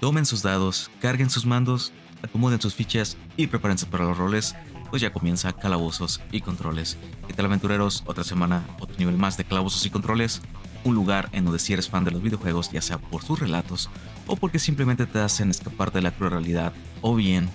tomen 0.00 0.26
sus 0.26 0.42
dados, 0.42 0.90
carguen 1.00 1.30
sus 1.30 1.46
mandos, 1.46 1.92
acomoden 2.22 2.60
sus 2.60 2.74
fichas 2.74 3.16
y 3.36 3.48
prepárense 3.48 3.86
para 3.86 4.04
los 4.04 4.16
roles, 4.16 4.54
pues 4.90 5.02
ya 5.02 5.12
comienza 5.12 5.52
Calabozos 5.52 6.20
y 6.30 6.40
Controles. 6.40 6.96
¿Qué 7.26 7.34
tal 7.34 7.46
aventureros? 7.46 8.04
Otra 8.06 8.24
semana, 8.24 8.66
otro 8.78 8.96
nivel 8.96 9.18
más 9.18 9.36
de 9.36 9.44
Calabozos 9.44 9.84
y 9.86 9.90
Controles, 9.90 10.40
un 10.84 10.94
lugar 10.94 11.28
en 11.32 11.44
donde 11.44 11.58
si 11.58 11.72
eres 11.72 11.88
fan 11.88 12.04
de 12.04 12.12
los 12.12 12.22
videojuegos, 12.22 12.70
ya 12.70 12.80
sea 12.80 12.98
por 12.98 13.22
sus 13.22 13.38
relatos 13.38 13.90
o 14.26 14.36
porque 14.36 14.58
simplemente 14.58 15.06
te 15.06 15.18
hacen 15.18 15.50
escapar 15.50 15.92
de 15.92 16.02
la 16.02 16.12
cruel 16.12 16.32
realidad, 16.32 16.72
o 17.02 17.14
bien 17.14 17.48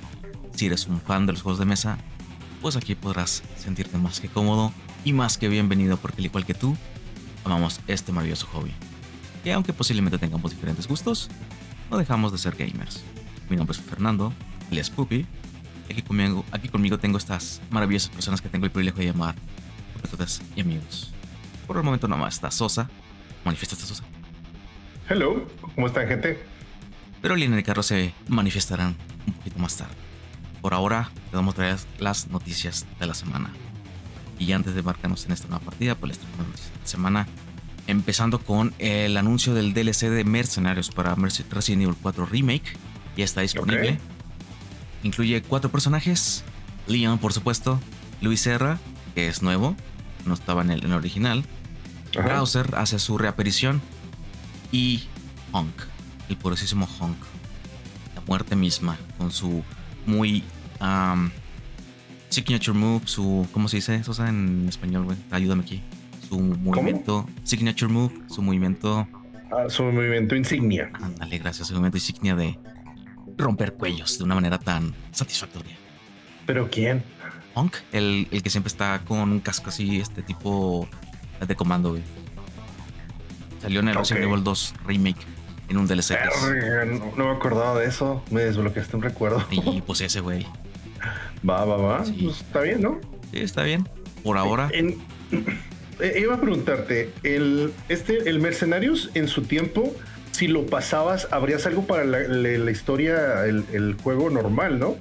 si 0.54 0.66
eres 0.66 0.88
un 0.88 1.00
fan 1.00 1.25
de 1.25 1.34
los 1.34 1.41
juegos 1.41 1.60
de 1.60 1.66
mesa, 1.66 1.98
pues 2.62 2.75
aquí 2.75 2.96
podrás 2.96 3.44
sentirte 3.57 3.98
más 3.98 4.20
que 4.20 4.28
cómodo 4.28 4.71
y 5.05 5.14
más 5.14 5.38
que 5.38 5.48
bienvenido 5.48 5.98
porque 5.98 6.21
al 6.21 6.25
igual 6.25 6.46
que 6.46 6.54
tú, 6.54 6.75
amamos 7.46 7.80
este 7.88 8.12
maravilloso 8.12 8.48
hobby. 8.48 8.71
Y 9.46 9.50
aunque 9.50 9.73
posiblemente 9.73 10.18
tengamos 10.18 10.52
diferentes 10.52 10.88
gustos, 10.88 11.30
no 11.94 12.00
dejamos 12.00 12.32
de 12.32 12.39
ser 12.39 12.55
gamers. 12.55 13.04
Mi 13.52 13.55
nombre 13.55 13.78
es 13.78 13.84
Fernando, 13.84 14.33
es 14.71 14.89
Puppy. 14.89 15.28
Aquí 15.92 16.02
conmigo, 16.02 16.43
aquí 16.52 16.68
conmigo 16.68 16.97
tengo 16.97 17.19
estas 17.19 17.61
maravillosas 17.69 18.10
personas 18.10 18.42
que 18.42 18.50
tengo 18.50 18.66
el 18.66 18.71
privilegio 18.71 19.02
de 19.02 19.11
llamar 19.11 19.36
competidores 19.93 20.42
y 20.56 20.61
amigos. 20.61 21.14
Por 21.68 21.78
el 21.78 21.83
momento 21.83 22.07
nomás 22.07 22.33
está 22.33 22.50
Sosa. 22.50 22.89
Manifiesta 23.46 23.75
Sosa. 23.75 24.04
Hello, 25.07 25.47
¿cómo 25.75 25.86
están 25.86 26.07
gente? 26.07 26.43
Pero 27.21 27.36
Lina 27.36 27.60
y 27.60 27.64
Carlos 27.64 27.86
se 27.86 28.11
manifestarán 28.28 28.96
un 29.28 29.33
poquito 29.33 29.60
más 29.60 29.78
tarde. 29.78 29.94
Por 30.64 30.74
ahora, 30.74 31.11
te 31.30 31.36
vamos 31.36 31.54
a 31.54 31.57
traer 31.57 31.78
las 32.00 32.28
noticias 32.28 32.88
de 33.00 33.05
la 33.05 33.14
semana. 33.14 33.52
Y 34.39 34.52
antes 34.53 34.73
de 34.73 34.80
embarcarnos 34.80 35.28
en 35.28 35.33
esta 35.33 35.47
nueva 35.47 35.64
partida, 35.64 35.94
pues 35.94 36.14
les 36.14 36.17
traigo 36.17 36.41
noticias 36.41 36.73
de 36.73 36.80
la 36.80 36.88
semana. 36.88 37.28
Empezando 37.88 38.39
con 38.39 38.73
el 38.80 39.17
anuncio 39.17 39.53
del 39.53 39.73
DLC 39.73 40.09
de 40.09 40.23
Mercenarios 40.23 40.89
para 40.89 41.16
Resident 41.16 41.83
Evil 41.83 41.95
4 42.02 42.25
Remake. 42.25 42.78
Ya 43.17 43.25
está 43.25 43.41
disponible. 43.41 44.00
Incluye 45.03 45.41
cuatro 45.41 45.69
personajes. 45.69 46.43
Leon, 46.88 47.19
por 47.19 47.33
supuesto. 47.33 47.80
Luis 48.21 48.41
Serra, 48.41 48.80
que 49.16 49.27
es 49.27 49.41
nuevo. 49.41 49.75
No 50.25 50.33
estaba 50.33 50.61
en 50.61 50.71
el, 50.71 50.91
original. 50.93 51.43
Browser 52.13 52.75
hace 52.75 52.99
su 52.99 53.17
reaparición. 53.17 53.81
Y 54.71 55.03
Honk, 55.52 55.73
el 56.30 56.38
poderosísimo 56.38 56.88
Honk. 56.99 57.17
La 58.15 58.21
muerte 58.21 58.55
misma, 58.55 58.97
con 59.17 59.31
su 59.31 59.63
muy 60.05 60.43
signature 62.30 62.77
move, 62.77 63.02
su. 63.05 63.47
¿Cómo 63.52 63.67
se 63.67 63.77
dice 63.77 63.95
eso 63.95 64.25
en 64.25 64.67
español, 64.69 65.03
güey? 65.03 65.17
Ayúdame 65.31 65.63
aquí. 65.63 65.81
Su 66.34 66.39
movimiento. 66.39 67.28
Signature 67.44 67.94
move, 67.94 68.12
su 68.28 68.42
movimiento. 68.42 69.08
Ah, 69.52 69.66
su 69.70 69.84
movimiento 69.84 70.36
insignia. 70.36 70.89
Ándale, 71.00 71.38
gracias. 71.38 71.67
Su 71.67 71.76
movimiento 71.76 71.98
insignia 71.98 72.36
de 72.36 72.58
romper 73.38 73.73
cuellos 73.73 74.17
de 74.17 74.23
una 74.23 74.34
manera 74.34 74.58
tan 74.58 74.95
satisfactoria. 75.11 75.76
¿Pero 76.48 76.72
quién? 76.72 77.04
Honk, 77.54 77.76
el, 77.92 78.28
que 78.44 78.50
siempre 78.50 78.70
está 78.70 79.04
con 79.06 79.31
un 79.31 79.42
casco 79.42 79.70
así, 79.70 80.00
este 80.00 80.23
tipo 80.23 80.89
de 81.48 81.56
comando, 81.56 81.92
güey. 81.92 82.02
Salió 83.61 83.81
en 83.81 83.89
el 83.89 83.95
Resident 83.95 84.26
Evil 84.26 84.44
2 84.44 84.73
Remake 84.88 85.22
en 85.70 85.78
un 85.78 85.86
DLC. 85.86 86.17
No, 87.16 87.26
me 87.26 87.31
acordaba 87.31 87.80
de 87.80 87.86
eso. 87.86 88.23
Me 88.31 88.42
desbloqueaste 88.42 88.95
un 88.95 89.04
recuerdo. 89.04 89.45
Y 89.52 89.81
pues 89.81 90.02
ese, 90.02 90.20
güey. 90.20 90.48
Va, 91.48 91.64
va, 91.64 91.78
va. 91.78 91.98
Pues, 92.00 92.42
está 92.42 92.61
bien, 92.61 92.81
¿no? 92.81 93.00
Sí, 93.31 93.38
está 93.38 93.61
bien. 93.61 93.88
Por 94.23 94.39
ahora. 94.39 94.72
Eh, 95.99 96.19
iba 96.22 96.36
a 96.36 96.41
preguntarte, 96.41 97.11
el, 97.23 97.73
este, 97.89 98.30
el 98.30 98.39
Mercenarios 98.39 99.11
en 99.13 99.27
su 99.27 99.44
tiempo 99.44 99.95
si 100.33 100.47
lo 100.47 100.66
pasabas, 100.66 101.27
habrías 101.31 101.66
algo 101.67 101.86
para 101.86 102.03
la, 102.03 102.72
historia, 102.72 103.45
el, 103.45 103.95
juego 104.02 104.31
normal, 104.31 104.80
¿no? 104.80 104.95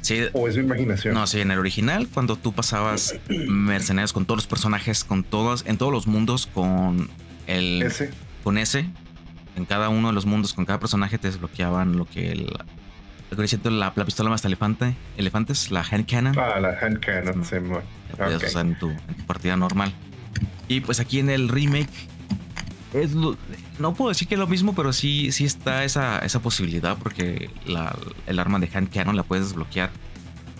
Sí. 0.00 0.20
¿O 0.32 0.48
es 0.48 0.56
mi 0.56 0.62
imaginación? 0.62 1.14
No, 1.14 1.26
sí, 1.26 1.40
en 1.40 1.50
el 1.50 1.58
original, 1.58 2.08
cuando 2.08 2.36
tú 2.36 2.52
pasabas 2.52 3.16
mercenarios 3.28 4.12
con 4.12 4.24
todos 4.24 4.38
los 4.38 4.46
personajes, 4.46 5.04
con 5.04 5.24
todos, 5.24 5.64
en 5.66 5.76
todos 5.76 5.92
los 5.92 6.06
mundos, 6.06 6.46
con 6.46 7.10
el. 7.46 7.92
Con 8.44 8.58
ese. 8.58 8.86
En 9.56 9.64
cada 9.64 9.88
uno 9.88 10.08
de 10.08 10.14
los 10.14 10.24
mundos, 10.24 10.54
con 10.54 10.64
cada 10.64 10.80
personaje 10.80 11.18
te 11.18 11.26
desbloqueaban 11.26 11.96
lo 11.96 12.04
que 12.04 12.32
el. 12.32 12.46
La, 13.70 13.92
la 13.94 14.04
pistola 14.04 14.30
más 14.30 14.44
elefante, 14.44 14.94
elefantes, 15.16 15.70
la 15.70 15.84
hand 15.88 16.06
cannon. 16.06 16.38
Ah, 16.38 16.60
la 16.60 16.78
hand 16.80 17.00
cannon, 17.00 17.42
La 18.18 18.36
usar 18.36 18.66
en 18.66 18.78
tu, 18.78 18.90
en 18.90 19.14
tu 19.16 19.26
partida 19.26 19.56
normal. 19.56 19.92
Y 20.68 20.80
pues 20.80 21.00
aquí 21.00 21.18
en 21.18 21.30
el 21.30 21.48
remake 21.48 21.90
no 23.78 23.94
puedo 23.94 24.10
decir 24.10 24.28
que 24.28 24.34
es 24.34 24.38
lo 24.38 24.46
mismo, 24.46 24.74
pero 24.74 24.92
sí, 24.92 25.32
sí 25.32 25.44
está 25.44 25.84
esa, 25.84 26.18
esa 26.18 26.40
posibilidad 26.40 26.96
porque 26.98 27.50
el 28.26 28.38
arma 28.38 28.58
de 28.58 28.68
hand 28.72 28.90
cannon 28.90 29.16
la 29.16 29.22
puedes 29.22 29.46
desbloquear 29.46 29.90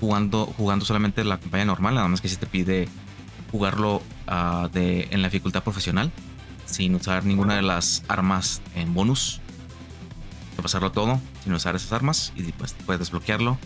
jugando, 0.00 0.46
jugando 0.46 0.84
solamente 0.84 1.24
la 1.24 1.38
campaña 1.38 1.66
normal, 1.66 1.94
nada 1.94 2.08
más 2.08 2.20
que 2.20 2.28
si 2.28 2.36
te 2.36 2.46
pide 2.46 2.88
jugarlo 3.50 4.02
ah, 4.26 4.68
de, 4.72 5.08
en 5.10 5.20
la 5.20 5.28
dificultad 5.28 5.62
profesional 5.62 6.10
sin 6.64 6.94
usar 6.94 7.24
ninguna 7.24 7.56
de 7.56 7.62
las 7.62 8.02
armas 8.08 8.62
en 8.74 8.94
bonus. 8.94 9.40
Pasarlo 10.60 10.92
todo 10.92 11.20
sin 11.42 11.52
usar 11.52 11.74
esas 11.74 11.92
armas 11.92 12.32
y 12.36 12.52
pues 12.52 12.74
puedes 12.84 13.00
desbloquearlo. 13.00 13.58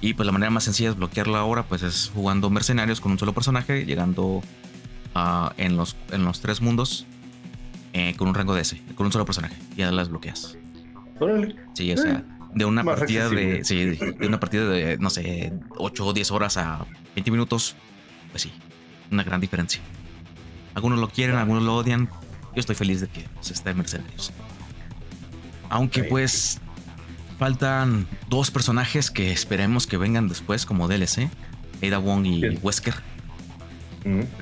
Y 0.00 0.14
pues 0.14 0.26
la 0.26 0.32
manera 0.32 0.50
más 0.50 0.64
sencilla 0.64 0.90
de 0.90 0.94
desbloquearlo 0.94 1.36
ahora 1.36 1.64
pues 1.64 1.82
es 1.82 2.10
jugando 2.14 2.50
mercenarios 2.50 3.00
con 3.00 3.12
un 3.12 3.18
solo 3.18 3.32
personaje, 3.32 3.86
llegando 3.86 4.24
uh, 4.26 5.48
en, 5.56 5.76
los, 5.76 5.96
en 6.10 6.24
los 6.24 6.40
tres 6.40 6.60
mundos 6.60 7.06
eh, 7.92 8.14
con 8.16 8.28
un 8.28 8.34
rango 8.34 8.54
de 8.54 8.62
ese, 8.62 8.82
con 8.94 9.06
un 9.06 9.12
solo 9.12 9.24
personaje. 9.24 9.56
Ya 9.76 9.90
las 9.90 10.10
bloqueas. 10.10 10.58
Sí, 11.72 11.92
o 11.92 11.96
sea, 11.96 12.24
de 12.54 12.64
una 12.64 12.84
partida 12.84 13.28
de, 13.28 13.64
sí, 13.64 13.84
de 13.84 14.26
una 14.26 14.38
partida 14.38 14.68
de, 14.68 14.98
no 14.98 15.08
sé, 15.10 15.52
8 15.76 16.06
o 16.06 16.12
10 16.12 16.30
horas 16.30 16.58
a 16.58 16.86
20 17.14 17.30
minutos, 17.30 17.74
pues 18.30 18.42
sí, 18.42 18.52
una 19.10 19.22
gran 19.22 19.40
diferencia. 19.40 19.80
Algunos 20.74 20.98
lo 20.98 21.08
quieren, 21.08 21.36
algunos 21.36 21.62
lo 21.62 21.74
odian. 21.74 22.10
Yo 22.54 22.60
estoy 22.60 22.74
feliz 22.74 23.00
de 23.00 23.08
que 23.08 23.24
se 23.40 23.54
esté 23.54 23.70
en 23.70 23.78
Mercenarios. 23.78 24.32
Aunque 25.68 26.04
pues 26.04 26.60
faltan 27.38 28.06
dos 28.28 28.50
personajes 28.50 29.10
que 29.10 29.32
esperemos 29.32 29.86
que 29.86 29.96
vengan 29.96 30.28
después 30.28 30.66
como 30.66 30.88
DLC, 30.88 31.28
Ada 31.82 31.98
Wong 31.98 32.26
y 32.26 32.48
Wesker 32.62 32.94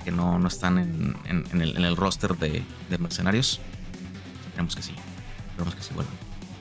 que 0.04 0.10
no, 0.10 0.38
no 0.38 0.48
están 0.48 0.78
en, 0.78 1.60
el, 1.60 1.96
roster 1.96 2.36
de, 2.36 2.62
mercenarios. 2.98 3.60
Esperemos 4.46 4.76
que 4.76 4.82
sí. 4.82 4.94
Esperemos 5.48 5.74
que 5.74 5.82
sí 5.82 5.94
vuelvan. 5.94 6.14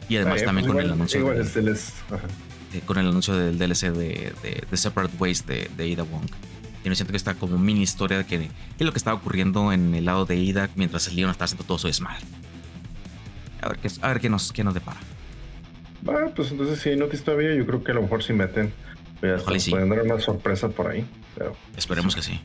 Y 0.08 0.18
además 0.18 0.44
también 0.44 0.68
con, 0.68 0.80
el 0.80 0.92
anuncio 0.92 1.26
de, 1.26 1.72
eh, 2.74 2.82
con 2.86 2.98
el 2.98 3.08
anuncio 3.08 3.36
del 3.36 3.58
DLC 3.58 3.92
de, 3.92 4.34
de, 4.70 4.78
Separate 4.78 5.16
Ways 5.18 5.46
de, 5.46 5.70
de 5.76 5.94
Ada 5.94 6.04
Wong. 6.04 6.28
Y 6.84 6.90
me 6.90 6.96
siento 6.96 7.12
que 7.12 7.18
está 7.18 7.34
como 7.36 7.58
mini 7.58 7.82
historia 7.82 8.18
de 8.18 8.26
que, 8.26 8.36
es 8.36 8.86
lo 8.86 8.92
que 8.92 8.98
estaba 8.98 9.18
ocurriendo 9.18 9.72
en 9.72 9.96
el 9.96 10.06
lado 10.06 10.26
de 10.26 10.36
Ida 10.36 10.70
mientras 10.76 11.08
el 11.08 11.16
Leon 11.16 11.32
está 11.32 11.46
haciendo 11.46 11.64
todo 11.64 11.78
su 11.78 11.88
desmadre. 11.88 12.26
A 13.64 13.70
ver 13.70 13.78
qué, 13.80 13.90
a 14.02 14.08
ver 14.10 14.20
qué 14.20 14.30
nos, 14.30 14.52
qué 14.52 14.64
nos 14.64 14.74
depara. 14.74 15.00
Ah, 16.08 16.32
pues 16.36 16.52
entonces 16.52 16.80
si 16.80 16.96
no 16.96 17.08
todavía, 17.08 17.56
yo 17.56 17.66
creo 17.66 17.84
que 17.84 17.92
a 17.92 17.96
lo 17.96 18.02
mejor 18.02 18.24
si 18.24 18.34
meten. 18.34 18.74
Pues 19.20 19.42
pueden 19.70 19.90
dar 19.90 20.02
una 20.02 20.20
sorpresa 20.20 20.68
por 20.68 20.92
ahí. 20.92 21.06
Pero, 21.36 21.56
Esperemos 21.78 22.14
que 22.14 22.22
sí. 22.22 22.42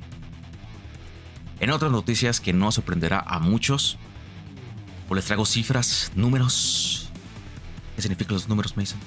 En 1.60 1.70
otras 1.70 1.90
noticias 1.90 2.40
que 2.40 2.52
no 2.52 2.70
sorprenderá 2.70 3.18
a 3.18 3.40
muchos, 3.40 3.98
pues 5.08 5.16
les 5.16 5.24
traigo 5.24 5.44
cifras, 5.44 6.12
números. 6.14 7.10
¿Qué 7.96 8.02
significan 8.02 8.34
los 8.34 8.48
números, 8.48 8.76
Mason? 8.76 8.98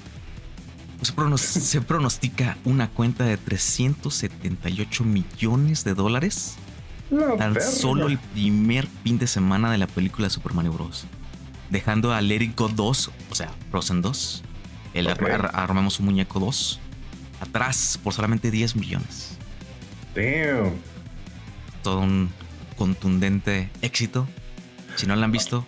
Pues 0.98 1.40
se, 1.40 1.80
pronostica 1.80 2.58
una 2.64 2.90
cuenta 2.90 3.24
de 3.24 3.38
378 3.38 5.04
millones 5.04 5.82
de 5.82 5.94
dólares 5.94 6.56
tan 7.38 7.60
solo 7.60 8.08
el 8.08 8.18
primer 8.18 8.86
fin 9.02 9.18
de 9.18 9.26
semana 9.26 9.70
de 9.70 9.78
la 9.78 9.86
película 9.86 10.26
de 10.26 10.30
Super 10.30 10.54
Mario 10.54 10.72
Bros. 10.72 11.06
Dejando 11.72 12.12
a 12.12 12.20
Let 12.20 12.42
It 12.42 12.54
Go 12.54 12.68
2, 12.68 13.10
o 13.30 13.34
sea, 13.34 13.50
Frozen 13.70 14.02
2, 14.02 14.44
el 14.92 15.08
Armamos 15.08 15.98
un 16.00 16.06
Muñeco 16.06 16.38
2, 16.38 16.78
atrás 17.40 17.98
por 18.04 18.12
solamente 18.12 18.50
10 18.50 18.76
millones. 18.76 19.38
Damn. 20.14 20.74
Todo 21.82 22.00
un 22.00 22.30
contundente 22.76 23.70
éxito. 23.80 24.28
Si 24.96 25.06
no 25.06 25.16
la 25.16 25.24
han 25.24 25.32
visto, 25.32 25.64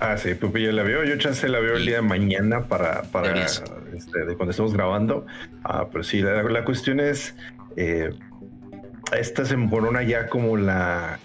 Ah, 0.00 0.16
sí, 0.16 0.34
Pupi, 0.34 0.62
yo 0.62 0.72
la 0.72 0.82
veo. 0.82 1.04
Yo 1.04 1.16
chance 1.18 1.46
la 1.46 1.60
veo 1.60 1.76
el 1.76 1.84
día 1.84 1.96
de 1.96 2.02
mañana 2.02 2.64
para, 2.66 3.02
para 3.02 3.44
este, 3.44 4.24
de 4.24 4.34
cuando 4.34 4.50
estemos 4.50 4.72
grabando. 4.72 5.26
Ah, 5.62 5.86
pero 5.92 6.02
sí, 6.02 6.20
la, 6.22 6.64
cuestión 6.64 6.98
es. 7.00 7.36
Eh, 7.76 8.10
esta 9.16 9.44
se 9.44 9.54
emborona 9.54 10.02
ya 10.02 10.28
como 10.28 10.56
la, 10.56 11.20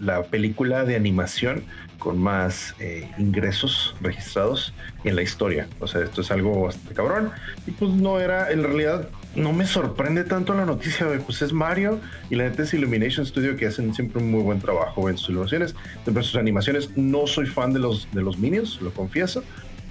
la 0.00 0.22
película 0.22 0.84
de 0.84 0.94
animación 0.94 1.64
con 2.00 2.18
más 2.18 2.74
eh, 2.80 3.08
ingresos 3.18 3.94
registrados 4.00 4.74
en 5.04 5.14
la 5.14 5.22
historia. 5.22 5.68
O 5.78 5.86
sea, 5.86 6.00
esto 6.00 6.22
es 6.22 6.32
algo 6.32 6.62
bastante 6.62 6.94
cabrón. 6.94 7.30
Y 7.68 7.70
pues 7.70 7.92
no 7.92 8.18
era, 8.18 8.50
en 8.50 8.64
realidad, 8.64 9.08
no 9.36 9.52
me 9.52 9.66
sorprende 9.66 10.24
tanto 10.24 10.54
la 10.54 10.64
noticia, 10.64 11.06
pues 11.24 11.42
es 11.42 11.52
Mario 11.52 12.00
y 12.30 12.34
la 12.34 12.44
neta 12.44 12.64
es 12.64 12.74
Illumination 12.74 13.24
Studio 13.24 13.56
que 13.56 13.66
hacen 13.66 13.94
siempre 13.94 14.20
un 14.20 14.30
muy 14.30 14.42
buen 14.42 14.60
trabajo 14.60 15.08
en 15.08 15.16
sus 15.16 15.28
ilustraciones, 15.28 15.76
en 16.04 16.14
sus 16.24 16.36
animaciones. 16.36 16.90
No 16.96 17.28
soy 17.28 17.46
fan 17.46 17.72
de 17.72 17.78
los, 17.78 18.08
de 18.10 18.22
los 18.22 18.38
Minions, 18.38 18.80
lo 18.80 18.92
confieso, 18.92 19.44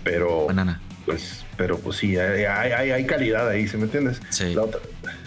pero 0.03 0.47
pues, 1.05 1.45
pero 1.57 1.77
pues 1.79 1.97
sí, 1.97 2.17
hay, 2.17 2.43
hay, 2.43 3.05
calidad 3.05 3.47
ahí, 3.47 3.67
¿se 3.67 3.77
me 3.77 3.83
entiendes? 3.83 4.21
Sí. 4.29 4.53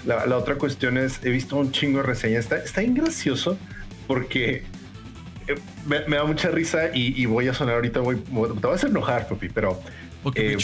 La 0.05 0.37
otra, 0.37 0.57
cuestión 0.57 0.99
es, 0.99 1.21
he 1.25 1.31
visto 1.31 1.57
un 1.57 1.73
chingo 1.73 1.99
de 1.99 2.05
reseñas, 2.05 2.45
está, 2.45 2.59
está 2.59 2.83
ingracioso 2.83 3.57
porque 4.07 4.65
eh, 5.47 5.55
me, 5.87 6.17
da 6.17 6.25
mucha 6.25 6.51
risa 6.51 6.91
y, 6.95 7.25
voy 7.27 7.49
a 7.49 7.55
sonar 7.55 7.77
ahorita, 7.77 8.01
voy, 8.01 8.17
te 8.17 8.67
vas 8.67 8.85
a 8.85 8.87
enojar, 8.87 9.29
papi, 9.29 9.49
pero 9.49 9.81
eh, 10.35 10.57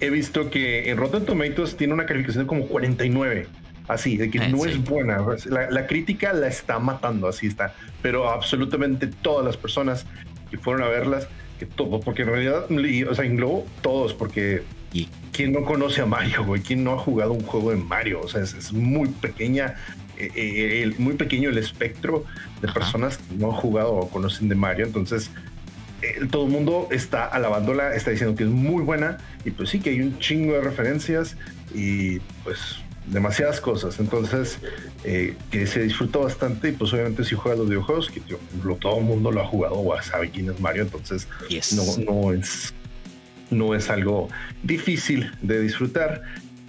he, 0.00 0.10
visto 0.10 0.50
que 0.50 0.90
en 0.90 0.96
Rotten 0.96 1.24
Tomatoes 1.24 1.76
tiene 1.76 1.94
una 1.94 2.06
calificación 2.06 2.44
de 2.44 2.48
como 2.48 2.66
49. 2.66 3.46
Así, 3.88 4.18
de 4.18 4.30
que 4.30 4.38
ah, 4.38 4.48
no 4.48 4.66
es 4.66 4.84
buena. 4.84 5.24
La, 5.70 5.86
crítica 5.86 6.34
la 6.34 6.46
está 6.46 6.78
matando, 6.78 7.26
así 7.26 7.46
está. 7.46 7.74
Pero 8.02 8.28
absolutamente 8.28 9.06
todas 9.06 9.46
las 9.46 9.56
personas 9.56 10.04
que 10.50 10.58
fueron 10.58 10.82
a 10.82 10.88
verlas, 10.88 11.26
que 11.58 11.64
todo, 11.64 11.98
porque 12.00 12.22
en 12.22 12.28
realidad, 12.28 12.66
o 13.10 13.14
sea, 13.14 13.24
englobo 13.24 13.66
todos, 13.80 14.12
porque 14.12 14.62
¿quién 15.32 15.52
no 15.52 15.64
conoce 15.64 16.02
a 16.02 16.06
Mario, 16.06 16.44
güey? 16.44 16.60
¿Quién 16.60 16.84
no 16.84 16.92
ha 16.92 16.98
jugado 16.98 17.32
un 17.32 17.42
juego 17.42 17.70
de 17.70 17.76
Mario? 17.76 18.20
O 18.22 18.28
sea, 18.28 18.42
es, 18.42 18.72
muy 18.72 19.08
pequeña, 19.08 19.76
eh, 20.18 20.30
eh, 20.36 20.94
muy 20.98 21.14
pequeño 21.14 21.50
el 21.50 21.58
espectro 21.58 22.24
de 22.60 22.68
personas 22.68 23.18
que 23.18 23.34
no 23.36 23.50
han 23.50 23.56
jugado 23.56 23.94
o 23.94 24.08
conocen 24.08 24.48
de 24.48 24.54
Mario. 24.54 24.86
Entonces, 24.86 25.30
eh, 26.02 26.26
todo 26.30 26.44
el 26.44 26.52
mundo 26.52 26.88
está 26.90 27.26
alabándola, 27.26 27.94
está 27.94 28.10
diciendo 28.10 28.36
que 28.36 28.44
es 28.44 28.50
muy 28.50 28.82
buena 28.82 29.18
y 29.44 29.50
pues 29.50 29.70
sí 29.70 29.80
que 29.80 29.90
hay 29.90 30.00
un 30.00 30.18
chingo 30.18 30.54
de 30.54 30.60
referencias 30.60 31.36
y 31.74 32.20
pues 32.44 32.80
demasiadas 33.06 33.60
cosas. 33.60 33.98
Entonces, 33.98 34.58
eh, 35.04 35.36
que 35.50 35.66
se 35.66 35.82
disfruta 35.82 36.18
bastante. 36.18 36.68
Y 36.68 36.72
pues, 36.72 36.92
obviamente, 36.92 37.24
si 37.24 37.34
juegas 37.34 37.58
los 37.58 37.68
videojuegos, 37.68 38.10
que 38.10 38.20
todo 38.80 38.98
el 38.98 39.04
mundo 39.04 39.32
lo 39.32 39.40
ha 39.40 39.46
jugado 39.46 39.78
o 39.78 40.02
sabe 40.02 40.30
quién 40.30 40.50
es 40.50 40.60
Mario. 40.60 40.82
Entonces, 40.82 41.28
no, 41.74 42.04
no, 42.04 42.32
es, 42.32 42.74
no 43.50 43.74
es 43.74 43.90
algo 43.90 44.28
difícil 44.62 45.32
de 45.42 45.60
disfrutar. 45.60 46.22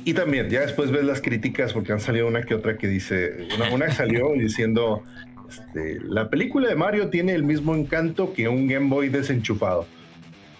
Y 0.06 0.14
también, 0.14 0.50
ya 0.50 0.62
después 0.62 0.92
ves 0.92 1.04
las 1.04 1.22
críticas, 1.22 1.74
porque 1.74 1.92
han 1.92 2.00
salido 2.00 2.28
una 2.28 2.44
que 2.44 2.56
otra 2.56 2.78
que 2.78 2.88
dice, 2.88 3.48
una, 3.56 3.72
una 3.72 3.92
salió 3.92 4.32
diciendo. 4.38 5.04
Este, 5.50 6.00
la 6.04 6.30
película 6.30 6.70
de 6.70 6.76
Mario 6.76 7.10
tiene 7.10 7.34
el 7.34 7.44
mismo 7.44 7.76
encanto 7.76 8.34
que 8.34 8.48
un 8.48 8.68
Game 8.68 8.88
Boy 8.88 9.10
desenchufado. 9.10 9.88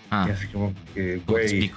Ah, 0.10 0.26
y 0.28 0.32
así 0.32 0.48
como 0.48 0.74
que, 0.96 1.22
güey, 1.28 1.72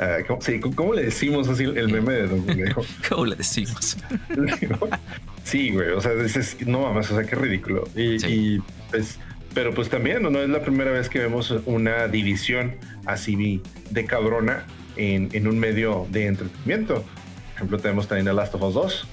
Ah, 0.00 0.18
¿cómo, 0.26 0.40
sí, 0.40 0.60
¿cómo, 0.60 0.94
le 0.94 1.04
decimos 1.04 1.48
así 1.48 1.64
el 1.64 1.88
meme 1.88 2.12
de 2.12 2.26
Don 2.26 2.44
¿Cómo 3.08 3.26
le 3.26 3.36
decimos? 3.36 3.96
sí, 5.44 5.70
güey, 5.70 5.90
o 5.90 6.00
sea, 6.00 6.14
dices, 6.14 6.56
no 6.66 6.82
mames, 6.82 7.10
o 7.10 7.16
sea, 7.16 7.24
qué 7.24 7.36
ridículo. 7.36 7.88
Y, 7.94 8.60
pues, 8.90 9.18
pero 9.54 9.72
pues 9.72 9.88
también 9.88 10.22
no, 10.22 10.38
es 10.40 10.48
la 10.48 10.60
primera 10.60 10.90
vez 10.90 11.08
que 11.08 11.18
vemos 11.18 11.50
una 11.64 12.08
división 12.08 12.76
así 13.06 13.62
de 13.90 14.04
cabrona 14.04 14.64
en, 14.96 15.28
en 15.32 15.46
un 15.46 15.58
medio 15.58 16.06
de 16.10 16.26
entretenimiento. 16.26 16.94
Por 16.94 17.54
ejemplo, 17.54 17.78
tenemos 17.78 18.08
también 18.08 18.28
a 18.28 18.32
Last 18.32 18.54
of 18.54 18.62
Us 18.62 18.74
2. 18.74 19.06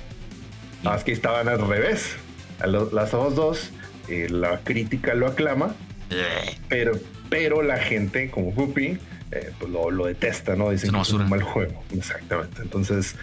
Más 0.84 1.04
que 1.04 1.12
estaban 1.12 1.48
al 1.48 1.66
revés. 1.66 2.16
A 2.60 2.68
Last 2.68 3.14
of 3.14 3.30
Us 3.30 3.36
2, 3.36 3.72
eh, 4.10 4.28
la 4.30 4.60
crítica 4.60 5.14
lo 5.14 5.28
aclama, 5.28 5.76
eh. 6.10 6.58
pero, 6.68 6.94
pero 7.30 7.62
la 7.62 7.78
gente, 7.78 8.30
como 8.30 8.50
Whoopi, 8.50 8.98
eh, 9.32 9.52
pues 9.58 9.72
lo, 9.72 10.06
detesta, 10.06 10.56
¿no? 10.56 10.70
Dicen 10.72 10.92
que 10.92 11.02
es 11.02 11.14
un 11.14 11.30
mal 11.30 11.42
juego. 11.42 11.84
Exactamente. 11.96 12.62
Entonces, 12.62 13.16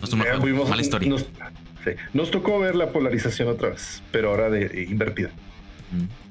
nos, 0.00 0.14
mala 0.14 0.80
historia. 0.80 1.12
Nos, 2.12 2.30
tocó 2.30 2.60
ver 2.60 2.76
la 2.76 2.90
polarización 2.90 3.48
otra 3.48 3.70
vez, 3.70 4.02
pero 4.12 4.30
ahora 4.30 4.48
de, 4.48 4.86
invertida. 4.88 5.30
Mm. 5.90 6.25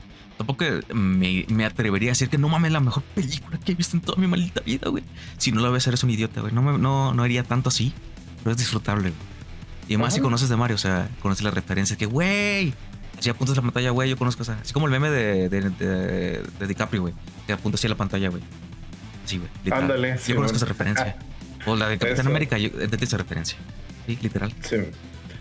Tampoco 0.45 0.65
me, 0.93 1.45
me, 1.49 1.65
atrevería 1.65 2.09
a 2.09 2.11
decir 2.11 2.29
que 2.29 2.37
no 2.37 2.49
mames 2.49 2.71
la 2.71 2.79
mejor 2.79 3.01
película 3.15 3.59
que 3.59 3.71
he 3.71 3.75
visto 3.75 3.97
en 3.97 4.01
toda 4.01 4.19
mi 4.19 4.27
maldita 4.27 4.61
vida, 4.61 4.89
güey. 4.89 5.03
Si 5.37 5.51
no 5.51 5.61
la 5.61 5.69
ves, 5.69 5.87
eres 5.87 6.03
un 6.03 6.11
idiota, 6.11 6.41
güey. 6.41 6.53
No, 6.53 6.77
no, 6.77 7.13
no 7.13 7.23
haría 7.23 7.43
tanto 7.43 7.69
así, 7.69 7.93
pero 8.43 8.51
es 8.51 8.57
disfrutable, 8.57 9.11
Y 9.87 9.97
más 9.97 10.13
si 10.13 10.21
conoces 10.21 10.49
de 10.49 10.55
Mario, 10.55 10.75
o 10.75 10.79
sea, 10.79 11.09
conoces 11.21 11.43
la 11.43 11.51
referencia 11.51 11.95
que, 11.95 12.05
güey, 12.05 12.73
si 13.19 13.29
apuntas 13.29 13.55
la 13.55 13.63
pantalla, 13.63 13.89
güey, 13.89 14.09
yo 14.09 14.17
conozco, 14.17 14.43
o 14.43 14.45
sea, 14.45 14.59
así 14.61 14.71
como 14.71 14.85
el 14.85 14.91
meme 14.91 15.09
de, 15.09 15.49
de, 15.49 15.69
de, 15.69 16.43
de 16.59 16.67
DiCaprio, 16.67 17.01
güey, 17.01 17.13
que 17.47 17.53
apunta 17.53 17.75
así 17.75 17.87
a 17.87 17.89
la 17.89 17.95
pantalla, 17.95 18.29
güey. 18.29 18.43
Sí, 19.25 19.39
güey. 19.39 19.49
Ándale. 19.71 20.19
Yo 20.27 20.35
conozco 20.35 20.57
esa 20.57 20.65
referencia. 20.67 21.17
Ah, 21.19 21.23
o 21.65 21.75
la 21.75 21.89
de 21.89 21.97
Capitán 21.97 22.27
América, 22.27 22.57
yo 22.57 22.69
entendí 22.79 23.05
esa 23.05 23.17
referencia. 23.17 23.57
Sí, 24.05 24.19
literal. 24.21 24.53
Sí. 24.61 24.77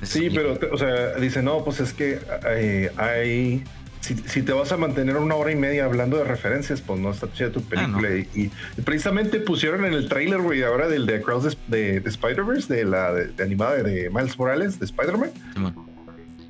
Sí, 0.02 0.30
pero, 0.30 0.58
o 0.72 0.78
sea, 0.78 1.14
dice, 1.14 1.42
no, 1.42 1.64
pues 1.64 1.80
es 1.80 1.92
que 1.92 2.20
eh, 2.46 2.90
hay. 2.96 3.64
Si, 4.04 4.42
te 4.42 4.52
vas 4.52 4.70
a 4.70 4.76
mantener 4.76 5.16
una 5.16 5.34
hora 5.34 5.50
y 5.50 5.56
media 5.56 5.86
hablando 5.86 6.18
de 6.18 6.24
referencias, 6.24 6.82
pues 6.82 7.00
no 7.00 7.10
está 7.10 7.32
chida 7.32 7.50
tu 7.50 7.60
ah, 7.60 7.70
película. 7.70 8.10
y, 8.10 8.50
precisamente 8.84 9.40
pusieron 9.40 9.86
en 9.86 9.94
el 9.94 10.10
trailer, 10.10 10.42
güey, 10.42 10.62
ahora 10.62 10.88
del 10.88 11.06
de 11.06 11.16
Across 11.16 11.56
de, 11.68 12.02
Spider-Verse, 12.04 12.74
de 12.74 12.84
la 12.84 13.14
de, 13.14 13.42
animada 13.42 13.76
de 13.76 14.10
Miles 14.10 14.38
Morales, 14.38 14.78
de 14.78 14.84
Spider-Man. 14.84 15.30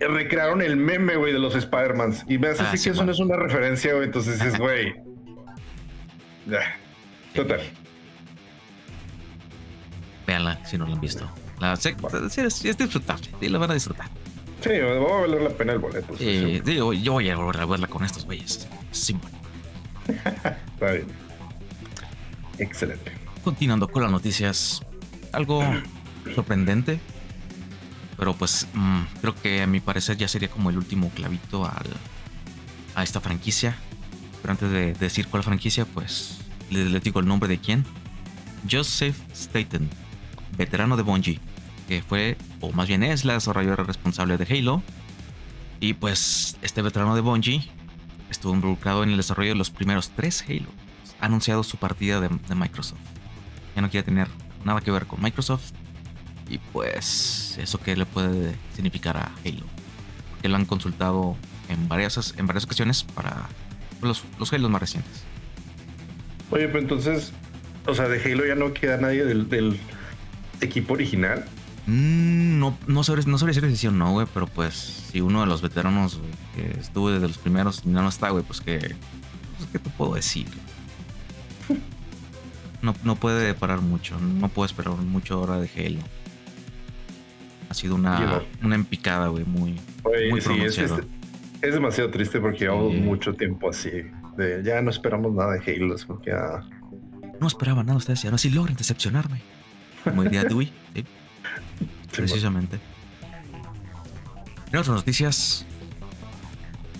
recrearon 0.00 0.62
el 0.62 0.76
meme, 0.76 1.14
güey, 1.14 1.32
de 1.32 1.38
los 1.38 1.54
Spider-Mans. 1.54 2.24
Y 2.28 2.38
me 2.38 2.48
hace 2.48 2.64
así 2.64 2.82
que 2.82 2.90
eso 2.90 3.04
no 3.04 3.12
es 3.12 3.20
una 3.20 3.36
referencia, 3.36 3.94
güey. 3.94 4.06
Entonces 4.06 4.40
es, 4.42 4.58
güey. 4.58 4.92
Total. 7.34 7.60
Véanla 10.26 10.64
si 10.64 10.76
no 10.76 10.88
la 10.88 10.94
han 10.94 11.00
visto. 11.00 11.30
La, 11.60 11.76
sí, 11.76 11.94
es, 12.40 12.76
disfrutable. 12.76 13.28
Sí, 13.38 13.48
la 13.48 13.58
van 13.58 13.70
a 13.70 13.74
disfrutar. 13.74 14.08
Sí, 14.60 14.70
va 14.70 15.16
a 15.16 15.20
valer 15.20 15.42
la 15.42 15.50
pena 15.50 15.72
el 15.72 15.78
boleto. 15.78 16.16
Sí, 16.16 16.62
yo, 16.64 17.12
voy 17.12 17.30
a 17.30 17.36
volver 17.36 17.60
a 17.60 17.66
verla 17.66 17.86
con 17.86 18.04
estos 18.04 18.24
güeyes. 18.24 18.66
Sí, 18.92 19.16
Está 20.08 20.92
bien. 20.92 21.06
Excelente. 22.58 23.12
Continuando 23.42 23.88
con 23.88 24.02
las 24.02 24.10
noticias, 24.10 24.82
algo 25.32 25.62
sorprendente, 26.34 26.98
pero 28.16 28.34
pues 28.34 28.66
mm, 28.72 29.02
creo 29.20 29.34
que 29.34 29.62
a 29.62 29.66
mi 29.66 29.80
parecer 29.80 30.16
ya 30.16 30.28
sería 30.28 30.48
como 30.48 30.70
el 30.70 30.78
último 30.78 31.10
clavito 31.10 31.66
al, 31.66 31.86
a 32.94 33.02
esta 33.02 33.20
franquicia. 33.20 33.76
Pero 34.40 34.52
antes 34.52 34.70
de 34.70 34.92
decir 34.94 35.26
cuál 35.28 35.42
franquicia, 35.42 35.84
pues 35.86 36.38
les, 36.70 37.02
digo 37.02 37.20
el 37.20 37.26
nombre 37.26 37.48
de 37.48 37.58
quién. 37.58 37.84
Joseph 38.70 39.16
Staten, 39.34 39.88
veterano 40.56 40.96
de 40.96 41.02
Bungie, 41.02 41.40
que 41.88 42.02
fue, 42.02 42.36
o 42.60 42.72
más 42.72 42.88
bien 42.88 43.02
es 43.02 43.24
la 43.24 43.34
desarrolladora 43.34 43.84
responsable 43.84 44.36
de 44.36 44.44
Halo. 44.44 44.82
Y 45.80 45.94
pues 45.94 46.56
este 46.62 46.82
veterano 46.82 47.14
de 47.14 47.20
Bungie 47.20 47.68
estuvo 48.30 48.54
involucrado 48.54 49.02
en 49.02 49.10
el 49.10 49.16
desarrollo 49.16 49.50
de 49.50 49.56
los 49.56 49.70
primeros 49.70 50.10
tres 50.10 50.44
Halo. 50.48 50.68
Ha 51.20 51.26
anunciado 51.26 51.62
su 51.62 51.76
partida 51.76 52.20
de, 52.20 52.28
Microsoft. 52.54 53.00
Ya 53.76 53.82
no 53.82 53.90
quiere 53.90 54.04
tener 54.04 54.28
nada 54.64 54.80
que 54.80 54.90
ver 54.90 55.06
con 55.06 55.22
Microsoft. 55.22 55.72
Y 56.48 56.58
pues 56.58 57.56
eso 57.58 57.78
que 57.80 57.96
le 57.96 58.06
puede 58.06 58.54
significar 58.74 59.16
a 59.16 59.32
Halo. 59.44 59.64
Que 60.42 60.48
lo 60.48 60.56
han 60.56 60.66
consultado 60.66 61.36
en 61.68 61.88
varias, 61.88 62.34
en 62.36 62.46
varias 62.46 62.64
ocasiones 62.64 63.02
para 63.02 63.48
los, 64.02 64.24
los 64.38 64.52
Halo 64.52 64.68
más 64.68 64.80
recientes. 64.80 65.24
Oye, 66.50 66.68
pero 66.68 66.80
entonces, 66.80 67.32
o 67.86 67.94
sea, 67.94 68.08
de 68.08 68.22
Halo 68.22 68.46
ya 68.46 68.54
no 68.54 68.72
queda 68.72 68.96
nadie 68.96 69.24
del, 69.24 69.78
equipo 70.60 70.94
original. 70.94 71.44
Mm, 71.86 72.58
no, 72.58 72.78
no 72.86 73.04
sobre, 73.04 73.24
no 73.24 73.38
sobre 73.38 73.52
decisión, 73.52 73.98
no, 73.98 74.12
güey, 74.12 74.26
pero 74.32 74.46
pues 74.46 74.74
si 74.74 75.20
uno 75.20 75.40
de 75.40 75.46
los 75.46 75.60
veteranos 75.60 76.20
que 76.54 76.78
estuvo 76.80 77.10
desde 77.10 77.28
los 77.28 77.38
primeros 77.38 77.84
no, 77.84 78.02
no 78.02 78.08
está, 78.08 78.30
güey, 78.30 78.42
pues 78.42 78.60
que, 78.60 78.78
pues, 78.78 79.70
¿qué 79.72 79.78
te 79.78 79.90
puedo 79.90 80.14
decir? 80.14 80.46
No, 82.80 82.94
no 83.02 83.16
puede 83.16 83.54
parar 83.54 83.80
mucho, 83.80 84.18
no 84.18 84.48
puedo 84.48 84.66
esperar 84.66 84.94
mucho 84.94 85.34
ahora 85.34 85.58
de 85.58 85.70
Halo. 85.76 86.00
Ha 87.70 87.74
sido 87.74 87.94
una, 87.94 88.42
una 88.62 88.74
empicada, 88.74 89.28
güey, 89.28 89.44
muy, 89.44 89.80
muy 90.30 90.40
sí, 90.40 90.52
es, 90.60 90.78
es, 90.78 91.74
demasiado 91.74 92.10
triste 92.10 92.40
porque 92.40 92.60
llevamos 92.60 92.94
mucho 92.94 93.34
tiempo 93.34 93.70
así 93.70 93.90
ya 94.62 94.82
no 94.82 94.90
esperamos 94.90 95.32
nada 95.32 95.54
de 95.54 95.72
Halo, 95.72 95.94
porque 96.06 96.32
No 97.40 97.46
esperaba 97.46 97.82
nada 97.82 97.98
ustedes, 97.98 98.22
ya 98.22 98.30
no 98.30 98.38
si 98.38 98.50
logran 98.50 98.76
decepcionarme. 98.76 99.40
Como 100.02 100.22
diría 100.22 100.44
Dewey, 100.48 100.72
¿sí? 100.94 101.04
Precisamente. 102.16 102.80
En 104.72 104.78
otras 104.78 104.96
noticias, 104.96 105.66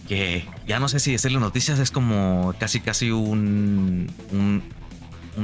que 0.08 0.46
ya 0.66 0.78
no 0.78 0.88
sé 0.88 1.00
si 1.00 1.12
decirle 1.12 1.40
noticias, 1.40 1.78
es 1.78 1.90
como 1.90 2.54
casi 2.58 2.80
casi 2.80 3.10
un, 3.10 4.12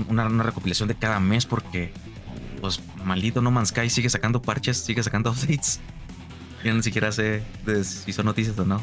una, 0.09 0.29
recopilación 0.43 0.89
de 0.89 0.95
cada 0.95 1.19
mes 1.19 1.47
porque 1.47 1.93
pues 2.61 2.81
maldito 3.05 3.41
No 3.41 3.51
Man's 3.51 3.71
Sky 3.71 3.89
sigue 3.91 4.11
sacando 4.11 4.43
parches, 4.43 4.79
sigue 4.79 5.03
sacando 5.03 5.31
updates. 5.33 5.81
Ya 6.63 6.75
ni 6.75 6.83
siquiera 6.83 7.11
sé 7.11 7.43
si 7.83 8.13
son 8.13 8.27
noticias 8.27 8.59
o 8.59 8.65
no. 8.65 8.81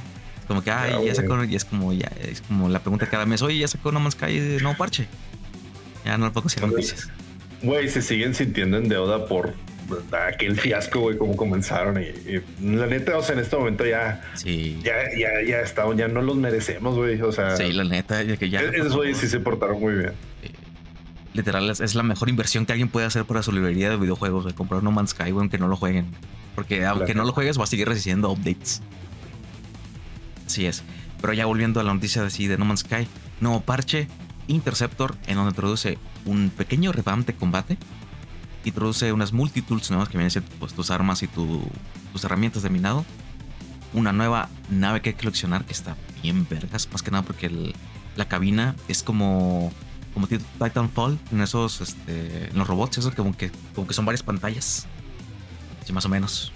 Como 0.47 0.63
que, 0.63 0.71
ay, 0.71 1.05
ya 1.05 1.13
sacó, 1.13 1.43
y 1.43 1.55
es 1.55 1.65
como, 1.65 1.91
ya, 1.93 2.09
es 2.21 2.41
como 2.41 2.69
la 2.69 2.79
pregunta 2.79 3.07
cada 3.07 3.25
mes, 3.25 3.41
oye, 3.41 3.59
ya 3.59 3.67
sacó 3.67 3.91
No 3.91 3.99
Man's 3.99 4.15
Sky 4.15 4.39
de 4.39 4.61
nuevo 4.61 4.77
parche. 4.77 5.07
Ya 6.05 6.17
no 6.17 6.25
lo 6.25 6.33
puedo 6.33 6.47
noticias. 6.67 7.09
Güey, 7.61 7.89
se 7.89 8.01
siguen 8.01 8.33
sintiendo 8.33 8.77
en 8.77 8.87
deuda 8.87 9.25
por 9.25 9.55
aquel 10.27 10.59
fiasco, 10.59 10.99
güey, 11.01 11.17
como 11.17 11.35
comenzaron. 11.35 12.01
Y, 12.01 12.41
la 12.61 12.87
neta, 12.87 13.17
o 13.17 13.23
sea, 13.23 13.35
en 13.35 13.41
este 13.41 13.55
momento 13.55 13.85
ya, 13.85 14.21
sí. 14.33 14.79
ya, 14.83 14.93
ya, 15.17 15.41
ya 15.41 15.93
ya 15.95 16.07
no 16.07 16.21
los 16.21 16.35
merecemos, 16.35 16.95
güey. 16.95 17.21
O 17.21 17.31
sea, 17.31 17.55
sí, 17.55 17.71
la 17.71 17.83
neta, 17.83 18.23
ya 18.23 18.37
que 18.37 18.49
ya. 18.49 18.61
Esos 18.61 18.95
güeyes 18.95 19.17
sí 19.17 19.27
se 19.27 19.39
portaron 19.39 19.79
muy 19.79 19.93
bien. 19.93 20.13
literal, 21.33 21.69
es, 21.69 21.95
la 21.95 22.03
mejor 22.03 22.29
inversión 22.29 22.65
que 22.65 22.73
alguien 22.73 22.89
puede 22.89 23.05
hacer 23.05 23.25
para 23.25 23.43
su 23.43 23.51
librería 23.51 23.89
de 23.89 23.97
videojuegos, 23.97 24.45
de 24.45 24.53
comprar 24.53 24.83
No 24.83 24.91
Man's 24.91 25.11
Sky, 25.11 25.31
aunque 25.31 25.57
no 25.57 25.67
lo 25.67 25.75
jueguen. 25.75 26.07
Porque 26.55 26.85
aunque 26.85 27.13
no 27.13 27.23
lo 27.23 27.33
juegues, 27.33 27.59
va 27.59 27.65
a 27.65 27.67
seguir 27.67 27.87
recibiendo 27.87 28.31
updates. 28.31 28.81
Así 30.45 30.65
es. 30.65 30.83
Pero 31.21 31.33
ya 31.33 31.45
volviendo 31.45 31.79
a 31.79 31.83
la 31.83 31.93
noticia 31.93 32.21
de, 32.21 32.27
así 32.27 32.47
de 32.47 32.57
No 32.57 32.65
Man's 32.65 32.81
Sky, 32.81 33.07
nuevo 33.41 33.61
parche, 33.61 34.07
Interceptor, 34.47 35.15
en 35.27 35.35
donde 35.35 35.49
introduce 35.49 35.97
un 36.25 36.49
pequeño 36.49 36.91
revamp 36.91 37.27
de 37.27 37.33
combate. 37.33 37.77
Introduce 38.67 39.13
unas 39.13 39.31
multitools 39.31 39.89
nuevas 39.91 40.09
que 40.09 40.17
vienen 40.17 40.31
siendo 40.31 40.49
pues, 40.59 40.73
tus 40.73 40.91
armas 40.91 41.23
y 41.23 41.27
tus 41.27 42.23
herramientas 42.23 42.63
de 42.63 42.69
minado. 42.69 43.05
Una 43.93 44.11
nueva 44.11 44.49
nave 44.69 45.01
que 45.01 45.09
hay 45.09 45.15
que 45.15 45.21
coleccionar 45.21 45.63
que 45.63 45.71
está 45.71 45.95
bien 46.21 46.45
vergas, 46.49 46.89
más 46.91 47.01
que 47.01 47.11
nada 47.11 47.23
porque 47.23 47.73
la 48.15 48.27
cabina 48.27 48.75
es 48.87 49.03
como 49.03 49.71
como 50.13 50.27
Titanfall 50.27 51.19
en 51.31 51.41
esos 51.41 51.79
este, 51.79 52.49
en 52.49 52.57
los 52.57 52.67
robots, 52.67 52.97
eso 52.97 53.13
como 53.15 53.37
que 53.37 53.51
como 53.75 53.87
que 53.87 53.93
son 53.93 54.05
varias 54.05 54.23
pantallas. 54.23 54.87
Sí, 55.85 55.93
más 55.93 56.05
o 56.05 56.09
menos. 56.09 56.51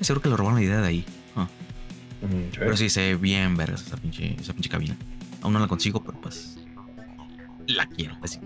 Seguro 0.00 0.20
que 0.20 0.28
lo 0.28 0.36
robaron 0.36 0.58
la 0.58 0.66
idea 0.66 0.80
de 0.80 0.88
ahí. 0.88 1.04
Ah. 1.36 1.48
Pero 2.58 2.76
sí, 2.76 2.90
se 2.90 3.00
ve 3.00 3.16
bien 3.16 3.56
vergas 3.56 3.86
esa 3.86 3.96
pinche, 3.96 4.36
esa 4.38 4.52
pinche 4.52 4.68
cabina. 4.68 4.96
Aún 5.40 5.52
no 5.52 5.60
la 5.60 5.68
consigo, 5.68 6.02
pero 6.02 6.20
pues 6.20 6.58
la 7.66 7.86
quiero. 7.86 8.18
Así. 8.22 8.40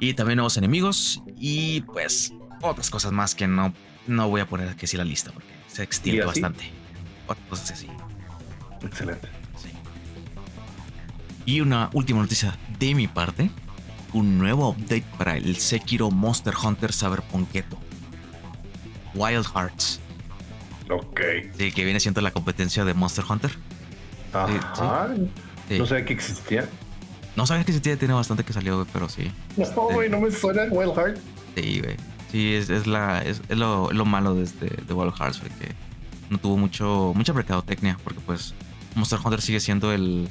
Y 0.00 0.14
también 0.14 0.38
nuevos 0.38 0.56
enemigos 0.56 1.22
y 1.36 1.82
pues 1.82 2.32
otras 2.62 2.90
cosas 2.90 3.12
más 3.12 3.34
que 3.34 3.46
no, 3.46 3.72
no 4.06 4.28
voy 4.28 4.40
a 4.40 4.46
poner 4.46 4.68
aquí 4.68 4.86
así 4.86 4.96
la 4.96 5.04
lista 5.04 5.30
porque 5.30 5.48
se 5.68 5.82
extiende 5.82 6.24
bastante. 6.24 6.70
Otras 7.26 7.46
cosas 7.48 7.70
así. 7.72 7.86
Excelente. 8.82 9.28
Y 11.44 11.60
una 11.60 11.90
última 11.92 12.20
noticia 12.20 12.56
de 12.78 12.94
mi 12.94 13.06
parte. 13.08 13.50
Un 14.12 14.38
nuevo 14.38 14.70
update 14.70 15.04
para 15.18 15.36
el 15.36 15.56
Sekiro 15.56 16.10
Monster 16.10 16.54
Hunter 16.60 16.92
Cyberpunketo. 16.92 17.78
Wild 19.14 19.46
Hearts. 19.54 20.00
Ok. 20.88 21.20
Sí, 21.56 21.72
que 21.72 21.84
viene 21.84 22.00
siendo 22.00 22.20
la 22.20 22.32
competencia 22.32 22.84
de 22.84 22.94
Monster 22.94 23.24
Hunter. 23.28 23.52
Ajá. 24.32 25.14
No 25.70 25.86
sabía 25.86 26.04
que 26.04 26.12
existía. 26.12 26.68
No 27.36 27.46
sabía 27.46 27.64
que 27.64 27.72
existía, 27.72 27.96
tiene 27.96 28.14
bastante 28.14 28.44
que 28.44 28.52
salió, 28.52 28.86
pero 28.92 29.08
sí. 29.08 29.30
No, 29.56 29.64
este, 29.64 29.80
güey, 29.80 30.10
no 30.10 30.20
me 30.20 30.30
suena 30.30 30.64
Wild 30.70 30.94
Hearts. 30.94 31.20
Sí, 31.56 31.80
güey. 31.80 31.96
Sí, 32.30 32.54
es, 32.54 32.86
la, 32.86 33.22
es, 33.22 33.42
lo, 33.48 33.90
malo 34.04 34.34
de, 34.34 34.44
este, 34.44 34.66
de 34.66 34.94
Wild 34.94 35.14
Hearts, 35.14 35.40
que 35.40 35.74
no 36.28 36.38
tuvo 36.38 36.56
mucho, 36.56 37.12
mucha 37.14 37.32
mercadotecnia, 37.32 37.98
porque 38.04 38.20
pues 38.20 38.54
Monster 38.94 39.18
Hunter 39.24 39.40
sigue 39.40 39.58
siendo 39.58 39.92
el, 39.92 40.28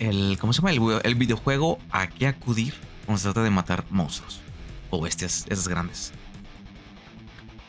el 0.00 0.36
¿cómo 0.40 0.52
se 0.52 0.60
llama? 0.60 0.72
El, 0.72 1.00
el 1.04 1.14
videojuego 1.14 1.78
a 1.90 2.08
qué 2.08 2.26
acudir 2.26 2.74
cuando 3.06 3.18
se 3.18 3.24
trata 3.24 3.42
de 3.42 3.50
matar 3.50 3.84
monstruos 3.90 4.40
o 4.90 5.00
bestias, 5.00 5.46
esas 5.48 5.68
grandes. 5.68 6.12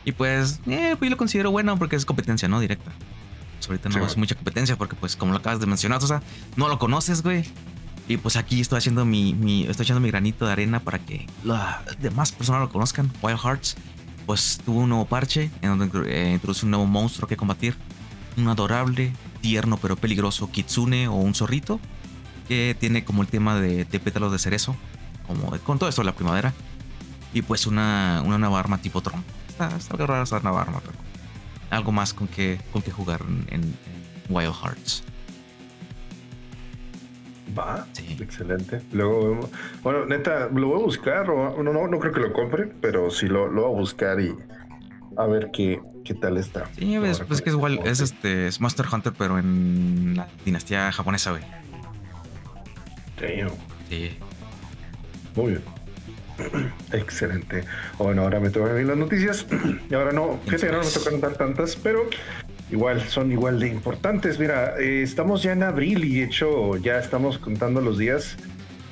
Y 0.04 0.12
pues, 0.12 0.60
eh, 0.66 0.94
pues 0.98 1.08
yo 1.08 1.10
lo 1.10 1.16
considero 1.16 1.50
bueno 1.50 1.76
porque 1.78 1.96
es 1.96 2.06
competencia, 2.06 2.48
¿no? 2.48 2.60
Directa. 2.60 2.92
Pues 3.56 3.68
ahorita 3.68 3.88
no 3.88 4.06
es 4.06 4.16
mucha 4.16 4.34
competencia 4.36 4.76
porque, 4.76 4.94
pues, 4.94 5.16
como 5.16 5.32
lo 5.32 5.38
acabas 5.38 5.58
de 5.58 5.66
mencionar, 5.66 6.02
o 6.02 6.06
sea, 6.06 6.22
no 6.54 6.68
lo 6.68 6.78
conoces, 6.78 7.22
güey. 7.22 7.44
Y 8.08 8.18
pues 8.18 8.36
aquí 8.36 8.60
estoy 8.60 8.78
haciendo 8.78 9.04
mi, 9.04 9.34
mi 9.34 9.64
estoy 9.64 9.84
echando 9.84 10.00
mi 10.00 10.08
granito 10.08 10.46
de 10.46 10.52
arena 10.52 10.80
para 10.80 10.98
que 10.98 11.26
las 11.44 11.84
demás 11.98 12.32
personas 12.32 12.62
lo 12.62 12.68
conozcan. 12.68 13.10
Wild 13.22 13.38
Hearts, 13.38 13.76
pues 14.26 14.60
tuvo 14.64 14.80
un 14.80 14.90
nuevo 14.90 15.06
parche 15.06 15.50
en 15.62 15.76
donde 15.76 16.12
eh, 16.12 16.32
introduce 16.32 16.64
un 16.64 16.70
nuevo 16.70 16.86
monstruo 16.86 17.28
que 17.28 17.36
combatir. 17.36 17.76
Un 18.36 18.48
adorable, 18.48 19.12
tierno 19.40 19.78
pero 19.78 19.96
peligroso 19.96 20.50
kitsune 20.50 21.08
o 21.08 21.14
un 21.14 21.34
zorrito 21.34 21.80
que 22.48 22.76
tiene 22.78 23.04
como 23.04 23.22
el 23.22 23.28
tema 23.28 23.58
de, 23.58 23.84
pétalos 23.86 24.30
de 24.30 24.38
cerezo, 24.38 24.76
como 25.26 25.50
con 25.60 25.78
todo 25.78 25.88
esto 25.88 26.02
de 26.02 26.06
la 26.06 26.14
primavera. 26.14 26.52
Y 27.32 27.42
pues 27.42 27.66
una, 27.66 28.22
una 28.24 28.38
nueva 28.38 28.60
arma 28.60 28.78
tipo 28.78 29.00
Tron. 29.00 29.24
Está, 29.48 29.74
está 29.76 29.96
rara 29.96 30.22
esa 30.22 30.40
nueva 30.40 30.62
arma, 30.62 30.80
pero 30.80 30.96
algo 31.70 31.92
más 31.92 32.14
con 32.14 32.28
que, 32.28 32.60
con 32.72 32.82
que 32.82 32.90
jugar 32.90 33.22
en, 33.48 33.74
Wild 34.28 34.54
Hearts. 34.54 35.04
Va, 37.56 37.86
sí. 37.92 38.16
excelente. 38.20 38.80
Luego 38.92 39.30
vemos. 39.30 39.50
Bueno, 39.82 40.06
neta, 40.06 40.48
lo 40.52 40.68
voy 40.68 40.80
a 40.80 40.84
buscar. 40.84 41.30
O, 41.30 41.62
no, 41.62 41.72
no, 41.72 41.86
no 41.86 41.98
creo 41.98 42.12
que 42.12 42.20
lo 42.20 42.32
compre, 42.32 42.66
pero 42.80 43.10
sí 43.10 43.26
lo, 43.26 43.48
lo 43.48 43.62
voy 43.62 43.72
a 43.74 43.80
buscar 43.80 44.20
y 44.20 44.34
a 45.16 45.26
ver 45.26 45.50
qué, 45.52 45.80
qué 46.04 46.14
tal 46.14 46.36
está. 46.36 46.68
Sí, 46.78 46.94
es, 46.96 47.20
pues, 47.20 47.42
que 47.42 47.50
es, 47.50 47.54
igual, 47.56 47.80
es 47.84 48.00
este 48.00 48.48
es 48.48 48.60
Monster 48.60 48.86
Hunter, 48.92 49.12
pero 49.16 49.38
en 49.38 50.16
la 50.16 50.28
dinastía 50.44 50.90
japonesa, 50.92 51.30
güey. 51.30 51.42
Sí. 53.88 54.16
Muy 55.34 55.52
bien. 55.52 55.62
Excelente. 56.92 57.64
Bueno, 57.98 58.22
ahora 58.22 58.40
me 58.40 58.50
toca 58.50 58.72
ver 58.72 58.86
las 58.86 58.96
noticias. 58.96 59.46
Y 59.90 59.94
ahora 59.94 60.12
no, 60.12 60.40
fíjate, 60.44 60.72
no 60.72 60.80
me 60.80 60.84
toca 60.84 61.10
contar 61.10 61.34
tantas, 61.34 61.76
pero 61.76 62.08
igual 62.70 63.02
son 63.08 63.32
igual 63.32 63.60
de 63.60 63.68
importantes. 63.68 64.38
Mira, 64.38 64.74
eh, 64.78 65.02
estamos 65.02 65.42
ya 65.42 65.52
en 65.52 65.62
abril 65.62 66.04
y 66.04 66.20
de 66.20 66.24
hecho 66.24 66.76
ya 66.76 66.98
estamos 66.98 67.38
contando 67.38 67.80
los 67.80 67.98
días. 67.98 68.36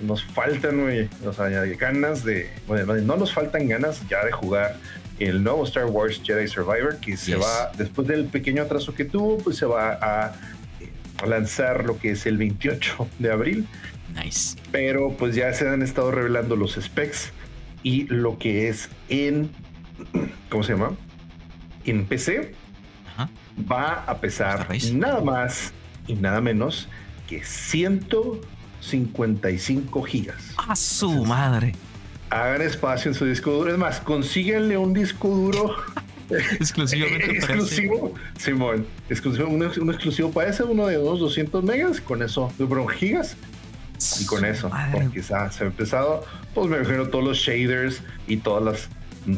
Nos 0.03 0.25
faltan, 0.25 1.09
o 1.25 1.33
sea, 1.33 1.49
ganas 1.49 2.25
de. 2.25 2.51
Bueno, 2.67 2.95
no 2.95 3.17
nos 3.17 3.33
faltan 3.33 3.69
ganas 3.69 4.03
ya 4.09 4.25
de 4.25 4.33
jugar 4.33 4.77
el 5.19 5.43
nuevo 5.43 5.65
Star 5.65 5.87
Wars 5.87 6.21
Jedi 6.23 6.49
Survivor, 6.49 6.99
que 6.99 7.17
se 7.17 7.37
va, 7.37 7.71
después 7.79 8.09
del 8.09 8.27
pequeño 8.27 8.63
atraso 8.63 8.95
que 8.95 9.05
tuvo, 9.05 9.39
pues 9.39 9.57
se 9.57 9.67
va 9.67 9.93
a 9.93 10.33
lanzar 11.27 11.85
lo 11.85 11.99
que 11.99 12.11
es 12.11 12.27
el 12.27 12.37
28 12.37 13.09
de 13.19 13.33
abril. 13.33 13.67
Nice. 14.15 14.57
Pero 14.73 15.17
pues 15.17 15.35
ya 15.35 15.53
se 15.53 15.69
han 15.69 15.83
estado 15.83 16.11
revelando 16.11 16.57
los 16.57 16.75
specs 16.75 17.33
y 17.83 18.05
lo 18.07 18.39
que 18.39 18.69
es 18.69 18.89
en, 19.09 19.51
¿cómo 20.51 20.63
se 20.63 20.73
llama? 20.73 20.97
En 21.85 22.05
PC 22.07 22.55
va 23.71 24.05
a 24.07 24.19
pesar 24.19 24.67
nada 24.93 25.21
más 25.21 25.75
y 26.07 26.15
nada 26.15 26.41
menos 26.41 26.89
que 27.27 27.45
155 27.45 30.03
gigas. 30.03 30.55
A 30.57 30.75
su 30.77 31.25
madre. 31.25 31.75
Hagan 32.31 32.63
espacio 32.63 33.11
en 33.11 33.15
su 33.15 33.27
disco 33.27 33.51
duro. 33.53 33.71
Es 33.71 33.79
más, 33.79 34.01
consíguenle 34.01 34.77
un 34.77 34.93
disco 34.93 35.29
duro 35.29 35.77
exclusivamente 36.31 37.37
exclusivo, 37.37 38.15
Simón, 38.39 38.87
exclusivo, 39.09 39.49
un, 39.49 39.63
exclusivo 39.63 40.31
para 40.31 40.51
ese, 40.51 40.65
uno 40.65 40.87
de 40.87 40.99
unos 40.99 41.21
200 41.21 41.63
megas, 41.63 42.01
con 42.01 42.23
eso, 42.23 42.53
de 42.59 42.67
gigas, 42.97 43.37
y 44.21 44.27
con 44.27 44.45
eso, 44.45 44.71
quizás 45.13 45.55
se 45.55 45.65
ha 45.65 45.67
empezado, 45.67 46.25
pues 46.55 46.69
me 46.69 46.79
imagino 46.79 47.09
todos 47.09 47.25
los 47.25 47.39
shaders 47.39 48.03
y 48.27 48.39
todas 48.39 48.65
las 48.65 48.89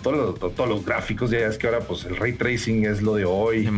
todos 0.02 0.40
los, 0.40 0.54
todos 0.54 0.68
los 0.68 0.84
gráficos, 0.84 1.30
ya 1.30 1.38
es 1.38 1.58
que 1.58 1.66
ahora 1.66 1.80
pues 1.80 2.04
el 2.04 2.16
ray 2.16 2.32
tracing 2.32 2.84
es 2.86 3.02
lo 3.02 3.14
de 3.14 3.24
hoy 3.24 3.68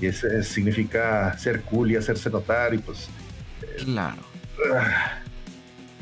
y 0.00 0.06
ese 0.06 0.42
significa 0.42 1.36
ser 1.38 1.62
cool 1.62 1.92
y 1.92 1.96
hacerse 1.96 2.30
notar 2.30 2.74
y 2.74 2.78
pues 2.78 3.08
claro. 3.84 4.22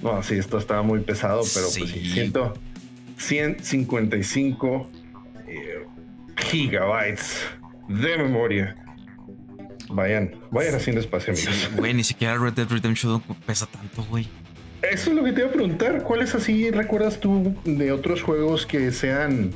no, 0.02 0.22
sí, 0.22 0.34
esto 0.34 0.58
estaba 0.58 0.82
muy 0.82 1.00
pesado, 1.00 1.42
pero 1.54 1.66
pues 1.76 1.90
siento 1.90 2.54
155 3.16 4.90
eh, 5.48 5.86
gigabytes 6.36 7.40
de 7.88 8.18
memoria 8.18 8.76
Vayan, 9.88 10.34
vayan 10.50 10.74
haciendo 10.74 11.00
espacio, 11.00 11.32
amigos. 11.32 11.70
güey, 11.76 11.94
ni 11.94 12.04
siquiera 12.04 12.36
Red 12.38 12.54
Dead 12.54 12.68
Redemption 12.68 13.22
pesa 13.46 13.66
tanto, 13.66 14.02
güey. 14.04 14.28
Eso 14.90 15.10
es 15.10 15.16
lo 15.16 15.24
que 15.24 15.32
te 15.32 15.40
iba 15.40 15.48
a 15.48 15.52
preguntar. 15.52 16.02
¿Cuáles 16.02 16.34
así 16.34 16.70
recuerdas 16.70 17.20
tú 17.20 17.54
de 17.64 17.92
otros 17.92 18.22
juegos 18.22 18.66
que 18.66 18.92
sean 18.92 19.52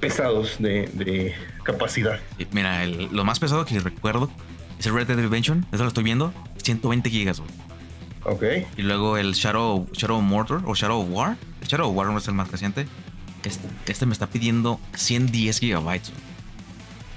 pesados 0.00 0.56
de, 0.58 1.34
capacidad? 1.62 2.20
Mira, 2.52 2.86
lo 2.86 3.24
más 3.24 3.38
pesado 3.38 3.64
que 3.64 3.78
recuerdo 3.78 4.30
es 4.78 4.86
el 4.86 4.94
Red 4.94 5.06
Dead 5.06 5.16
Redemption. 5.16 5.66
Eso 5.72 5.82
lo 5.82 5.88
estoy 5.88 6.04
viendo. 6.04 6.32
120 6.62 7.10
gigas, 7.10 7.40
güey. 7.40 7.50
Ok. 8.24 8.66
Y 8.76 8.82
luego 8.82 9.18
el 9.18 9.32
Shadow, 9.34 9.86
Shadow 9.92 10.20
Mortar 10.22 10.60
o 10.64 10.74
Shadow 10.74 11.00
of 11.02 11.08
War. 11.10 11.36
El 11.60 11.68
Shadow 11.68 11.90
of 11.90 11.96
War 11.96 12.08
no 12.08 12.18
es 12.18 12.26
el 12.28 12.34
más 12.34 12.50
reciente. 12.50 12.86
Este, 13.44 13.68
este 13.86 14.06
me 14.06 14.12
está 14.12 14.28
pidiendo 14.28 14.80
110 14.94 15.60
gigabytes. 15.60 16.12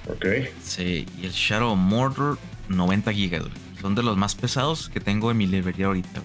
Ok. 0.10 0.26
Sí, 0.64 1.06
y 1.22 1.26
el 1.26 1.32
Shadow 1.32 1.76
Mortar 1.76 2.38
90 2.70 3.14
gigas, 3.14 3.44
Son 3.82 3.96
de 3.96 4.04
los 4.04 4.18
más 4.18 4.36
pesados 4.36 4.90
que 4.90 5.00
tengo 5.00 5.32
en 5.32 5.38
mi 5.38 5.48
librería 5.48 5.88
ahorita. 5.88 6.22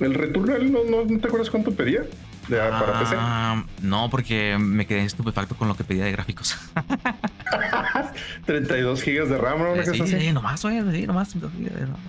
¿El 0.00 0.14
Returnal 0.14 0.72
no, 0.72 0.84
no, 0.84 1.06
te 1.18 1.26
acuerdas 1.26 1.50
cuánto 1.50 1.72
pedía? 1.72 2.02
De, 2.48 2.58
para 2.58 3.00
PC. 3.00 3.14
Ah, 3.16 3.64
no, 3.80 4.10
porque 4.10 4.58
me 4.58 4.86
quedé 4.86 5.04
estupefacto 5.04 5.54
con 5.56 5.68
lo 5.68 5.76
que 5.76 5.84
pedía 5.84 6.04
de 6.04 6.12
gráficos. 6.12 6.58
32 8.44 9.02
gigas 9.02 9.28
de 9.30 9.38
RAM, 9.38 9.60
¿no? 9.60 9.82
Sí, 9.82 10.06
sí, 10.06 10.32
nomás, 10.32 10.62
güey, 10.62 10.82
sí, 10.92 11.06
nomás. 11.06 11.34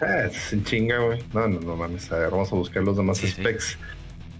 Ah, 0.01 0.29
sin 0.29 0.63
chinga, 0.65 0.97
güey. 0.99 1.23
No, 1.33 1.47
no, 1.47 1.61
no 1.61 1.75
mames. 1.77 2.11
A 2.11 2.17
ver, 2.17 2.31
vamos 2.31 2.51
a 2.51 2.55
buscar 2.55 2.83
los 2.83 2.97
demás 2.97 3.19
specs. 3.19 3.77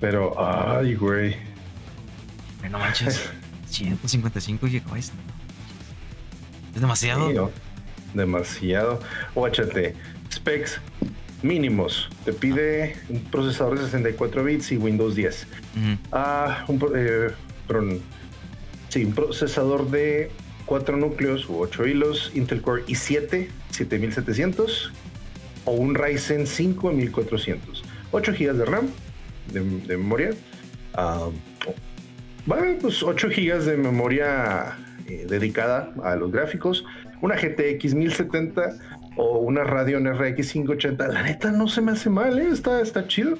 Pero, 0.02 0.36
ay, 0.38 0.96
güey. 0.96 1.38
No 2.70 2.80
manches. 2.80 3.30
155 3.70 4.68
gigabytes. 4.68 5.12
Es 6.74 6.82
demasiado. 6.82 7.52
demasiado. 8.14 9.00
Guáchate. 9.34 9.96
Specs 10.34 10.82
mínimos. 11.46 12.10
Te 12.25 12.34
pide 12.34 12.96
un 13.10 13.22
procesador 13.24 13.78
de 13.78 13.86
64 13.86 14.44
bits 14.44 14.72
y 14.72 14.78
Windows 14.78 15.16
10. 15.16 15.48
Ah, 16.12 16.66
un, 16.68 16.82
eh, 16.96 17.30
sí, 18.90 19.06
un 19.06 19.14
procesador 19.14 19.90
de 19.90 20.32
4 20.66 20.98
núcleos 20.98 21.48
u 21.48 21.60
8 21.60 21.86
hilos, 21.88 22.32
Intel 22.34 22.62
Core 22.62 22.84
i7 22.88 23.48
7700 23.70 24.92
o 25.66 25.72
un 25.72 25.96
Ryzen 25.96 26.48
5 26.48 26.92
1400. 26.92 27.84
8 28.12 28.32
GB 28.34 28.54
de 28.54 28.66
RAM 28.66 28.88
de, 29.52 29.98
memoria. 29.98 30.32
Uh, 30.98 31.32
pues 32.82 33.04
8 33.04 33.28
GB 33.30 33.64
de 33.64 33.78
memoria 33.78 34.78
eh, 35.08 35.25
dedicada 35.28 35.94
a 36.04 36.16
los 36.16 36.32
gráficos. 36.32 36.86
Una 37.22 37.36
GTX 37.36 37.94
1070 37.96 38.95
o 39.16 39.40
una 39.40 39.64
Radeon 39.64 40.08
RX 40.08 40.54
580. 40.54 41.08
La 41.08 41.24
neta 41.24 41.52
no 41.52 41.68
se 41.68 41.82
me 41.82 41.92
hace 41.92 42.10
mal, 42.10 42.38
¿eh? 42.40 42.50
está, 42.52 42.82
está 42.82 43.08
chido. 43.08 43.38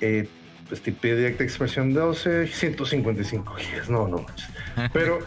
Eh, 0.00 0.28
pues 0.68 0.80
tipo 0.82 1.00
Direct 1.02 1.40
Expresión 1.40 1.92
12, 1.92 2.46
155 2.46 3.54
GB. 3.54 3.90
No, 3.90 4.06
no 4.08 4.24
Pero 4.92 5.18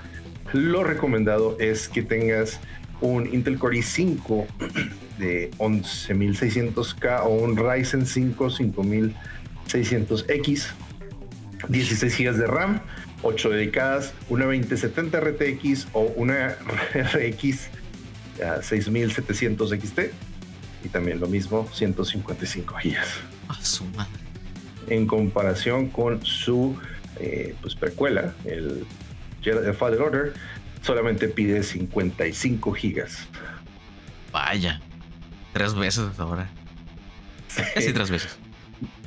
lo 0.53 0.83
recomendado 0.83 1.57
es 1.59 1.89
que 1.89 2.01
tengas 2.01 2.59
un 3.01 3.31
Intel 3.33 3.59
Core 3.59 3.79
i5 3.79 4.45
de 5.17 5.51
11600K 5.57 7.23
o 7.25 7.29
un 7.29 7.57
Ryzen 7.57 8.05
5 8.05 8.49
5600X, 8.49 10.67
16 11.67 12.17
GB 12.17 12.37
de 12.37 12.47
RAM, 12.47 12.79
8 13.21 13.49
dedicadas, 13.49 14.13
una 14.29 14.45
2070 14.45 15.19
RTX 15.19 15.87
o 15.91 16.03
una 16.15 16.55
RX 16.93 17.69
6700 18.61 19.69
XT 19.69 19.99
y 20.83 20.89
también 20.89 21.19
lo 21.19 21.27
mismo 21.27 21.67
155 21.71 22.75
GB. 22.83 22.95
En 24.89 25.07
comparación 25.07 25.89
con 25.89 26.25
su 26.25 26.77
eh, 27.19 27.55
pues 27.61 27.75
precuela, 27.75 28.33
el 28.45 28.85
Jedi 29.41 29.71
Fallen 29.73 30.01
Order, 30.01 30.33
solamente 30.81 31.27
pide 31.27 31.63
55 31.63 32.73
gigas. 32.73 33.27
Vaya, 34.31 34.81
tres 35.53 35.75
veces 35.75 36.19
ahora. 36.19 36.49
Sí, 37.47 37.93
tres 37.93 38.09
veces. 38.09 38.37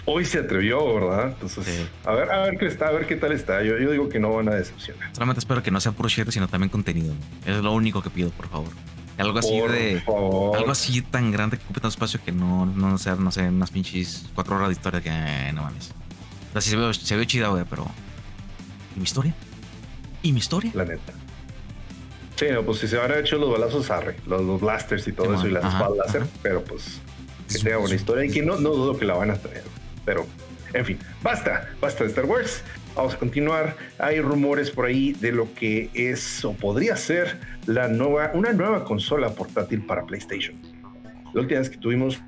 Hoy 0.04 0.24
se 0.24 0.38
atrevió, 0.38 0.94
¿verdad? 0.94 1.32
Entonces, 1.32 1.88
a 2.04 2.12
ver, 2.12 2.30
a 2.30 2.42
ver 2.44 2.58
qué 2.58 2.66
está, 2.66 2.88
a 2.88 2.92
ver 2.92 3.06
qué 3.08 3.16
tal 3.16 3.32
está. 3.32 3.64
Yo, 3.64 3.76
yo 3.76 3.90
digo 3.90 4.08
que 4.08 4.20
no 4.20 4.32
van 4.32 4.48
a 4.48 4.54
decepcionar. 4.54 5.10
Solamente 5.12 5.40
espero 5.40 5.64
que 5.64 5.72
no 5.72 5.80
sea 5.80 5.90
puro 5.90 6.08
sino 6.08 6.46
también 6.46 6.70
contenido. 6.70 7.12
Es 7.44 7.56
lo 7.56 7.72
único 7.72 8.02
que 8.02 8.10
pido, 8.10 8.30
por 8.30 8.48
favor. 8.48 8.70
Algo 9.18 9.38
así 9.38 9.58
de. 9.58 10.02
Algo 10.06 10.70
así 10.70 11.02
tan 11.02 11.30
grande 11.30 11.56
que 11.56 11.64
ocupe 11.64 11.80
tanto 11.80 11.88
espacio 11.88 12.20
que 12.24 12.32
no, 12.32 12.66
no 12.66 12.98
sea, 12.98 13.16
no 13.16 13.30
sé, 13.30 13.48
unas 13.48 13.70
pinches 13.70 14.26
cuatro 14.34 14.56
horas 14.56 14.68
de 14.68 14.74
historia 14.74 15.00
que 15.00 15.10
eh, 15.10 15.52
no 15.54 15.62
mames. 15.62 15.92
O 16.50 16.52
sea, 16.52 16.60
sí 16.60 16.70
se 16.70 16.76
ve, 16.76 16.94
se 16.94 17.16
ve 17.16 17.26
chida, 17.26 17.48
güey, 17.48 17.64
pero. 17.68 17.86
¿Y 18.94 18.98
mi 18.98 19.04
historia? 19.04 19.34
¿Y 20.22 20.32
mi 20.32 20.38
historia? 20.38 20.70
La 20.74 20.84
neta. 20.84 21.12
Sí, 22.36 22.46
no, 22.52 22.62
pues 22.62 22.78
si 22.78 22.88
se 22.88 22.98
habrá 22.98 23.18
hecho 23.18 23.38
los 23.38 23.50
balazos 23.50 23.90
arre, 23.90 24.16
los, 24.26 24.60
blasters 24.60 25.08
y 25.08 25.12
todo 25.12 25.34
eso 25.34 25.48
y 25.48 25.50
las 25.50 25.64
espadas 25.64 25.96
láser, 25.96 26.26
pero 26.42 26.62
pues 26.62 27.00
que 27.48 27.58
tenga 27.58 27.78
una 27.78 27.94
historia 27.94 28.26
y 28.26 28.30
que 28.30 28.42
no, 28.42 28.56
no 28.58 28.70
dudo 28.70 28.98
que 28.98 29.06
la 29.06 29.14
van 29.14 29.30
a 29.30 29.36
traer. 29.36 29.64
Pero, 30.04 30.26
en 30.74 30.84
fin, 30.84 30.98
basta, 31.22 31.70
basta 31.80 32.04
de 32.04 32.10
Star 32.10 32.26
Wars. 32.26 32.62
Vamos 32.96 33.14
a 33.14 33.18
continuar. 33.18 33.76
Hay 33.98 34.20
rumores 34.20 34.70
por 34.70 34.86
ahí 34.86 35.12
de 35.12 35.30
lo 35.30 35.52
que 35.52 35.90
es 35.92 36.44
o 36.46 36.54
podría 36.54 36.96
ser 36.96 37.38
la 37.66 37.88
nueva, 37.88 38.30
una 38.32 38.52
nueva 38.54 38.84
consola 38.84 39.34
portátil 39.34 39.82
para 39.82 40.06
PlayStation. 40.06 40.56
La 41.34 41.42
última 41.42 41.60
vez 41.60 41.68
que 41.68 41.76
tuvimos 41.76 42.18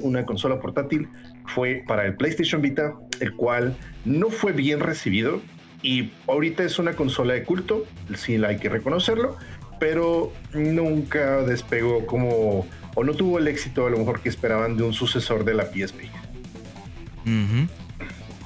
una 0.00 0.26
consola 0.26 0.58
portátil 0.58 1.08
fue 1.46 1.84
para 1.86 2.04
el 2.04 2.16
PlayStation 2.16 2.60
Vita, 2.60 2.94
el 3.20 3.34
cual 3.34 3.76
no 4.04 4.30
fue 4.30 4.52
bien 4.52 4.80
recibido 4.80 5.40
y 5.80 6.10
ahorita 6.26 6.64
es 6.64 6.80
una 6.80 6.94
consola 6.94 7.34
de 7.34 7.44
culto, 7.44 7.84
sí 8.16 8.42
hay 8.44 8.56
que 8.56 8.68
reconocerlo, 8.68 9.36
pero 9.78 10.32
nunca 10.52 11.42
despegó 11.42 12.04
como, 12.06 12.66
o 12.96 13.04
no 13.04 13.14
tuvo 13.14 13.38
el 13.38 13.46
éxito 13.46 13.86
a 13.86 13.90
lo 13.90 13.98
mejor 13.98 14.20
que 14.20 14.28
esperaban 14.28 14.76
de 14.76 14.82
un 14.82 14.92
sucesor 14.92 15.44
de 15.44 15.54
la 15.54 15.66
PSP. 15.66 16.00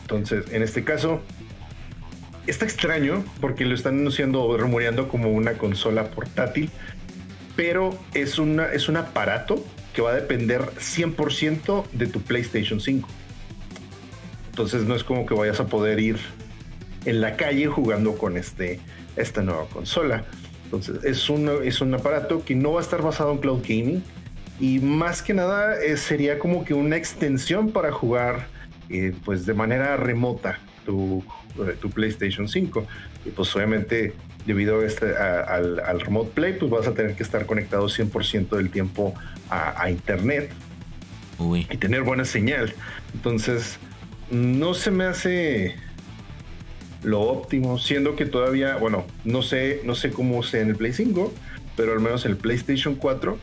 Entonces, 0.02 0.52
en 0.52 0.62
este 0.62 0.84
caso, 0.84 1.22
está 2.50 2.64
extraño 2.64 3.24
porque 3.40 3.64
lo 3.64 3.74
están 3.74 3.98
anunciando 4.00 4.42
o 4.42 4.56
rumoreando 4.56 5.08
como 5.08 5.30
una 5.30 5.54
consola 5.54 6.10
portátil, 6.10 6.70
pero 7.56 7.98
es, 8.14 8.38
es 8.72 8.88
un 8.88 8.96
aparato 8.96 9.64
que 9.94 10.02
va 10.02 10.10
a 10.10 10.14
depender 10.14 10.62
100% 10.78 11.84
de 11.92 12.06
tu 12.06 12.20
PlayStation 12.20 12.80
5. 12.80 13.08
Entonces 14.50 14.84
no 14.84 14.94
es 14.94 15.04
como 15.04 15.26
que 15.26 15.34
vayas 15.34 15.60
a 15.60 15.66
poder 15.66 16.00
ir 16.00 16.18
en 17.04 17.20
la 17.20 17.36
calle 17.36 17.66
jugando 17.66 18.16
con 18.18 18.36
este, 18.36 18.80
esta 19.16 19.42
nueva 19.42 19.66
consola. 19.66 20.24
Entonces, 20.64 21.02
es 21.04 21.28
un, 21.30 21.50
es 21.64 21.80
un 21.80 21.94
aparato 21.94 22.44
que 22.44 22.54
no 22.54 22.72
va 22.72 22.80
a 22.80 22.82
estar 22.82 23.02
basado 23.02 23.32
en 23.32 23.38
cloud 23.38 23.62
gaming 23.62 24.04
y 24.60 24.78
más 24.78 25.22
que 25.22 25.34
nada 25.34 25.80
eh, 25.80 25.96
sería 25.96 26.38
como 26.38 26.64
que 26.64 26.74
una 26.74 26.96
extensión 26.96 27.72
para 27.72 27.90
jugar 27.90 28.46
eh, 28.88 29.14
pues 29.24 29.46
de 29.46 29.54
manera 29.54 29.96
remota 29.96 30.58
tu, 30.84 31.24
eh, 31.58 31.76
tu, 31.80 31.90
PlayStation 31.90 32.48
5. 32.48 32.86
Y 33.26 33.30
pues 33.30 33.54
obviamente 33.56 34.14
debido 34.46 34.80
a 34.80 34.86
este, 34.86 35.16
al, 35.16 35.80
al, 35.80 36.00
remote 36.00 36.30
play, 36.34 36.54
pues 36.54 36.70
vas 36.70 36.86
a 36.86 36.94
tener 36.94 37.14
que 37.14 37.22
estar 37.22 37.46
conectado 37.46 37.86
100% 37.86 38.56
del 38.56 38.70
tiempo 38.70 39.14
a, 39.50 39.90
internet 39.90 40.50
y 41.38 41.76
tener 41.76 42.02
buena 42.02 42.24
señal. 42.24 42.74
Entonces, 43.14 43.78
no 44.30 44.74
se 44.74 44.90
me 44.90 45.04
hace 45.04 45.74
lo 47.02 47.22
óptimo, 47.22 47.78
siendo 47.78 48.14
que 48.14 48.26
todavía, 48.26 48.76
bueno, 48.76 49.06
no 49.24 49.42
sé, 49.42 49.80
no 49.84 49.94
sé 49.94 50.10
cómo 50.10 50.42
sea 50.42 50.60
en 50.60 50.68
el 50.68 50.76
Play 50.76 50.92
5, 50.92 51.32
pero 51.76 51.92
al 51.92 52.00
menos 52.00 52.24
en 52.26 52.32
el 52.32 52.36
PlayStation 52.36 52.94
4 52.94 53.38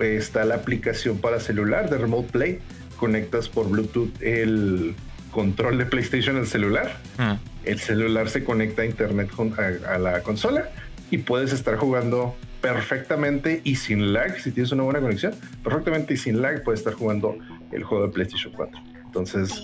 eh, 0.00 0.16
está 0.16 0.44
la 0.44 0.56
aplicación 0.56 1.18
para 1.18 1.40
celular 1.40 1.90
de 1.90 1.98
Remote 1.98 2.32
Play. 2.32 2.58
Conectas 2.96 3.48
por 3.50 3.68
Bluetooth 3.68 4.10
el 4.22 4.94
control 5.36 5.76
de 5.76 5.84
PlayStation 5.84 6.36
al 6.36 6.46
celular. 6.46 6.96
Ah. 7.18 7.36
El 7.62 7.78
celular 7.78 8.30
se 8.30 8.42
conecta 8.42 8.80
a 8.80 8.86
internet 8.86 9.28
a, 9.36 9.94
a, 9.94 9.98
la 9.98 10.22
consola 10.22 10.70
y 11.10 11.18
puedes 11.18 11.52
estar 11.52 11.76
jugando 11.76 12.34
perfectamente 12.62 13.60
y 13.62 13.76
sin 13.76 14.14
lag, 14.14 14.40
si 14.40 14.50
tienes 14.50 14.72
una 14.72 14.84
buena 14.84 15.02
conexión, 15.02 15.34
perfectamente 15.62 16.14
y 16.14 16.16
sin 16.16 16.40
lag 16.40 16.64
puedes 16.64 16.80
estar 16.80 16.94
jugando 16.94 17.36
el 17.70 17.84
juego 17.84 18.06
de 18.06 18.12
PlayStation 18.14 18.50
4. 18.56 18.80
Entonces, 19.04 19.62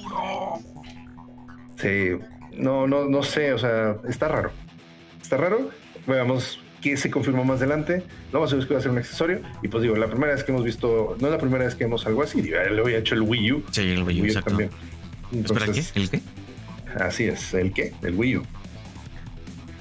sí, 1.76 2.18
no, 2.52 2.86
no, 2.86 3.06
no 3.06 3.22
sé, 3.22 3.54
o 3.54 3.58
sea, 3.58 3.96
está 4.06 4.28
raro. 4.28 4.50
Está 5.22 5.38
raro. 5.38 5.70
Veamos 6.06 6.60
qué 6.82 6.98
se 6.98 7.10
confirmó 7.10 7.44
más 7.44 7.60
adelante. 7.60 8.02
Lo 8.30 8.40
más 8.40 8.50
seguro 8.50 8.64
es 8.64 8.68
que 8.68 8.74
va 8.74 8.80
a 8.80 8.82
ser 8.82 8.92
un 8.92 8.98
accesorio. 8.98 9.40
Y 9.62 9.68
pues 9.68 9.82
digo, 9.82 9.96
la 9.96 10.08
primera 10.08 10.34
vez 10.34 10.44
que 10.44 10.52
hemos 10.52 10.64
visto, 10.64 11.16
no 11.18 11.28
es 11.28 11.32
la 11.32 11.38
primera 11.38 11.64
vez 11.64 11.74
que 11.74 11.84
vemos 11.84 12.04
algo 12.06 12.22
así. 12.22 12.42
Digo, 12.42 12.58
le 12.58 12.78
había 12.78 12.98
hecho 12.98 13.14
el 13.14 13.22
Wii 13.22 13.52
U. 13.52 13.64
Sí, 13.70 13.90
el 13.90 14.02
Wii 14.02 14.20
U, 14.20 14.24
exacto. 14.26 14.50
también. 14.50 14.70
¿Qué? 15.32 15.84
¿El 15.94 16.10
qué? 16.10 16.20
Así 17.00 17.24
es, 17.24 17.54
¿el 17.54 17.72
qué? 17.72 17.92
El 18.02 18.14
Wii 18.14 18.36
U. 18.38 18.42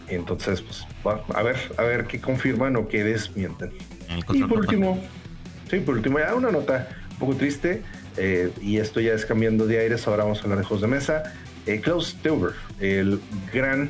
Entonces, 0.07 0.61
pues, 0.61 0.85
va, 1.05 1.23
a 1.33 1.43
ver, 1.43 1.57
a 1.77 1.83
ver 1.83 2.05
qué 2.05 2.19
confirman 2.19 2.75
o 2.75 2.87
qué 2.87 3.03
desmienten. 3.03 3.71
Y 4.33 4.43
por 4.43 4.59
último, 4.59 5.01
sí, 5.69 5.79
por 5.79 5.95
último, 5.95 6.19
ya 6.19 6.35
una 6.35 6.51
nota 6.51 6.89
un 7.11 7.17
poco 7.17 7.35
triste. 7.35 7.81
Eh, 8.17 8.51
y 8.61 8.77
esto 8.77 8.99
ya 8.99 9.13
es 9.13 9.25
cambiando 9.25 9.65
de 9.67 9.79
aires. 9.79 10.07
Ahora 10.07 10.23
vamos 10.23 10.39
a 10.39 10.43
hablar 10.43 10.59
de 10.59 10.65
juegos 10.65 10.81
de 10.81 10.87
mesa. 10.87 11.23
Eh, 11.65 11.79
Klaus 11.79 12.17
Teuber, 12.21 12.53
el 12.79 13.21
gran 13.53 13.89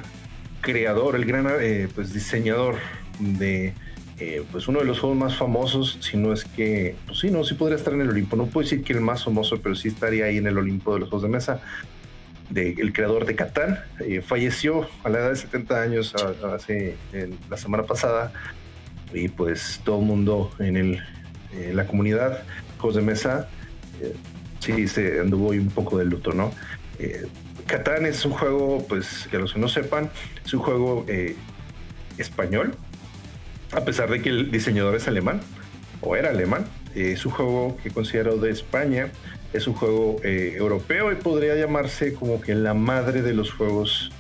creador, 0.62 1.16
el 1.16 1.26
gran 1.26 1.48
eh, 1.60 1.88
pues, 1.94 2.14
diseñador 2.14 2.76
de 3.20 3.74
eh, 4.24 4.44
pues 4.52 4.68
uno 4.68 4.80
de 4.80 4.86
los 4.86 5.00
juegos 5.00 5.18
más 5.18 5.36
famosos, 5.36 5.98
si 6.00 6.16
no 6.16 6.32
es 6.32 6.46
que, 6.46 6.96
pues 7.08 7.20
sí, 7.20 7.32
no, 7.32 7.44
sí 7.44 7.56
podría 7.56 7.78
estar 7.78 7.94
en 7.94 8.02
el 8.02 8.10
Olimpo. 8.10 8.36
No 8.36 8.46
puedo 8.46 8.64
decir 8.64 8.84
que 8.84 8.94
el 8.94 9.02
más 9.02 9.24
famoso, 9.24 9.60
pero 9.62 9.76
sí 9.76 9.88
estaría 9.88 10.26
ahí 10.26 10.38
en 10.38 10.48
el 10.48 10.58
Olimpo 10.58 10.94
de 10.94 11.00
los 11.00 11.10
juegos 11.10 11.24
de 11.24 11.30
mesa. 11.30 11.62
De, 12.50 12.74
el 12.78 12.94
creador 12.94 13.26
de 13.26 13.36
Catán, 13.36 13.80
falleció 14.26 14.88
a 15.04 15.10
la 15.10 15.20
edad 15.20 15.30
de 15.30 15.36
70 15.38 15.82
años 15.82 16.14
hace 16.16 16.98
la 17.50 17.56
semana 17.56 17.84
pasada 17.84 18.34
y 19.14 19.30
pues 19.30 19.80
todo 19.86 20.00
el 20.00 20.06
mundo 20.06 20.52
en 20.60 20.76
el, 20.76 21.00
la 21.74 21.88
comunidad 21.88 22.44
juegos 22.78 22.98
de 22.98 23.04
mesa 23.04 23.48
sí 24.60 24.86
se 24.90 25.22
anduvo 25.22 25.52
un 25.52 25.70
poco 25.70 25.98
de 25.98 26.04
luto, 26.04 26.34
¿no? 26.34 26.52
Catán 27.72 28.06
es 28.06 28.26
un 28.26 28.34
juego, 28.34 28.86
pues 28.90 29.30
que 29.32 29.38
los 29.38 29.54
que 29.54 29.60
no 29.60 29.70
sepan, 29.70 30.10
es 30.46 30.54
un 30.54 30.60
juego 30.60 31.06
eh, 31.08 31.38
español, 32.18 32.76
a 33.72 33.82
pesar 33.86 34.10
de 34.10 34.22
que 34.22 34.30
el 34.30 34.52
diseñador 34.52 34.96
es 34.96 35.08
alemán, 35.08 35.42
o 36.02 36.16
era 36.16 36.30
alemán. 36.30 36.66
Eh, 36.96 37.12
es 37.14 37.26
un 37.26 37.32
juego 37.32 37.78
que 37.82 37.90
considero 37.90 38.38
de 38.38 38.52
España, 38.52 39.12
es 39.54 39.68
un 39.68 39.74
juego 39.74 40.18
eh, 40.24 40.56
europeo 40.58 41.12
y 41.12 41.16
podría 41.16 41.56
llamarse 41.56 42.14
como 42.14 42.42
que 42.42 42.56
la 42.56 42.74
madre 42.74 43.22
de 43.22 43.34
los 43.34 43.52
juegos, 43.52 44.12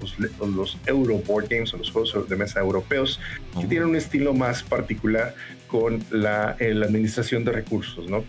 los, 0.00 0.16
los 0.40 0.78
Euroboard 0.86 1.48
Games 1.48 1.74
o 1.74 1.76
los 1.76 1.90
juegos 1.90 2.28
de 2.28 2.36
mesa 2.36 2.60
europeos, 2.60 3.20
que 3.58 3.66
tienen 3.66 3.88
un 3.88 3.96
estilo 3.96 4.34
más 4.34 4.62
particular 4.62 5.34
con 5.66 6.02
la, 6.10 6.56
la 6.58 6.86
administración 6.86 7.44
de 7.44 7.52
recursos, 7.52 8.08
¿no? 8.08 8.24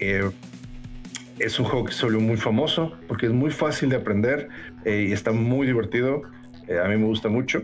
Eh, 0.00 0.30
es 1.38 1.58
un 1.58 1.66
juego 1.66 1.84
que 1.84 1.92
se 1.92 2.04
volvió 2.04 2.20
muy 2.20 2.36
famoso 2.36 2.96
porque 3.06 3.26
es 3.26 3.32
muy 3.32 3.50
fácil 3.50 3.90
de 3.90 3.96
aprender 3.96 4.48
eh, 4.84 5.06
y 5.08 5.12
está 5.12 5.32
muy 5.32 5.66
divertido. 5.66 6.22
Eh, 6.66 6.78
a 6.78 6.88
mí 6.88 6.96
me 6.96 7.04
gusta 7.04 7.28
mucho. 7.28 7.62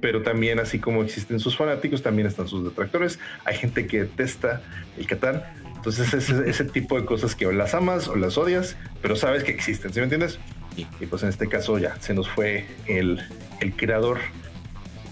Pero 0.00 0.22
también, 0.22 0.58
así 0.60 0.78
como 0.78 1.02
existen 1.02 1.40
sus 1.40 1.56
fanáticos, 1.56 2.02
también 2.02 2.26
están 2.26 2.48
sus 2.48 2.64
detractores. 2.64 3.18
Hay 3.44 3.56
gente 3.56 3.86
que 3.86 4.02
detesta 4.02 4.62
el 4.98 5.06
Catán. 5.06 5.42
Entonces, 5.76 6.14
es 6.14 6.30
ese 6.46 6.64
tipo 6.64 6.98
de 7.00 7.06
cosas 7.06 7.34
que 7.34 7.46
o 7.46 7.52
las 7.52 7.74
amas 7.74 8.08
o 8.08 8.16
las 8.16 8.38
odias, 8.38 8.76
pero 9.02 9.16
sabes 9.16 9.44
que 9.44 9.52
existen. 9.52 9.92
¿Sí 9.92 10.00
me 10.00 10.04
entiendes? 10.04 10.38
Y 10.76 11.06
pues 11.06 11.22
en 11.22 11.28
este 11.28 11.48
caso 11.48 11.78
ya 11.78 11.96
se 12.00 12.14
nos 12.14 12.28
fue 12.28 12.66
el, 12.86 13.20
el 13.60 13.76
creador 13.76 14.18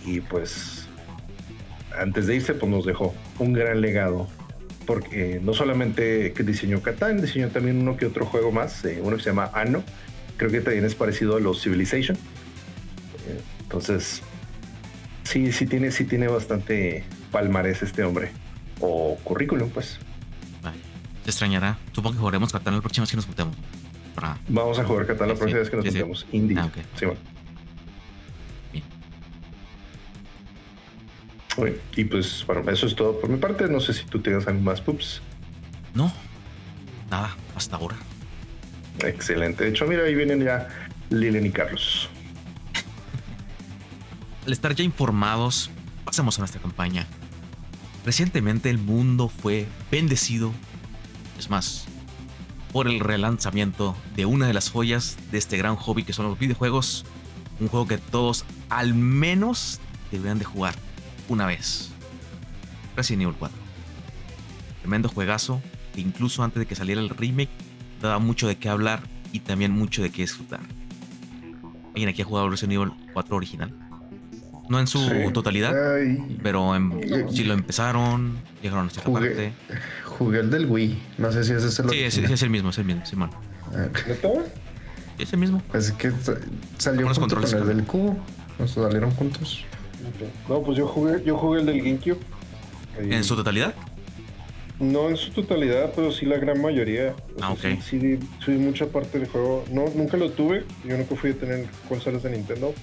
y 0.05 0.20
pues 0.20 0.88
antes 1.96 2.27
de 2.27 2.37
irse 2.37 2.55
pues 2.55 2.70
nos 2.70 2.85
dejó 2.85 3.14
un 3.38 3.53
gran 3.53 3.81
legado 3.81 4.29
porque 4.87 5.40
no 5.42 5.55
solamente 5.55 6.33
que 6.33 6.42
diseñó 6.42 6.83
Catán, 6.83 7.20
diseñó 7.20 7.48
también 7.48 7.81
uno 7.81 7.96
que 7.96 8.07
otro 8.07 8.27
juego 8.27 8.51
más, 8.51 8.85
eh, 8.85 9.01
uno 9.03 9.16
que 9.16 9.22
se 9.22 9.31
llama 9.31 9.51
Anno, 9.55 9.85
creo 10.37 10.51
que 10.51 10.61
también 10.61 10.85
es 10.85 10.94
parecido 10.94 11.37
a 11.37 11.40
los 11.40 11.62
Civilization. 11.62 12.16
Eh, 12.16 13.40
entonces, 13.61 14.22
sí, 15.25 15.53
sí 15.53 15.67
tiene, 15.67 15.91
sí 15.91 16.05
tiene 16.05 16.29
bastante 16.29 17.05
palmarés 17.31 17.83
este 17.83 18.05
hombre, 18.05 18.31
o 18.81 19.19
currículum, 19.25 19.71
pues. 19.71 19.99
te 21.25 21.31
extrañará. 21.31 21.79
Supongo 21.93 22.15
que 22.15 22.19
jugaremos 22.21 22.53
Catán 22.53 22.75
la 22.75 22.81
próxima 22.81 23.05
vez 23.05 23.11
que 23.11 23.17
nos 23.17 23.27
juntemos. 23.27 23.57
Vamos 24.49 24.79
a 24.79 24.85
jugar 24.85 25.07
Catán 25.07 25.29
la 25.29 25.35
próxima 25.35 25.61
vez 25.61 25.71
que 25.71 25.77
nos 25.77 25.87
juntemos. 25.87 26.27
Indie. 26.33 26.59
Ah, 26.59 26.71
sí, 26.97 27.07
bueno. 27.07 27.21
y 31.97 32.05
pues 32.05 32.45
bueno, 32.47 32.71
eso 32.71 32.87
es 32.87 32.95
todo 32.95 33.21
por 33.21 33.29
mi 33.29 33.37
parte. 33.37 33.69
No 33.69 33.81
sé 33.81 33.93
si 33.93 34.05
tú 34.05 34.21
tengas 34.21 34.47
algo 34.47 34.61
más, 34.61 34.81
Pups. 34.81 35.21
No, 35.95 36.13
nada, 37.11 37.37
hasta 37.55 37.77
ahora. 37.77 37.97
Excelente. 39.01 39.65
De 39.65 39.71
hecho, 39.71 39.87
mira, 39.87 40.05
ahí 40.05 40.15
vienen 40.15 40.43
ya 40.43 40.69
Lilian 41.11 41.47
y 41.47 41.51
Carlos. 41.51 42.09
Al 44.44 44.52
estar 44.52 44.74
ya 44.74 44.83
informados, 44.83 45.70
pasemos 46.05 46.37
a 46.37 46.40
nuestra 46.40 46.61
campaña. 46.61 47.07
Recientemente 48.05 48.70
el 48.70 48.78
mundo 48.78 49.28
fue 49.28 49.68
bendecido, 49.90 50.52
es 51.38 51.48
más, 51.48 51.85
por 52.72 52.88
el 52.88 52.98
relanzamiento 52.98 53.96
de 54.16 54.26
una 54.26 54.48
de 54.48 54.55
las 54.55 54.68
joyas 54.68 55.16
de 55.31 55.38
este 55.38 55.57
gran 55.57 55.76
hobby 55.76 56.02
que 56.02 56.12
son 56.12 56.26
los 56.26 56.38
videojuegos. 56.40 57.05
Un 57.61 57.68
juego 57.68 57.87
que 57.87 57.98
todos 57.98 58.44
al 58.68 58.94
menos 58.94 59.78
deberían 60.11 60.40
de 60.40 60.44
jugar 60.44 60.74
una 61.28 61.46
vez. 61.46 61.90
Resident 62.96 63.22
Evil 63.22 63.37
4. 63.38 63.57
Tremendo 64.81 65.09
juegazo 65.09 65.62
que 65.94 66.00
incluso 66.00 66.42
antes 66.42 66.59
de 66.59 66.66
que 66.66 66.74
saliera 66.74 67.00
el 67.00 67.11
remake 67.11 67.50
daba 68.00 68.18
mucho 68.18 68.48
de 68.48 68.57
qué 68.57 68.68
hablar 68.68 69.02
y 69.33 69.40
también 69.40 69.70
mucho 69.70 70.02
de 70.02 70.11
qué 70.11 70.22
disfrutar. 70.22 70.61
¿Alguien 71.90 72.09
aquí 72.09 72.22
ha 72.22 72.24
jugado 72.24 72.50
Resident 72.50 72.72
Evil 72.72 72.92
4 73.12 73.37
original? 73.37 73.82
No 74.68 74.81
en 74.81 74.87
su 74.87 75.31
totalidad, 75.33 75.75
pero 76.42 76.72
si 77.31 77.44
lo 77.44 77.55
empezaron, 77.55 78.38
llegaron 78.62 78.87
a 78.87 78.88
esta 78.88 79.03
jugué, 79.03 79.29
parte. 79.29 79.53
Jugué 80.07 80.40
el 80.40 80.51
del 80.51 80.66
Wii, 80.66 81.03
no 81.18 81.33
sé 81.33 81.44
si 81.44 81.53
ese 81.53 81.68
es 81.68 81.79
el 81.79 81.90
Sí, 81.90 81.98
es, 82.01 82.16
es, 82.18 82.42
el 82.42 82.51
mismo, 82.51 82.70
es 82.70 82.79
el 82.79 82.85
mismo, 82.85 83.05
Simón. 83.05 83.31
todo? 84.22 84.44
Es 85.18 85.33
el 85.33 85.38
mismo. 85.40 85.62
Pues 85.70 85.88
es 85.88 85.92
que 85.92 86.12
salió 86.79 87.07
junto 87.12 87.37
con 87.37 87.44
el 87.44 87.66
del 87.66 87.85
cubo, 87.85 88.16
nos 88.59 88.70
salieron 88.70 89.11
juntos. 89.12 89.64
No, 90.48 90.62
pues 90.62 90.79
yo 90.79 90.87
jugué, 90.87 91.22
yo 91.25 91.37
jugué 91.37 91.61
el 91.61 91.66
del 91.66 91.79
GameCube. 91.83 92.18
¿En 92.98 93.25
su 93.25 93.37
totalidad? 93.37 93.75
No 94.79 95.09
en 95.09 95.16
su 95.16 95.31
totalidad, 95.31 95.92
pero 95.94 96.11
sí 96.11 96.27
la 96.27 96.38
gran 96.38 96.61
mayoría. 96.61 97.14
ah, 97.40 97.53
ok. 97.53 97.81
Sí, 97.88 98.18
sí, 98.44 98.51
mucha 98.53 98.87
parte 98.87 99.18
del 99.18 99.29
juego. 99.29 99.64
No, 99.70 99.85
nunca 99.94 100.16
lo 100.16 100.31
tuve. 100.31 100.64
Yo 100.85 100.96
nunca 100.96 101.14
fui 101.14 101.31
a 101.31 101.35
tener 101.35 101.68
consolas 101.88 102.22
de 102.25 102.31
Nintendo. 102.31 102.75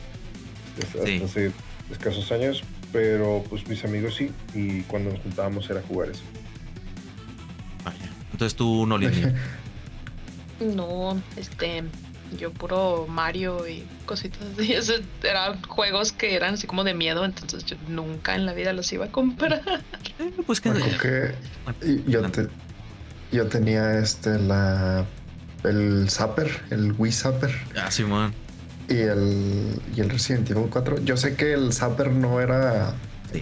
Hasta 0.81 1.25
hace 1.25 1.51
escasos 1.91 2.32
años. 2.32 2.63
Pero 2.91 3.43
pues 3.49 3.67
mis 3.67 3.84
amigos 3.84 4.15
sí. 4.15 4.32
Y 4.54 4.82
cuando 4.84 5.12
nos 5.12 5.19
juntábamos 5.21 5.69
era 5.69 5.82
jugar 5.82 6.10
eso. 6.10 6.23
Vaya. 7.84 8.10
Entonces 8.32 8.56
tú 8.56 8.86
no, 8.86 8.97
le 8.97 9.12
No, 10.60 11.21
este 11.36 11.84
yo 12.38 12.52
puro 12.52 13.08
Mario 13.08 13.67
y 13.67 13.86
cositas 14.06 14.41
así. 14.54 14.73
eran 15.23 15.62
juegos 15.63 16.12
que 16.12 16.36
eran 16.36 16.56
así 16.56 16.67
como 16.67 16.84
de 16.84 16.93
miedo, 16.93 17.25
entonces 17.25 17.65
yo 17.65 17.75
nunca 17.88 18.36
en 18.36 18.45
la 18.45 18.54
vida 18.54 18.73
los 18.73 18.91
iba 18.93 19.06
a 19.06 19.12
comprar. 19.12 19.62
Eh, 20.19 20.34
pues 20.45 20.62
que, 20.62 20.69
yo, 22.08 22.21
yo 23.32 23.47
tenía 23.47 23.99
este 23.99 24.38
la 24.38 25.06
el 25.63 26.10
Zapper, 26.10 26.49
el 26.69 26.93
Wii 26.97 27.12
Zapper. 27.12 27.52
Ah, 27.75 27.91
sí, 27.91 28.04
man. 28.04 28.34
Y 28.89 28.97
el, 28.97 29.80
y 29.95 30.02
el 30.02 30.10
Resident 30.10 30.49
Evil 30.49 30.67
4. 30.69 30.99
Yo 31.04 31.15
sé 31.15 31.36
que 31.36 31.54
el 31.54 31.71
Zapper 31.73 32.12
no 32.12 32.41
era 32.41 32.93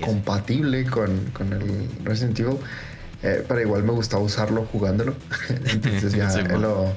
compatible 0.02 0.86
con, 0.86 1.26
con, 1.34 1.54
el 1.54 1.88
Resident 2.04 2.40
Evil, 2.40 2.58
eh, 3.24 3.46
pero 3.48 3.62
igual 3.62 3.84
me 3.84 3.94
gustaba 3.94 4.22
usarlo 4.22 4.66
jugándolo. 4.66 5.16
Entonces 5.50 6.14
ya 6.14 6.30
lo, 6.58 6.92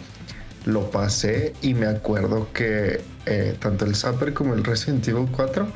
lo 0.65 0.91
pasé 0.91 1.55
y 1.63 1.75
me 1.75 1.87
acuerdo 1.87 2.49
que 2.53 3.01
eh, 3.27 3.57
tanto 3.61 3.85
el 3.85 3.95
Zapper 3.95 4.33
como 4.33 4.55
el 4.55 4.65
Resident 4.65 5.07
Evil 5.07 5.29
4 5.31 5.69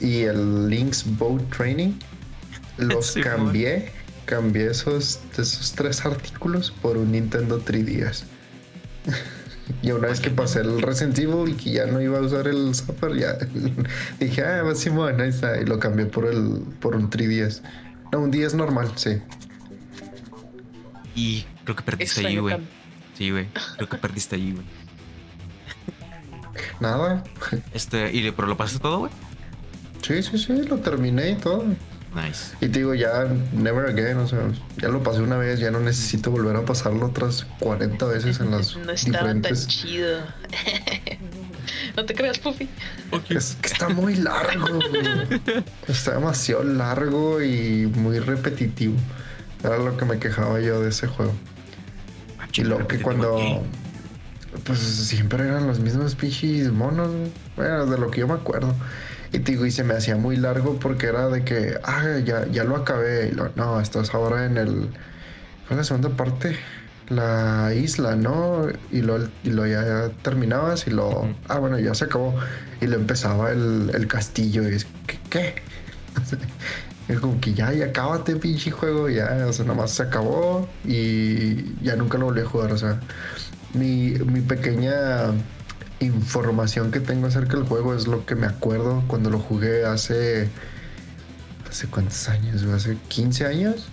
y 0.00 0.22
el 0.22 0.68
Link's 0.68 1.04
Boat 1.18 1.42
Training 1.50 1.92
los 2.78 3.12
cambié. 3.22 3.90
Cambié 4.24 4.70
esos, 4.70 5.20
esos 5.36 5.72
tres 5.72 6.06
artículos 6.06 6.70
por 6.70 6.96
un 6.96 7.12
Nintendo 7.12 7.62
3DS. 7.62 8.24
Y 9.82 9.90
una 9.90 10.08
vez 10.08 10.20
que 10.20 10.30
pasé 10.30 10.60
el 10.60 10.80
Resident 10.80 11.18
Evil 11.18 11.50
y 11.50 11.54
que 11.54 11.72
ya 11.72 11.86
no 11.86 12.00
iba 12.00 12.18
a 12.18 12.22
usar 12.22 12.48
el 12.48 12.74
Zapper, 12.74 13.16
ya 13.16 13.36
dije, 14.20 14.42
ah, 14.42 14.62
va 14.62 14.74
Simón, 14.74 15.20
ahí 15.20 15.28
está. 15.28 15.60
Y 15.60 15.64
lo 15.64 15.78
cambié 15.78 16.06
por 16.06 16.26
el 16.26 16.62
por 16.80 16.96
un 16.96 17.10
3DS. 17.10 17.62
No, 18.12 18.20
un 18.20 18.30
10 18.30 18.54
normal, 18.54 18.92
sí. 18.96 19.20
Y 21.14 21.44
creo 21.64 21.76
que 21.76 21.82
perdiste 21.82 22.26
ahí, 22.26 22.38
güey. 22.38 22.56
Sí, 23.16 23.30
güey. 23.30 23.46
Creo 23.76 23.88
que 23.88 23.98
perdiste 23.98 24.36
ahí, 24.36 24.52
güey. 24.52 24.66
Nada. 26.80 27.22
Este, 27.72 28.12
¿y, 28.12 28.30
¿pero 28.32 28.48
lo 28.48 28.56
pasaste 28.56 28.80
todo, 28.80 28.98
güey? 29.00 29.12
Sí, 30.02 30.22
sí, 30.22 30.38
sí, 30.38 30.52
lo 30.64 30.78
terminé 30.78 31.30
y 31.30 31.34
todo. 31.36 31.64
Nice. 32.14 32.54
Y 32.60 32.68
te 32.68 32.78
digo, 32.78 32.94
ya, 32.94 33.26
never 33.52 33.86
again, 33.86 34.18
o 34.18 34.28
sea, 34.28 34.38
ya 34.76 34.88
lo 34.88 35.02
pasé 35.02 35.20
una 35.20 35.36
vez, 35.36 35.58
ya 35.58 35.70
no 35.70 35.80
necesito 35.80 36.30
volver 36.30 36.54
a 36.54 36.64
pasarlo 36.64 37.06
otras 37.06 37.44
40 37.58 38.06
veces 38.06 38.38
en 38.40 38.52
las 38.52 38.76
No 38.86 38.92
estaba 38.92 39.34
tan 39.40 39.54
chido. 39.54 40.20
no 41.96 42.04
te 42.04 42.14
creas, 42.14 42.38
Puffy. 42.38 42.68
Es 43.28 43.56
que 43.60 43.66
está 43.66 43.88
muy 43.88 44.14
largo, 44.14 44.78
güey. 44.90 45.40
Está 45.88 46.12
demasiado 46.12 46.62
largo 46.62 47.42
y 47.42 47.86
muy 47.86 48.20
repetitivo. 48.20 48.94
Era 49.64 49.78
lo 49.78 49.96
que 49.96 50.04
me 50.04 50.18
quejaba 50.18 50.60
yo 50.60 50.80
de 50.80 50.90
ese 50.90 51.06
juego. 51.06 51.34
Y 52.56 52.62
lo 52.62 52.86
que 52.86 53.00
cuando. 53.00 53.64
Pues 54.64 54.78
siempre 54.78 55.42
eran 55.48 55.66
los 55.66 55.80
mismos 55.80 56.14
pinches 56.14 56.70
monos, 56.70 57.10
bueno, 57.56 57.86
de 57.86 57.98
lo 57.98 58.10
que 58.10 58.20
yo 58.20 58.28
me 58.28 58.34
acuerdo. 58.34 58.72
Y 59.34 59.40
te 59.40 59.50
digo, 59.50 59.66
y 59.66 59.72
se 59.72 59.82
me 59.82 59.94
hacía 59.94 60.14
muy 60.14 60.36
largo 60.36 60.78
porque 60.78 61.06
era 61.06 61.28
de 61.28 61.44
que, 61.44 61.76
ah, 61.82 62.18
ya, 62.24 62.46
ya 62.46 62.62
lo 62.62 62.76
acabé. 62.76 63.30
Y 63.32 63.32
lo, 63.32 63.50
no, 63.56 63.80
estás 63.80 64.14
ahora 64.14 64.46
en 64.46 64.56
el. 64.56 64.88
¿Cuál 65.66 65.70
es 65.70 65.76
la 65.76 65.84
segunda 65.84 66.10
parte? 66.10 66.56
La 67.08 67.74
isla, 67.74 68.14
¿no? 68.14 68.68
Y 68.92 69.02
lo, 69.02 69.18
y 69.42 69.50
lo 69.50 69.66
ya 69.66 70.08
terminabas 70.22 70.86
y 70.86 70.90
lo. 70.90 71.34
Ah, 71.48 71.58
bueno, 71.58 71.80
ya 71.80 71.94
se 71.94 72.04
acabó. 72.04 72.32
Y 72.80 72.86
lo 72.86 72.94
empezaba 72.94 73.50
el, 73.50 73.90
el 73.92 74.06
castillo. 74.06 74.68
Y 74.68 74.76
es, 74.76 74.86
¿qué? 75.08 75.18
qué? 75.28 75.54
Es 77.06 77.20
como 77.20 77.38
que 77.38 77.52
ya, 77.52 77.70
ya 77.70 77.86
acábate, 77.86 78.36
pinche 78.36 78.70
juego, 78.70 79.10
ya, 79.10 79.44
o 79.46 79.52
sea, 79.52 79.66
nada 79.66 79.76
más 79.76 79.90
se 79.90 80.04
acabó 80.04 80.66
y 80.86 81.74
ya 81.82 81.96
nunca 81.96 82.16
lo 82.16 82.24
volví 82.24 82.40
a 82.40 82.46
jugar. 82.46 82.72
O 82.72 82.78
sea, 82.78 82.98
mi, 83.74 84.12
mi 84.24 84.40
pequeña 84.40 85.34
información 86.04 86.90
que 86.90 87.00
tengo 87.00 87.26
acerca 87.26 87.56
del 87.56 87.66
juego 87.66 87.94
es 87.94 88.06
lo 88.06 88.24
que 88.26 88.34
me 88.34 88.46
acuerdo 88.46 89.02
cuando 89.06 89.30
lo 89.30 89.38
jugué 89.38 89.84
hace. 89.84 90.48
¿Hace 91.68 91.88
cuántos 91.88 92.28
años? 92.28 92.62
¿Hace 92.64 92.96
15 93.08 93.46
años? 93.46 93.88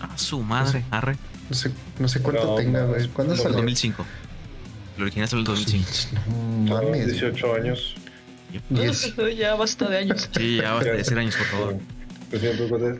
A 0.00 0.18
su 0.18 0.42
madre, 0.42 0.84
arre. 0.90 1.16
No 1.48 1.54
sé, 1.54 1.70
no 1.98 2.08
sé 2.08 2.20
cuánto 2.20 2.56
tenga, 2.56 2.84
güey. 2.86 3.06
¿Cuándo 3.08 3.36
salió? 3.36 3.52
2005. 3.52 4.04
Lo 4.98 5.04
original 5.04 5.28
salió 5.28 5.40
el 5.40 5.46
2005. 5.46 5.90
No, 6.64 6.82
mames. 6.82 7.06
18 7.06 7.54
años. 7.54 7.94
ya 9.36 9.54
basta 9.54 9.88
de 9.88 9.98
años. 9.98 10.28
Sí, 10.36 10.56
ya 10.56 10.72
basta 10.74 10.92
de 10.92 11.04
ser 11.04 11.18
años, 11.18 11.36
por 11.36 11.46
favor 11.46 11.80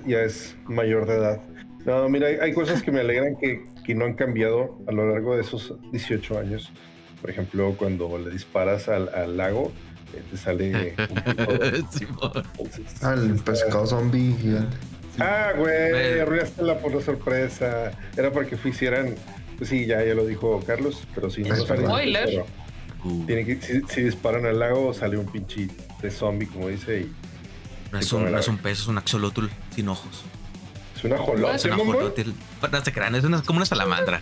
ya 0.06 0.22
es 0.22 0.56
mayor 0.64 1.06
de 1.06 1.14
edad. 1.14 1.40
No, 1.84 2.08
mira, 2.08 2.28
hay, 2.40 2.52
cosas 2.54 2.82
que 2.82 2.90
me 2.90 3.00
alegran 3.00 3.36
que, 3.36 3.64
que, 3.84 3.94
no 3.94 4.06
han 4.06 4.14
cambiado 4.14 4.78
a 4.86 4.92
lo 4.92 5.10
largo 5.10 5.36
de 5.36 5.42
esos 5.42 5.74
18 5.92 6.38
años. 6.38 6.72
Por 7.24 7.30
ejemplo, 7.30 7.74
cuando 7.78 8.18
le 8.18 8.28
disparas 8.28 8.86
al, 8.86 9.08
al 9.14 9.38
lago, 9.38 9.72
eh, 10.12 10.22
te 10.30 10.36
sale 10.36 10.94
un 10.98 11.86
Al 13.00 13.36
pescado 13.36 13.86
zombie 13.86 14.36
gigante. 14.38 14.76
Ah, 15.18 15.52
güey, 15.56 16.20
arruinaste 16.20 16.62
la 16.62 16.78
por 16.80 16.94
la 16.94 17.00
sorpresa. 17.00 17.92
Era 18.14 18.30
para 18.30 18.46
que 18.46 18.58
hicieran. 18.68 19.14
Pues 19.56 19.70
sí, 19.70 19.86
ya, 19.86 20.04
ya 20.04 20.12
lo 20.12 20.26
dijo 20.26 20.62
Carlos, 20.66 21.08
pero 21.14 21.30
sí, 21.30 21.44
no 21.44 21.56
Spoiler. 21.56 22.44
Uh. 23.02 23.24
Tiene 23.24 23.46
que, 23.46 23.82
si, 23.88 24.02
disparan 24.02 24.44
al 24.44 24.58
lago, 24.58 24.92
sale 24.92 25.16
un 25.16 25.24
pinche 25.24 25.68
de 26.02 26.10
zombie, 26.10 26.46
como 26.46 26.68
dice. 26.68 27.00
Y, 27.00 27.12
no, 27.90 28.00
es 28.00 28.12
un, 28.12 28.30
no 28.30 28.38
es 28.38 28.48
un 28.48 28.58
pez, 28.58 28.80
es 28.80 28.86
un 28.86 28.98
axolotl 28.98 29.46
sin 29.74 29.88
ojos. 29.88 30.24
Es 30.94 31.02
una 31.04 31.16
ajolote. 31.16 31.56
Es 31.56 31.64
una 31.64 31.76
ajolote. 31.76 32.26
No 32.70 32.84
se 32.84 32.92
crean, 32.92 33.14
es 33.14 33.24
como 33.46 33.56
una 33.56 33.64
salamandra. 33.64 34.20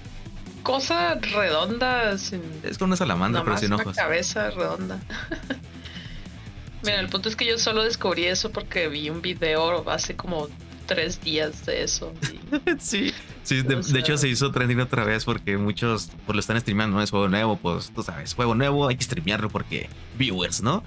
Cosa 0.63 1.15
redonda. 1.15 2.17
Sin... 2.19 2.43
Es 2.63 2.79
como 2.79 2.91
una 2.91 2.97
salamandra, 2.97 3.45
pero 3.45 3.57
sin 3.59 3.73
ojos. 3.73 3.87
Una 3.87 3.95
cabeza 3.95 4.51
redonda. 4.51 5.01
Mira, 6.83 7.01
el 7.01 7.09
punto 7.09 7.29
es 7.29 7.37
que 7.37 7.47
yo 7.47 7.59
solo 7.59 7.85
descubrí 7.85 8.25
eso 8.25 8.51
porque 8.51 8.89
vi 8.89 9.09
un 9.09 9.23
video 9.23 9.89
hace 9.89 10.17
como 10.17 10.49
tres 10.87 11.21
días 11.21 11.65
de 11.65 11.85
eso. 11.85 12.13
sí, 12.79 13.13
sí 13.45 13.63
de, 13.63 13.99
hecho 13.99 14.19
se 14.19 14.29
hizo 14.29 14.51
trending 14.51 14.81
otra 14.81 15.05
vez 15.05 15.25
porque 15.25 15.57
muchos 15.57 16.11
pues 16.27 16.35
lo 16.35 16.41
están 16.41 16.61
streamando, 16.61 16.97
¿no? 16.97 17.03
Es 17.03 17.11
juego 17.11 17.29
nuevo, 17.29 17.57
pues 17.57 17.93
tú 17.95 18.03
sabes, 18.03 18.35
juego 18.35 18.55
nuevo, 18.55 18.89
hay 18.89 18.97
que 18.97 19.05
streamearlo 19.05 19.49
porque 19.49 19.89
viewers, 20.19 20.63
¿no? 20.63 20.83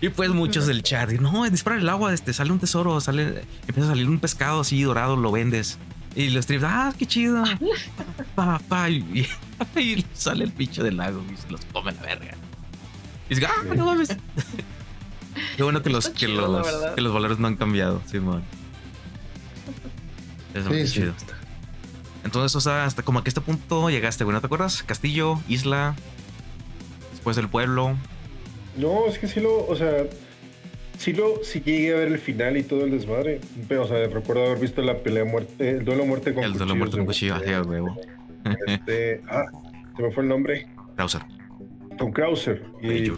Y 0.00 0.10
pues 0.10 0.30
muchos 0.30 0.66
del 0.66 0.82
chat, 0.82 1.10
no, 1.12 1.48
dispara 1.48 1.78
el 1.78 1.88
agua, 1.88 2.12
este, 2.12 2.34
sale 2.34 2.52
un 2.52 2.58
tesoro, 2.58 3.00
sale, 3.00 3.44
empieza 3.66 3.88
a 3.88 3.92
salir 3.92 4.06
un 4.06 4.18
pescado 4.18 4.60
así 4.60 4.82
dorado, 4.82 5.16
lo 5.16 5.32
vendes. 5.32 5.78
Y 6.16 6.30
los 6.30 6.44
streams, 6.44 6.64
ah, 6.66 6.94
qué 6.98 7.04
chido. 7.04 7.44
pa, 8.34 8.58
pa, 8.58 8.88
y, 8.90 9.28
sale 10.14 10.44
el 10.44 10.52
pinche 10.52 10.82
del 10.82 10.96
lago 10.96 11.22
y 11.30 11.36
se 11.36 11.50
los 11.50 11.60
come 11.66 11.92
la 11.92 12.00
verga. 12.00 12.34
Y 13.28 13.34
dice, 13.34 13.46
ah, 13.46 13.62
no 13.74 13.84
mames. 13.84 14.08
Qué 15.56 15.62
bueno 15.62 15.82
que 15.82 15.90
los, 15.90 16.08
que, 16.08 16.28
los, 16.28 16.66
que 16.94 17.02
los 17.02 17.12
valores 17.12 17.38
no 17.38 17.46
han 17.46 17.56
cambiado, 17.56 18.00
Simón. 18.06 18.42
Es 20.54 20.64
muy 20.64 20.88
chido. 20.88 21.12
Entonces, 22.24 22.56
o 22.56 22.60
sea, 22.62 22.86
hasta 22.86 23.02
como 23.02 23.18
a 23.18 23.22
que 23.22 23.28
este 23.28 23.42
punto 23.42 23.90
llegaste, 23.90 24.24
güey, 24.24 24.34
¿no 24.34 24.40
te 24.40 24.46
acuerdas? 24.46 24.82
Castillo, 24.82 25.38
isla, 25.48 25.94
después 27.12 27.36
del 27.36 27.50
pueblo. 27.50 27.96
No, 28.76 29.06
es 29.06 29.18
que 29.18 29.28
sí 29.28 29.40
lo, 29.40 29.66
o 29.66 29.76
sea, 29.76 30.04
sí 30.98 31.12
lo, 31.12 31.42
sí 31.42 31.60
llegué 31.64 31.94
a 31.94 31.96
ver 31.96 32.08
el 32.08 32.18
final 32.18 32.56
y 32.56 32.62
todo 32.62 32.84
el 32.84 32.90
desmadre. 32.90 33.40
Pero, 33.68 33.84
o 33.84 33.88
sea, 33.88 34.06
recuerdo 34.06 34.46
haber 34.46 34.58
visto 34.58 34.82
la 34.82 34.98
pelea 34.98 35.24
muerte, 35.24 35.70
el 35.70 35.84
duelo 35.84 36.04
muerte 36.04 36.34
con 36.34 36.44
El 36.44 36.52
duelo 36.54 36.76
muerte 36.76 36.96
con 36.96 37.06
cuchillo, 37.06 37.34
así 37.34 37.50
huevo. 37.50 37.96
Este, 38.66 39.22
ah, 39.28 39.44
se 39.96 40.02
me 40.02 40.10
fue 40.10 40.22
el 40.22 40.28
nombre. 40.28 40.66
Krauser. 40.94 41.22
Con 41.98 42.12
Krauser. 42.12 42.62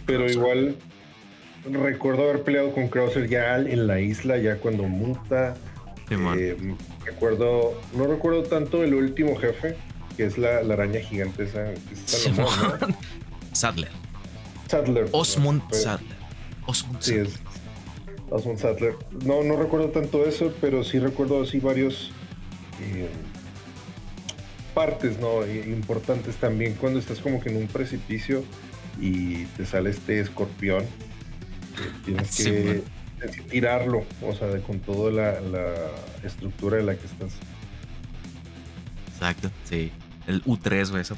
pero 0.06 0.30
igual 0.30 0.76
recuerdo 1.64 2.24
haber 2.24 2.42
peleado 2.42 2.72
con 2.72 2.88
Krauser 2.88 3.28
ya 3.28 3.56
en 3.58 3.86
la 3.86 4.00
isla, 4.00 4.38
ya 4.38 4.56
cuando 4.56 4.84
muta. 4.84 5.56
Eh, 6.10 6.56
recuerdo, 7.04 7.78
no 7.94 8.06
recuerdo 8.06 8.44
tanto 8.44 8.82
el 8.82 8.94
último 8.94 9.36
jefe, 9.36 9.76
que 10.16 10.24
es 10.24 10.38
la, 10.38 10.58
araña 10.58 11.00
gigante 11.00 11.44
esa. 11.44 11.66
Sadler. 13.52 13.90
Sadler. 14.66 15.08
Osmond 15.12 15.62
Sadler. 15.72 16.16
Osmond 16.66 17.00
sí, 17.00 17.14
Sadler. 18.56 18.94
No, 19.24 19.42
no 19.42 19.56
recuerdo 19.56 19.88
tanto 19.88 20.24
eso, 20.24 20.52
pero 20.60 20.84
sí 20.84 20.98
recuerdo 20.98 21.42
así 21.42 21.60
varios 21.60 22.10
eh, 22.82 23.08
partes, 24.74 25.18
¿no? 25.18 25.46
Importantes 25.46 26.36
también 26.36 26.74
cuando 26.74 26.98
estás 26.98 27.20
como 27.20 27.40
que 27.40 27.50
en 27.50 27.56
un 27.56 27.66
precipicio 27.66 28.44
y 29.00 29.44
te 29.56 29.64
sale 29.64 29.90
este 29.90 30.20
escorpión 30.20 30.84
tienes 32.04 32.36
que 32.36 32.82
tirarlo, 33.48 34.04
o 34.22 34.34
sea, 34.34 34.58
con 34.60 34.80
toda 34.80 35.10
la, 35.10 35.70
estructura 36.24 36.76
de 36.78 36.82
la 36.84 36.96
que 36.96 37.06
estás. 37.06 37.32
Exacto, 39.12 39.50
sí. 39.64 39.90
El 40.26 40.44
U3, 40.44 40.90
güey, 40.90 41.02
eso, 41.02 41.16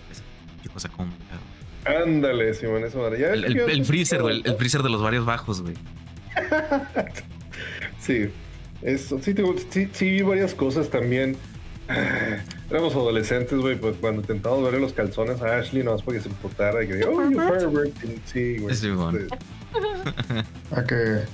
qué 0.63 0.69
cosa 0.69 0.89
complicada. 0.89 1.41
Ándale, 1.85 2.53
Simón, 2.55 2.85
eso 2.85 3.07
el, 3.09 3.45
el, 3.45 3.85
freezer, 3.85 4.23
güey, 4.23 4.43
el, 4.45 4.55
freezer 4.57 4.83
de 4.83 4.91
los 4.91 5.03
varios 5.03 5.25
bajos, 5.25 5.63
güey. 5.63 5.75
sí, 8.01 8.31
eso, 8.83 9.19
sí, 9.21 9.35
sí, 9.71 9.89
sí, 9.93 10.11
vi 10.11 10.23
varias 10.23 10.55
cosas 10.55 10.89
también. 10.91 11.37
Éramos 12.71 12.95
adolescentes, 12.95 13.59
güey, 13.59 13.77
pues 13.77 13.97
cuando 14.01 14.21
intentamos 14.21 14.63
verle 14.63 14.81
los 14.81 14.93
calzones 14.93 15.43
a 15.43 15.59
Ashley, 15.59 15.83
no 15.83 15.93
más 15.93 16.03
porque 16.03 16.21
se 16.21 16.29
emputara 16.29 16.85
y 16.85 16.87
que 16.87 16.95
diga, 16.95 17.09
oh, 17.11 17.29
you 17.29 17.37
pervert. 17.37 17.93
Sí, 18.27 18.59
güey. 18.59 18.75
Sí, 18.75 18.89
este, 18.89 19.29
a 20.71 20.85
que 20.87 21.25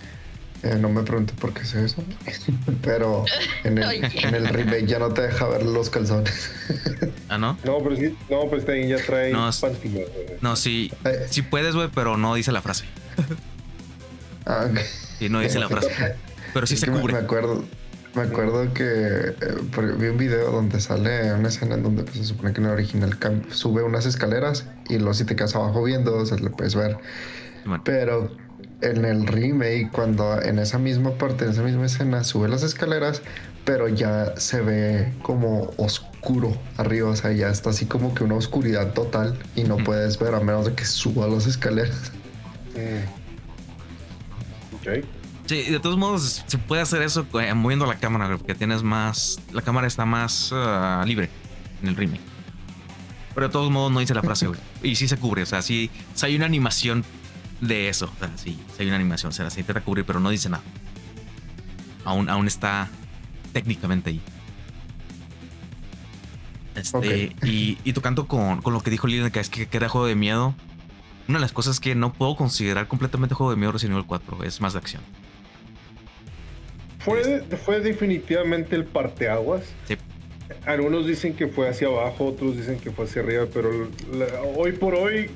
eh, 0.62 0.76
no 0.80 0.88
me 0.88 1.02
pregunte 1.02 1.34
por 1.34 1.52
qué 1.52 1.62
es 1.62 1.74
eso, 1.74 2.02
pero 2.82 3.24
en 3.64 3.78
el, 3.78 4.04
en 4.04 4.34
el, 4.34 4.48
remake 4.48 4.86
ya 4.86 4.98
no 4.98 5.12
te 5.12 5.22
deja 5.22 5.46
ver 5.48 5.64
los 5.64 5.90
calzones. 5.90 6.50
¿Ah, 7.28 7.38
no? 7.38 7.58
No, 7.64 7.78
pero 7.82 7.96
sí, 7.96 8.16
no, 8.30 8.48
pues 8.48 8.66
ahí 8.68 8.88
ya 8.88 8.96
trae 8.96 9.32
no, 9.32 9.50
No, 10.40 10.56
sí, 10.56 10.90
eh. 11.04 11.26
sí 11.30 11.42
puedes, 11.42 11.74
güey, 11.74 11.88
pero 11.94 12.16
no 12.16 12.34
dice 12.34 12.52
la 12.52 12.62
frase. 12.62 12.86
Ah, 14.46 14.66
okay. 14.70 14.84
Sí, 15.18 15.28
no 15.28 15.40
dice 15.40 15.58
la 15.58 15.68
frase. 15.68 15.90
Pero 16.54 16.66
sí 16.66 16.76
se 16.76 16.86
cubre. 16.86 17.12
Me 17.12 17.20
acuerdo, 17.20 17.64
me 18.14 18.22
acuerdo 18.22 18.72
que 18.72 18.84
eh, 18.84 19.34
vi 19.98 20.06
un 20.06 20.16
video 20.16 20.50
donde 20.50 20.80
sale 20.80 21.32
una 21.34 21.48
escena 21.48 21.74
en 21.74 21.82
donde 21.82 22.04
pues, 22.04 22.16
se 22.16 22.24
supone 22.24 22.52
que 22.52 22.60
en 22.60 22.66
el 22.66 22.72
original 22.72 23.18
sube 23.50 23.82
unas 23.82 24.06
escaleras 24.06 24.66
y 24.88 24.98
luego 24.98 25.14
si 25.14 25.24
te 25.24 25.36
quedas 25.36 25.54
abajo 25.54 25.82
viendo, 25.82 26.16
o 26.16 26.24
sea, 26.24 26.38
le 26.38 26.50
puedes 26.50 26.74
ver 26.74 26.96
pero 27.84 28.30
en 28.80 29.04
el 29.04 29.26
remake, 29.26 29.90
cuando 29.90 30.40
en 30.40 30.58
esa 30.58 30.78
misma 30.78 31.12
parte, 31.12 31.44
en 31.44 31.50
esa 31.50 31.62
misma 31.62 31.86
escena, 31.86 32.24
sube 32.24 32.48
las 32.48 32.62
escaleras, 32.62 33.22
pero 33.64 33.88
ya 33.88 34.34
se 34.36 34.60
ve 34.60 35.12
como 35.22 35.72
oscuro 35.76 36.56
arriba, 36.76 37.10
o 37.10 37.16
sea, 37.16 37.32
ya 37.32 37.48
está 37.48 37.70
así 37.70 37.86
como 37.86 38.14
que 38.14 38.24
una 38.24 38.36
oscuridad 38.36 38.92
total 38.92 39.38
y 39.56 39.64
no 39.64 39.76
puedes 39.78 40.18
ver 40.18 40.34
a 40.34 40.40
menos 40.40 40.66
de 40.66 40.74
que 40.74 40.84
suba 40.84 41.26
las 41.26 41.46
escaleras. 41.46 42.12
Sí, 45.46 45.62
de 45.62 45.78
todos 45.78 45.96
modos 45.96 46.44
se 46.46 46.58
puede 46.58 46.82
hacer 46.82 47.02
eso 47.02 47.26
eh, 47.40 47.54
moviendo 47.54 47.86
la 47.86 47.96
cámara, 47.96 48.36
porque 48.36 48.54
tienes 48.54 48.82
más, 48.82 49.40
la 49.52 49.62
cámara 49.62 49.86
está 49.86 50.04
más 50.04 50.50
ah, 50.52 51.04
libre 51.06 51.30
en 51.82 51.88
el 51.88 51.96
remake. 51.96 52.20
Pero 53.34 53.46
de 53.48 53.52
todos 53.52 53.70
modos 53.70 53.92
no 53.92 54.00
dice 54.00 54.14
la 54.14 54.22
frase, 54.22 54.48
güey. 54.48 54.58
Y 54.82 54.96
sí 54.96 55.06
se 55.06 55.18
cubre, 55.18 55.42
o 55.42 55.46
sea, 55.46 55.62
sí, 55.62 55.90
hay 56.22 56.36
una 56.36 56.46
animación 56.46 57.04
de 57.60 57.88
eso. 57.88 58.10
O 58.16 58.18
sea, 58.18 58.32
sí, 58.36 58.58
hay 58.78 58.86
una 58.86 58.96
animación, 58.96 59.30
o 59.30 59.32
sea, 59.32 59.48
se 59.50 59.60
intenta 59.60 59.82
cubrir, 59.82 60.04
pero 60.04 60.20
no 60.20 60.30
dice 60.30 60.48
nada. 60.48 60.64
Aún, 62.04 62.28
aún 62.28 62.46
está 62.46 62.88
técnicamente 63.52 64.10
ahí. 64.10 64.20
Este, 66.74 67.36
y, 67.42 67.78
y, 67.84 67.92
tocando 67.92 68.26
con, 68.26 68.60
con, 68.62 68.72
lo 68.72 68.80
que 68.80 68.90
dijo 68.90 69.06
Lilian, 69.06 69.30
que 69.30 69.40
es 69.40 69.48
que 69.48 69.66
queda 69.66 69.88
juego 69.88 70.06
de 70.06 70.14
miedo. 70.14 70.54
Una 71.28 71.38
de 71.38 71.42
las 71.42 71.52
cosas 71.52 71.80
que 71.80 71.94
no 71.94 72.12
puedo 72.12 72.36
considerar 72.36 72.86
completamente 72.88 73.34
juego 73.34 73.50
de 73.50 73.56
miedo 73.56 73.72
Resident 73.72 73.94
Evil 73.94 74.06
4 74.06 74.44
es 74.44 74.60
más 74.60 74.74
de 74.74 74.78
acción. 74.78 75.02
Fue, 77.00 77.44
fue 77.64 77.80
definitivamente 77.80 78.76
el 78.76 78.84
parteaguas. 78.84 79.62
Sí. 79.86 79.96
Algunos 80.64 81.06
dicen 81.06 81.34
que 81.34 81.48
fue 81.48 81.68
hacia 81.68 81.88
abajo, 81.88 82.26
otros 82.26 82.56
dicen 82.56 82.78
que 82.78 82.90
fue 82.90 83.04
hacia 83.04 83.22
arriba, 83.22 83.46
pero 83.52 83.88
hoy 84.56 84.72
por 84.72 84.94
hoy 84.94 85.30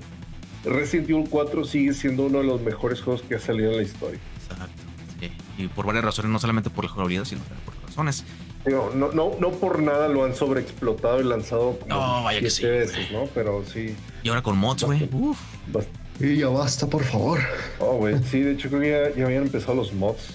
Resident 0.65 1.11
Evil 1.11 1.27
4 1.29 1.65
sigue 1.65 1.93
siendo 1.95 2.27
uno 2.27 2.39
de 2.39 2.45
los 2.45 2.61
mejores 2.61 3.01
juegos 3.01 3.23
que 3.23 3.35
ha 3.35 3.41
salido 3.41 3.71
en 3.73 3.79
la 3.79 3.83
historia. 3.83 4.21
Exacto. 4.49 4.83
Sí. 5.21 5.31
Y 5.59 5.69
por 5.69 5.87
varias 5.87 6.05
razones, 6.05 6.31
no 6.31 6.39
solamente 6.39 6.71
por 6.71 6.85
la 6.85 6.91
jugabilidad, 6.91 7.25
sino 7.25 7.41
por 7.65 7.75
razones. 7.83 8.25
No, 8.67 8.91
no, 8.91 9.37
no, 9.41 9.51
por 9.53 9.81
nada 9.83 10.09
lo 10.09 10.25
han 10.25 10.35
sobreexplotado 10.35 11.21
y 11.21 11.25
lanzado 11.25 11.79
como 11.79 11.95
no, 11.95 12.25
vaya 12.25 12.41
que 12.41 12.51
sí, 12.51 12.67
veces, 12.67 13.11
¿no? 13.11 13.27
Pero 13.35 13.65
sí. 13.65 13.97
Y 14.23 14.29
ahora 14.29 14.43
con 14.43 14.59
mods, 14.59 14.85
güey. 14.85 15.09
Uf. 15.13 15.39
Y 16.21 16.37
ya 16.37 16.49
basta, 16.49 16.87
por 16.87 17.03
favor. 17.03 17.41
Oh, 17.79 17.97
güey. 17.97 18.23
Sí, 18.23 18.41
de 18.41 18.53
hecho 18.53 18.69
creo 18.69 18.81
que 18.81 19.13
ya, 19.17 19.25
habían 19.25 19.45
empezado 19.45 19.75
los 19.75 19.95
mods. 19.95 20.35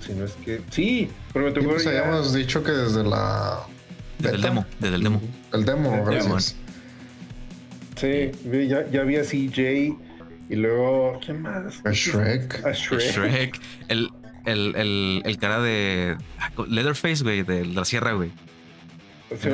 Si 0.00 0.12
no 0.12 0.24
es 0.24 0.32
que. 0.44 0.60
Sí, 0.70 1.08
pero 1.32 1.46
me 1.46 1.52
tocó. 1.52 1.68
Pues 1.68 1.86
habíamos 1.86 2.34
dicho 2.34 2.64
que 2.64 2.72
desde 2.72 3.04
la. 3.04 3.60
Desde 4.18 4.36
el 4.36 4.42
demo. 4.42 4.66
Desde 4.80 4.96
el 4.96 5.02
demo. 5.04 5.20
El 5.52 5.64
demo, 5.64 6.04
gracias. 6.04 6.56
Sí, 7.96 8.32
ya, 8.68 8.90
ya 8.90 9.02
vi 9.04 9.16
a 9.16 9.22
CJ 9.22 9.96
y 10.48 10.56
luego, 10.56 11.20
¿quién 11.24 11.40
más? 11.40 11.80
A 11.84 11.92
Shrek. 11.92 12.64
A 12.66 12.72
Shrek. 12.72 13.00
Shrek. 13.00 13.60
El, 13.88 14.10
el, 14.44 14.74
el, 14.76 15.22
el, 15.24 15.38
cara 15.38 15.60
de 15.60 16.16
ah, 16.38 16.50
Leatherface, 16.68 17.22
güey, 17.22 17.42
de 17.42 17.64
la 17.66 17.84
sierra, 17.84 18.12
güey. 18.12 18.30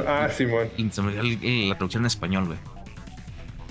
Ah, 0.06 0.28
Simón. 0.34 0.68
Se 0.90 1.02
me 1.02 1.12
la 1.68 1.74
traducción 1.74 2.02
en 2.02 2.06
español, 2.06 2.46
güey. 2.46 2.58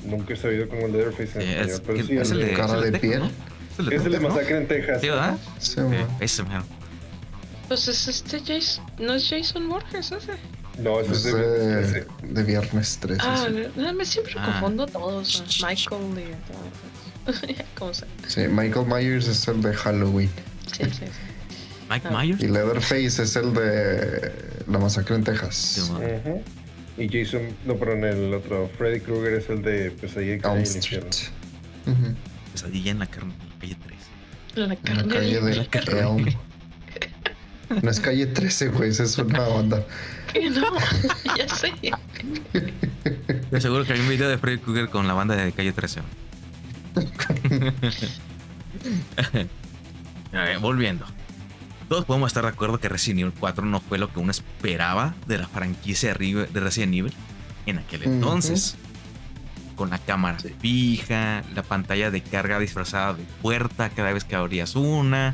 Nunca 0.05 0.33
he 0.33 0.37
sabido 0.37 0.67
cómo 0.69 0.87
Leatherface 0.87 1.41
en 1.41 1.69
español, 1.69 1.81
pero 1.85 2.05
sí, 2.05 2.17
es 2.17 2.31
el, 2.31 2.39
de 2.39 2.53
cara 2.53 2.81
de, 2.81 2.97
piel. 2.97 3.23
Es 3.91 4.05
el 4.05 4.11
de, 4.11 4.19
Masacre 4.19 4.57
en 4.57 4.67
Texas. 4.67 5.01
Sí, 5.01 5.09
¿verdad? 5.09 5.37
Sí, 5.59 5.81
ese, 6.19 6.43
Pues 7.67 7.87
es 7.87 8.07
este 8.07 8.39
Jason, 8.39 8.85
no 8.97 9.13
es 9.13 9.29
Jason 9.29 9.69
Borges 9.69 10.11
ese. 10.11 10.33
No, 10.79 11.01
ese 11.01 11.11
es 11.11 11.23
de, 11.23 12.05
de, 12.21 12.43
viernes 12.43 12.97
13. 13.01 13.21
Ah, 13.21 13.47
me 13.93 14.05
siempre 14.05 14.33
ah. 14.37 14.45
confundo 14.45 14.87
todos. 14.87 15.43
Michael 15.61 16.01
y 16.17 16.79
¿Cómo 17.77 17.93
se 17.93 18.05
Sí, 18.27 18.47
Michael 18.47 18.85
Myers 18.87 19.27
es 19.27 19.47
el 19.47 19.61
de 19.61 19.73
Halloween. 19.73 20.31
Sí, 20.71 20.83
sí, 20.85 20.91
sí. 20.91 21.05
Mike 21.89 22.07
Ah. 22.09 22.21
Myers. 22.21 22.41
Y 22.43 22.47
Leatherface 22.47 23.23
es 23.23 23.35
el 23.35 23.53
de 23.53 24.31
la 24.67 24.77
masacre 24.79 25.15
en 25.15 25.23
Texas. 25.23 25.91
Y 26.97 27.07
Jason, 27.09 27.41
no, 27.65 27.75
perdón, 27.77 28.03
el 28.03 28.33
otro, 28.33 28.69
Freddy 28.77 28.99
Krueger 28.99 29.33
es 29.35 29.49
el 29.49 29.61
de 29.61 29.91
Pesadilla 29.91 30.33
en 30.33 30.45
Elm 30.45 30.57
el 30.57 30.63
Street. 30.63 31.03
infierno. 31.03 31.09
Ujú. 32.07 32.15
Pesadilla 32.51 32.91
en 32.91 32.99
la 32.99 33.05
carne, 33.07 33.33
la 33.53 33.59
calle 33.59 33.77
3. 33.85 33.97
La 34.55 34.63
En 34.63 34.69
la 34.69 34.75
carne 34.75 35.13
calle 35.13 35.41
de- 35.41 35.41
de 35.41 35.99
Elm. 36.01 36.25
No 37.83 37.91
es 37.91 37.99
calle 37.99 38.25
13, 38.25 38.69
güey, 38.69 38.89
esa 38.89 39.03
es 39.03 39.15
una 39.19 39.47
onda. 39.47 39.85
Que 40.33 40.49
no, 40.49 40.63
ya 41.37 41.47
sé. 41.55 41.71
Te 43.51 43.61
seguro 43.61 43.85
que 43.85 43.93
hay 43.93 43.99
un 43.99 44.09
video 44.09 44.27
de 44.27 44.39
Freddy 44.39 44.57
Krueger 44.57 44.89
con 44.89 45.07
la 45.07 45.13
banda 45.13 45.35
de 45.35 45.51
calle 45.51 45.71
13. 45.71 46.01
A 50.33 50.43
ver, 50.43 50.59
volviendo. 50.59 51.05
Todos 51.87 52.05
podemos 52.05 52.27
estar 52.27 52.43
de 52.43 52.49
acuerdo 52.49 52.79
que 52.79 52.87
Resident 52.87 53.21
Evil 53.21 53.33
4 53.39 53.65
no 53.65 53.79
fue 53.81 53.97
lo 53.97 54.13
que 54.13 54.19
uno 54.19 54.29
esperaba 54.29 55.15
de 55.25 55.39
la 55.39 55.47
franquicia 55.47 56.13
de 56.13 56.47
Resident 56.53 56.93
Evil 56.93 57.13
en 57.65 57.79
aquel 57.79 58.03
entonces. 58.03 58.77
Con 59.75 59.89
la 59.89 59.97
cámara 59.97 60.37
fija, 60.59 61.43
la 61.55 61.63
pantalla 61.63 62.11
de 62.11 62.21
carga 62.21 62.59
disfrazada 62.59 63.13
de 63.13 63.23
puerta 63.41 63.89
cada 63.89 64.11
vez 64.11 64.23
que 64.23 64.35
abrías 64.35 64.75
una, 64.75 65.33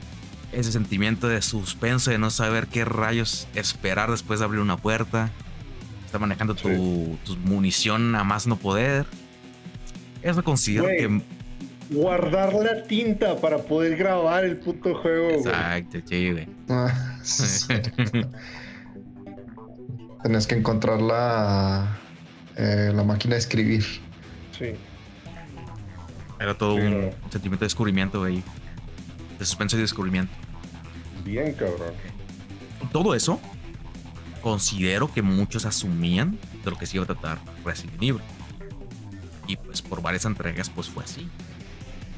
ese 0.52 0.72
sentimiento 0.72 1.28
de 1.28 1.42
suspenso 1.42 2.12
de 2.12 2.20
no 2.20 2.30
saber 2.30 2.68
qué 2.68 2.86
rayos 2.86 3.48
esperar 3.56 4.10
después 4.12 4.40
de 4.40 4.46
abrir 4.46 4.62
una 4.62 4.78
puerta. 4.78 5.32
Está 6.06 6.20
manejando 6.20 6.56
tu, 6.56 7.18
tu 7.26 7.36
munición 7.38 8.16
a 8.16 8.24
más 8.24 8.48
no 8.48 8.56
poder. 8.56 9.06
Eso 10.22 10.44
considero 10.44 10.88
que. 10.88 11.22
Guardar 11.89 12.54
la 12.54 12.84
tinta 12.84 13.36
para 13.39 13.60
poder 13.60 13.95
grabar 13.95 14.43
el 14.43 14.58
puto 14.58 14.95
juego. 14.95 15.28
güey. 15.28 15.38
Exacto, 15.39 15.98
sí, 16.06 16.32
güey. 16.32 16.48
Ah, 16.69 17.19
sí. 17.24 17.67
Tenés 20.24 20.48
que 20.48 20.56
encontrar 20.56 21.02
la, 21.02 21.98
eh, 22.56 22.91
la 22.93 23.04
máquina 23.04 23.36
de 23.36 23.39
escribir. 23.39 23.84
Sí. 24.58 24.71
Era 26.39 26.58
todo 26.58 26.76
Sí, 26.78 26.82
un 26.82 27.12
sentimiento 27.30 27.63
de 27.63 27.67
descubrimiento, 27.67 28.19
güey. 28.19 28.41
De 29.38 29.45
suspenso 29.45 29.78
y 29.78 29.82
descubrimiento. 29.82 30.34
Bien, 31.24 31.54
cabrón. 31.54 31.93
Todo 32.91 33.13
eso, 33.13 33.39
considero 34.41 35.12
que 35.13 35.21
muchos 35.21 35.65
asumían 35.65 36.38
de 36.63 36.71
lo 36.71 36.78
que 36.78 36.86
se 36.88 36.98
iba 36.98 37.04
a 37.04 37.08
tratar 37.08 37.38
Resident 37.63 38.02
Evil. 38.02 38.21
Y 39.48 39.58
pues 39.58 39.82
por 39.84 40.02
varias 40.02 40.26
entregas, 40.26 40.69
pues 40.69 40.89
fue 40.89 41.04
así. 41.04 41.28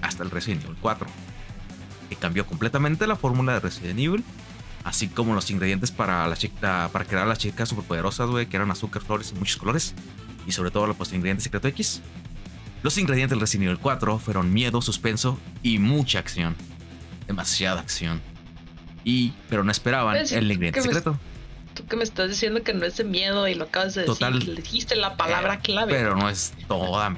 Hasta 0.08 0.24
el 0.24 0.32
Resident 0.32 0.63
Evil 0.63 0.78
4. 0.82 1.08
Que 2.10 2.15
cambió 2.15 2.46
completamente 2.46 3.06
la 3.08 3.15
fórmula 3.15 3.54
de 3.54 3.60
Resident 3.60 4.00
Evil. 4.00 4.24
Así 4.84 5.10
como 5.10 5.34
los 5.34 5.50
ingredientes 5.52 5.91
para, 5.91 6.26
la 6.28 6.38
chica, 6.38 6.89
para 6.93 7.04
crear 7.06 7.28
las 7.28 7.39
chicas 7.39 7.67
superpoderosas, 7.70 8.30
güey, 8.30 8.46
que 8.48 8.56
eran 8.56 8.72
azúcar, 8.72 9.02
flores 9.02 9.34
y 9.36 9.39
muchos 9.39 9.58
colores. 9.58 9.93
Y 10.48 10.54
sobre 10.54 10.72
todo 10.72 10.88
los 10.88 10.98
ingredientes 11.13 11.43
secreto 11.43 11.67
X. 11.67 12.02
Los 12.84 12.98
ingredientes 12.98 13.32
del 13.32 13.41
Resident 13.41 13.65
Evil 13.67 13.80
4 13.80 14.17
fueron 14.20 14.54
miedo, 14.54 14.82
suspenso 14.82 15.38
y 15.62 15.80
mucha 15.80 16.20
acción. 16.20 16.56
Demasiada 17.28 17.82
acción. 17.82 18.22
Y, 19.04 19.34
pero 19.50 19.63
no 19.65 19.72
esperaban 19.72 20.15
Pues, 20.15 20.32
el 20.32 20.50
ingrediente 20.50 20.80
me- 20.80 20.86
secreto. 20.86 21.20
Tú 21.74 21.86
que 21.86 21.96
me 21.98 22.04
estás 22.04 22.30
diciendo 22.30 22.63
que 22.63 22.74
no 22.74 22.86
es 22.86 22.98
de 22.98 23.04
miedo 23.04 23.48
y 23.48 23.56
lo 23.56 23.65
acabas 23.65 23.93
de 23.93 24.04
Total. 24.06 24.34
decir. 24.39 24.50
Le 24.56 24.62
dijiste 24.62 24.96
la 24.96 25.15
palabra 25.17 25.60
clave. 25.60 25.93
Pero 25.93 26.15
no 26.15 26.30
es 26.30 26.54
toda. 26.67 27.15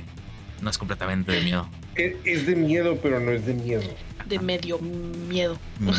No 0.61 0.69
es 0.69 0.77
completamente 0.77 1.31
de 1.31 1.41
miedo. 1.41 1.69
Es, 1.99 2.15
es 2.25 2.45
de 2.47 2.55
miedo, 2.55 2.97
pero 3.01 3.19
no 3.19 3.31
es 3.31 3.45
de 3.45 3.53
miedo. 3.53 3.83
De 4.27 4.39
medio 4.39 4.79
miedo. 4.79 5.57
Mm, 5.79 5.89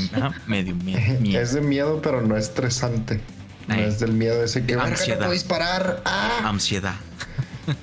medio 0.47 0.75
miedo. 0.77 1.01
miedo. 1.21 1.41
Es 1.41 1.53
de 1.55 1.61
miedo, 1.61 2.01
pero 2.03 2.23
no 2.23 2.37
estresante. 2.37 3.21
No 3.69 3.75
Ay. 3.75 3.85
es 3.85 4.01
del 4.01 4.13
miedo 4.13 4.43
ese 4.43 4.61
que 4.65 4.75
"Verga, 4.77 4.85
no 4.91 4.91
Ansiedad. 4.97 5.19
puedo 5.19 5.33
disparar. 5.33 6.03
¡Ah! 6.05 6.41
Ansiedad. 6.45 6.95
Sí, 7.67 7.75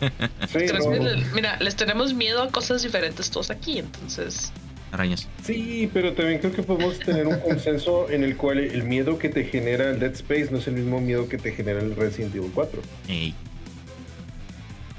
no. 0.59 0.73
Transmite- 0.73 1.31
Mira, 1.33 1.57
les 1.59 1.75
tenemos 1.75 2.13
miedo 2.13 2.41
a 2.43 2.49
cosas 2.51 2.83
diferentes 2.83 3.29
todos 3.29 3.49
aquí, 3.51 3.79
entonces. 3.79 4.51
Arañas. 4.91 5.27
Sí, 5.45 5.89
pero 5.93 6.13
también 6.13 6.39
creo 6.39 6.51
que 6.53 6.63
podemos 6.63 6.97
tener 6.99 7.27
un 7.27 7.39
consenso 7.39 8.09
en 8.09 8.23
el 8.23 8.35
cual 8.37 8.59
el 8.59 8.83
miedo 8.83 9.17
que 9.19 9.29
te 9.29 9.43
genera 9.43 9.89
el 9.89 9.99
Dead 9.99 10.13
Space 10.13 10.47
no 10.49 10.57
es 10.59 10.67
el 10.67 10.75
mismo 10.75 10.99
miedo 11.01 11.27
que 11.29 11.37
te 11.37 11.51
genera 11.51 11.79
el 11.81 11.95
Resident 11.95 12.33
Evil 12.35 12.51
4. 12.53 12.81
Ey. 13.09 13.35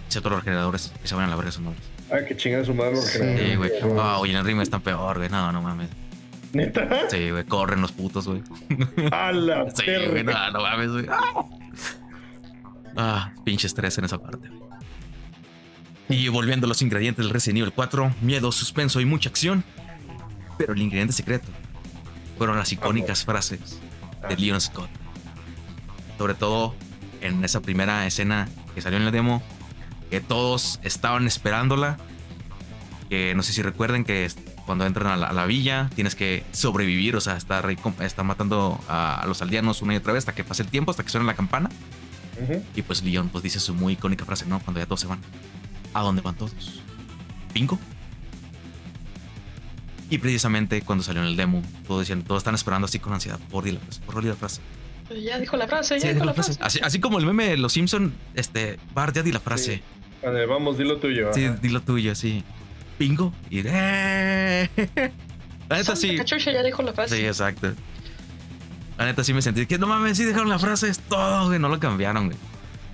Excepto 0.06 0.30
los 0.30 0.42
generadores 0.42 0.92
que 1.02 1.08
se 1.08 1.14
van 1.14 1.24
a 1.24 1.28
la 1.28 1.36
verga 1.36 1.50
esos 1.50 1.62
nombres. 1.62 1.84
Ah, 2.10 2.24
que 2.26 2.36
chingan 2.36 2.64
su 2.64 2.74
madre 2.74 2.92
los 2.96 3.04
Sí. 3.06 3.54
Güey. 3.56 3.70
Ah, 4.00 4.18
oye, 4.18 4.32
en 4.32 4.38
el 4.38 4.44
ritmo 4.44 4.62
están 4.62 4.80
peor, 4.80 5.18
güey. 5.18 5.28
No, 5.28 5.52
no 5.52 5.60
mames. 5.62 5.88
¿Neta? 6.52 7.08
Sí, 7.10 7.30
güey. 7.30 7.44
Corren 7.44 7.80
los 7.82 7.92
putos, 7.92 8.26
güey. 8.26 8.42
A 9.12 9.32
la 9.32 9.68
Sí, 9.74 9.82
perra. 9.84 10.08
güey. 10.10 10.24
No, 10.24 10.50
no 10.52 10.60
mames, 10.62 10.90
güey. 10.90 11.06
Ah. 11.10 11.44
Ah, 12.96 13.32
pinche 13.44 13.66
estrés 13.66 13.96
en 13.98 14.04
esa 14.06 14.18
parte, 14.18 14.48
güey. 14.48 14.68
Y 16.10 16.28
volviendo 16.28 16.64
a 16.66 16.68
los 16.68 16.80
ingredientes 16.80 17.22
del 17.24 17.32
Resident 17.34 17.58
Evil 17.58 17.72
4, 17.74 18.14
miedo, 18.22 18.50
suspenso 18.50 19.00
y 19.00 19.04
mucha 19.04 19.28
acción. 19.28 19.62
Pero 20.56 20.72
el 20.72 20.80
ingrediente 20.80 21.12
secreto 21.12 21.48
fueron 22.38 22.56
las 22.56 22.72
icónicas 22.72 23.24
frases 23.26 23.78
de 24.28 24.36
Leon 24.36 24.60
Scott. 24.60 24.88
Sobre 26.16 26.32
todo 26.34 26.74
en 27.20 27.44
esa 27.44 27.60
primera 27.60 28.06
escena 28.06 28.48
que 28.74 28.80
salió 28.80 28.98
en 28.98 29.04
la 29.04 29.10
demo, 29.10 29.42
que 30.10 30.20
todos 30.20 30.80
estaban 30.82 31.26
esperándola. 31.26 31.96
Que 33.08 33.34
no 33.34 33.42
sé 33.42 33.52
si 33.52 33.62
recuerden 33.62 34.04
que 34.04 34.30
cuando 34.66 34.84
entran 34.84 35.06
a 35.06 35.16
la, 35.16 35.26
a 35.28 35.32
la 35.32 35.46
villa 35.46 35.88
tienes 35.94 36.14
que 36.14 36.44
sobrevivir, 36.52 37.16
o 37.16 37.20
sea, 37.22 37.36
estar, 37.36 37.66
estar 38.00 38.24
matando 38.24 38.78
a, 38.86 39.20
a 39.20 39.26
los 39.26 39.40
aldeanos 39.40 39.80
una 39.80 39.94
y 39.94 39.96
otra 39.96 40.12
vez 40.12 40.22
hasta 40.22 40.34
que 40.34 40.44
pase 40.44 40.62
el 40.62 40.68
tiempo, 40.68 40.90
hasta 40.90 41.02
que 41.02 41.08
suene 41.08 41.26
la 41.26 41.34
campana. 41.34 41.70
Y 42.76 42.82
pues 42.82 43.02
Leon 43.02 43.30
pues 43.30 43.42
dice 43.42 43.58
su 43.58 43.74
muy 43.74 43.94
icónica 43.94 44.24
frase, 44.24 44.46
¿no? 44.46 44.60
Cuando 44.60 44.78
ya 44.78 44.86
todos 44.86 45.00
se 45.00 45.06
van. 45.08 45.18
¿A 45.94 46.02
dónde 46.02 46.20
van 46.22 46.36
todos? 46.36 46.82
¿Bingo? 47.52 47.78
Y 50.10 50.18
precisamente 50.18 50.80
cuando 50.82 51.02
salió 51.04 51.20
en 51.22 51.28
el 51.28 51.36
demo, 51.36 51.62
todos 51.86 52.00
decían, 52.00 52.22
todos 52.22 52.40
están 52.40 52.54
esperando 52.54 52.86
así 52.86 52.98
con 52.98 53.12
ansiedad. 53.12 53.38
Por 53.50 53.64
di 53.64 53.72
la 53.72 53.80
frase, 53.80 54.00
por 54.06 54.22
di 54.22 54.28
la 54.28 54.36
frase. 54.36 54.60
Ya 55.24 55.38
dijo 55.38 55.56
la 55.56 55.66
frase, 55.66 55.94
ya 55.98 56.00
Sí, 56.00 56.08
dijo 56.08 56.20
di 56.20 56.26
la 56.26 56.34
frase. 56.34 56.54
frase. 56.54 56.64
Así, 56.64 56.80
así 56.82 57.00
como 57.00 57.18
el 57.18 57.26
meme 57.26 57.48
de 57.48 57.56
los 57.56 57.72
Simpson, 57.72 58.14
este, 58.34 58.78
Bart, 58.94 59.14
ya 59.16 59.22
di 59.22 59.32
la 59.32 59.40
frase. 59.40 59.82
Vale, 60.22 60.46
vamos, 60.46 60.78
dilo 60.78 60.98
tuyo. 60.98 61.32
Sí, 61.32 61.46
ajá. 61.46 61.56
di 61.60 61.68
lo 61.68 61.80
tuyo, 61.82 62.14
sí. 62.14 62.44
Bingo. 62.98 63.32
Y 63.50 63.62
¡eh! 63.64 64.68
La 65.68 65.76
neta 65.76 65.94
sí. 65.94 66.16
Cachucha 66.16 66.52
ya 66.52 66.62
dijo 66.62 66.82
la 66.82 66.92
frase. 66.92 67.16
Sí, 67.16 67.24
exacto. 67.24 67.74
La 68.96 69.04
neta 69.04 69.22
sí 69.22 69.32
me 69.32 69.42
sentí 69.42 69.66
que 69.66 69.78
no 69.78 69.86
mames, 69.86 70.16
sí 70.16 70.24
dejaron 70.24 70.48
la 70.48 70.58
frase, 70.58 70.88
es 70.88 70.98
todo, 70.98 71.46
güey. 71.46 71.58
No 71.58 71.68
lo 71.68 71.78
cambiaron, 71.78 72.26
güey. 72.26 72.38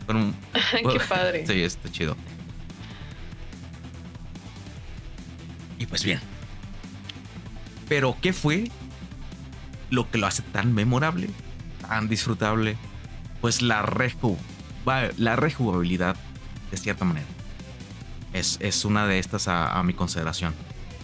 Fueron 0.04 0.34
Qué 0.92 1.00
padre. 1.08 1.46
Sí, 1.46 1.62
está 1.62 1.90
chido. 1.90 2.16
Y 5.78 5.86
pues 5.86 6.04
bien. 6.04 6.20
Pero, 7.88 8.16
¿qué 8.20 8.32
fue 8.32 8.70
lo 9.90 10.10
que 10.10 10.18
lo 10.18 10.26
hace 10.26 10.42
tan 10.42 10.74
memorable, 10.74 11.28
tan 11.86 12.08
disfrutable? 12.08 12.76
Pues 13.40 13.62
la, 13.62 13.82
reju 13.82 14.36
la 15.16 15.36
rejugabilidad, 15.36 16.16
de 16.70 16.76
cierta 16.76 17.04
manera. 17.04 17.26
Es, 18.32 18.58
es 18.60 18.84
una 18.84 19.06
de 19.06 19.18
estas 19.18 19.48
a, 19.48 19.78
a 19.78 19.82
mi 19.82 19.94
consideración. 19.94 20.54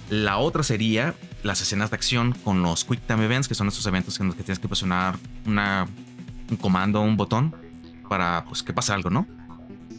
La 0.09 0.39
otra 0.39 0.63
sería 0.63 1.15
las 1.43 1.61
escenas 1.61 1.91
de 1.91 1.97
acción 1.97 2.33
con 2.45 2.63
los 2.63 2.85
Quick 2.85 3.01
Time 3.07 3.25
Events, 3.25 3.49
que 3.49 3.55
son 3.55 3.69
estos 3.69 3.87
eventos 3.87 4.19
en 4.21 4.27
los 4.27 4.37
que 4.37 4.43
tienes 4.43 4.59
que 4.59 4.69
presionar 4.69 5.17
una, 5.47 5.87
un 6.51 6.57
comando, 6.57 7.01
un 7.01 7.17
botón, 7.17 7.55
para 8.09 8.45
pues, 8.45 8.63
que 8.63 8.73
pase 8.73 8.93
algo, 8.93 9.11
¿no? 9.11 9.27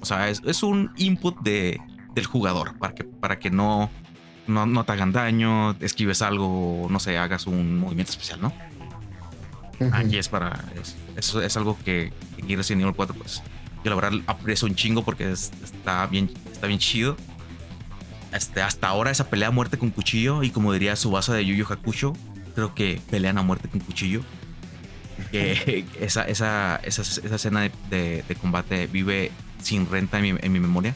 O 0.01 0.05
sea, 0.05 0.29
es, 0.29 0.41
es 0.45 0.63
un 0.63 0.91
input 0.97 1.39
de, 1.41 1.79
del 2.13 2.25
jugador 2.25 2.77
para 2.77 2.93
que, 2.93 3.03
para 3.03 3.39
que 3.39 3.49
no, 3.49 3.89
no, 4.47 4.65
no 4.65 4.83
te 4.83 4.91
hagan 4.91 5.11
daño, 5.11 5.71
esquives 5.79 6.21
algo, 6.21 6.87
no 6.89 6.99
sé, 6.99 7.17
hagas 7.17 7.47
un 7.47 7.79
movimiento 7.79 8.11
especial, 8.11 8.41
¿no? 8.41 8.53
Ujú. 9.79 9.95
Aquí 9.95 10.17
es 10.17 10.29
para. 10.29 10.65
Es, 10.79 10.95
eso 11.15 11.41
es 11.41 11.57
algo 11.57 11.77
que 11.83 12.11
en 12.37 12.57
Resident 12.57 12.81
Evil 12.83 12.95
4, 12.95 13.15
pues. 13.15 13.41
Yo 13.83 13.89
la 13.89 13.95
verdad 13.95 14.19
aprecio 14.27 14.67
un 14.67 14.75
chingo 14.75 15.03
porque 15.03 15.31
es- 15.31 15.51
está, 15.63 16.05
bien, 16.07 16.29
está 16.51 16.67
bien 16.67 16.79
chido. 16.79 17.17
Este, 18.33 18.61
hasta 18.61 18.87
ahora 18.87 19.11
esa 19.11 19.29
pelea 19.29 19.49
a 19.49 19.51
muerte 19.51 19.77
con 19.77 19.89
cuchillo 19.89 20.43
y 20.43 20.51
como 20.51 20.71
diría 20.71 20.95
su 20.95 21.11
base 21.11 21.33
de 21.33 21.45
Yu 21.45 21.53
Yu 21.55 21.65
Hakusho, 21.69 22.13
creo 22.55 22.73
que 22.73 23.01
pelean 23.09 23.37
a 23.37 23.41
muerte 23.43 23.67
con 23.67 23.79
cuchillo. 23.81 24.21
Que 25.31 25.85
esa, 25.99 26.23
esa, 26.23 26.77
esa, 26.83 27.01
esa 27.01 27.35
escena 27.35 27.61
de, 27.61 27.71
de- 27.89 28.23
de 28.27 28.35
combate 28.35 28.87
vive 28.87 29.31
sin 29.61 29.89
renta 29.89 30.17
en 30.19 30.23
mi, 30.35 30.39
en 30.41 30.51
mi 30.51 30.59
memoria. 30.59 30.93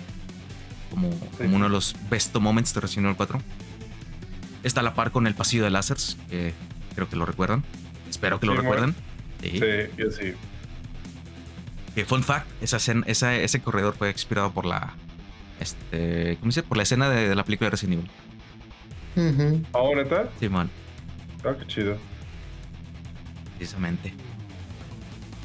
Como, 0.89 1.09
como 1.37 1.55
uno 1.57 1.65
de 1.65 1.71
los 1.71 1.95
best 2.09 2.33
moments 2.37 2.73
de 2.73 2.79
Resident 2.81 3.05
Evil 3.05 3.17
4. 3.17 3.41
Está 4.63 4.79
a 4.79 4.83
la 4.83 4.93
par 4.93 5.11
con 5.11 5.27
el 5.27 5.35
pasillo 5.35 5.63
de 5.65 5.69
lásers, 5.71 6.17
que 6.29 6.53
creo 6.95 7.09
que 7.09 7.15
lo 7.17 7.25
recuerdan. 7.25 7.63
Espero 8.09 8.39
que 8.39 8.45
lo 8.47 8.53
recuerden. 8.61 8.95
Sí. 9.41 9.49
Sí, 9.51 9.91
yo 9.97 10.11
sí. 10.11 10.33
Que 11.95 12.05
fun 12.05 12.23
fact, 12.23 12.45
esa 12.61 12.77
escena- 12.77 13.05
esa- 13.07 13.35
ese 13.35 13.61
corredor 13.61 13.95
fue 13.97 14.11
inspirado 14.11 14.51
por 14.51 14.65
la. 14.65 14.93
Este. 15.59 16.35
¿Cómo 16.39 16.49
dice? 16.49 16.61
Por 16.63 16.77
la 16.77 16.83
escena 16.83 17.09
de, 17.09 17.29
de 17.29 17.35
la 17.35 17.43
película 17.45 17.67
de 17.67 17.71
Resident 17.71 18.05
Evil. 19.15 19.31
Ujú. 19.33 19.61
¿Ah, 19.73 19.95
neta? 19.95 20.29
Sí, 20.39 20.49
man. 20.49 20.69
Ah, 21.45 21.53
qué 21.57 21.65
chido. 21.67 21.97
Precisamente. 23.57 24.13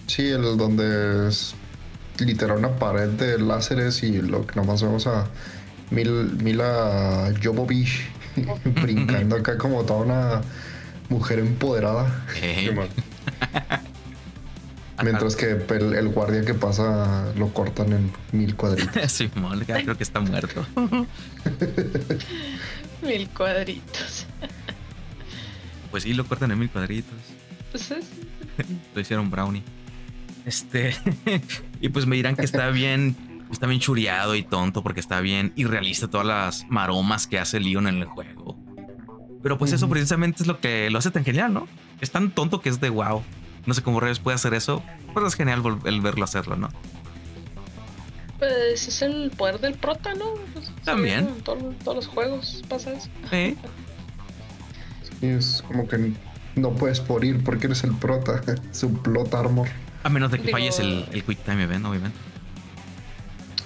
Sí, 0.09 0.26
el 0.28 0.42
donde 0.57 1.28
es 1.28 1.55
literal 2.18 2.59
una 2.59 2.76
pared 2.76 3.09
de 3.11 3.38
láseres 3.38 4.03
y 4.03 4.20
lo 4.20 4.44
que 4.46 4.57
nomás 4.57 4.82
vemos 4.82 5.07
a 5.07 5.28
Mil, 5.90 6.11
Mila 6.42 7.32
Jovovich 7.42 8.11
brincando 8.82 9.36
acá 9.36 9.57
como 9.57 9.84
toda 9.84 10.01
una 10.01 10.40
mujer 11.09 11.38
empoderada. 11.38 12.24
Mientras 15.03 15.36
que 15.36 15.53
el, 15.53 16.09
guardia 16.09 16.44
que 16.44 16.55
pasa 16.55 17.32
lo 17.36 17.53
cortan 17.53 17.92
en 17.92 18.12
mil 18.32 18.55
cuadritos. 18.57 19.11
Simón, 19.12 19.64
creo 19.66 19.96
que 19.96 20.03
está 20.03 20.20
muerto. 20.20 20.66
mil 23.03 23.28
cuadritos. 23.30 24.26
Pues 25.90 26.03
sí, 26.03 26.14
lo 26.14 26.26
cortan 26.26 26.51
en 26.51 26.59
mil 26.59 26.70
cuadritos. 26.70 27.18
Pues 27.70 27.90
es. 27.90 28.05
lo 28.94 29.01
hicieron 29.01 29.30
brownie. 29.30 29.62
Este. 30.44 30.96
y 31.80 31.88
pues 31.88 32.07
me 32.07 32.16
dirán 32.16 32.36
que 32.36 32.44
está 32.44 32.70
bien. 32.70 33.16
Está 33.51 33.66
bien 33.66 33.80
chureado 33.80 34.36
y 34.36 34.44
tonto 34.44 34.84
porque 34.84 35.01
está 35.01 35.20
bien 35.20 35.53
irrealista 35.57 36.07
todas 36.07 36.24
las 36.24 36.66
maromas 36.68 37.26
que 37.26 37.36
hace 37.36 37.59
Leon 37.59 37.88
en 37.88 37.96
el 37.96 38.05
juego. 38.05 38.57
Pero 39.42 39.59
pues 39.59 39.72
eso 39.72 39.88
precisamente 39.88 40.44
es 40.44 40.46
lo 40.46 40.61
que 40.61 40.88
lo 40.88 40.98
hace 40.98 41.11
tan 41.11 41.24
genial, 41.24 41.53
¿no? 41.53 41.66
Es 42.01 42.12
tan 42.12 42.30
tonto 42.30 42.61
que 42.61 42.68
es 42.68 42.80
de 42.80 42.90
wow. 42.90 43.24
No 43.70 43.74
sé 43.74 43.82
cómo 43.82 44.00
Reyes 44.00 44.18
puede 44.18 44.34
hacer 44.34 44.52
eso, 44.52 44.82
pero 45.14 45.28
es 45.28 45.36
genial 45.36 45.62
el 45.84 46.00
verlo 46.00 46.24
hacerlo, 46.24 46.56
¿no? 46.56 46.70
Pues 48.40 48.88
es 48.88 49.00
el 49.00 49.30
poder 49.30 49.60
del 49.60 49.74
prota, 49.74 50.12
¿no? 50.14 50.34
Pues, 50.52 50.72
También. 50.82 51.28
en 51.28 51.40
todos 51.40 51.94
los 51.94 52.08
juegos 52.08 52.64
pasa 52.68 52.94
eso. 52.94 53.08
Sí. 53.30 53.56
es 55.20 55.62
como 55.68 55.86
que 55.86 56.14
no 56.56 56.72
puedes 56.72 57.08
morir 57.08 57.44
porque 57.44 57.68
eres 57.68 57.84
el 57.84 57.94
prota, 57.94 58.42
su 58.72 58.92
plot 58.92 59.32
armor. 59.34 59.68
A 60.02 60.08
menos 60.08 60.32
de 60.32 60.40
que 60.40 60.50
falles 60.50 60.80
el, 60.80 61.06
el 61.12 61.22
Quick 61.22 61.44
Time 61.44 61.62
Event, 61.62 61.86
obviamente. 61.86 62.18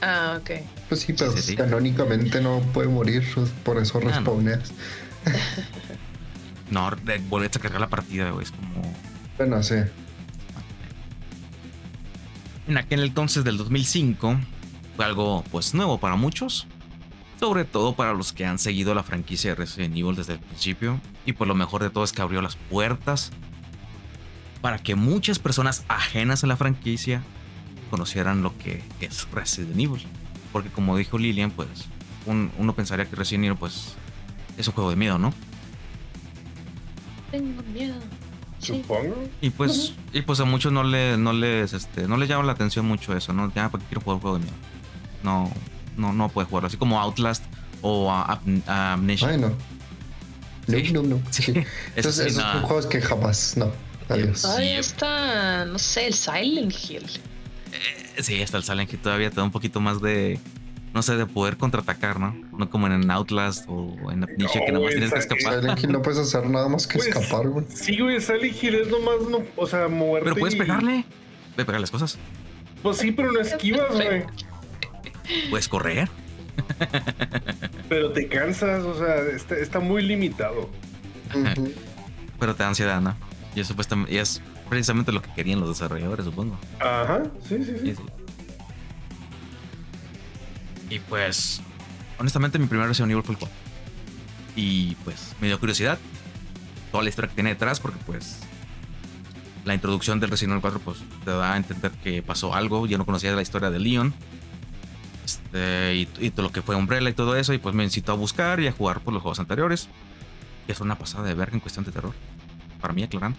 Ah, 0.03 0.39
ok. 0.39 0.51
Pues 0.91 1.01
sí, 1.01 1.15
pero 1.15 1.33
canónicamente 1.57 2.43
no 2.43 2.61
puede 2.75 2.89
morir, 2.89 3.27
por 3.65 3.79
eso 3.79 4.03
ah, 4.03 4.07
respawneas. 4.07 4.71
No, 6.71 6.91
volver 7.31 7.51
a 7.55 7.59
cargar 7.59 7.81
la 7.81 7.89
partida, 7.89 8.31
güey, 8.33 8.45
es 8.45 8.51
como 8.51 8.83
bueno, 9.37 9.63
sí. 9.63 9.77
En 12.67 12.79
aquel 12.79 13.01
entonces 13.05 13.45
del 13.45 13.59
2005 13.59 14.37
fue 14.97 15.05
algo 15.05 15.45
pues 15.51 15.75
nuevo 15.75 15.99
para 15.99 16.17
muchos, 16.17 16.67
sobre 17.39 17.65
todo 17.65 17.95
para 17.95 18.15
los 18.15 18.33
que 18.33 18.47
han 18.47 18.59
seguido 18.59 18.95
la 18.95 19.03
franquicia 19.03 19.51
de 19.51 19.57
Resident 19.57 19.97
Evil 19.97 20.17
desde 20.17 20.35
el 20.35 20.39
principio 20.39 21.01
y 21.27 21.33
por 21.33 21.47
lo 21.47 21.55
mejor 21.55 21.83
de 21.83 21.91
todo 21.91 22.05
es 22.05 22.13
que 22.13 22.23
abrió 22.23 22.41
las 22.41 22.57
puertas 22.57 23.33
para 24.63 24.79
que 24.79 24.95
muchas 24.95 25.39
personas 25.39 25.85
ajenas 25.89 26.43
a 26.43 26.47
la 26.47 26.57
franquicia 26.57 27.23
conocieran 27.91 28.43
lo 28.43 28.57
que 28.57 28.83
es 29.01 29.31
Resident 29.31 29.79
Evil. 29.79 30.03
Porque 30.53 30.71
como 30.71 30.97
dijo 30.97 31.19
Lilian, 31.19 31.51
pues 31.51 31.69
uno 32.27 32.75
pensaría 32.75 33.05
que 33.05 33.15
Resident 33.15 33.45
Evil 33.45 33.59
pues 33.59 33.95
es 34.57 34.67
un 34.69 34.75
juego 34.75 34.89
de 34.89 34.97
miedo, 34.97 35.19
¿no? 35.19 35.35
Tengo 37.31 37.63
miedo. 37.75 37.97
Supongo. 38.65 39.15
Y 39.41 39.51
pues, 39.51 39.95
y 40.13 40.23
pues 40.23 40.41
a 40.41 40.45
muchos 40.45 40.73
no, 40.73 40.83
le, 40.85 41.17
no 41.17 41.33
les 41.33 41.73
este, 41.73 42.09
no 42.09 42.17
les 42.17 42.29
llama 42.29 42.45
la 42.45 42.53
atención 42.53 42.87
mucho 42.87 43.17
eso, 43.17 43.33
¿no? 43.33 43.53
Ya, 43.55 43.71
porque 43.71 43.87
quiero 43.87 44.01
jugar 44.01 44.17
un 44.17 44.21
juego 44.21 44.39
de 44.39 44.45
miedo. 44.45 44.57
No, 45.23 45.53
no, 45.97 46.13
no 46.13 46.29
puede 46.29 46.47
jugarlo. 46.47 46.69
Así 46.69 46.77
como 46.77 47.01
Outlast 47.01 47.45
o 47.83 48.11
Amnesia. 48.11 49.29
Bueno. 49.29 49.53
No, 50.67 50.79
no, 50.93 51.03
no. 51.03 51.23
Sí. 51.31 51.53
esos, 51.97 52.15
son 52.33 52.63
juegos 52.63 52.87
que 52.87 53.01
jamás, 53.01 53.57
no. 53.57 53.71
Adiós. 54.09 54.45
Ahí 54.45 54.73
está, 54.73 55.65
no 55.65 55.79
sé, 55.79 56.09
el 56.09 56.15
Silent 56.15 56.75
Hill. 56.89 57.05
Eh, 57.73 58.23
sí, 58.23 58.41
está 58.41 58.59
el 58.59 58.65
Silent 58.65 58.93
Hill 58.93 59.01
todavía, 59.01 59.31
te 59.31 59.37
da 59.37 59.45
un 59.45 59.51
poquito 59.51 59.81
más 59.81 60.01
de 60.01 60.39
no 60.95 61.03
sé, 61.03 61.17
de 61.17 61.27
poder 61.27 61.57
contraatacar, 61.57 62.21
¿no? 62.21 62.37
No 62.57 62.71
como 62.71 62.87
en 62.87 63.11
Outlast 63.11 63.65
o 63.69 64.13
en 64.13 64.23
Amnesia 64.23 64.65
que 64.65 64.71
nada 64.71 64.85
más 64.85 64.93
tienes 64.93 65.13
que 65.13 65.19
escapar. 65.19 65.61
Silent 65.61 65.83
Hill 65.83 65.93
no 65.93 66.03
puedes 66.03 66.21
hacer 66.21 66.49
nada 66.49 66.69
más 66.69 66.87
que 66.87 66.99
pues, 66.99 67.09
escapar, 67.09 67.49
güey. 67.49 67.67
Sí, 67.69 67.99
güey, 67.99 68.21
Silent 68.21 68.63
Hill 68.63 68.77
es 68.77 68.89
nomás, 68.89 69.29
no, 69.29 69.43
o 69.57 69.67
sea, 69.67 69.89
moverte. 69.89 70.31
Pero 70.31 70.37
puedes 70.37 70.55
pegarle. 70.55 71.05
Puedes 71.55 71.67
pegar 71.67 71.81
las 71.81 71.91
cosas. 71.91 72.17
Pues 72.81 72.99
sí, 72.99 73.11
pero 73.11 73.33
no 73.33 73.41
esquivas, 73.41 73.93
güey. 73.93 74.23
Puedes 75.51 75.69
correr. 75.69 76.09
Pero 77.89 78.13
te 78.13 78.29
cansas, 78.29 78.85
o 78.85 78.97
sea, 78.97 79.17
está, 79.59 79.81
muy 79.81 80.01
limitado. 80.03 80.71
Pero 82.39 82.55
te 82.55 82.63
da 82.63 82.69
ansiedad, 82.69 83.01
¿no? 83.01 83.17
Y 83.57 83.61
eso, 83.61 83.75
pues, 83.75 83.89
y 84.09 84.17
es 84.19 84.41
precisamente 84.69 85.11
lo 85.11 85.23
que 85.23 85.33
querían 85.35 85.59
los 85.59 85.71
desarrolladores, 85.71 86.25
supongo. 86.25 86.57
Ajá, 86.79 87.25
sí, 87.49 87.65
sí. 87.65 87.77
sí. 87.81 87.95
sí. 87.97 88.24
Y 90.95 91.01
pues, 91.01 91.61
honestamente, 92.19 92.57
mi 92.57 92.69
primer 92.69 92.87
Resident 92.87 93.11
Evil 93.11 93.25
fue 93.25 93.35
el 93.35 93.41
4. 93.41 93.57
Y 94.55 94.95
pues 95.03 95.35
me 95.41 95.49
dio 95.49 95.59
curiosidad 95.59 95.99
toda 96.93 97.03
la 97.03 97.11
historia 97.11 97.29
que 97.31 97.35
tiene 97.35 97.51
detrás, 97.51 97.81
porque 97.81 97.99
pues 98.07 98.39
la 99.65 99.75
introducción 99.75 100.21
del 100.21 100.31
Resident 100.31 100.53
Evil 100.53 100.63
4 100.63 100.81
pues 100.85 100.99
te 101.25 101.33
da 101.33 101.55
a 101.55 101.57
entender 101.57 101.91
que 101.91 102.23
pasó 102.23 102.55
algo. 102.55 102.87
Yo 102.87 102.97
no 102.97 103.05
conocía 103.05 103.35
la 103.35 103.43
historia 103.43 103.71
de 103.71 103.81
Leon. 103.81 104.15
Este, 105.25 105.97
y, 105.97 106.31
todo 106.31 106.43
lo 106.43 106.53
que 106.53 106.63
fue 106.63 106.77
Umbrella 106.77 107.11
y 107.11 107.15
todo 107.15 107.35
eso. 107.35 107.53
Y 107.53 107.59
pues 107.59 107.75
me 107.75 107.83
incitó 107.83 108.13
a 108.13 108.15
buscar 108.15 108.61
y 108.61 108.69
a 108.69 108.73
jugar 108.73 109.01
por 109.01 109.13
los 109.13 109.21
juegos 109.21 109.41
anteriores. 109.41 109.89
Que 110.67 110.73
es 110.75 110.81
una 110.81 110.97
pasada 110.97 111.25
de 111.25 111.35
verga 111.35 111.55
en 111.55 111.61
cuestión 111.61 111.85
de 111.85 111.91
terror. 111.91 112.13
Para 112.81 112.95
mí, 112.95 113.03
aclarando. 113.03 113.37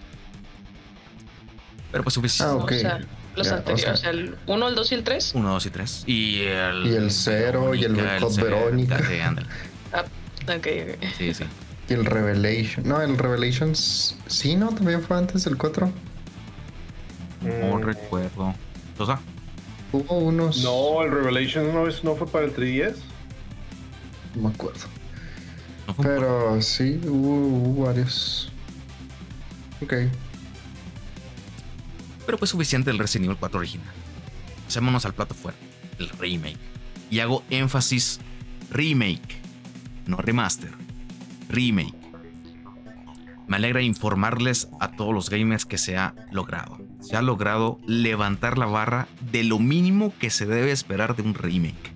Pero 1.89 2.03
pues 2.03 2.15
suficiente. 2.15 2.87
Ah, 2.89 2.99
los 3.35 3.51
anteriores, 3.51 3.93
o 3.93 3.97
sea, 3.97 4.09
el 4.11 4.35
1, 4.47 4.69
el 4.69 4.75
2 4.75 4.91
y 4.91 4.95
el 4.95 5.03
3. 5.03 5.31
1, 5.35 5.49
2 5.49 5.65
y 5.65 5.69
3. 5.69 6.03
Y 6.07 6.41
el, 6.43 6.87
y 6.87 6.95
el 6.95 7.11
0 7.11 7.75
y 7.75 7.83
el 7.83 7.95
Code 8.19 8.43
Verónica. 8.43 8.97
Sí, 8.99 9.19
ah, 9.93 10.05
ok, 10.43 10.55
ok. 10.57 11.05
Sí, 11.17 11.33
sí. 11.33 11.43
Y 11.89 11.93
el 11.93 12.05
Revelation. 12.05 12.87
No, 12.87 13.01
el 13.01 13.17
Revelations. 13.17 14.17
Sí, 14.27 14.55
¿no? 14.55 14.69
También 14.69 15.01
fue 15.01 15.17
antes 15.17 15.43
del 15.43 15.57
4. 15.57 15.91
No 17.41 17.77
mm. 17.77 17.81
recuerdo. 17.81 18.55
¿O 18.97 19.05
sea? 19.05 19.19
Hubo 19.91 20.17
unos. 20.17 20.63
No, 20.63 21.03
el 21.03 21.11
Revelations 21.11 21.73
no, 21.73 21.87
es, 21.87 22.03
no 22.03 22.15
fue 22.15 22.27
para 22.27 22.45
el 22.45 22.55
3DS. 22.55 22.95
No 24.35 24.49
me 24.49 24.55
acuerdo. 24.55 24.79
¿No 25.87 25.95
Pero 25.95 26.61
sí, 26.61 26.99
hubo, 27.05 27.47
hubo 27.47 27.85
varios. 27.85 28.51
Ok. 29.81 29.93
Pero 32.25 32.37
pues 32.37 32.51
suficiente 32.51 32.91
el 32.91 32.99
Resident 32.99 33.25
Evil 33.25 33.37
4 33.39 33.59
original. 33.59 33.93
Hacémonos 34.67 35.05
al 35.05 35.13
plato 35.13 35.35
fuerte, 35.35 35.65
el 35.99 36.09
remake. 36.09 36.57
Y 37.09 37.19
hago 37.19 37.43
énfasis 37.49 38.19
remake, 38.71 39.37
no 40.07 40.17
remaster. 40.17 40.71
Remake. 41.49 41.93
Me 43.47 43.57
alegra 43.57 43.81
informarles 43.81 44.67
a 44.79 44.91
todos 44.91 45.13
los 45.13 45.29
gamers 45.29 45.65
que 45.65 45.77
se 45.77 45.97
ha 45.97 46.15
logrado. 46.31 46.79
Se 46.99 47.15
ha 47.15 47.21
logrado 47.21 47.79
levantar 47.85 48.57
la 48.57 48.65
barra 48.65 49.07
de 49.31 49.43
lo 49.43 49.59
mínimo 49.59 50.11
que 50.19 50.31
se 50.31 50.47
debe 50.47 50.71
esperar 50.71 51.15
de 51.15 51.21
un 51.21 51.35
remake. 51.35 51.93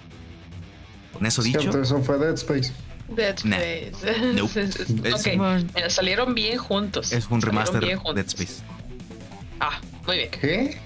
Con 1.14 1.26
eso 1.26 1.42
dicho. 1.42 1.82
Eso 1.82 2.02
fue 2.04 2.20
Dead 2.20 2.36
Space. 2.36 2.72
Dead 3.10 3.36
Space. 3.36 4.42
ok, 5.82 5.90
salieron 5.90 6.36
bien 6.36 6.60
juntos. 6.60 7.12
Es 7.12 7.28
un 7.32 7.42
remaster 7.42 7.82
de 7.82 8.00
Dead 8.14 8.28
Space. 8.28 8.62
Ah, 9.60 9.80
muy 10.10 10.18
bien. 10.18 10.32
¿Qué? 10.32 10.78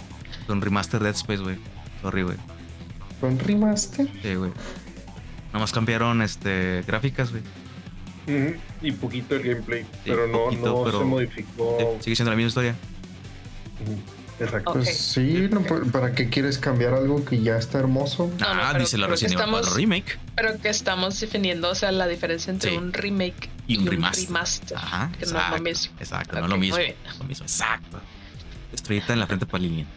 Con 0.47 0.61
remaster 0.61 1.01
Dead 1.01 1.15
Space, 1.15 1.41
güey. 1.41 1.57
Sorry, 2.01 2.23
güey. 2.23 2.37
¿Con 3.21 3.39
remaster? 3.39 4.07
Sí, 4.21 4.35
güey. 4.35 4.51
Nomás 5.53 5.71
cambiaron 5.71 6.21
este 6.21 6.83
gráficas, 6.85 7.31
güey. 7.31 7.43
Y 8.81 8.91
poquito 8.91 9.35
el 9.35 9.43
gameplay. 9.43 9.85
pero 10.03 10.27
no, 10.27 10.51
no 10.51 10.91
se 10.91 11.05
modificó. 11.05 11.97
Sigue 12.01 12.17
siendo 12.17 12.31
la 12.31 12.35
misma 12.35 12.47
historia. 12.49 12.75
Exacto. 14.39 14.73
Pues 14.73 14.97
sí, 14.97 15.49
¿para 15.91 16.13
qué 16.13 16.29
quieres 16.29 16.57
cambiar 16.57 16.93
algo 16.93 17.23
que 17.23 17.41
ya 17.41 17.55
está 17.55 17.79
hermoso? 17.79 18.29
ah, 18.41 18.75
dice 18.77 18.97
la 18.97 19.07
Resident 19.07 19.39
Evil 19.39 19.51
4 19.51 19.75
Remake. 19.75 20.19
Pero 20.35 20.59
que 20.59 20.67
estamos 20.67 21.17
definiendo, 21.19 21.69
o 21.69 21.75
sea, 21.75 21.93
la 21.93 22.07
diferencia 22.07 22.51
entre 22.51 22.77
un 22.77 22.91
remake 22.91 23.49
y 23.67 23.77
un, 23.77 23.87
remaster. 23.87 24.77
Ajá, 24.77 25.11
que 25.17 25.23
exacto, 25.23 25.39
no 25.39 25.55
es 25.55 25.59
lo 25.59 25.63
mismo. 25.63 25.95
Exacto, 25.99 26.39
no 26.39 26.43
es 26.43 26.49
lo 26.49 26.57
mismo. 26.57 26.77
No 26.77 26.83
es 26.83 27.19
lo 27.19 27.25
mismo, 27.25 27.45
exacto. 27.45 28.01
Estrellita 28.73 29.13
en 29.13 29.19
la 29.19 29.27
frente 29.27 29.45
para 29.45 29.63
Lilian. 29.63 29.87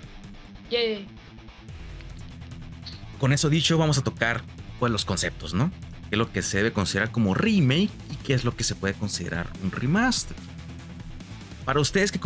Con 3.18 3.32
eso 3.32 3.48
dicho, 3.48 3.78
vamos 3.78 3.98
a 3.98 4.02
tocar 4.02 4.42
pues, 4.78 4.92
los 4.92 5.04
conceptos, 5.04 5.54
¿no? 5.54 5.70
¿Qué 6.08 6.14
es 6.14 6.18
lo 6.18 6.30
que 6.30 6.42
se 6.42 6.58
debe 6.58 6.72
considerar 6.72 7.10
como 7.10 7.34
remake 7.34 7.90
y 8.10 8.16
qué 8.24 8.34
es 8.34 8.44
lo 8.44 8.54
que 8.54 8.62
se 8.62 8.74
puede 8.74 8.94
considerar 8.94 9.48
un 9.62 9.72
remaster? 9.72 10.36
Para 11.64 11.80
ustedes 11.80 12.12
que, 12.12 12.20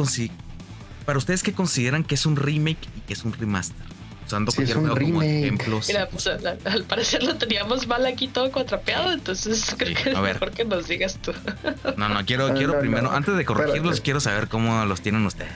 para 1.07 1.19
ustedes 1.19 1.43
que 1.43 1.53
consideran 1.53 2.05
que 2.05 2.15
es 2.15 2.27
un 2.27 2.37
remake 2.37 2.89
y 2.97 3.01
que 3.01 3.15
es 3.15 3.25
un 3.25 3.33
remaster. 3.33 3.87
Usando 4.27 4.53
cualquier 4.53 4.79
juego 4.79 4.97
como 4.97 5.23
ejemplos. 5.23 5.89
Mira, 5.89 6.09
pues, 6.09 6.27
al, 6.27 6.85
parecer 6.85 7.23
lo 7.25 7.37
teníamos 7.37 7.87
mal 7.87 8.07
aquí 8.07 8.29
todo 8.29 8.53
cuatrapeado, 8.53 9.13
entonces 9.13 9.75
creo 9.77 9.95
que 9.95 10.11
es 10.11 10.19
mejor 10.19 10.51
que 10.53 10.65
nos 10.65 10.87
digas 10.87 11.19
tú. 11.21 11.33
No, 11.97 12.09
no, 12.09 12.25
quiero, 12.27 12.53
quiero 12.55 12.79
primero, 12.79 13.11
antes 13.11 13.37
de 13.37 13.45
corregirlos, 13.45 14.01
quiero 14.01 14.21
saber 14.21 14.49
cómo 14.49 14.85
los 14.85 15.01
tienen 15.01 15.25
ustedes. 15.25 15.53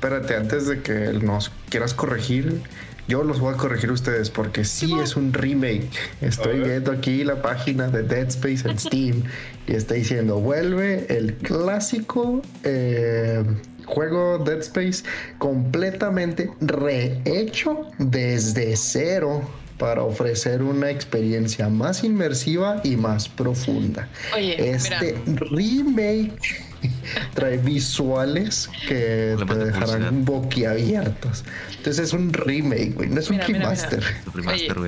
Espérate, 0.00 0.34
antes 0.34 0.66
de 0.66 0.80
que 0.80 1.12
nos 1.12 1.52
quieras 1.68 1.92
corregir, 1.92 2.62
yo 3.06 3.22
los 3.22 3.38
voy 3.38 3.52
a 3.52 3.58
corregir 3.58 3.92
ustedes 3.92 4.30
porque 4.30 4.64
sí 4.64 4.94
es 4.98 5.14
un 5.14 5.34
remake. 5.34 5.90
Estoy 6.22 6.60
viendo 6.60 6.90
aquí 6.90 7.22
la 7.22 7.42
página 7.42 7.88
de 7.88 8.02
Dead 8.02 8.28
Space 8.28 8.66
en 8.66 8.78
Steam 8.78 9.24
y 9.66 9.74
está 9.74 9.92
diciendo 9.92 10.38
vuelve 10.38 11.04
el 11.14 11.34
clásico 11.34 12.40
eh, 12.64 13.44
juego 13.84 14.38
Dead 14.38 14.60
Space 14.60 15.04
completamente 15.36 16.50
rehecho 16.62 17.90
desde 17.98 18.76
cero 18.76 19.42
para 19.76 20.02
ofrecer 20.02 20.62
una 20.62 20.88
experiencia 20.88 21.68
más 21.68 22.04
inmersiva 22.04 22.80
y 22.84 22.96
más 22.96 23.28
profunda. 23.28 24.08
Oye, 24.34 24.70
este 24.70 25.20
remake 25.26 26.69
trae 27.34 27.56
visuales 27.58 28.70
que 28.86 29.36
te 29.46 29.54
dejarán 29.54 30.24
boquiabiertos. 30.24 31.44
Entonces 31.76 32.06
es 32.06 32.12
un 32.12 32.32
remake, 32.32 32.94
güey, 32.94 33.08
no 33.08 33.20
es 33.20 33.30
un 33.30 33.40
remaster. 33.40 34.02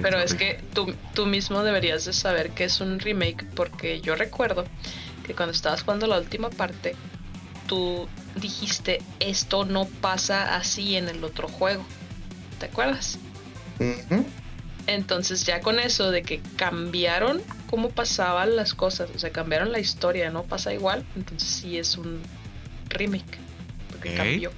pero 0.03 0.21
es 0.21 0.35
que 0.35 0.61
tú, 0.75 0.95
tú 1.15 1.27
mismo 1.27 1.63
deberías 1.63 2.05
de 2.05 2.13
saber 2.13 2.51
que 2.51 2.65
es 2.65 2.81
un 2.81 3.01
remake 3.01 3.45
porque 3.55 4.01
yo 4.01 4.15
recuerdo 4.15 4.65
que 5.27 5.35
cuando 5.35 5.53
estabas 5.53 5.83
jugando 5.83 6.07
la 6.07 6.19
última 6.19 6.51
parte, 6.51 6.95
tú 7.67 8.09
dijiste, 8.37 9.01
esto 9.21 9.65
no 9.65 9.87
pasa 9.87 10.57
así 10.57 10.97
en 10.97 11.09
el 11.09 11.23
otro 11.25 11.49
juego. 11.49 11.85
¿Te 12.59 12.67
acuerdas? 12.67 13.19
Entonces 14.87 15.45
ya 15.45 15.61
con 15.61 15.79
eso 15.79 16.11
de 16.11 16.23
que 16.23 16.41
cambiaron 16.57 17.41
cómo 17.73 17.89
pasaban 17.89 18.55
las 18.55 18.75
cosas, 18.75 19.09
o 19.17 19.19
sea, 19.19 19.31
cambiaron 19.31 19.73
la 19.73 19.79
historia, 19.79 20.31
no 20.31 20.43
pasa 20.43 20.75
igual, 20.75 21.07
entonces 21.17 21.49
sí 21.49 21.79
es 21.79 21.97
un 21.97 22.21
remake, 22.91 23.39
porque 23.89 24.15
cambió. 24.15 24.51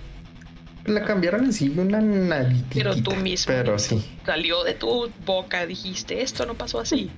La 0.84 1.04
cambiaron 1.04 1.46
así 1.46 1.72
una 1.76 2.00
nariz. 2.00 2.64
Pero 2.74 2.96
tú 2.96 3.14
mismo. 3.14 3.54
Pero 3.54 3.78
sí. 3.78 4.04
Salió 4.26 4.64
de 4.64 4.74
tu 4.74 5.12
boca, 5.24 5.64
dijiste, 5.64 6.22
esto 6.22 6.44
no 6.44 6.54
pasó 6.54 6.80
así. 6.80 7.08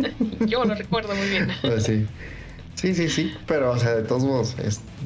yo 0.40 0.62
lo 0.66 0.74
recuerdo 0.74 1.14
muy 1.14 1.28
bien. 1.30 1.48
Pues 1.62 1.84
sí. 1.84 2.06
Sí, 2.74 2.94
sí, 2.94 3.08
sí. 3.08 3.34
Pero, 3.46 3.70
o 3.70 3.78
sea, 3.78 3.94
de 3.94 4.02
todos 4.02 4.24
modos, 4.24 4.54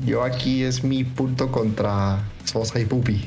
yo 0.04 0.24
aquí 0.24 0.64
es 0.64 0.82
mi 0.82 1.04
punto 1.04 1.52
contra 1.52 2.24
Sosa 2.44 2.80
y 2.80 2.86
Puppy. 2.86 3.24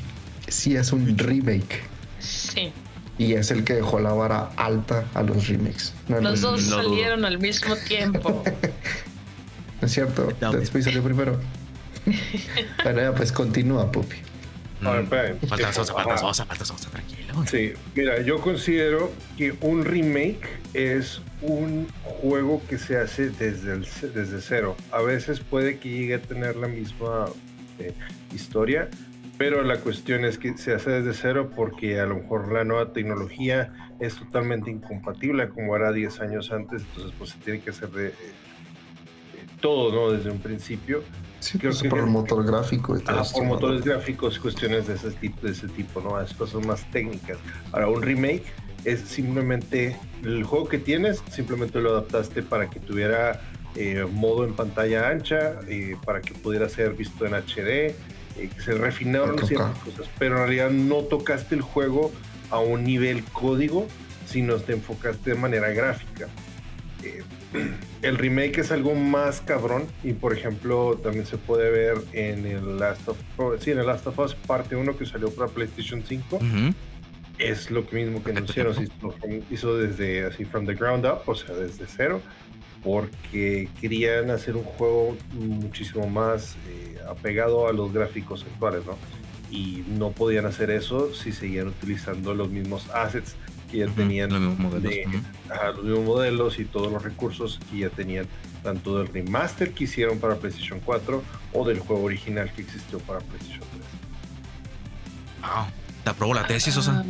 Sí 0.49 0.75
es 0.75 0.91
un 0.91 1.17
remake. 1.17 1.83
Sí 2.19 2.73
y 3.17 3.33
es 3.33 3.51
el 3.51 3.63
que 3.63 3.73
dejó 3.75 3.99
la 3.99 4.13
vara 4.13 4.49
alta 4.55 5.05
a 5.13 5.21
los 5.21 5.47
remakes. 5.47 5.93
los 6.07 6.41
dos 6.41 6.61
salieron 6.61 7.25
al 7.25 7.39
mismo 7.39 7.75
tiempo. 7.75 8.43
es 9.81 9.91
cierto, 9.91 10.29
Dead 10.39 10.81
salió 10.81 11.03
primero. 11.03 11.39
bueno, 12.83 13.13
pues 13.15 13.31
continúa, 13.31 13.91
Pupi. 13.91 14.17
Mm. 14.81 15.47
falta 15.47 15.71
sosa, 15.71 15.93
falta 15.93 16.17
sosa, 16.17 16.45
falta 16.45 16.65
sosa, 16.65 16.89
tranquilo. 16.89 17.45
Sí, 17.49 17.73
mira, 17.95 18.21
yo 18.21 18.41
considero 18.41 19.11
que 19.37 19.55
un 19.61 19.85
remake 19.85 20.59
es 20.73 21.21
un 21.41 21.87
juego 22.03 22.61
que 22.67 22.77
se 22.77 22.97
hace 22.97 23.29
desde, 23.29 23.73
el, 23.73 23.87
desde 24.13 24.41
cero. 24.41 24.75
A 24.91 25.01
veces 25.01 25.39
puede 25.39 25.77
que 25.77 25.89
llegue 25.89 26.15
a 26.15 26.21
tener 26.21 26.55
la 26.55 26.67
misma 26.67 27.27
eh, 27.79 27.93
historia, 28.33 28.89
pero 29.37 29.63
la 29.63 29.77
cuestión 29.79 30.25
es 30.25 30.37
que 30.37 30.57
se 30.57 30.73
hace 30.73 30.91
desde 30.91 31.13
cero 31.13 31.51
porque 31.55 31.99
a 31.99 32.05
lo 32.05 32.15
mejor 32.15 32.51
la 32.51 32.63
nueva 32.63 32.93
tecnología 32.93 33.93
es 33.99 34.15
totalmente 34.15 34.71
incompatible 34.71 35.49
como 35.49 35.75
era 35.75 35.91
10 35.91 36.19
años 36.21 36.51
antes, 36.51 36.83
entonces 36.83 37.13
pues 37.17 37.31
se 37.31 37.37
tiene 37.39 37.59
que 37.61 37.71
hacer 37.71 37.89
de, 37.89 38.13
todo, 39.63 39.93
¿no? 39.93 40.11
Desde 40.11 40.29
un 40.29 40.39
principio. 40.39 41.01
Sí, 41.39 41.57
Creo 41.57 41.71
pues, 41.71 41.83
por 41.89 41.99
el 41.99 42.07
motor 42.07 42.45
gráfico 42.45 42.97
y 42.97 43.01
todo 43.01 43.17
ah, 43.17 43.23
por 43.33 43.45
motores 43.45 43.83
gráficos, 43.83 44.37
cuestiones 44.37 44.87
de 44.87 44.95
ese 44.95 45.11
tipo, 45.11 45.47
de 45.47 45.53
ese 45.53 45.69
tipo, 45.69 46.01
¿no? 46.01 46.21
Es 46.21 46.33
cosas 46.33 46.65
más 46.65 46.85
técnicas. 46.91 47.37
Ahora, 47.71 47.87
un 47.87 48.01
remake 48.01 48.43
es 48.83 48.99
simplemente 48.99 49.97
el 50.23 50.43
juego 50.43 50.67
que 50.67 50.77
tienes, 50.77 51.23
simplemente 51.31 51.79
lo 51.79 51.91
adaptaste 51.91 52.43
para 52.43 52.69
que 52.69 52.81
tuviera 52.81 53.41
eh, 53.75 54.05
modo 54.11 54.43
en 54.43 54.53
pantalla 54.53 55.09
ancha, 55.09 55.59
eh, 55.69 55.95
para 56.05 56.19
que 56.19 56.33
pudiera 56.33 56.67
ser 56.67 56.93
visto 56.93 57.25
en 57.25 57.33
HD, 57.33 57.95
eh, 58.37 58.49
se 58.63 58.73
refinaron 58.73 59.37
ciertas 59.45 59.77
cosas, 59.79 60.09
pero 60.19 60.35
en 60.35 60.41
realidad 60.43 60.69
no 60.71 60.97
tocaste 61.03 61.55
el 61.55 61.61
juego 61.61 62.11
a 62.49 62.59
un 62.59 62.83
nivel 62.83 63.23
código, 63.25 63.87
sino 64.25 64.55
te 64.57 64.73
enfocaste 64.73 65.31
de 65.31 65.35
manera 65.35 65.69
gráfica. 65.69 66.27
Eh, 67.03 67.23
el 68.01 68.17
remake 68.17 68.59
es 68.59 68.71
algo 68.71 68.95
más 68.95 69.41
cabrón 69.41 69.87
y 70.03 70.13
por 70.13 70.33
ejemplo 70.33 70.99
también 71.01 71.25
se 71.25 71.37
puede 71.37 71.69
ver 71.71 71.97
en 72.13 72.45
el 72.45 72.79
Last 72.79 73.07
of, 73.09 73.17
sí, 73.59 73.71
en 73.71 73.79
el 73.79 73.87
Last 73.87 74.07
of 74.07 74.19
Us 74.19 74.35
parte 74.35 74.75
1 74.75 74.97
que 74.97 75.05
salió 75.05 75.29
para 75.31 75.49
PlayStation 75.49 76.03
5. 76.03 76.39
Es 77.39 77.71
lo 77.71 77.83
mismo 77.91 78.23
que 78.23 78.31
anunciaron, 78.31 78.75
hizo, 78.81 79.15
hizo 79.49 79.77
desde 79.77 80.25
así 80.25 80.45
from 80.45 80.65
the 80.65 80.75
ground 80.75 81.05
up, 81.05 81.21
o 81.25 81.33
sea, 81.33 81.55
desde 81.55 81.85
cero, 81.87 82.21
porque 82.83 83.69
querían 83.79 84.29
hacer 84.29 84.55
un 84.55 84.63
juego 84.63 85.15
muchísimo 85.33 86.07
más 86.07 86.55
eh, 86.67 86.97
apegado 87.09 87.67
a 87.67 87.73
los 87.73 87.93
gráficos 87.93 88.43
actuales, 88.43 88.85
¿no? 88.85 88.97
Y 89.49 89.83
no 89.87 90.11
podían 90.11 90.45
hacer 90.45 90.69
eso 90.71 91.13
si 91.13 91.31
seguían 91.31 91.67
utilizando 91.67 92.33
los 92.33 92.49
mismos 92.49 92.89
assets 92.89 93.35
que 93.71 93.79
ya 93.79 93.87
tenían, 93.87 94.31
los 94.31 94.41
mismos, 94.41 94.59
modelos. 94.59 94.93
los 95.75 95.83
mismos 95.83 96.05
modelos 96.05 96.59
y 96.59 96.65
todos 96.65 96.91
los 96.91 97.01
recursos 97.03 97.59
que 97.71 97.79
ya 97.79 97.89
tenían, 97.89 98.27
tanto 98.61 98.97
del 98.97 99.07
remaster 99.07 99.71
que 99.71 99.85
hicieron 99.85 100.19
para 100.19 100.35
PlayStation 100.35 100.79
4 100.83 101.23
o 101.53 101.67
del 101.67 101.79
juego 101.79 102.03
original 102.03 102.51
que 102.53 102.63
existió 102.63 102.99
para 102.99 103.19
PlayStation 103.19 103.61
3. 103.61 103.83
Wow, 105.41 105.65
te 106.03 106.09
aprobó 106.09 106.33
la 106.33 106.45
tesis, 106.45 106.75
o 106.77 106.81
sea. 106.81 107.03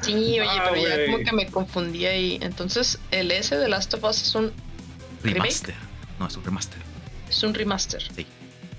Sí, 0.00 0.40
oye, 0.40 0.60
pero 0.64 0.76
ya 0.76 1.06
como 1.06 1.18
que 1.18 1.32
me 1.32 1.46
confundí 1.46 2.06
ahí. 2.06 2.38
Entonces, 2.40 2.98
el 3.10 3.30
S 3.30 3.56
de 3.56 3.68
Last 3.68 3.94
of 3.94 4.04
Us 4.04 4.22
es 4.22 4.34
un 4.34 4.52
remaster. 5.22 5.74
No, 6.18 6.26
es 6.26 6.36
un 6.36 6.44
remaster. 6.44 6.78
Es 7.28 7.42
un 7.42 7.54
remaster. 7.54 8.02
Sí. 8.02 8.26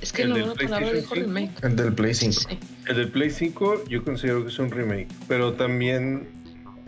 Es 0.01 0.13
que 0.13 0.25
no, 0.25 0.37
no 0.37 0.53
palabra 0.55 0.93
dijo 0.93 1.13
remake. 1.13 1.51
El 1.61 1.75
del 1.75 1.93
Play 1.93 2.13
5. 2.13 2.41
El 2.87 2.95
del 2.95 3.11
Play 3.11 3.29
5 3.29 3.85
yo 3.89 4.03
considero 4.03 4.43
que 4.43 4.49
es 4.49 4.59
un 4.59 4.71
remake, 4.71 5.09
pero 5.27 5.53
también 5.53 6.29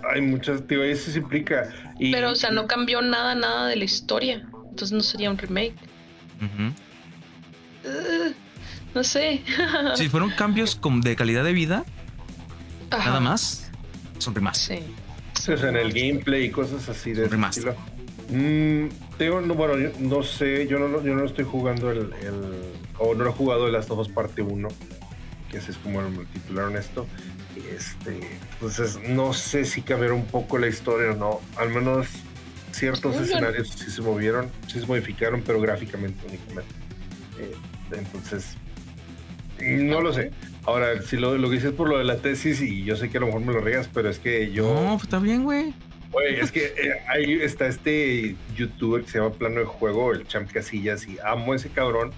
hay 0.09 0.21
muchas, 0.21 0.65
tío, 0.67 0.83
eso 0.83 1.11
se 1.11 1.19
implica. 1.19 1.69
pero, 1.99 2.31
o 2.31 2.35
sea, 2.35 2.51
no 2.51 2.67
cambió 2.67 3.01
nada, 3.01 3.35
nada 3.35 3.67
de 3.67 3.75
la 3.75 3.83
historia. 3.83 4.47
Entonces 4.69 4.91
no 4.93 5.01
sería 5.01 5.29
un 5.29 5.37
remake. 5.37 5.75
Uh, 6.41 6.71
no 8.95 9.03
sé. 9.03 9.41
si 9.95 10.09
fueron 10.09 10.31
cambios 10.31 10.79
de 11.01 11.15
calidad 11.15 11.43
de 11.43 11.53
vida, 11.53 11.85
nada 12.91 13.19
más, 13.19 13.71
es 14.17 14.27
un 14.27 14.35
remaster. 14.35 14.79
Sí. 14.79 15.53
O 15.53 15.57
sea, 15.57 15.69
en 15.69 15.77
el 15.77 15.91
gameplay 15.91 16.45
y 16.45 16.51
cosas 16.51 16.87
así 16.89 17.13
de 17.13 17.25
estilo. 17.25 17.75
Mm, 18.29 18.89
tengo, 19.17 19.41
no, 19.41 19.55
bueno, 19.55 19.77
yo 19.77 19.89
no 19.99 20.23
sé, 20.23 20.67
yo 20.67 20.79
no, 20.79 21.03
yo 21.03 21.15
no 21.15 21.25
estoy 21.25 21.45
jugando 21.45 21.91
el, 21.91 22.11
o 22.97 23.15
no 23.15 23.27
he 23.27 23.31
jugado 23.31 23.67
el 23.67 23.73
Last 23.73 23.89
of 23.91 23.99
Us 23.99 24.09
Parte 24.09 24.41
1, 24.41 24.67
que 25.49 25.57
ese 25.57 25.71
es 25.71 25.77
como 25.77 26.01
el 26.01 26.27
titular 26.27 26.65
honesto. 26.65 27.07
Este, 27.75 28.19
entonces 28.53 28.99
no 29.09 29.33
sé 29.33 29.65
si 29.65 29.81
cambiaron 29.81 30.19
un 30.19 30.25
poco 30.25 30.57
la 30.57 30.67
historia 30.67 31.11
o 31.11 31.15
no. 31.15 31.41
Al 31.57 31.69
menos 31.69 32.07
ciertos 32.71 33.15
escenarios 33.17 33.69
sí 33.69 33.91
se 33.91 34.01
movieron, 34.01 34.49
sí 34.67 34.79
se 34.79 34.85
modificaron, 34.85 35.43
pero 35.45 35.59
gráficamente 35.59 36.25
únicamente. 36.27 36.73
Eh, 37.39 37.55
entonces, 37.91 38.55
no 39.59 40.01
lo 40.01 40.13
sé. 40.13 40.31
Ahora, 40.65 41.01
si 41.01 41.17
lo, 41.17 41.37
lo 41.37 41.49
que 41.49 41.55
dices 41.55 41.71
por 41.71 41.89
lo 41.89 41.97
de 41.97 42.03
la 42.03 42.17
tesis, 42.17 42.61
y 42.61 42.83
yo 42.83 42.95
sé 42.95 43.09
que 43.09 43.17
a 43.17 43.21
lo 43.21 43.27
mejor 43.27 43.41
me 43.41 43.53
lo 43.53 43.61
regas, 43.61 43.89
pero 43.91 44.09
es 44.09 44.19
que 44.19 44.51
yo. 44.51 44.73
No, 44.73 44.91
pues 44.91 45.03
está 45.03 45.19
bien, 45.19 45.43
güey. 45.43 45.73
Oye, 46.13 46.41
es 46.41 46.51
que 46.51 46.65
eh, 46.65 47.01
ahí 47.07 47.33
está 47.33 47.67
este 47.67 48.35
youtuber 48.55 49.03
que 49.03 49.09
se 49.09 49.17
llama 49.19 49.31
Plano 49.33 49.61
de 49.61 49.65
Juego, 49.65 50.11
el 50.13 50.27
Champ 50.27 50.51
Casillas, 50.51 51.07
y 51.07 51.17
amo 51.23 51.55
ese 51.55 51.69
cabrón. 51.69 52.11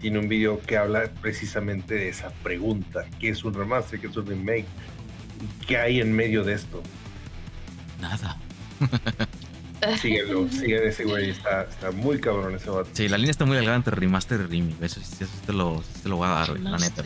tiene 0.00 0.18
un 0.18 0.28
video 0.28 0.60
que 0.60 0.76
habla 0.76 1.10
precisamente 1.20 1.94
de 1.94 2.08
esa 2.08 2.30
pregunta: 2.42 3.04
¿qué 3.18 3.30
es 3.30 3.44
un 3.44 3.54
remaster? 3.54 4.00
¿Qué 4.00 4.06
es 4.06 4.16
un 4.16 4.26
remake? 4.26 4.66
¿Qué 5.66 5.76
hay 5.76 6.00
en 6.00 6.12
medio 6.12 6.44
de 6.44 6.54
esto? 6.54 6.82
Nada. 8.00 8.38
Síguelo, 10.00 10.48
sigue 10.50 10.88
ese 10.88 11.04
güey, 11.04 11.30
está, 11.30 11.62
está, 11.62 11.90
muy 11.90 12.20
cabrón 12.20 12.54
ese 12.54 12.70
vato. 12.70 12.90
Sí, 12.92 13.08
la 13.08 13.16
línea 13.16 13.30
está 13.30 13.44
muy 13.44 13.56
delgada 13.56 13.76
entre 13.76 13.94
remaster 13.94 14.40
y 14.40 14.44
remake. 14.44 14.82
Eso, 14.82 15.00
eso 15.00 15.26
te, 15.46 15.52
lo, 15.52 15.82
te 16.02 16.08
lo 16.08 16.16
voy 16.16 16.26
a 16.26 16.30
dar, 16.30 16.50
güey, 16.50 16.62
la 16.62 16.78
neta. 16.78 17.04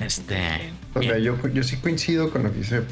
Este. 0.00 0.72
O 0.94 1.02
sea, 1.02 1.18
yo, 1.18 1.36
yo 1.48 1.62
sí 1.62 1.76
coincido 1.76 2.30
con 2.30 2.42
lo 2.42 2.52
que 2.52 2.58
dice 2.58 2.82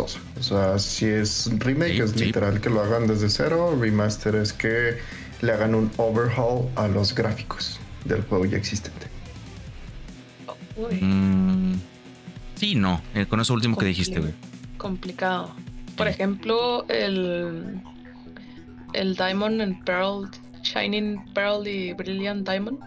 o 0.00 0.42
sea, 0.42 0.78
si 0.78 1.06
es 1.06 1.50
remake, 1.58 2.00
es 2.00 2.16
literal 2.16 2.60
que 2.60 2.70
lo 2.70 2.82
hagan 2.82 3.06
desde 3.06 3.28
cero. 3.28 3.76
Remaster 3.78 4.36
es 4.36 4.52
que 4.52 4.98
le 5.40 5.52
hagan 5.52 5.74
un 5.74 5.90
overhaul 5.96 6.68
a 6.76 6.88
los 6.88 7.14
gráficos 7.14 7.80
del 8.04 8.22
juego 8.22 8.44
ya 8.44 8.58
existente. 8.58 9.06
Mm, 11.00 11.74
sí, 12.54 12.74
no. 12.76 13.02
Eh, 13.14 13.26
con 13.26 13.40
eso 13.40 13.54
último 13.54 13.76
que 13.76 13.86
dijiste, 13.86 14.20
güey. 14.20 14.34
Complicado. 14.76 15.54
Por 15.98 16.08
ejemplo, 16.08 16.86
el, 16.88 17.80
el 18.94 19.14
Diamond 19.16 19.60
and 19.60 19.84
Pearl, 19.84 20.28
Shining 20.62 21.24
Pearl 21.34 21.66
y 21.66 21.92
Brilliant 21.92 22.48
Diamond. 22.48 22.78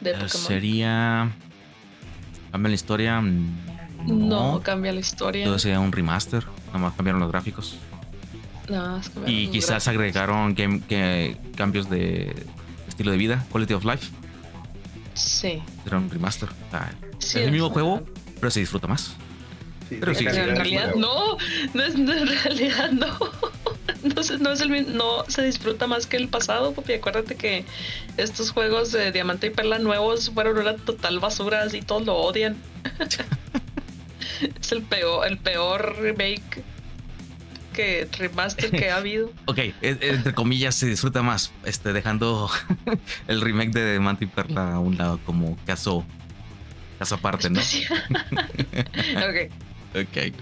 de 0.00 0.10
Eh, 0.10 0.14
Pokémon. 0.14 0.28
Sería. 0.28 1.30
¿Cambia 2.52 2.68
la 2.68 2.74
historia? 2.74 3.22
No, 4.06 4.60
cambia 4.62 4.92
la 4.92 5.00
historia. 5.00 5.44
Todo 5.44 5.58
sería 5.58 5.80
un 5.80 5.92
remaster. 5.92 6.44
Nada 6.68 6.78
más 6.78 6.94
cambiaron 6.94 7.20
los 7.20 7.30
gráficos. 7.30 7.76
Cambiaron 8.66 9.02
Y 9.26 9.44
los 9.46 9.52
quizás 9.52 9.68
gráficos. 9.70 9.88
agregaron 9.88 10.54
game- 10.54 10.80
que, 10.82 11.36
cambios 11.56 11.88
de 11.90 12.34
estilo 12.86 13.10
de 13.10 13.16
vida, 13.16 13.44
quality 13.50 13.74
of 13.74 13.84
life. 13.84 14.10
Sí. 15.14 15.60
Era 15.86 15.98
un 15.98 16.08
remaster. 16.10 16.48
Ah, 16.72 16.90
sí 17.18 17.38
es 17.40 17.44
el 17.46 17.52
mismo 17.52 17.70
juego, 17.70 18.02
pero 18.40 18.50
se 18.50 18.60
disfruta 18.60 18.86
más. 18.86 19.14
Sí, 19.88 19.96
Pero 20.00 20.14
sí, 20.14 20.26
en 20.26 20.34
realidad 20.56 20.94
no, 20.96 21.38
no 21.74 21.82
es, 21.82 21.96
no, 21.96 22.12
en 22.12 22.26
realidad 22.28 22.90
no. 22.92 23.18
No, 24.14 24.22
se- 24.22 24.38
no 24.38 24.52
es 24.52 24.60
el 24.60 24.96
no 24.96 25.24
se 25.28 25.42
disfruta 25.42 25.88
más 25.88 26.06
que 26.06 26.18
el 26.18 26.28
pasado, 26.28 26.72
papi. 26.72 26.92
Acuérdate 26.92 27.34
que 27.36 27.64
estos 28.16 28.52
juegos 28.52 28.92
de 28.92 29.10
Diamante 29.10 29.48
y 29.48 29.50
Perla 29.50 29.78
nuevos 29.80 30.30
fueron 30.30 30.56
una 30.58 30.76
total 30.76 31.18
basura, 31.18 31.62
así 31.62 31.80
todos 31.82 32.04
lo 32.06 32.14
odian. 32.14 32.56
es 34.60 34.72
el 34.72 34.82
peor, 34.82 35.26
el 35.26 35.38
peor 35.38 35.96
remake 36.00 36.62
que 37.72 38.08
remaster 38.18 38.70
que 38.70 38.90
ha 38.90 38.96
habido. 38.98 39.32
Ok, 39.46 39.58
entre 39.80 40.32
comillas 40.34 40.74
se 40.76 40.86
disfruta 40.86 41.22
más, 41.22 41.50
este, 41.64 41.92
dejando 41.92 42.48
el 43.26 43.40
remake 43.40 43.72
de 43.72 43.98
Manti 43.98 44.26
Perla 44.26 44.74
a 44.74 44.78
un 44.78 44.96
lado 44.96 45.18
como 45.24 45.56
caso, 45.66 46.04
caso 47.00 47.16
aparte, 47.16 47.50
¿no? 47.50 47.60
Ok. 47.60 49.50
Ok. 49.94 50.32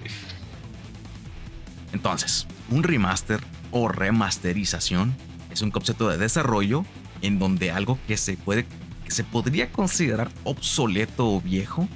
Entonces, 1.92 2.47
un 2.70 2.82
remaster 2.82 3.40
o 3.70 3.88
remasterización 3.88 5.14
es 5.51 5.62
un 5.62 5.70
concepto 5.70 6.09
de 6.09 6.18
desarrollo 6.18 6.84
en 7.22 7.38
donde 7.38 7.70
algo 7.70 7.99
que 8.07 8.16
se 8.16 8.36
puede 8.36 8.66
que 9.05 9.12
se 9.12 9.22
podría 9.24 9.70
considerar 9.70 10.30
obsoleto 10.42 11.28
o 11.32 11.40
viejo 11.40 11.88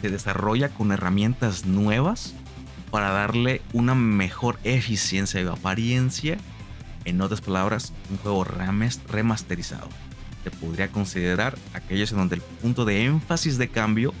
se 0.00 0.08
desarrolla 0.08 0.70
con 0.70 0.90
herramientas 0.90 1.66
nuevas 1.66 2.32
para 2.90 3.10
darle 3.10 3.60
una 3.74 3.94
mejor 3.94 4.58
eficiencia 4.64 5.40
y 5.42 5.46
apariencia. 5.46 6.38
En 7.04 7.20
otras 7.20 7.42
palabras, 7.42 7.92
un 8.10 8.16
juego 8.16 8.44
remas- 8.44 9.00
remasterizado. 9.06 9.88
Se 10.42 10.50
podría 10.50 10.88
considerar 10.88 11.58
aquellos 11.74 12.10
en 12.12 12.18
donde 12.18 12.36
el 12.36 12.42
punto 12.42 12.86
de 12.86 13.04
énfasis 13.04 13.58
de 13.58 13.68
cambio 13.68 14.14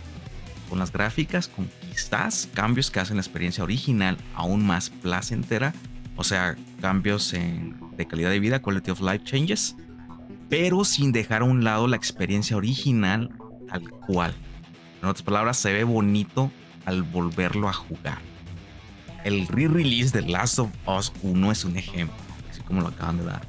con 0.70 0.78
las 0.78 0.92
gráficas, 0.92 1.48
con 1.48 1.68
quizás 1.90 2.48
cambios 2.54 2.90
que 2.90 3.00
hacen 3.00 3.16
la 3.16 3.22
experiencia 3.22 3.62
original 3.64 4.16
aún 4.34 4.64
más 4.66 4.88
placentera, 4.88 5.74
o 6.16 6.24
sea, 6.24 6.56
cambios 6.80 7.34
en- 7.34 7.76
de 7.96 8.06
calidad 8.06 8.30
de 8.30 8.40
vida, 8.40 8.62
quality 8.62 8.92
of 8.92 9.00
life 9.02 9.24
changes, 9.24 9.76
pero 10.48 10.84
sin 10.84 11.12
dejar 11.12 11.42
a 11.42 11.44
un 11.44 11.64
lado 11.64 11.86
la 11.88 11.96
experiencia 11.96 12.56
original 12.56 13.30
tal 13.68 13.90
cual. 13.90 14.32
En 15.02 15.08
otras 15.08 15.22
palabras, 15.22 15.56
se 15.58 15.72
ve 15.72 15.84
bonito 15.84 16.50
al 16.86 17.02
volverlo 17.02 17.68
a 17.68 17.72
jugar. 17.72 18.18
El 19.24 19.46
re-release 19.48 20.12
de 20.18 20.26
Last 20.26 20.58
of 20.60 20.70
Us 20.86 21.12
1 21.22 21.52
es 21.52 21.64
un 21.64 21.76
ejemplo, 21.76 22.16
así 22.50 22.62
como 22.62 22.80
lo 22.80 22.88
acaban 22.88 23.18
de 23.18 23.24
dar. 23.24 23.46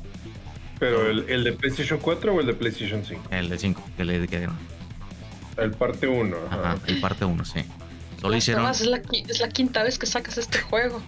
Pero 0.79 1.07
el, 1.09 1.29
el 1.29 1.43
de 1.43 1.53
PlayStation 1.53 1.99
4 2.01 2.33
o 2.33 2.39
el 2.41 2.47
de 2.47 2.53
PlayStation 2.53 3.03
5? 3.05 3.21
El 3.31 3.49
de 3.49 3.57
5 3.57 3.83
que 3.95 4.03
le 4.03 4.27
quedaron. 4.27 4.57
El 5.61 5.71
parte 5.71 6.07
1. 6.07 6.35
Ajá, 6.49 6.77
el 6.87 6.99
parte 6.99 7.25
1, 7.25 7.45
sí. 7.45 7.61
Solo 8.19 8.35
hicieron, 8.35 8.69
es, 8.69 8.85
la, 8.85 9.01
qui- 9.01 9.25
es 9.29 9.39
la 9.39 9.49
quinta 9.49 9.83
vez 9.83 9.97
que 9.97 10.05
sacas 10.05 10.37
este 10.37 10.59
juego. 10.61 11.01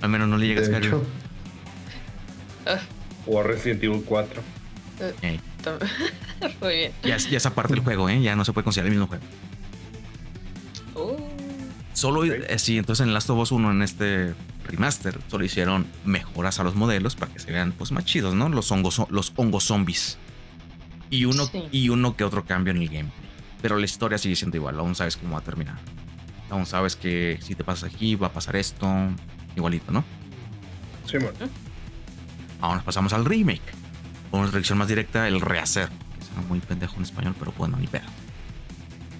al 0.00 0.08
menos 0.10 0.28
no 0.28 0.36
le 0.38 0.46
llega 0.46 0.60
a 0.60 0.64
Skyrim. 0.64 0.84
hecho, 0.88 1.06
Ah, 2.66 2.78
O 3.26 3.40
a 3.40 3.42
Resident 3.42 3.82
Evil 3.84 4.02
4. 4.04 4.42
Ey. 5.22 5.40
tam- 5.64 5.78
Muy 6.60 6.74
bien. 6.76 6.92
Ya, 7.02 7.16
es- 7.16 7.28
ya 7.30 7.36
es 7.38 7.46
aparte 7.46 7.74
del 7.74 7.82
juego, 7.82 8.08
¿eh? 8.08 8.20
Ya 8.20 8.36
no 8.36 8.44
se 8.44 8.52
puede 8.52 8.64
considerar 8.64 8.88
el 8.92 8.98
mismo 8.98 9.06
juego. 9.08 9.24
Uh, 10.94 11.16
Solo, 11.94 12.24
eh, 12.24 12.58
sí, 12.58 12.78
entonces 12.78 13.04
en 13.06 13.12
Last 13.12 13.28
of 13.30 13.38
Us 13.38 13.50
1, 13.52 13.70
en 13.72 13.82
este 13.82 14.34
remaster, 14.66 15.18
solo 15.28 15.44
hicieron 15.44 15.86
mejoras 16.04 16.60
a 16.60 16.62
los 16.64 16.74
modelos 16.76 17.16
para 17.16 17.32
que 17.32 17.40
se 17.40 17.50
vean 17.50 17.72
pues 17.72 17.90
más 17.90 18.04
chidos, 18.04 18.34
¿no? 18.34 18.48
Los 18.48 18.70
hongos, 18.70 19.02
los 19.10 19.32
hongos 19.34 19.64
zombies. 19.64 20.16
Y 21.10 21.24
uno, 21.24 21.46
Sí. 21.46 21.64
y 21.72 21.88
uno 21.88 22.16
que 22.16 22.22
otro 22.24 22.44
cambio 22.44 22.72
en 22.72 22.82
el 22.82 22.88
gameplay. 22.88 23.27
Pero 23.60 23.76
la 23.76 23.84
historia 23.84 24.18
sigue 24.18 24.36
siendo 24.36 24.56
igual, 24.56 24.78
aún 24.78 24.94
sabes 24.94 25.16
cómo 25.16 25.34
va 25.34 25.40
a 25.40 25.44
terminar. 25.44 25.76
Aún 26.50 26.66
sabes 26.66 26.96
que 26.96 27.38
si 27.42 27.54
te 27.54 27.64
pasas 27.64 27.92
aquí 27.92 28.14
va 28.14 28.28
a 28.28 28.32
pasar 28.32 28.56
esto, 28.56 28.88
igualito, 29.56 29.92
¿no? 29.92 30.04
Simón. 31.06 31.32
Ahora 32.60 32.76
nos 32.76 32.84
pasamos 32.84 33.12
al 33.12 33.24
remake. 33.24 33.62
Con 34.30 34.40
una 34.40 34.50
traducción 34.50 34.78
más 34.78 34.88
directa, 34.88 35.26
el 35.26 35.40
rehacer. 35.40 35.88
Que 35.88 36.24
suena 36.24 36.42
muy 36.48 36.60
pendejo 36.60 36.96
en 36.96 37.02
español, 37.02 37.34
pero 37.38 37.52
bueno, 37.56 37.76
ni 37.78 37.86
pedo. 37.86 38.06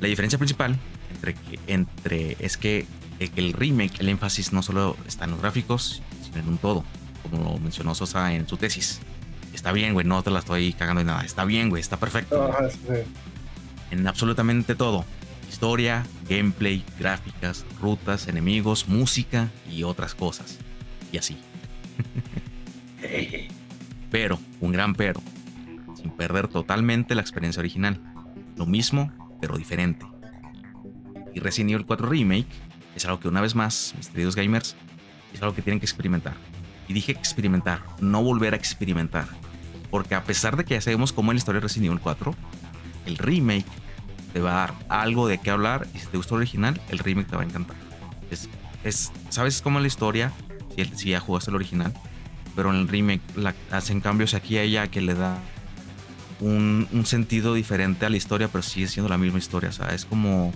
La 0.00 0.08
diferencia 0.08 0.38
principal 0.38 0.78
entre, 1.10 1.34
que, 1.34 1.58
entre 1.66 2.36
es 2.38 2.56
que, 2.56 2.86
que 3.18 3.30
el 3.36 3.52
remake, 3.52 4.00
el 4.00 4.08
énfasis 4.08 4.52
no 4.52 4.62
solo 4.62 4.96
está 5.06 5.24
en 5.24 5.32
los 5.32 5.40
gráficos, 5.40 6.02
sino 6.22 6.38
en 6.38 6.48
un 6.48 6.58
todo. 6.58 6.84
Como 7.22 7.42
lo 7.42 7.58
mencionó 7.58 7.94
Sosa 7.94 8.32
en 8.32 8.46
su 8.46 8.56
tesis. 8.56 9.00
Está 9.52 9.72
bien, 9.72 9.92
güey, 9.92 10.06
no 10.06 10.22
te 10.22 10.30
la 10.30 10.38
estoy 10.38 10.72
cagando 10.72 11.00
de 11.00 11.06
nada. 11.06 11.24
Está 11.24 11.44
bien, 11.44 11.68
güey, 11.68 11.80
está 11.80 11.96
perfecto. 11.96 12.50
Ajá, 12.50 12.70
sí. 12.70 12.78
En 13.90 14.06
absolutamente 14.06 14.74
todo. 14.74 15.04
Historia, 15.48 16.04
gameplay, 16.28 16.84
gráficas, 16.98 17.64
rutas, 17.80 18.28
enemigos, 18.28 18.88
música 18.88 19.48
y 19.70 19.82
otras 19.82 20.14
cosas. 20.14 20.58
Y 21.10 21.18
así. 21.18 21.38
Pero, 24.10 24.38
un 24.60 24.72
gran 24.72 24.94
pero, 24.94 25.20
sin 25.94 26.10
perder 26.10 26.48
totalmente 26.48 27.14
la 27.14 27.20
experiencia 27.20 27.60
original. 27.60 28.00
Lo 28.56 28.64
mismo, 28.66 29.12
pero 29.40 29.58
diferente. 29.58 30.06
Y 31.34 31.40
Resident 31.40 31.72
Evil 31.72 31.86
4 31.86 32.08
Remake 32.08 32.48
es 32.96 33.04
algo 33.04 33.20
que 33.20 33.28
una 33.28 33.40
vez 33.40 33.54
más, 33.54 33.94
mis 33.96 34.08
queridos 34.08 34.34
gamers, 34.34 34.76
es 35.32 35.42
algo 35.42 35.54
que 35.54 35.62
tienen 35.62 35.78
que 35.78 35.86
experimentar. 35.86 36.34
Y 36.88 36.94
dije 36.94 37.12
experimentar, 37.12 37.82
no 38.00 38.22
volver 38.22 38.54
a 38.54 38.56
experimentar. 38.56 39.28
Porque 39.90 40.14
a 40.14 40.24
pesar 40.24 40.56
de 40.56 40.64
que 40.64 40.74
ya 40.74 40.80
sabemos 40.80 41.12
cómo 41.12 41.30
es 41.30 41.36
la 41.36 41.38
historia 41.38 41.60
de 41.60 41.66
Resident 41.66 41.86
Evil 41.86 42.00
4, 42.00 42.34
el 43.08 43.16
remake 43.18 43.66
te 44.32 44.40
va 44.40 44.50
a 44.50 44.54
dar 44.66 44.74
algo 44.88 45.26
de 45.26 45.38
qué 45.38 45.50
hablar 45.50 45.86
y 45.94 45.98
si 45.98 46.06
te 46.06 46.16
gustó 46.16 46.34
el 46.36 46.42
original, 46.42 46.80
el 46.90 46.98
remake 46.98 47.28
te 47.28 47.36
va 47.36 47.42
a 47.42 47.46
encantar. 47.46 47.76
Es, 48.30 48.48
es, 48.84 49.10
¿Sabes 49.30 49.60
cómo 49.62 49.78
es 49.78 49.82
la 49.82 49.88
historia? 49.88 50.32
Si, 50.76 50.82
el- 50.82 50.94
ya 50.94 51.18
jugaste 51.20 51.50
el 51.50 51.56
original, 51.56 51.92
pero 52.54 52.70
en 52.70 52.76
el 52.76 52.88
remake 52.88 53.22
la- 53.36 53.54
hacen 53.70 54.00
cambios 54.00 54.34
aquí 54.34 54.56
a 54.58 54.62
ella 54.62 54.86
que 54.88 55.00
le 55.00 55.14
da 55.14 55.38
un, 56.40 56.86
un 56.92 57.06
sentido 57.06 57.54
diferente 57.54 58.06
a 58.06 58.10
la 58.10 58.16
historia, 58.16 58.48
pero 58.48 58.62
sigue 58.62 58.86
siendo 58.86 59.08
la 59.08 59.18
misma 59.18 59.38
historia. 59.38 59.70
O 59.70 59.72
sea, 59.72 59.88
es 59.88 60.04
como. 60.04 60.52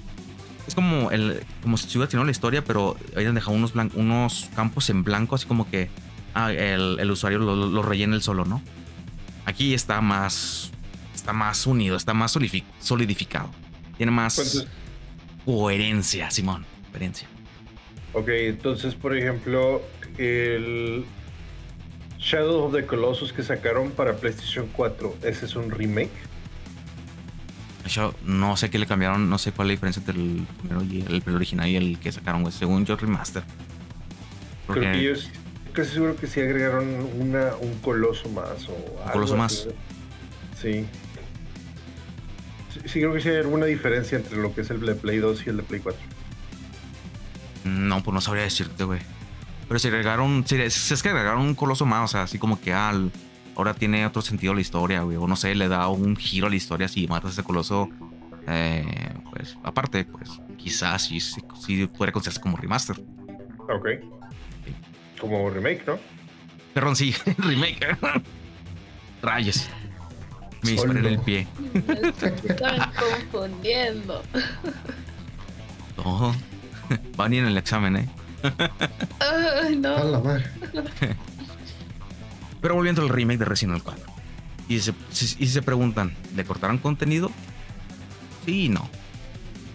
Es 0.67 0.77
como, 0.77 1.11
el, 1.11 1.43
como 1.61 1.77
si 1.77 1.87
estuviera 1.87 2.09
teniendo 2.09 2.27
la 2.27 2.31
historia, 2.31 2.63
pero 2.63 2.97
habían 3.17 3.35
dejado 3.35 3.57
unos, 3.57 3.73
unos 3.95 4.49
campos 4.55 4.91
en 4.91 5.03
blanco, 5.03 5.35
así 5.35 5.45
como 5.47 5.69
que 5.69 5.91
ah, 6.35 6.53
el, 6.53 6.99
el 7.01 7.11
usuario 7.11 7.41
lo, 7.41 7.57
lo- 7.57 7.83
rellena 7.83 8.15
él 8.15 8.23
solo, 8.23 8.45
¿no? 8.45 8.63
Aquí 9.45 9.75
está 9.75 10.01
más. 10.01 10.71
Está 11.23 11.33
más 11.33 11.69
unido, 11.69 11.95
está 11.97 12.15
más 12.15 12.35
solidifi- 12.35 12.65
solidificado. 12.81 13.49
Tiene 13.97 14.11
más 14.11 14.37
Entonces, 14.39 14.67
coherencia, 15.45 16.29
Simón. 16.33 16.67
Coherencia. 16.91 17.29
ok, 18.13 18.29
entonces, 18.29 18.97
por 18.97 19.17
ejemplo, 19.17 19.83
el 20.19 21.05
Shadow 22.19 22.65
of 22.65 22.75
the 22.75 22.85
Colossus 22.87 23.33
que 23.33 23.45
sacaron 23.45 23.93
para 23.93 24.17
PlayStation 24.17 24.67
4, 24.73 25.15
¿ese 25.23 25.47
es 25.47 25.55
un 25.55 25.71
remake? 25.71 26.11
Yo 27.87 28.13
no 28.25 28.57
sé 28.57 28.69
qué 28.69 28.81
le 28.81 28.87
cambiaron, 28.89 29.31
no 29.31 29.39
sé 29.39 29.53
cuál 29.53 29.69
es 29.71 29.75
la 29.81 29.89
diferencia 29.91 30.01
entre 30.01 30.15
el 30.17 30.45
primero 30.59 30.83
y 30.83 31.03
el, 31.03 31.23
el 31.25 31.35
original 31.37 31.69
y 31.69 31.77
el 31.77 31.99
que 32.01 32.11
sacaron, 32.11 32.43
güey. 32.43 32.53
Según 32.53 32.85
yo, 32.85 32.97
remaster. 32.97 33.45
Porque 34.67 34.81
Creo 34.81 34.93
que 34.93 34.99
ellos, 35.01 35.31
casi 35.73 35.93
seguro 35.93 36.17
que 36.17 36.27
sí 36.27 36.41
agregaron 36.41 36.85
una, 37.21 37.55
un 37.61 37.79
coloso 37.79 38.29
más 38.31 38.69
o 38.69 39.01
algo 39.03 39.13
coloso 39.13 39.41
así. 39.41 39.69
Sí. 40.61 40.73
sí. 40.83 40.87
Sí, 42.85 42.99
creo 43.01 43.13
que 43.13 43.21
sí 43.21 43.29
hay 43.29 43.37
alguna 43.37 43.67
diferencia 43.67 44.19
entre 44.19 44.37
lo 44.39 44.55
que 44.55 44.63
es 44.63 44.71
el 44.71 44.81
de 44.81 44.95
Play 44.95 45.19
2 45.19 45.47
y 45.47 45.51
el 45.51 45.57
de 45.59 45.63
Play 45.63 45.81
4. 45.81 46.01
no, 47.65 48.03
pues 48.03 48.15
no 48.15 48.21
sabría 48.21 48.45
decirte, 48.45 48.85
güey. 48.85 49.01
Pero 49.69 49.79
si 49.79 49.89
agregaron, 49.89 50.45
si 50.47 50.57
es, 50.57 51.03
que 51.03 51.09
agregaron 51.09 51.41
un 51.43 51.55
coloso 51.55 51.87
más, 51.87 52.05
o 52.05 52.09
sea, 52.13 52.23
así 52.25 52.39
como 52.39 52.61
que 52.61 52.75
al, 52.75 53.11
ahora 53.57 53.73
tiene 53.75 54.05
otro 54.05 54.21
sentido 54.21 54.53
la 54.55 54.61
historia, 54.61 55.03
güey. 55.03 55.17
O 55.17 55.27
no 55.27 55.37
sé, 55.37 55.55
le 55.55 55.69
da 55.69 55.89
un 55.89 56.17
giro 56.17 56.47
a 56.49 56.51
la 56.51 56.57
historia 56.57 56.89
si 56.89 57.07
matas 57.07 57.31
a 57.31 57.33
ese 57.33 57.43
coloso. 57.43 57.89
eh, 58.49 58.85
pues 59.31 59.57
aparte, 59.63 60.05
pues 60.05 60.29
quizás 60.59 61.05
sí, 61.05 61.21
sí, 61.21 61.41
sí 61.65 61.87
puede 61.87 62.13
considerarse 62.13 62.41
como 62.41 62.57
remaster. 62.57 62.97
Ok. 63.59 63.89
Como 65.21 65.49
remake, 65.49 65.87
¿no? 65.87 65.99
Perdón, 66.75 66.97
sí, 66.97 67.15
remake. 67.39 67.97
Rayos. 69.23 69.69
Me 70.63 70.71
disparé 70.73 71.01
en 71.01 71.07
el 71.07 71.19
pie. 71.21 71.47
me 71.73 72.09
están 72.09 72.93
confundiendo. 72.93 74.23
Todo. 75.97 76.35
Va 77.19 77.25
a 77.25 77.29
venir 77.29 77.41
en 77.43 77.49
el 77.49 77.57
examen, 77.59 77.97
eh. 77.97 78.09
Ay, 79.21 79.75
a 79.75 79.77
no. 79.77 80.05
la 80.05 80.19
madre. 80.21 80.45
Pero 82.61 82.75
volviendo 82.75 83.03
al 83.03 83.09
remake 83.09 83.39
de 83.39 83.45
Resident 83.45 83.73
Evil 83.77 83.83
4. 83.83 84.05
Y 84.69 84.81
se, 84.81 84.95
y 85.39 85.47
se 85.49 85.63
preguntan, 85.63 86.15
¿le 86.37 86.45
cortaron 86.45 86.79
contenido? 86.79 87.31
Sí 88.47 88.67
y 88.67 88.69
no. 88.69 88.89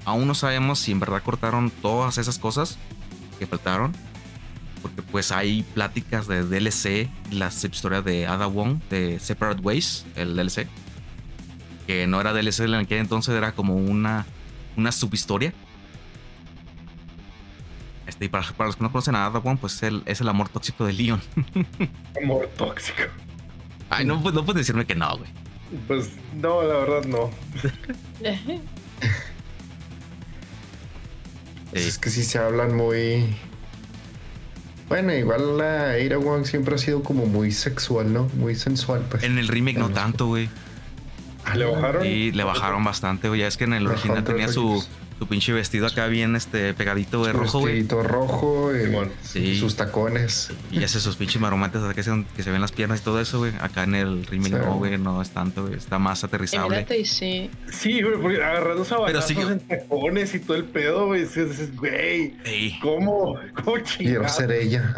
Aún 0.06 0.28
no 0.28 0.36
sabemos 0.36 0.80
si 0.80 0.94
en 0.94 1.00
verdad 1.02 1.22
cortaron 1.22 1.70
todas 1.70 2.18
esas 2.18 2.40
cosas 2.40 2.78
que 3.40 3.46
faltaron. 3.46 3.94
Porque 4.88 5.12
pues 5.12 5.32
hay 5.32 5.64
pláticas 5.74 6.28
de 6.28 6.44
DLC, 6.44 7.10
la 7.32 7.48
historia 7.48 8.02
de 8.02 8.28
Ada 8.28 8.48
Wong 8.48 8.80
de 8.90 9.20
Separate 9.20 9.62
Ways, 9.62 10.06
el 10.16 10.36
DLC. 10.36 10.68
Que 11.86 12.08
no 12.08 12.20
era 12.20 12.34
DLC 12.34 12.62
en 12.62 12.76
aquel 12.76 13.00
entonces, 13.00 13.36
era 13.36 13.54
como 13.54 13.76
una, 13.76 14.26
una 14.76 14.92
subhistoria. 14.92 15.54
Este, 18.06 18.26
y 18.26 18.30
para, 18.30 18.46
los 18.60 18.76
que 18.76 18.84
no 18.84 18.92
conocen 18.92 19.16
a 19.16 19.26
Ada 19.26 19.40
Wong, 19.40 19.58
pues 19.60 19.82
es 20.06 20.22
el 20.22 20.30
amor 20.30 20.50
tóxico 20.50 20.86
de 20.86 20.94
Leon. 20.94 21.22
amor 22.24 22.48
tóxico. 22.58 23.04
Ay, 23.90 24.06
no, 24.06 24.20
no 24.20 24.46
puedes 24.46 24.62
decirme 24.62 24.86
que 24.86 24.96
no, 24.96 25.18
güey. 25.18 25.30
Pues 25.88 26.12
no, 26.34 26.64
la 26.64 26.76
verdad 26.76 27.06
no. 27.06 27.30
Es 31.74 31.98
que 31.98 32.10
sí 32.10 32.24
se 32.24 32.40
hablan 32.40 32.76
muy. 32.76 33.36
Bueno, 34.90 35.14
igual 35.14 35.58
la 35.58 35.90
Aira 35.92 36.18
Wong 36.18 36.46
siempre 36.46 36.76
ha 36.76 36.78
sido 36.78 37.04
como 37.04 37.26
muy 37.26 37.52
sexual, 37.52 38.14
¿no? 38.14 38.30
Muy 38.36 38.56
sensual, 38.56 39.06
pues. 39.10 39.24
En 39.24 39.38
el 39.38 39.48
remake 39.48 39.78
no 39.78 39.90
tanto, 39.90 40.28
güey. 40.28 40.50
¿Le 41.56 41.66
bajaron? 41.66 42.04
Sí, 42.04 42.32
le 42.32 42.44
bajaron 42.44 42.84
bastante, 42.84 43.28
güey. 43.28 43.42
Ya 43.42 43.48
es 43.48 43.58
que 43.58 43.66
en 43.66 43.74
el 43.74 43.88
original 43.88 44.24
tenía 44.24 44.48
su, 44.48 44.86
tu 45.20 45.28
pinche 45.28 45.52
vestido 45.52 45.88
acá 45.88 46.08
bien 46.08 46.36
este 46.36 46.74
pegadito 46.74 47.26
de 47.26 47.34
rojo, 47.34 47.60
güey. 47.60 47.76
Vestidito 47.76 48.04
rojo 48.04 48.72
y, 49.36 49.56
sus 49.60 49.76
tacones. 49.76 50.52
Y 50.72 50.84
hace 50.84 51.00
sus 51.00 51.16
pinches 51.16 51.42
maromates 51.42 51.82
que 51.96 52.04
se, 52.04 52.26
que 52.36 52.44
se 52.44 52.52
ven 52.52 52.62
las 52.62 52.72
piernas 52.72 53.02
y 53.02 53.04
todo 53.04 53.20
eso, 53.20 53.40
güey. 53.40 53.54
Acá 53.60 53.84
en 53.84 53.96
el 53.96 54.26
remake 54.26 54.54
no, 54.54 54.76
güey, 54.76 54.98
no 54.98 55.22
es 55.22 55.30
tanto, 55.32 55.64
güey. 55.64 55.76
Está 55.76 55.98
más 56.00 56.24
aterrizable. 56.24 56.86
Y 56.98 57.06
sí. 57.06 57.50
Sí, 57.72 58.02
güey, 58.02 58.22
porque 58.22 58.44
agarrando 58.44 58.84
a 58.84 59.22
sí, 59.22 59.36
en 59.40 59.60
tacones 59.60 60.36
y 60.36 60.40
todo 60.40 60.58
el 60.58 60.66
pedo, 60.66 61.08
güey. 61.08 61.22
Dices, 61.22 61.76
güey, 61.76 62.36
¿cómo? 62.82 63.36
¿Cómo 63.64 63.78
Quiero 63.98 64.28
ser 64.30 64.52
ella. 64.52 64.94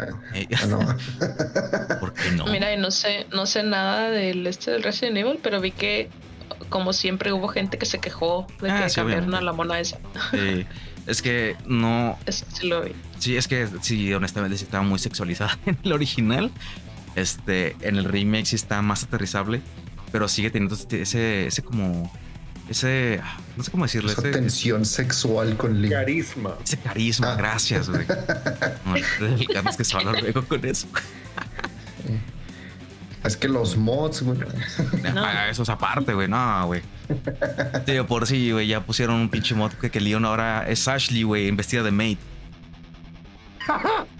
Ah, 0.56 0.66
no. 0.66 0.78
¿Por 2.00 2.12
qué 2.12 2.30
no? 2.32 2.46
Mira, 2.46 2.76
no 2.76 2.90
sé, 2.90 3.26
no 3.32 3.46
sé 3.46 3.62
nada 3.62 4.10
del 4.10 4.46
este 4.46 4.70
del 4.70 4.82
Resident 4.82 5.16
Evil, 5.16 5.38
pero 5.42 5.60
vi 5.60 5.70
que 5.70 6.10
como 6.68 6.92
siempre 6.92 7.32
hubo 7.32 7.48
gente 7.48 7.78
que 7.78 7.86
se 7.86 7.98
quejó 7.98 8.46
de 8.60 8.70
ah, 8.70 8.86
que 8.86 8.94
cambiaron 8.94 9.34
a 9.34 9.40
la 9.40 9.52
mona 9.52 9.80
esa. 9.80 9.98
Sí. 10.30 10.66
Es 11.06 11.22
que 11.22 11.56
no. 11.66 12.18
Es, 12.26 12.44
sí, 12.52 12.68
lo 12.68 12.82
vi. 12.82 12.92
sí, 13.18 13.36
es 13.36 13.48
que 13.48 13.68
sí, 13.80 14.12
honestamente 14.12 14.56
sí 14.56 14.64
estaba 14.64 14.84
muy 14.84 14.98
sexualizada 14.98 15.58
en 15.66 15.78
el 15.82 15.92
original. 15.92 16.50
Este, 17.16 17.76
en 17.80 17.96
el 17.96 18.04
remake 18.04 18.46
sí 18.46 18.56
está 18.56 18.82
más 18.82 19.02
aterrizable, 19.02 19.62
pero 20.12 20.28
sigue 20.28 20.50
teniendo 20.50 20.74
este, 20.74 21.02
ese, 21.02 21.46
ese 21.46 21.62
como. 21.62 22.12
Ese. 22.68 23.20
No 23.56 23.64
sé 23.64 23.70
cómo 23.72 23.84
decirlo. 23.84 24.12
Esa 24.12 24.22
tensión 24.22 24.84
sexual 24.84 25.56
con 25.56 25.82
Lee. 25.82 25.88
Carisma. 25.88 26.54
Ese 26.62 26.76
carisma, 26.76 27.32
ah. 27.32 27.36
gracias, 27.36 27.88
güey. 27.88 28.06
no, 28.84 28.94
el 28.94 29.76
que 29.76 29.84
se 29.84 29.96
va 29.96 30.10
a 30.10 30.20
luego 30.20 30.44
con 30.46 30.64
eso. 30.64 30.86
Es 33.24 33.36
que 33.36 33.48
los 33.48 33.76
mods, 33.76 34.22
güey. 34.22 34.38
No. 35.14 35.28
Eso 35.50 35.62
es 35.62 35.68
aparte, 35.68 36.14
güey. 36.14 36.28
No, 36.28 36.66
güey. 36.66 36.82
Tío, 37.84 38.06
por 38.06 38.26
si, 38.26 38.52
güey, 38.52 38.66
ya 38.66 38.80
pusieron 38.82 39.16
un 39.16 39.28
pinche 39.28 39.54
mod 39.54 39.72
que, 39.72 39.90
que 39.90 40.00
Leon 40.00 40.24
ahora 40.24 40.64
es 40.68 40.88
Ashley, 40.88 41.22
güey, 41.22 41.48
en 41.48 41.56
vestida 41.56 41.82
de 41.82 41.90
maid. 41.90 42.18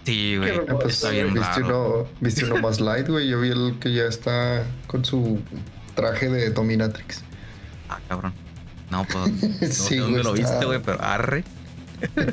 Sí, 0.05 0.37
güey. 0.37 0.65
Pues, 0.67 0.95
está 0.95 1.11
bien 1.11 1.33
¿viste 1.33 1.61
raro. 1.61 2.01
Uno, 2.01 2.09
¿Viste 2.21 2.45
uno 2.45 2.61
más 2.61 2.81
light, 2.81 3.09
güey? 3.09 3.29
Yo 3.29 3.41
vi 3.41 3.51
el 3.51 3.79
que 3.81 3.93
ya 3.93 4.05
está 4.05 4.65
con 4.87 5.05
su 5.05 5.41
traje 5.95 6.29
de 6.29 6.51
Dominatrix. 6.51 7.23
Ah, 7.89 7.99
cabrón. 8.09 8.33
No, 8.91 9.05
pues. 9.05 9.31
No 9.61 9.67
sí, 9.67 9.73
sé 9.73 9.97
dónde 9.99 10.23
lo 10.23 10.33
viste, 10.33 10.65
güey, 10.65 10.81
pero 10.81 11.03
arre. 11.03 11.45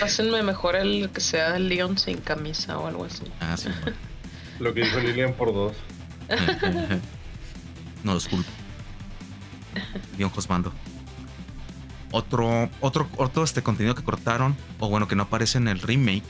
Pásenme 0.00 0.42
mejor 0.42 0.76
el 0.76 1.10
que 1.10 1.20
sea 1.20 1.58
Leon 1.58 1.98
sin 1.98 2.18
camisa 2.18 2.78
o 2.78 2.86
algo 2.86 3.04
así. 3.04 3.24
Ah, 3.40 3.56
sí. 3.56 3.68
Lo 4.58 4.72
que 4.72 4.82
dijo 4.82 4.98
Lilian 4.98 5.34
por 5.34 5.52
dos. 5.52 5.76
no, 8.04 8.14
disculpo. 8.14 8.50
Bien 10.16 10.30
Josmando. 10.30 10.72
Otro, 12.12 12.70
otro, 12.80 13.08
otro 13.16 13.44
este 13.44 13.62
contenido 13.62 13.94
que 13.94 14.02
cortaron, 14.02 14.56
o 14.78 14.88
bueno, 14.88 15.08
que 15.08 15.16
no 15.16 15.24
aparece 15.24 15.58
en 15.58 15.68
el 15.68 15.80
remake, 15.80 16.24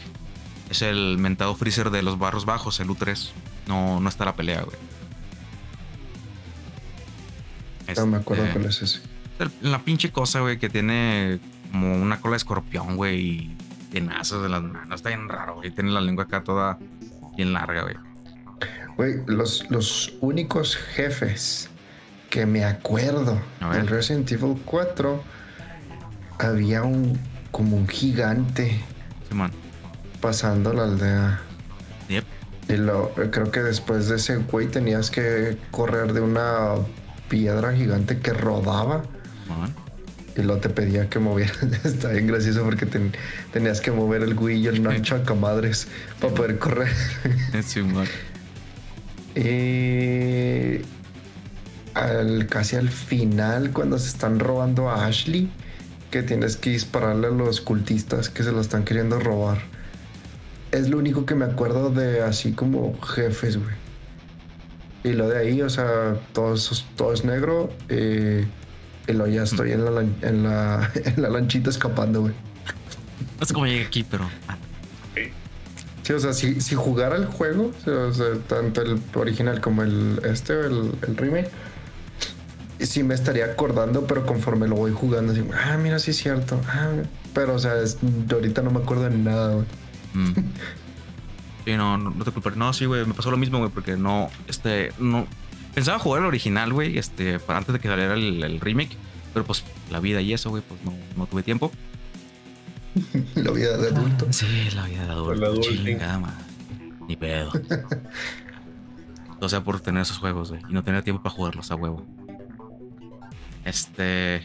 es 0.71 0.83
el 0.83 1.19
mentado 1.19 1.55
freezer 1.55 1.91
de 1.91 2.03
los 2.03 2.19
barros 2.19 2.45
bajos, 2.45 2.81
el 2.81 2.89
U3. 2.89 3.31
No, 3.69 4.01
no 4.01 4.09
está 4.09 4.25
la 4.25 4.35
pelea, 4.35 4.63
güey. 4.63 4.77
no 7.97 8.07
me 8.07 8.17
acuerdo 8.17 8.45
este, 8.45 8.59
cuál 8.59 8.71
es 8.71 8.83
ese. 8.83 9.01
La 9.61 9.81
pinche 9.81 10.11
cosa, 10.11 10.41
güey, 10.41 10.59
que 10.59 10.69
tiene 10.69 11.39
como 11.71 11.95
una 11.95 12.21
cola 12.21 12.33
de 12.33 12.39
escorpión, 12.39 12.97
güey, 12.97 13.21
y 13.21 13.57
tenazos 13.93 14.43
de 14.43 14.49
las 14.49 14.63
manos. 14.63 14.97
Está 14.97 15.11
bien 15.11 15.29
raro, 15.29 15.57
güey. 15.57 15.71
Tiene 15.71 15.91
la 15.91 16.01
lengua 16.01 16.25
acá 16.25 16.43
toda 16.43 16.79
bien 17.37 17.53
larga, 17.53 17.83
güey. 17.83 17.97
Güey, 18.97 19.21
los, 19.27 19.71
los 19.71 20.15
únicos 20.21 20.77
jefes 20.77 21.69
que 22.31 22.47
me 22.47 22.65
acuerdo 22.65 23.41
en 23.61 23.87
Resident 23.87 24.31
Evil 24.33 24.61
4 24.65 25.23
había 26.39 26.83
un 26.83 27.19
como 27.51 27.77
un 27.77 27.89
gigante 27.89 28.81
pasando 30.21 30.73
la 30.73 30.85
aldea. 30.85 31.41
Yep. 32.09 32.25
Y 32.69 32.77
lo, 32.77 33.13
creo 33.15 33.51
que 33.51 33.63
después 33.63 34.09
de 34.09 34.17
ese 34.17 34.37
güey 34.37 34.67
tenías 34.67 35.11
que 35.11 35.57
correr 35.71 36.13
de 36.13 36.21
una 36.21 36.75
piedra 37.29 37.75
gigante 37.75 38.19
que 38.19 38.33
rodaba. 38.33 39.05
Y 40.37 40.43
luego 40.43 40.61
te 40.61 40.69
pedía 40.69 41.09
que 41.09 41.19
movieras. 41.19 41.63
Está 41.85 42.11
bien 42.11 42.27
gracioso 42.27 42.63
porque 42.63 42.87
tenías 43.53 43.81
que 43.81 43.91
mover 43.91 44.23
el 44.23 44.35
güey 44.35 44.59
y 44.59 44.67
el 44.67 44.83
Nacho 44.83 45.23
a 45.27 45.35
madres 45.35 45.89
para 46.21 46.35
poder 46.35 46.59
correr. 46.59 46.93
eh, 49.37 50.83
al, 51.95 52.47
casi 52.47 52.77
al 52.77 52.89
final, 52.89 53.71
cuando 53.73 53.99
se 53.99 54.09
están 54.09 54.39
robando 54.41 54.89
a 54.89 55.07
Ashley, 55.07 55.51
que 56.11 56.23
tienes 56.23 56.57
que 56.57 56.71
dispararle 56.71 57.27
a 57.27 57.31
los 57.31 57.61
cultistas 57.61 58.31
que 58.31 58.43
se 58.43 58.51
lo 58.51 58.61
están 58.63 58.85
queriendo 58.85 59.21
robar. 59.21 59.59
Es 60.73 60.89
lo 60.89 60.99
único 60.99 61.27
que 61.27 61.35
me 61.35 61.45
acuerdo 61.45 61.91
de 61.91 62.23
así 62.23 62.53
como 62.53 62.99
jefes, 63.01 63.59
güey. 63.59 63.75
Y 65.05 65.13
lo 65.13 65.29
de 65.29 65.39
ahí, 65.39 65.63
o 65.63 65.71
sea, 65.71 66.15
todo, 66.33 66.55
todo 66.97 67.13
es 67.13 67.25
negro. 67.25 67.71
Eh, 67.89 68.47
y 69.07 69.13
lo 69.13 69.27
ya 69.27 69.43
estoy 69.43 69.73
en 69.73 69.85
la, 69.85 70.01
en 70.01 70.43
la, 70.43 70.91
en 71.05 71.23
la 71.23 71.29
lanchita 71.29 71.71
escapando, 71.71 72.23
güey. 72.23 72.35
No 73.39 73.47
sé 73.47 73.53
cómo 73.53 73.67
llegué 73.67 73.85
aquí, 73.85 74.03
pero. 74.03 74.29
Sí, 76.07 76.13
o 76.13 76.21
sea, 76.21 76.33
si, 76.33 76.61
si 76.61 76.77
jugara 76.77 77.17
el 77.17 77.27
juego, 77.27 77.73
tanto 78.47 78.81
el 78.81 79.01
original 79.17 79.61
como 79.61 79.83
el 79.83 80.21
este, 80.23 80.53
el, 80.53 80.93
el 81.03 81.17
remake, 81.17 81.51
sí 82.79 83.03
me 83.03 83.13
estaría 83.13 83.47
acordando, 83.47 84.07
pero 84.07 84.25
conforme 84.25 84.69
lo 84.69 84.77
voy 84.77 84.93
jugando, 84.93 85.33
así, 85.33 85.43
ah, 85.53 85.77
mira, 85.77 85.99
sí 85.99 86.13
es 86.13 86.19
cierto. 86.19 86.61
Ah, 86.69 86.91
pero, 87.35 87.57
o 87.57 87.59
sea, 87.59 87.73
ahorita 88.33 88.63
no 88.63 88.71
me 88.71 88.79
acuerdo 88.79 89.03
de 89.11 89.19
nada, 89.19 89.55
güey. 89.55 89.67
Mm. 90.15 90.35
Sí, 91.65 91.77
no, 91.77 91.99
no, 91.99 92.25
te 92.25 92.31
culparé. 92.31 92.55
No, 92.55 92.73
sí, 92.73 92.85
güey, 92.85 93.05
me 93.05 93.13
pasó 93.13 93.33
lo 93.33 93.37
mismo, 93.37 93.59
güey, 93.59 93.73
porque 93.73 93.97
no, 93.97 94.31
este, 94.47 94.93
no. 95.01 95.27
Pensaba 95.75 95.99
jugar 95.99 96.21
el 96.21 96.29
original, 96.29 96.73
güey, 96.73 96.99
este, 96.99 97.41
antes 97.49 97.73
de 97.73 97.81
que 97.81 97.89
saliera 97.89 98.15
el, 98.15 98.45
el 98.45 98.61
remake, 98.61 98.97
pero 99.35 99.45
pues 99.45 99.65
la 99.91 99.99
vida 99.99 100.21
y 100.21 100.33
eso, 100.33 100.51
güey, 100.51 100.63
pues 100.63 100.81
no, 100.85 100.95
no 101.17 101.27
tuve 101.27 101.43
tiempo. 101.43 101.73
la 103.35 103.51
vida 103.51 103.77
de 103.77 103.89
adulto. 103.89 104.27
Sí, 104.33 104.71
la 104.75 104.85
vida 104.85 105.05
de 105.05 105.13
adulto. 105.13 105.61
Chingada, 105.61 106.19
madre. 106.19 106.45
Ni 107.09 107.17
pedo. 107.17 107.53
o 109.41 109.49
sea, 109.49 109.63
por 109.63 109.81
tener 109.81 110.03
esos 110.03 110.19
juegos, 110.19 110.51
güey. 110.51 110.63
Y 110.69 110.73
no 110.73 110.83
tener 110.83 111.03
tiempo 111.03 111.23
para 111.23 111.35
jugarlos 111.35 111.71
a 111.71 111.75
huevo. 111.75 112.07
Este. 113.65 114.43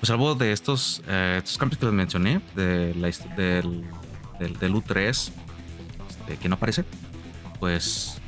Pues 0.00 0.10
algo 0.10 0.36
de 0.36 0.52
estos, 0.52 1.02
eh, 1.08 1.36
estos 1.38 1.58
cambios 1.58 1.80
que 1.80 1.86
les 1.86 1.94
mencioné, 1.94 2.40
de 2.54 2.94
la, 2.94 3.08
del, 3.36 3.84
del, 4.38 4.74
U3, 4.74 5.10
este, 5.10 6.36
que 6.40 6.48
no 6.48 6.54
aparece, 6.54 6.84
pues 7.58 8.20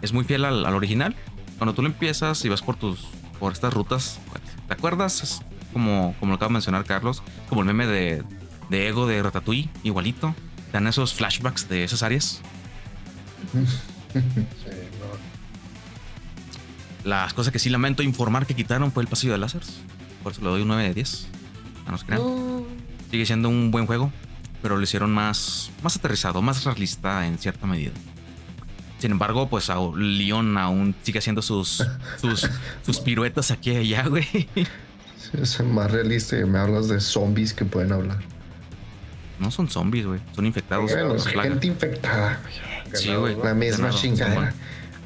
es 0.00 0.12
muy 0.12 0.24
fiel 0.24 0.44
al, 0.44 0.66
original. 0.74 1.14
Cuando 1.58 1.74
tú 1.74 1.82
lo 1.82 1.88
empiezas 1.88 2.44
y 2.44 2.48
vas 2.48 2.60
por 2.60 2.74
tus 2.74 3.06
por 3.38 3.52
estas 3.52 3.72
rutas, 3.72 4.18
pues, 4.30 4.42
¿te 4.66 4.74
acuerdas? 4.74 5.22
Es 5.22 5.42
como, 5.72 6.16
como 6.18 6.30
lo 6.30 6.36
acaba 6.36 6.48
de 6.48 6.54
mencionar 6.54 6.84
Carlos, 6.84 7.22
como 7.48 7.60
el 7.60 7.68
meme 7.68 7.86
de, 7.86 8.24
de 8.72 8.88
Ego 8.88 9.06
de 9.06 9.22
Ratatouille, 9.22 9.68
igualito. 9.84 10.34
Dan 10.72 10.86
esos 10.86 11.12
flashbacks 11.12 11.68
de 11.68 11.84
esas 11.84 12.02
áreas. 12.02 12.40
Las 17.04 17.34
cosas 17.34 17.52
que 17.52 17.58
sí 17.58 17.68
lamento 17.68 18.02
informar 18.02 18.46
que 18.46 18.54
quitaron 18.54 18.90
fue 18.90 19.02
el 19.02 19.08
pasillo 19.08 19.32
de 19.32 19.38
láseres. 19.38 19.80
Por 20.22 20.32
eso 20.32 20.40
le 20.40 20.48
doy 20.48 20.62
un 20.62 20.68
9 20.68 20.84
de 20.84 20.94
10. 20.94 21.28
No 21.84 21.92
nos 21.92 22.04
crean. 22.04 22.22
Sigue 23.10 23.26
siendo 23.26 23.50
un 23.50 23.70
buen 23.70 23.84
juego, 23.86 24.10
pero 24.62 24.78
lo 24.78 24.82
hicieron 24.82 25.12
más, 25.12 25.70
más 25.82 25.96
aterrizado, 25.96 26.40
más 26.40 26.64
realista 26.64 27.26
en 27.26 27.36
cierta 27.36 27.66
medida. 27.66 27.92
Sin 28.98 29.10
embargo, 29.10 29.50
pues 29.50 29.68
a 29.68 29.76
Leon 29.94 30.56
aún 30.56 30.94
sigue 31.02 31.18
haciendo 31.18 31.42
sus, 31.42 31.84
sus, 32.18 32.48
sus 32.86 33.00
piruetas 33.00 33.50
aquí 33.50 33.72
y 33.72 33.76
allá, 33.76 34.06
güey. 34.06 34.48
es 35.34 35.60
más 35.60 35.90
realista 35.90 36.38
y 36.38 36.44
me 36.46 36.58
hablas 36.58 36.88
de 36.88 37.00
zombies 37.00 37.52
que 37.52 37.66
pueden 37.66 37.92
hablar. 37.92 38.20
No 39.42 39.50
son 39.50 39.68
zombies, 39.68 40.06
güey. 40.06 40.20
Son 40.36 40.46
infectados. 40.46 40.92
Bueno, 40.92 41.18
gente 41.18 41.66
infectada. 41.66 42.40
Sí, 42.94 43.12
güey. 43.12 43.36
La 43.42 43.54
misma 43.54 43.90
chingada. 43.90 44.54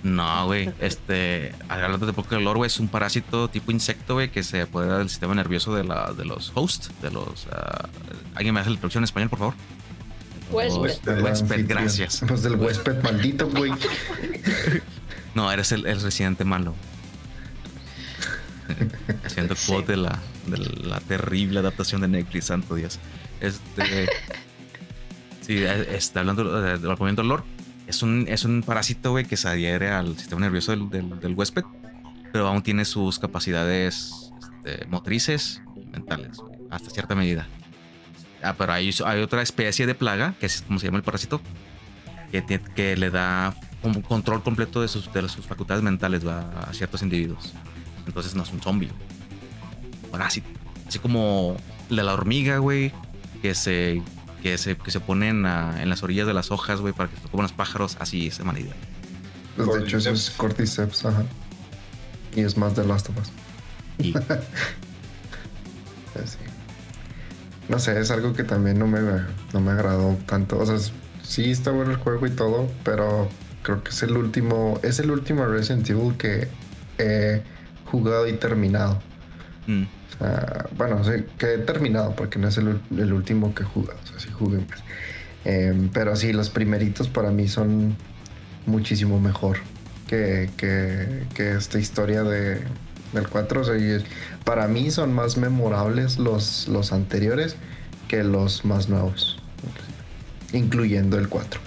No, 0.03 0.45
güey. 0.45 0.71
Este, 0.79 1.55
hablando 1.71 2.05
de 2.05 2.13
poco 2.13 2.35
de 2.35 2.43
lore, 2.43 2.59
güey, 2.59 2.69
es 2.69 2.79
un 2.79 2.89
parásito 2.89 3.49
tipo 3.49 3.73
insecto, 3.73 4.13
güey, 4.13 4.31
que 4.31 4.43
se 4.43 4.61
apodera 4.61 4.99
del 4.99 5.09
sistema 5.09 5.35
nervioso 5.35 5.75
de, 5.75 5.85
la, 5.85 6.13
de 6.13 6.27
los 6.27 6.53
hosts, 6.55 6.91
de 7.01 7.11
los. 7.11 7.47
Uh, 7.47 7.89
¿Alguien 8.35 8.55
me 8.55 8.61
hace 8.61 8.69
la 8.69 8.77
traducción 8.77 9.01
en 9.01 9.05
español, 9.07 9.31
por 9.31 9.39
favor? 9.39 9.55
Huésped. 10.51 11.23
Huésped, 11.23 11.67
gracias. 11.67 12.23
Pues 12.29 12.43
del 12.43 12.57
huésped 12.57 13.03
maldito, 13.03 13.49
güey. 13.49 13.73
No, 15.35 15.51
eres 15.51 15.73
el, 15.73 15.87
el 15.87 16.01
residente 16.03 16.45
malo. 16.45 16.75
Haciendo 19.25 19.57
sí. 19.57 19.73
quote 19.73 19.93
de 19.93 19.99
la, 19.99 20.21
de 20.51 20.59
la 20.59 21.01
terrible 21.01 21.61
adaptación 21.61 22.01
de 22.01 22.09
Netflix, 22.09 22.47
santo 22.47 22.75
Dios. 22.75 22.99
Este. 23.39 24.09
sí, 25.43 25.63
está 25.63 26.21
hablando 26.21 26.63
del 26.63 26.81
de, 26.81 26.89
movimiento 26.89 27.21
del 27.21 27.29
lore. 27.29 27.43
Es 27.87 28.03
un, 28.03 28.25
es 28.29 28.45
un 28.45 28.63
parásito, 28.63 29.11
güey, 29.11 29.27
que 29.27 29.37
se 29.37 29.47
adhiere 29.47 29.91
al 29.91 30.17
sistema 30.17 30.41
nervioso 30.41 30.73
del, 30.73 30.89
del, 30.89 31.21
del 31.21 31.35
huésped, 31.35 31.65
pero 32.33 32.49
aún 32.49 32.63
tiene 32.63 32.87
sus 32.87 33.19
capacidades 33.19 34.33
este, 34.67 34.87
motrices 34.87 35.63
y 35.77 35.87
mentales, 35.87 36.39
wey, 36.39 36.59
hasta 36.71 36.91
cierta 36.91 37.15
medida. 37.15 37.47
Ah, 38.43 38.55
pero 38.57 38.73
hay, 38.73 38.91
hay, 39.05 39.21
otra 39.21 39.43
especie 39.43 39.87
de 39.87 39.95
plaga, 39.95 40.35
que 40.41 40.47
es 40.47 40.63
como 40.63 40.79
se 40.79 40.87
llama 40.87 40.99
el 40.99 41.05
parásito, 41.05 41.41
que, 42.31 42.61
que 42.75 42.97
le 42.97 43.11
da 43.11 43.55
un 43.83 44.03
control 44.03 44.43
completo 44.43 44.83
de 44.83 44.89
sus, 44.89 45.13
de 45.13 45.29
sus 45.29 45.47
facultades 45.47 45.83
mentales 45.83 46.27
¿va? 46.27 46.51
a 46.61 46.73
ciertos 46.73 47.03
individuos. 47.03 47.53
Entonces 48.07 48.35
no 48.35 48.43
es 48.43 48.53
un 48.53 48.61
zombie. 48.61 48.91
Parásito. 50.17 50.49
Así 50.87 50.99
como 50.99 51.57
la, 51.89 52.03
la 52.03 52.15
hormiga, 52.15 52.59
güey, 52.59 52.93
que 53.43 53.55
se, 53.55 54.03
que 54.43 54.57
se, 54.59 54.77
que 54.77 54.91
se 54.91 55.01
ponen 55.01 55.45
a, 55.47 55.83
en 55.83 55.91
las 55.91 56.03
orillas 56.03 56.27
de 56.27 56.35
las 56.35 56.51
hojas, 56.51 56.81
güey, 56.81 56.95
para 56.95 57.11
que 57.11 57.17
se 57.17 57.29
coman 57.29 57.45
los 57.45 57.53
pájaros. 57.53 57.97
Así 58.01 58.29
es 58.29 58.43
manera. 58.45 58.73
Pues 59.57 59.69
de 59.73 59.81
hecho, 59.85 59.99
eso 59.99 60.11
es 60.11 60.31
Cordyceps, 60.31 61.05
ajá. 61.05 61.25
Y 62.35 62.41
es 62.41 62.57
más 62.57 62.75
de 62.77 62.87
Last 62.87 63.09
of 63.11 63.19
Us. 63.19 63.29
Y... 63.99 64.13
sí. 66.25 66.39
No 67.69 67.79
sé, 67.79 67.99
es 68.01 68.11
algo 68.11 68.33
que 68.33 68.45
también 68.45 68.79
no 68.79 68.87
me, 68.87 69.01
no 69.53 69.61
me 69.61 69.73
agradó 69.73 70.17
tanto. 70.27 70.59
O 70.59 70.67
sea, 70.67 70.79
sí 71.23 71.51
está 71.51 71.73
bueno 71.73 71.91
el 71.91 71.97
juego 71.97 72.27
y 72.27 72.31
todo, 72.31 72.71
pero 72.85 73.29
creo 73.63 73.83
que 73.83 73.91
es 73.91 74.03
el 74.03 74.17
último, 74.17 74.79
es 74.83 75.01
el 75.01 75.11
último 75.11 75.45
Resident 75.47 75.91
Evil 75.91 76.17
que 76.17 76.49
he 76.99 77.43
jugado 77.91 78.29
y 78.29 78.35
terminado. 78.35 79.03
Mm. 79.67 79.85
Sea, 80.19 80.67
bueno, 80.77 81.03
sí, 81.05 81.25
que 81.39 81.55
he 81.55 81.59
terminado 81.59 82.15
porque 82.15 82.39
no 82.39 82.49
es 82.49 82.59
el, 82.59 82.81
el 82.97 83.13
último 83.13 83.55
que 83.55 83.63
he 83.63 83.67
jugado. 83.67 83.99
O 84.03 84.07
sea, 84.07 84.19
sí 84.19 84.29
jugué 84.31 84.59
más. 84.59 84.83
Eh, 85.45 85.89
pero 85.93 86.17
sí, 86.17 86.33
los 86.33 86.51
primeritos 86.51 87.09
para 87.09 87.31
mí 87.31 87.49
son 87.49 87.97
muchísimo 88.67 89.21
mejor 89.21 89.59
que, 90.09 90.51
que, 90.57 91.25
que 91.35 91.53
esta 91.53 91.79
historia 91.79 92.23
de, 92.23 92.61
del 93.13 93.29
4. 93.29 93.61
O 93.61 93.65
sea, 93.65 93.75
para 94.45 94.67
mí 94.69 94.91
son 94.91 95.13
más 95.13 95.37
memorables 95.37 96.19
los, 96.19 96.69
los 96.69 96.93
anteriores 96.93 97.57
que 98.09 98.25
los 98.25 98.65
más 98.65 98.89
nuevos, 98.89 99.39
incluyendo 100.53 101.19
el 101.19 101.29
4. 101.29 101.61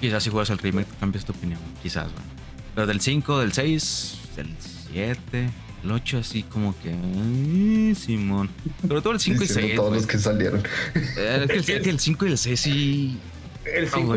Quizás 0.00 0.22
si 0.22 0.30
juegas 0.30 0.50
el 0.50 0.58
remake 0.58 0.88
cambies 1.00 1.24
tu 1.24 1.32
opinión, 1.32 1.60
quizás. 1.82 2.12
Bueno. 2.12 2.28
Pero 2.74 2.86
del 2.86 3.00
5, 3.00 3.40
del 3.40 3.52
6, 3.52 4.18
del 4.36 4.54
7, 4.92 5.50
el 5.84 5.92
8 5.92 6.18
así 6.18 6.42
como 6.42 6.74
que... 6.80 6.90
Ay, 6.90 7.94
Simón. 7.94 8.50
Pero 8.86 9.00
todo 9.02 9.12
el 9.12 9.20
5 9.20 9.42
y 9.42 9.46
6. 9.46 9.74
Todos 9.76 9.90
wey. 9.90 10.00
los 10.00 10.06
que 10.06 10.18
salieron. 10.18 10.62
Eh, 10.94 11.46
es 11.48 11.66
que 11.66 11.76
el, 11.76 11.88
el 11.88 12.00
5 12.00 12.26
y 12.26 12.30
el 12.30 12.38
6 12.38 12.60
sí... 12.60 13.18
El 13.64 13.88
5... 13.88 14.12
Oh, 14.12 14.16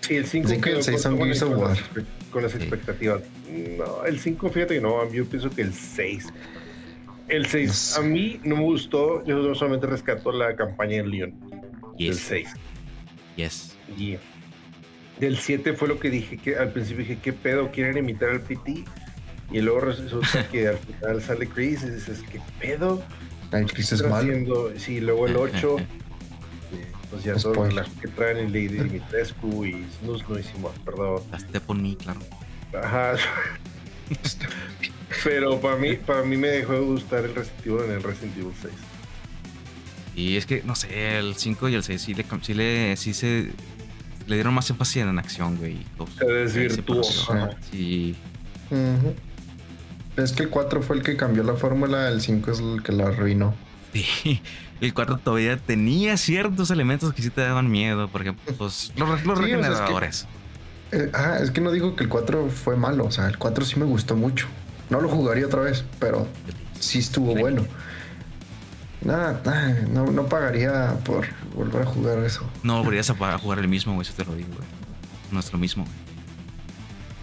sí, 0.00 0.16
el 0.16 0.26
5 0.26 0.48
y 0.50 0.70
el 0.70 0.82
6 0.82 1.00
son 1.00 1.16
Gears 1.18 1.42
of 1.42 1.58
War. 1.58 1.78
Con 2.30 2.42
las 2.42 2.54
expectativas. 2.54 3.22
Sí. 3.46 3.76
No, 3.78 4.04
el 4.04 4.18
5, 4.18 4.50
fíjate 4.50 4.74
que 4.74 4.80
no, 4.80 5.10
yo 5.12 5.24
pienso 5.26 5.50
que 5.50 5.62
el 5.62 5.72
6. 5.72 6.32
El 7.28 7.46
6, 7.46 7.96
a 7.98 8.02
mí 8.02 8.40
no 8.44 8.56
me 8.56 8.62
gustó. 8.62 9.24
Yo 9.24 9.54
solamente 9.54 9.86
rescato 9.86 10.32
la 10.32 10.54
campaña 10.56 11.02
de 11.02 11.06
Leon. 11.08 11.34
Yes. 11.96 12.08
El 12.08 12.22
6. 12.22 12.48
Yes. 13.36 13.76
Yeah. 13.96 14.20
Del 15.20 15.38
7 15.38 15.74
fue 15.74 15.88
lo 15.88 15.98
que 16.00 16.10
dije 16.10 16.36
que 16.36 16.56
al 16.56 16.72
principio 16.72 17.04
dije, 17.04 17.18
¿qué 17.22 17.32
pedo? 17.32 17.70
¿Quieren 17.70 17.96
imitar 17.96 18.30
al 18.30 18.40
PT? 18.40 18.84
Y 19.52 19.60
luego 19.60 19.80
resulta 19.80 20.48
que 20.50 20.68
al 20.68 20.78
final 20.78 21.22
sale 21.22 21.48
Chris 21.48 21.82
y 21.82 21.90
dices, 21.90 22.22
¿qué 22.30 22.40
pedo? 22.60 23.02
Chris 23.72 23.92
es 23.92 24.02
malo. 24.08 24.70
Sí, 24.78 25.00
luego 25.00 25.26
el 25.26 25.36
8. 25.36 25.76
pues 27.10 27.24
ya 27.24 27.34
todo 27.36 27.68
la 27.70 27.84
que 28.00 28.08
traen 28.08 28.38
el 28.38 28.46
Lady 28.46 28.68
Dimitrescu 28.68 29.66
y 29.66 29.86
Snus 30.00 30.26
no 30.28 30.38
hicimos, 30.38 30.72
perdón. 30.84 31.22
La 31.30 31.38
Stephanie, 31.38 31.96
claro. 31.96 32.20
Ajá. 32.82 33.14
Pero 35.24 35.60
para 35.60 35.76
mí, 35.76 35.94
para 35.96 36.22
mí 36.22 36.36
me 36.36 36.48
dejó 36.48 36.72
de 36.72 36.80
gustar 36.80 37.24
el 37.24 37.34
Resident 37.34 37.66
Evil 37.66 37.84
en 37.84 37.90
el 37.90 38.02
Resident 38.02 38.38
Evil 38.38 38.52
6. 38.62 38.72
Y 40.14 40.36
es 40.36 40.46
que, 40.46 40.62
no 40.62 40.74
sé, 40.74 41.18
el 41.18 41.34
5 41.36 41.68
y 41.68 41.74
el 41.74 41.82
6 41.82 42.00
sí 42.00 42.14
le, 42.14 42.24
sí 42.42 42.54
le 42.54 42.96
sí 42.96 43.14
se 43.14 43.52
le 44.26 44.34
dieron 44.34 44.54
más 44.54 44.68
énfasis 44.70 45.02
en 45.02 45.18
acción, 45.18 45.56
güey. 45.56 45.78
Se 46.18 46.24
desvirtuó. 46.24 47.02
Sí. 47.02 48.14
Uh 48.70 48.74
-huh. 48.74 49.14
Es 50.16 50.32
que 50.32 50.42
el 50.42 50.50
4 50.50 50.82
fue 50.82 50.96
el 50.96 51.02
que 51.02 51.16
cambió 51.16 51.42
la 51.42 51.54
fórmula, 51.54 52.08
el 52.08 52.20
5 52.20 52.50
es 52.50 52.60
el 52.60 52.82
que 52.82 52.92
la 52.92 53.06
arruinó. 53.06 53.54
Sí, 53.92 54.42
el 54.80 54.92
4 54.92 55.18
todavía 55.18 55.56
tenía 55.56 56.16
ciertos 56.16 56.70
elementos 56.70 57.12
que 57.14 57.22
sí 57.22 57.30
te 57.30 57.40
daban 57.40 57.70
miedo, 57.70 58.08
porque 58.08 58.32
pues 58.32 58.92
los, 58.96 59.24
los 59.24 59.38
sí, 59.38 59.44
regeneradores. 59.44 60.26
O 60.90 60.90
sea, 60.90 60.98
es, 60.98 61.02
que, 61.02 61.04
eh, 61.04 61.10
ah, 61.14 61.38
es 61.40 61.50
que 61.50 61.60
no 61.60 61.70
digo 61.70 61.96
que 61.96 62.04
el 62.04 62.10
4 62.10 62.48
fue 62.50 62.76
malo, 62.76 63.06
o 63.06 63.10
sea, 63.10 63.26
el 63.26 63.38
4 63.38 63.64
sí 63.64 63.78
me 63.78 63.86
gustó 63.86 64.16
mucho. 64.16 64.46
No 64.90 65.00
lo 65.00 65.08
jugaría 65.08 65.46
otra 65.46 65.62
vez, 65.62 65.84
pero 65.98 66.26
sí 66.78 66.98
estuvo 66.98 67.34
bueno. 67.34 67.64
Nada, 69.00 69.40
nada 69.44 69.86
no, 69.90 70.06
no, 70.06 70.26
pagaría 70.26 70.96
por 71.04 71.26
volver 71.56 71.82
a 71.82 71.86
jugar 71.86 72.18
eso. 72.18 72.42
No 72.62 72.78
volverías 72.78 73.10
a 73.10 73.38
jugar 73.38 73.58
el 73.58 73.68
mismo, 73.68 73.94
güey, 73.94 74.06
eso 74.06 74.14
te 74.14 74.24
lo 74.24 74.34
digo, 74.34 74.50
güey. 74.54 74.68
No 75.30 75.40
es 75.40 75.52
lo 75.52 75.58
mismo, 75.58 75.86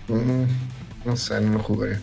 güey. 0.08 0.22
Mm, 0.22 0.48
no 1.06 1.16
sé, 1.16 1.40
no 1.40 1.54
lo 1.54 1.60
jugaría. 1.60 2.02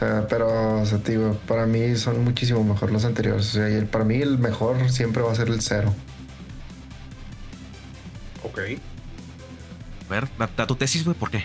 O 0.00 0.02
sea, 0.02 0.26
pero, 0.28 0.80
o 0.80 0.86
sea, 0.86 0.96
tío, 0.96 1.38
para 1.46 1.66
mí 1.66 1.94
son 1.94 2.24
muchísimo 2.24 2.64
mejor 2.64 2.90
los 2.90 3.04
anteriores. 3.04 3.50
O 3.50 3.52
sea, 3.52 3.68
y 3.68 3.74
el, 3.74 3.84
para 3.84 4.02
mí 4.02 4.16
el 4.16 4.38
mejor 4.38 4.90
siempre 4.90 5.22
va 5.22 5.30
a 5.30 5.34
ser 5.34 5.48
el 5.48 5.60
cero. 5.60 5.94
Ok. 8.42 8.60
A 10.06 10.10
ver, 10.10 10.26
da, 10.38 10.48
da 10.56 10.66
tu 10.66 10.74
tesis, 10.74 11.04
güey, 11.04 11.14
¿por 11.14 11.30
qué? 11.30 11.44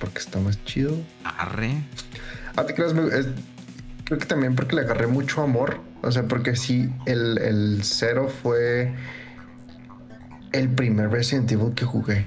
Porque 0.00 0.18
está 0.18 0.40
más 0.40 0.64
chido. 0.64 0.96
Arre. 1.22 1.76
Ah, 2.56 2.66
te 2.66 2.74
creas, 2.74 2.92
es, 2.92 3.28
creo 4.02 4.18
que 4.18 4.26
también 4.26 4.56
porque 4.56 4.74
le 4.74 4.82
agarré 4.82 5.06
mucho 5.06 5.42
amor. 5.42 5.80
O 6.02 6.10
sea, 6.10 6.24
porque 6.24 6.56
sí, 6.56 6.90
el, 7.06 7.38
el 7.38 7.84
cero 7.84 8.28
fue 8.42 8.92
el 10.50 10.68
primer 10.70 11.10
Resident 11.10 11.52
Evil 11.52 11.72
que 11.74 11.84
jugué. 11.84 12.24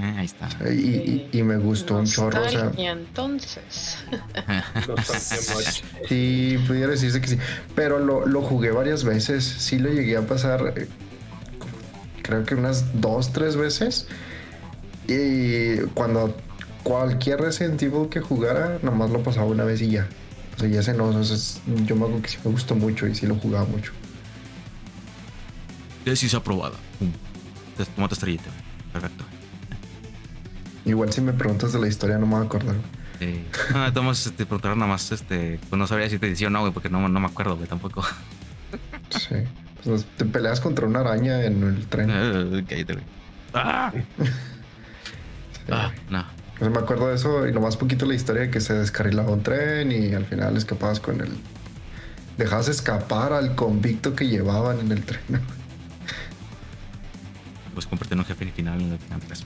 Ah, 0.00 0.14
ahí 0.18 0.26
está. 0.26 0.48
Y, 0.70 1.28
y, 1.32 1.38
y 1.38 1.42
me 1.42 1.56
gustó 1.56 1.96
un 1.96 2.06
chorro. 2.06 2.44
O 2.44 2.48
sea, 2.48 2.70
y 2.76 2.84
entonces. 2.84 3.98
sí, 6.08 6.56
pudiera 6.66 6.92
decirse 6.92 7.20
que 7.20 7.26
sí. 7.26 7.38
Pero 7.74 7.98
lo, 7.98 8.24
lo, 8.24 8.42
jugué 8.42 8.70
varias 8.70 9.02
veces. 9.02 9.44
Sí 9.44 9.78
lo 9.78 9.90
llegué 9.90 10.16
a 10.16 10.22
pasar. 10.22 10.72
Creo 12.22 12.44
que 12.44 12.54
unas 12.54 13.00
dos, 13.00 13.32
tres 13.32 13.56
veces. 13.56 14.06
Y 15.08 15.78
cuando 15.94 16.36
cualquier 16.84 17.40
Resident 17.40 17.82
Evil 17.82 18.08
que 18.08 18.20
jugara, 18.20 18.78
nomás 18.82 19.10
lo 19.10 19.22
pasaba 19.22 19.46
una 19.46 19.64
vez 19.64 19.82
y 19.82 19.90
ya. 19.90 20.06
O 20.54 20.60
sea, 20.60 20.68
ya 20.68 20.82
se 20.82 20.94
no, 20.94 21.10
yo 21.12 21.96
me 21.96 22.04
acuerdo 22.04 22.22
que 22.22 22.28
sí 22.28 22.38
me 22.44 22.50
gustó 22.52 22.74
mucho 22.76 23.06
y 23.06 23.14
sí 23.14 23.26
lo 23.26 23.34
jugaba 23.34 23.64
mucho. 23.64 23.92
Tesis 26.04 26.34
aprobada. 26.34 26.76
Toma 27.96 28.08
tu 28.08 28.14
estrellita. 28.14 28.50
Perfecto. 28.92 29.27
Igual 30.88 31.12
si 31.12 31.20
me 31.20 31.32
preguntas 31.32 31.72
de 31.72 31.78
la 31.78 31.86
historia 31.86 32.18
no 32.18 32.26
me 32.26 32.34
voy 32.34 32.42
a 32.42 32.46
acordar. 32.46 32.76
Sí. 33.18 33.44
Ah, 33.74 33.90
Tomás, 33.92 34.32
te 34.36 34.46
preguntaron 34.46 34.78
nada 34.78 34.90
más, 34.90 35.12
este, 35.12 35.60
pues 35.68 35.78
no 35.78 35.86
sabía 35.86 36.08
si 36.08 36.18
te 36.18 36.28
decía 36.28 36.46
o 36.46 36.50
no, 36.50 36.60
güey, 36.60 36.72
porque 36.72 36.88
no, 36.88 37.08
no 37.08 37.20
me 37.20 37.26
acuerdo, 37.26 37.56
güey, 37.56 37.68
tampoco. 37.68 38.04
Sí. 39.10 39.36
Pues 39.84 40.04
te 40.18 40.26
peleas 40.26 40.60
contra 40.60 40.86
una 40.86 41.00
araña 41.00 41.42
en 41.44 41.62
el 41.62 41.86
tren. 41.86 42.10
Uh, 42.10 42.62
cállate, 42.68 42.92
güey. 42.92 43.04
¡Ah! 43.54 43.90
sí. 44.18 45.62
ah, 45.70 45.90
no. 46.10 46.24
Pues 46.58 46.70
me 46.70 46.78
acuerdo 46.78 47.08
de 47.08 47.14
eso 47.14 47.46
y 47.46 47.52
nomás 47.52 47.76
poquito 47.76 48.04
la 48.04 48.14
historia 48.14 48.42
de 48.42 48.50
que 48.50 48.60
se 48.60 48.74
descarrilaba 48.74 49.30
un 49.30 49.42
tren 49.42 49.92
y 49.92 50.12
al 50.12 50.26
final 50.26 50.56
escapabas 50.56 51.00
con 51.00 51.20
el. 51.20 51.30
Dejabas 52.36 52.68
escapar 52.68 53.32
al 53.32 53.54
convicto 53.54 54.14
que 54.14 54.26
llevaban 54.26 54.80
en 54.80 54.92
el 54.92 55.02
tren. 55.04 55.40
Pues 57.72 57.86
convertir 57.86 58.14
en 58.14 58.18
un 58.20 58.24
jefe 58.26 58.46
final 58.52 58.80
en 58.80 58.92
el 58.92 58.98
final 58.98 59.20
3. 59.26 59.44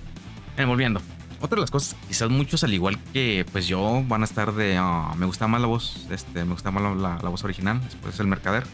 Eh, 0.56 0.64
volviendo. 0.64 1.00
Otra 1.42 1.56
de 1.56 1.60
las 1.62 1.70
cosas, 1.72 1.96
quizás 2.08 2.30
muchos, 2.30 2.62
al 2.64 2.72
igual 2.72 2.98
que 3.12 3.44
pues 3.52 3.66
yo, 3.66 4.02
van 4.06 4.22
a 4.22 4.24
estar 4.24 4.54
de. 4.54 4.76
ah, 4.78 5.12
me 5.18 5.26
gusta 5.26 5.46
más 5.48 5.60
la 5.60 5.66
voz. 5.66 6.06
Este, 6.10 6.44
me 6.44 6.52
gusta 6.52 6.70
más 6.70 6.82
la, 6.82 6.94
la- 6.94 7.18
la 7.22 7.28
voz 7.28 7.42
original. 7.44 7.80
Después 7.82 8.18
el 8.20 8.28
mercader. 8.28 8.64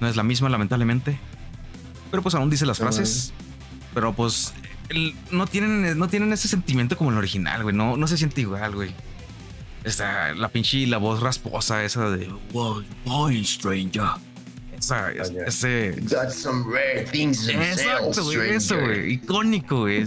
No 0.00 0.08
es 0.08 0.16
la 0.16 0.22
misma, 0.22 0.48
lamentablemente. 0.48 1.18
Pero 2.10 2.22
pues 2.22 2.34
aún 2.34 2.48
dice 2.50 2.64
las 2.66 2.80
Ah, 2.80 2.84
frases. 2.84 3.32
Pero 3.92 4.12
pues. 4.14 4.54
el- 4.88 5.14
no, 5.30 5.46
tienen, 5.46 5.98
no 5.98 6.08
tienen 6.08 6.32
ese 6.32 6.48
sentimiento 6.48 6.96
como 6.96 7.10
el 7.10 7.18
original, 7.18 7.62
güey. 7.62 7.74
No, 7.76 7.96
no 7.98 8.06
se 8.08 8.16
siente 8.16 8.40
igual, 8.40 8.74
güey. 8.74 8.94
Esta, 9.84 10.32
la 10.34 10.48
pinche 10.48 10.86
la 10.86 10.96
voz 10.96 11.20
rasposa, 11.20 11.84
esa 11.84 12.08
de. 12.08 12.26
Wow, 12.54 12.82
boy, 13.04 13.44
stranger. 13.44 14.02
Esa, 14.78 15.12
es- 15.12 15.30
ya. 15.32 15.42
ese. 15.44 15.96
Got 16.02 16.30
some 16.30 16.64
rare 16.72 17.04
things 17.12 17.48
in 17.50 17.60
Exacto, 17.60 18.24
güey. 18.24 18.50
Eso, 18.50 18.80
güey. 18.80 19.12
Icónico, 19.14 19.80
güey. 19.80 20.04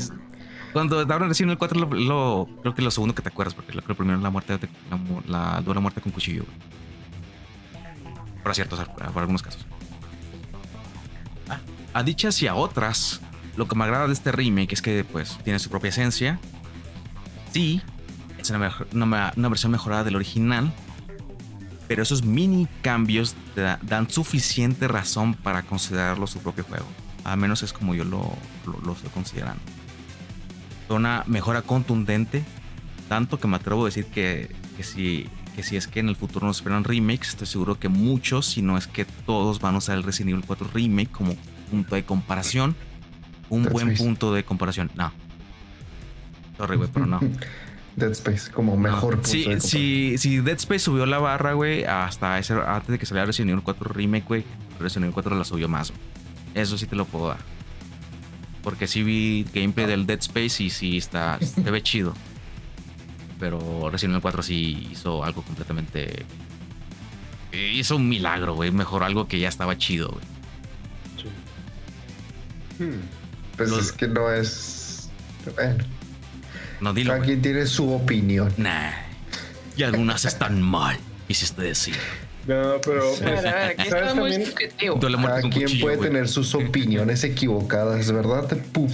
Cuando 0.73 0.99
hablan 0.99 1.29
recién 1.29 1.49
el 1.49 1.57
4, 1.57 1.79
lo, 1.79 1.87
lo- 1.95 2.47
creo 2.61 2.75
que 2.75 2.81
lo 2.81 2.91
segundo 2.91 3.15
que 3.15 3.21
te 3.21 3.29
acuerdas, 3.29 3.53
porque 3.55 3.73
lo, 3.73 3.81
primero 3.95 4.19
la 4.19 4.29
muerte, 4.29 4.59
la, 4.89 4.99
la 5.55 5.61
dura 5.61 5.79
muerte 5.79 6.01
con 6.01 6.11
cuchillo. 6.11 6.43
Por 8.43 8.53
cierto, 8.55 8.77
por 9.13 9.19
algunos 9.19 9.41
casos. 9.41 9.65
Ah, 11.49 11.59
a 11.93 12.03
dichas 12.03 12.41
y 12.41 12.47
a 12.47 12.55
otras, 12.55 13.21
lo 13.55 13.67
que 13.67 13.75
me 13.75 13.83
agrada 13.85 14.07
de 14.07 14.13
este 14.13 14.31
remake 14.31 14.73
es 14.73 14.81
que, 14.81 15.03
pues, 15.03 15.37
tiene 15.43 15.59
su 15.59 15.69
propia 15.69 15.89
esencia. 15.89 16.39
Sí, 17.51 17.81
es 18.37 18.49
una, 18.51 19.31
versión 19.49 19.71
mejorada 19.71 20.03
del 20.03 20.15
original, 20.15 20.71
pero 21.87 22.03
esos 22.03 22.23
mini 22.23 22.67
cambios 22.81 23.35
dan 23.81 24.09
suficiente 24.09 24.87
razón 24.87 25.33
para 25.33 25.63
considerarlo 25.63 26.27
su 26.27 26.39
propio 26.39 26.63
juego. 26.65 26.85
Al 27.23 27.37
menos 27.37 27.63
es 27.63 27.73
como 27.73 27.95
yo 27.95 28.03
lo, 28.03 28.31
lo- 28.65 28.79
lo 28.85 28.93
estoy 28.93 29.09
considerando. 29.09 29.61
Una 30.89 31.23
mejora 31.27 31.61
contundente, 31.61 32.43
tanto 33.09 33.39
que 33.39 33.47
me 33.47 33.57
atrevo 33.57 33.83
a 33.83 33.85
decir 33.85 34.05
que, 34.05 34.55
que 34.77 34.83
si, 34.83 35.27
que 35.55 35.63
si 35.63 35.75
es 35.75 35.87
que 35.87 35.99
en 35.99 36.07
el 36.09 36.15
futuro 36.15 36.47
nos 36.47 36.57
esperan 36.57 36.83
remakes, 36.83 37.29
estoy 37.29 37.47
seguro 37.47 37.77
que 37.79 37.89
muchos, 37.89 38.45
si 38.45 38.61
no 38.61 38.77
es 38.77 38.87
que 38.87 39.05
todos, 39.05 39.59
van 39.59 39.75
a 39.75 39.79
usar 39.79 39.97
el 39.97 40.03
Resident 40.03 40.31
Evil 40.33 40.45
4 40.45 40.69
Remake 40.73 41.11
como 41.11 41.35
punto 41.69 41.95
de 41.95 42.03
comparación. 42.03 42.75
Un 43.49 43.63
Dead 43.63 43.71
buen 43.71 43.87
Space. 43.89 44.03
punto 44.03 44.33
de 44.33 44.43
comparación. 44.43 44.91
No. 44.95 45.11
Sorry, 46.57 46.77
güey, 46.77 46.89
pero 46.93 47.05
no. 47.05 47.19
Dead 47.97 48.11
Space, 48.11 48.51
como 48.51 48.77
mejor 48.77 49.15
punto 49.15 49.27
Sí, 49.29 49.45
de 49.45 49.59
sí, 49.59 50.15
sí, 50.17 50.37
Dead 50.37 50.57
Space 50.57 50.79
subió 50.79 51.05
la 51.05 51.17
barra, 51.17 51.53
güey, 51.53 51.83
hasta 51.85 52.37
ese, 52.39 52.53
antes 52.53 52.89
de 52.89 52.99
que 52.99 53.05
saliera 53.05 53.25
Resident 53.25 53.51
Evil 53.51 53.63
4 53.63 53.89
Remake, 53.91 54.25
güey, 54.27 54.43
Resident 54.79 55.05
Evil 55.05 55.13
4 55.15 55.35
la 55.35 55.43
subió 55.43 55.67
más. 55.67 55.91
Eso 56.53 56.77
sí 56.77 56.85
te 56.85 56.95
lo 56.95 57.05
puedo 57.05 57.29
dar. 57.29 57.39
Porque 58.67 58.85
sí 58.85 59.01
vi 59.01 59.45
gameplay 59.53 59.85
del 59.87 60.05
Dead 60.05 60.19
Space 60.19 60.61
y 60.61 60.69
sí 60.69 60.97
está, 60.97 61.39
se 61.41 61.61
ve 61.71 61.81
chido. 61.81 62.13
Pero 63.39 63.89
Resident 63.89 64.15
Evil 64.15 64.21
4 64.23 64.43
sí 64.43 64.89
hizo 64.91 65.23
algo 65.23 65.41
completamente... 65.41 66.25
Hizo 67.53 67.95
un 67.95 68.09
milagro, 68.09 68.55
güey, 68.55 68.71
mejor 68.71 69.03
algo 69.03 69.25
que 69.29 69.39
ya 69.39 69.47
estaba 69.47 69.77
chido, 69.77 70.09
güey. 70.09 70.25
Hmm. 72.91 72.99
Pues 73.55 73.69
los- 73.69 73.85
es 73.85 73.91
que 73.93 74.09
no 74.09 74.29
es. 74.33 75.09
Bueno, 75.55 75.85
No, 76.81 76.93
dilo, 76.93 77.13
cada 77.13 77.23
quien 77.23 77.41
tiene 77.41 77.65
su 77.67 77.89
opinión. 77.89 78.53
Nah. 78.57 78.91
Y 79.77 79.83
algunas 79.83 80.25
están 80.25 80.61
mal, 80.61 80.97
quisiste 81.25 81.61
decir. 81.61 81.95
No, 82.47 82.75
pero 82.83 83.13
Sí. 83.13 83.23
Pues, 83.23 83.43
ver, 83.43 83.55
aquí 83.57 83.89
¿sabes 83.89 84.13
también? 84.13 84.43
Cada 85.29 85.41
quien 85.41 85.51
cuchillo, 85.65 85.85
puede 85.85 85.97
tener 85.97 86.27
sus 86.29 86.55
opiniones 86.55 87.23
equivocadas, 87.23 88.11
¿verdad, 88.11 88.47
Pupi? 88.71 88.93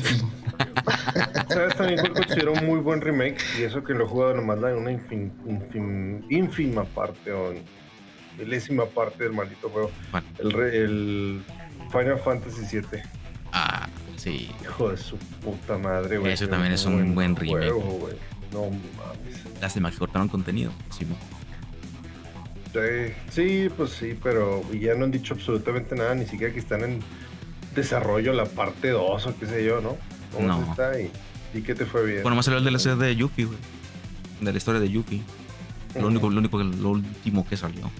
¿Sabes 1.49 1.76
también 1.76 1.99
cuál 1.99 2.14
considero 2.14 2.54
un 2.54 2.66
muy 2.66 2.80
buen 2.80 3.01
remake? 3.01 3.38
Y 3.60 3.64
eso 3.64 3.84
que 3.84 3.93
lo 3.93 4.06
he 4.06 4.08
jugado 4.08 4.34
nomás 4.36 4.60
la 4.60 4.76
una 4.76 4.91
infin- 4.91 5.32
infin- 5.45 6.26
ínfima 6.30 6.84
parte 6.86 7.32
o 7.32 7.54
milésima 8.38 8.86
parte 8.86 9.24
del 9.26 9.34
maldito 9.34 9.70
juego. 9.70 9.91
El, 10.39 10.51
re- 10.51 10.78
el 10.78 11.43
Final 11.91 12.20
Fantasy 12.20 12.62
VII. 12.80 13.01
Ah, 13.51 13.88
sí. 14.16 14.49
Hijo 14.64 14.89
de 14.89 14.97
su 14.97 15.18
puta 15.18 15.78
madre, 15.78 16.18
güey. 16.18 16.36
Qué 16.36 16.47
también 16.47 16.74
es 16.74 16.86
un 16.86 17.14
buen 17.14 17.36
remake. 17.36 17.70
juego. 17.72 18.10
No 18.51 18.62
mames. 18.66 19.62
Lástima 19.62 19.91
que 19.91 19.97
cortaron 19.97 20.28
contenido. 20.28 20.72
Sí, 20.97 21.06
¿no? 21.06 21.16
Sí, 22.74 23.13
sí, 23.30 23.69
pues 23.76 23.91
sí, 23.91 24.17
pero 24.21 24.63
ya 24.74 24.95
no 24.95 25.05
han 25.05 25.11
dicho 25.11 25.36
absolutamente 25.36 25.95
nada, 25.95 26.15
ni 26.15 26.26
siquiera 26.26 26.51
que 26.51 26.59
están 26.59 26.84
en 26.84 26.99
desarrollo 27.76 28.34
la 28.34 28.45
parte 28.45 28.89
2 28.89 29.28
o 29.28 29.38
qué 29.39 29.45
sé 29.45 29.63
yo, 29.65 29.80
¿no? 29.82 29.95
¿Cómo 30.34 30.47
No. 30.47 30.71
está? 30.71 30.99
Y, 30.99 31.11
y 31.53 31.61
que 31.61 31.76
te 31.76 31.86
fue 31.86 32.05
bien. 32.05 32.24
Bueno, 32.24 32.36
más 32.36 32.45
salió 32.45 32.57
el 32.57 32.65
DLC 32.65 32.95
de 32.97 33.15
Yuffie, 33.15 33.45
güey. 33.45 33.59
De 34.41 34.51
la 34.51 34.57
historia 34.57 34.82
de 34.82 34.89
Yuffie. 34.89 35.21
Lo 35.95 36.07
único, 36.07 36.30
lo 36.30 36.39
único, 36.39 36.57
lo 36.63 36.89
último 36.89 37.45
que 37.47 37.55
salió. 37.55 37.91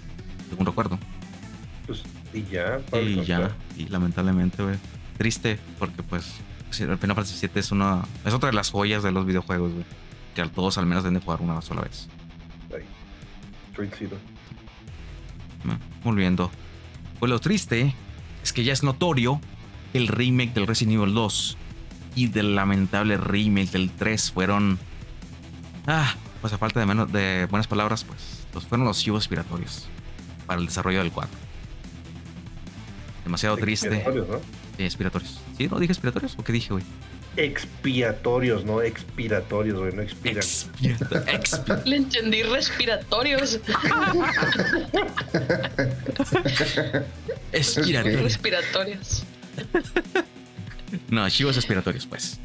Según 0.50 0.66
recuerdo. 0.66 0.98
Pues, 1.86 2.02
y 2.32 2.42
ya. 2.42 2.80
Y 3.00 3.22
ya. 3.24 3.52
Y 3.76 3.86
lamentablemente, 3.86 4.62
güey. 4.62 4.76
Triste, 5.16 5.58
porque 5.78 6.02
pues. 6.02 6.34
El 6.80 6.98
Final 6.98 7.14
Fantasy 7.14 7.46
VII 7.46 7.60
es 7.60 7.70
una. 7.70 8.02
Es 8.24 8.34
otra 8.34 8.48
de 8.50 8.56
las 8.56 8.70
joyas 8.72 9.04
de 9.04 9.12
los 9.12 9.24
videojuegos, 9.24 9.72
güey. 9.72 9.84
Que 10.34 10.44
todos 10.48 10.76
al 10.78 10.86
menos 10.86 11.04
deben 11.04 11.20
de 11.20 11.24
jugar 11.24 11.40
una 11.40 11.62
sola 11.62 11.82
vez. 11.82 12.08
Ahí. 12.74 12.82
Suicidio. 13.76 14.16
¿No? 15.64 15.78
Volviendo. 16.02 16.50
Pues 17.18 17.30
lo 17.30 17.40
triste 17.40 17.94
es 18.42 18.52
que 18.52 18.64
ya 18.64 18.72
es 18.72 18.82
notorio 18.82 19.40
que 19.92 19.98
el 19.98 20.08
remake 20.08 20.52
del 20.54 20.66
Resident 20.66 20.96
Evil 20.96 21.14
2 21.14 21.56
y 22.16 22.26
del 22.28 22.54
lamentable 22.54 23.16
remake 23.16 23.70
del 23.70 23.90
3 23.90 24.32
fueron. 24.32 24.78
Ah, 25.86 26.14
pues 26.40 26.52
a 26.52 26.58
falta 26.58 26.80
de, 26.80 26.86
menos, 26.86 27.10
de 27.12 27.46
buenas 27.50 27.66
palabras, 27.66 28.04
pues 28.04 28.46
los 28.54 28.66
fueron 28.66 28.86
los 28.86 28.98
chivos 28.98 29.24
expiratorios 29.24 29.86
para 30.46 30.60
el 30.60 30.66
desarrollo 30.66 30.98
del 30.98 31.10
4. 31.10 31.30
Demasiado 33.24 33.56
triste. 33.56 33.86
Expiatorios, 33.86 34.28
¿no? 34.28 34.38
Sí, 34.76 34.84
expiratorios. 34.84 35.40
¿Sí? 35.56 35.68
¿No 35.68 35.78
dije 35.78 35.92
expiratorios? 35.92 36.34
¿O 36.38 36.44
qué 36.44 36.52
dije, 36.52 36.72
güey? 36.72 36.84
Expiatorios, 37.36 38.64
no 38.64 38.80
expiratorios, 38.80 39.78
güey, 39.78 39.92
no 39.94 40.02
expiran. 40.02 40.42
Expi- 40.42 41.82
Le 41.84 41.96
entendí 41.96 42.42
respiratorios. 42.44 43.58
Expiratorios. 47.52 48.22
respiratorios. 48.22 49.24
No, 51.10 51.28
chivos 51.28 51.56
expiratorios, 51.56 52.06
pues. 52.06 52.38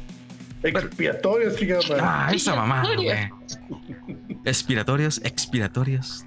Expiatorios, 0.62 1.56
fíjate. 1.56 1.94
Ah, 2.00 2.30
esa 2.34 2.54
mamá, 2.54 2.82
güey. 2.94 3.08
Expiratorios. 3.10 4.40
Expiratorios, 4.44 5.20
expiratorios. 5.24 6.24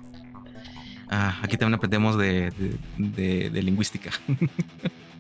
Ah, 1.10 1.38
aquí 1.44 1.58
también 1.58 1.76
aprendemos 1.76 2.18
de, 2.18 2.52
de- 2.52 2.78
de- 2.98 3.50
de 3.50 3.62
lingüística. 3.64 4.12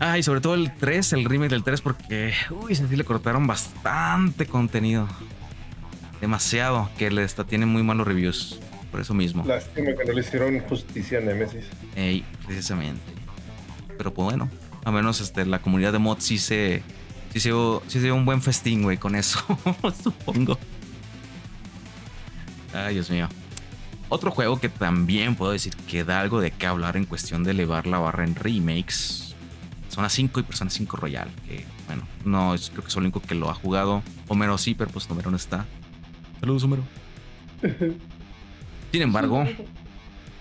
ah, 0.00 0.18
y 0.18 0.22
sobre 0.22 0.40
todo 0.40 0.54
el 0.54 0.74
3, 0.74 1.12
el 1.12 1.24
remake 1.24 1.50
del 1.50 1.62
3, 1.62 1.80
porque, 1.80 2.34
uy, 2.50 2.74
sí 2.74 2.84
le 2.96 3.04
cortaron 3.04 3.46
bastante 3.46 4.46
contenido. 4.46 5.08
Demasiado, 6.20 6.90
que 6.98 7.10
le 7.10 7.22
está, 7.22 7.44
tiene 7.44 7.66
muy 7.66 7.82
malos 7.82 8.06
reviews. 8.06 8.58
Por 8.90 9.00
eso 9.00 9.14
mismo. 9.14 9.44
Lástima 9.46 9.94
que 9.96 10.04
no 10.04 10.12
le 10.12 10.20
hicieron 10.20 10.58
justicia 10.60 11.18
a 11.18 11.20
Nemesis. 11.20 11.66
Ey, 11.94 12.24
precisamente. 12.44 13.00
Pero 13.96 14.12
pues 14.12 14.24
bueno, 14.24 14.50
al 14.84 14.92
menos 14.92 15.20
este, 15.20 15.46
la 15.46 15.60
comunidad 15.60 15.92
de 15.92 15.98
mods 15.98 16.24
sí 16.24 16.38
se, 16.38 16.82
sí 17.32 17.38
se, 17.38 17.50
sí 17.86 17.98
se 17.98 18.00
dio 18.00 18.16
un 18.16 18.24
buen 18.24 18.42
festín, 18.42 18.82
güey, 18.82 18.96
con 18.96 19.14
eso, 19.14 19.38
supongo. 20.02 20.58
Ay, 22.74 22.94
Dios 22.94 23.10
mío. 23.10 23.28
Otro 24.08 24.32
juego 24.32 24.58
que 24.58 24.68
también 24.68 25.36
puedo 25.36 25.52
decir 25.52 25.74
que 25.88 26.02
da 26.02 26.20
algo 26.20 26.40
de 26.40 26.50
qué 26.50 26.66
hablar 26.66 26.96
en 26.96 27.04
cuestión 27.04 27.44
de 27.44 27.52
elevar 27.52 27.86
la 27.86 27.98
barra 27.98 28.24
en 28.24 28.34
remakes. 28.34 29.29
Persona 29.90 30.08
5 30.08 30.38
y 30.38 30.42
Persona 30.44 30.70
5 30.70 30.96
Royal. 30.98 31.28
Que 31.48 31.64
bueno, 31.88 32.06
no 32.24 32.54
es 32.54 32.70
creo 32.70 32.82
que 32.82 32.90
es 32.90 32.94
el 32.94 33.02
único 33.02 33.20
que 33.20 33.34
lo 33.34 33.50
ha 33.50 33.54
jugado. 33.54 34.04
Homero 34.28 34.56
sí, 34.56 34.76
pero 34.76 34.88
pues 34.88 35.10
Homero 35.10 35.32
no 35.32 35.36
está. 35.36 35.66
Saludos, 36.38 36.62
Homero. 36.62 36.84
Sin 38.92 39.02
embargo, 39.02 39.44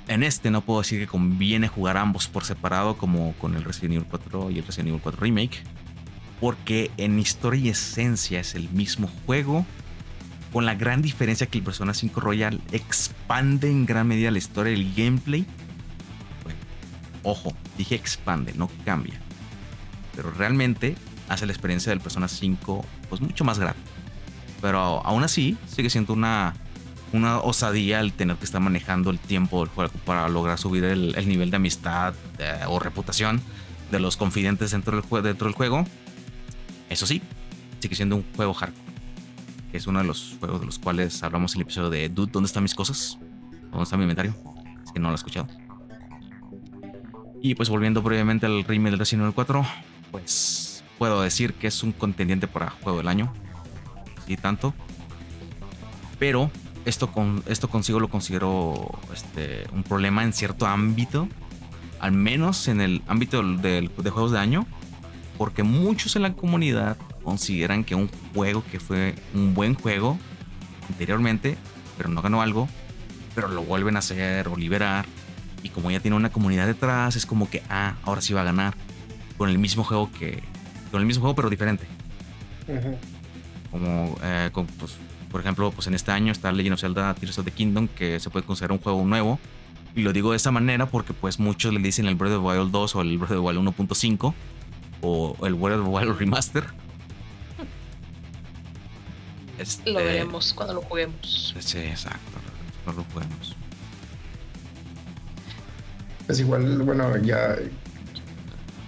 en 0.08 0.22
este 0.22 0.52
no 0.52 0.62
puedo 0.62 0.82
decir 0.82 1.00
que 1.00 1.08
conviene 1.08 1.68
jugar 1.68 1.97
ambos 1.97 2.28
por 2.28 2.45
separado 2.45 2.95
como 2.95 3.34
con 3.34 3.56
el 3.56 3.64
Resident 3.64 3.95
Evil 3.95 4.08
4 4.08 4.52
y 4.52 4.60
el 4.60 4.66
Resident 4.68 4.89
Evil 4.89 5.02
4 5.02 5.20
Remake. 5.20 5.64
Porque 6.39 6.91
en 6.97 7.18
historia 7.18 7.60
y 7.60 7.70
esencia 7.70 8.39
es 8.39 8.54
el 8.54 8.70
mismo 8.70 9.10
juego. 9.26 9.66
Con 10.54 10.68
la 10.68 10.76
gran 10.76 11.02
diferencia 11.02 11.47
que 11.47 11.58
el 11.58 11.64
Persona 11.64 11.95
5 11.95 12.22
Royal 12.22 12.62
expande 12.72 13.72
en 13.72 13.88
gran 13.88 14.08
medida 14.08 14.30
la 14.30 14.38
historia 14.38 14.74
y 14.74 14.76
el 14.76 14.93
gameplay. 14.93 15.47
Bueno, 16.43 16.60
ojo, 17.24 17.52
dije 17.80 17.95
expande, 17.95 18.54
no 18.54 18.70
cambia. 18.86 19.20
Pero 20.20 20.32
realmente 20.32 20.97
hace 21.30 21.45
la 21.45 21.53
experiencia 21.53 21.91
del 21.91 22.01
Persona 22.01 22.28
5 22.28 22.86
pues 23.07 23.22
mucho 23.22 23.45
más 23.45 23.57
grande. 23.57 23.80
Pero 24.59 24.80
aún 25.05 25.24
así 25.24 25.57
sigue 25.65 25.89
siendo 25.89 26.11
una, 26.11 26.55
una 27.13 27.38
osadía 27.38 28.01
el 28.01 28.11
tener 28.11 28.36
que 28.36 28.43
estar 28.43 28.59
manejando 28.59 29.11
el 29.11 29.17
tiempo 29.17 29.61
del 29.61 29.70
juego 29.70 29.93
para 30.05 30.28
lograr 30.28 30.57
subir 30.57 30.84
el, 30.84 31.15
el 31.15 31.30
nivel 31.30 31.51
de 31.51 31.55
amistad 31.55 32.15
eh, 32.38 32.65
o 32.67 32.80
reputación 32.80 33.41
de 33.91 34.01
los 34.01 34.17
confidentes 34.17 34.72
dentro 34.72 35.01
del, 35.01 35.24
dentro 35.24 35.47
del 35.47 35.55
juego. 35.55 35.86
Eso 36.89 37.07
sí, 37.07 37.22
sigue 37.80 37.95
siendo 37.95 38.17
un 38.17 38.26
juego 38.36 38.53
hardcore. 38.53 38.89
Que 39.72 39.78
es 39.78 39.88
uno 39.88 39.99
de 39.99 40.05
los 40.05 40.36
juegos 40.38 40.59
de 40.59 40.65
los 40.65 40.80
cuales 40.80 41.24
hablamos 41.24 41.55
en 41.55 41.61
el 41.61 41.61
episodio 41.61 41.89
de 41.89 42.09
Dude, 42.09 42.34
¿dónde 42.34 42.47
están 42.47 42.63
mis 42.63 42.76
cosas? 42.76 43.17
¿Dónde 43.72 43.84
está 43.84 43.95
mi 43.95 44.03
inventario? 44.03 44.36
Es 44.84 44.91
que 44.91 44.99
no 44.99 45.07
lo 45.07 45.13
he 45.13 45.15
escuchado. 45.15 45.47
Y 47.41 47.55
pues 47.55 47.70
volviendo 47.70 48.01
brevemente 48.01 48.47
al 48.47 48.65
remake 48.65 48.91
del 48.91 48.99
Resident 48.99 49.24
Evil 49.24 49.34
4, 49.34 49.65
pues 50.12 50.84
puedo 50.97 51.22
decir 51.22 51.53
que 51.53 51.68
es 51.68 51.84
un 51.84 51.91
contendiente 51.91 52.47
para 52.47 52.70
juego 52.70 52.99
del 52.99 53.07
año. 53.07 53.34
Y 54.28 54.38
tanto. 54.38 54.74
Pero 56.20 56.51
esto, 56.86 57.10
esto 57.47 57.70
consigo 57.70 57.99
lo 57.99 58.10
considero 58.10 58.99
este, 59.14 59.66
un 59.74 59.84
problema 59.84 60.24
en 60.24 60.34
cierto 60.34 60.68
ámbito. 60.68 61.28
Al 61.99 62.12
menos 62.12 62.68
en 62.68 62.82
el 62.82 63.01
ámbito 63.07 63.41
de, 63.43 63.89
de 63.95 64.10
juegos 64.10 64.32
de 64.32 64.39
año. 64.39 64.68
Porque 65.38 65.64
muchos 65.64 66.16
en 66.16 66.24
la 66.24 66.34
comunidad 66.34 66.97
consideran 67.24 67.84
que 67.84 67.95
un 67.95 68.10
juego 68.34 68.64
que 68.70 68.80
fue 68.80 69.16
un 69.34 69.53
buen 69.53 69.74
juego 69.74 70.18
anteriormente, 70.89 71.57
pero 71.97 72.10
no 72.10 72.22
ganó 72.22 72.41
algo, 72.41 72.68
pero 73.36 73.47
lo 73.47 73.62
vuelven 73.62 73.95
a 73.95 73.99
hacer 73.99 74.47
o 74.49 74.57
liberar. 74.57 75.05
Y 75.64 75.70
como 75.70 75.91
ya 75.91 75.99
tiene 75.99 76.18
una 76.18 76.32
comunidad 76.32 76.68
detrás, 76.68 77.16
es 77.16 77.26
como 77.26 77.49
que, 77.49 77.64
ah, 77.70 77.95
ahora 78.03 78.22
sí 78.22 78.34
va 78.34 78.41
a 78.41 78.45
ganar. 78.45 78.76
Con 79.40 79.50
el 79.50 79.58
mismo 79.58 79.84
juego 79.84 80.12
que. 80.12 80.44
Con 80.92 81.02
el 81.02 81.08
mismo 81.08 81.22
juego, 81.22 81.36
pero 81.36 81.50
diferente. 81.50 81.88
Como, 83.72 84.16
eh, 84.22 84.52
pues, 84.54 84.98
por 85.32 85.42
ejemplo, 85.42 85.72
pues 85.72 85.88
en 85.88 85.96
este 85.96 86.12
año 86.12 86.32
está 86.32 86.52
Legend 86.52 86.76
of 86.76 86.82
Zelda 86.82 87.16
Tears 87.16 87.40
of 87.40 87.46
the 87.46 87.52
Kingdom, 87.52 87.88
que 87.88 88.20
se 88.20 88.30
puede 88.30 88.46
considerar 88.46 88.74
un 88.74 88.84
juego 88.84 89.04
nuevo. 89.04 89.40
Y 89.96 90.04
lo 90.04 90.14
digo 90.14 90.30
de 90.30 90.38
esa 90.38 90.52
manera 90.52 90.86
porque 90.86 91.14
pues 91.14 91.40
muchos 91.40 91.74
le 91.74 91.80
dicen 91.80 92.06
el 92.06 92.14
Breath 92.14 92.34
of 92.34 92.44
the 92.44 92.48
Wild 92.48 92.72
2 92.72 92.96
o 92.96 93.02
el 93.02 93.18
Breath 93.18 93.32
of 93.32 93.38
the 93.38 93.40
Wild 93.40 93.60
1.5 93.60 94.34
o 95.02 95.36
el 95.48 95.56
Breath 95.56 95.80
of 95.80 95.86
the 95.86 95.90
Wild 95.90 96.20
Remaster 96.20 96.66
este, 99.60 99.92
lo 99.92 100.00
veremos 100.00 100.54
cuando 100.54 100.74
lo 100.74 100.82
juguemos. 100.82 101.54
Sí, 101.60 101.80
exacto. 101.80 102.40
Cuando 102.86 103.02
lo 103.02 103.08
juguemos. 103.14 103.56
Es 106.30 106.40
igual, 106.40 106.82
bueno, 106.84 107.18
ya. 107.18 107.58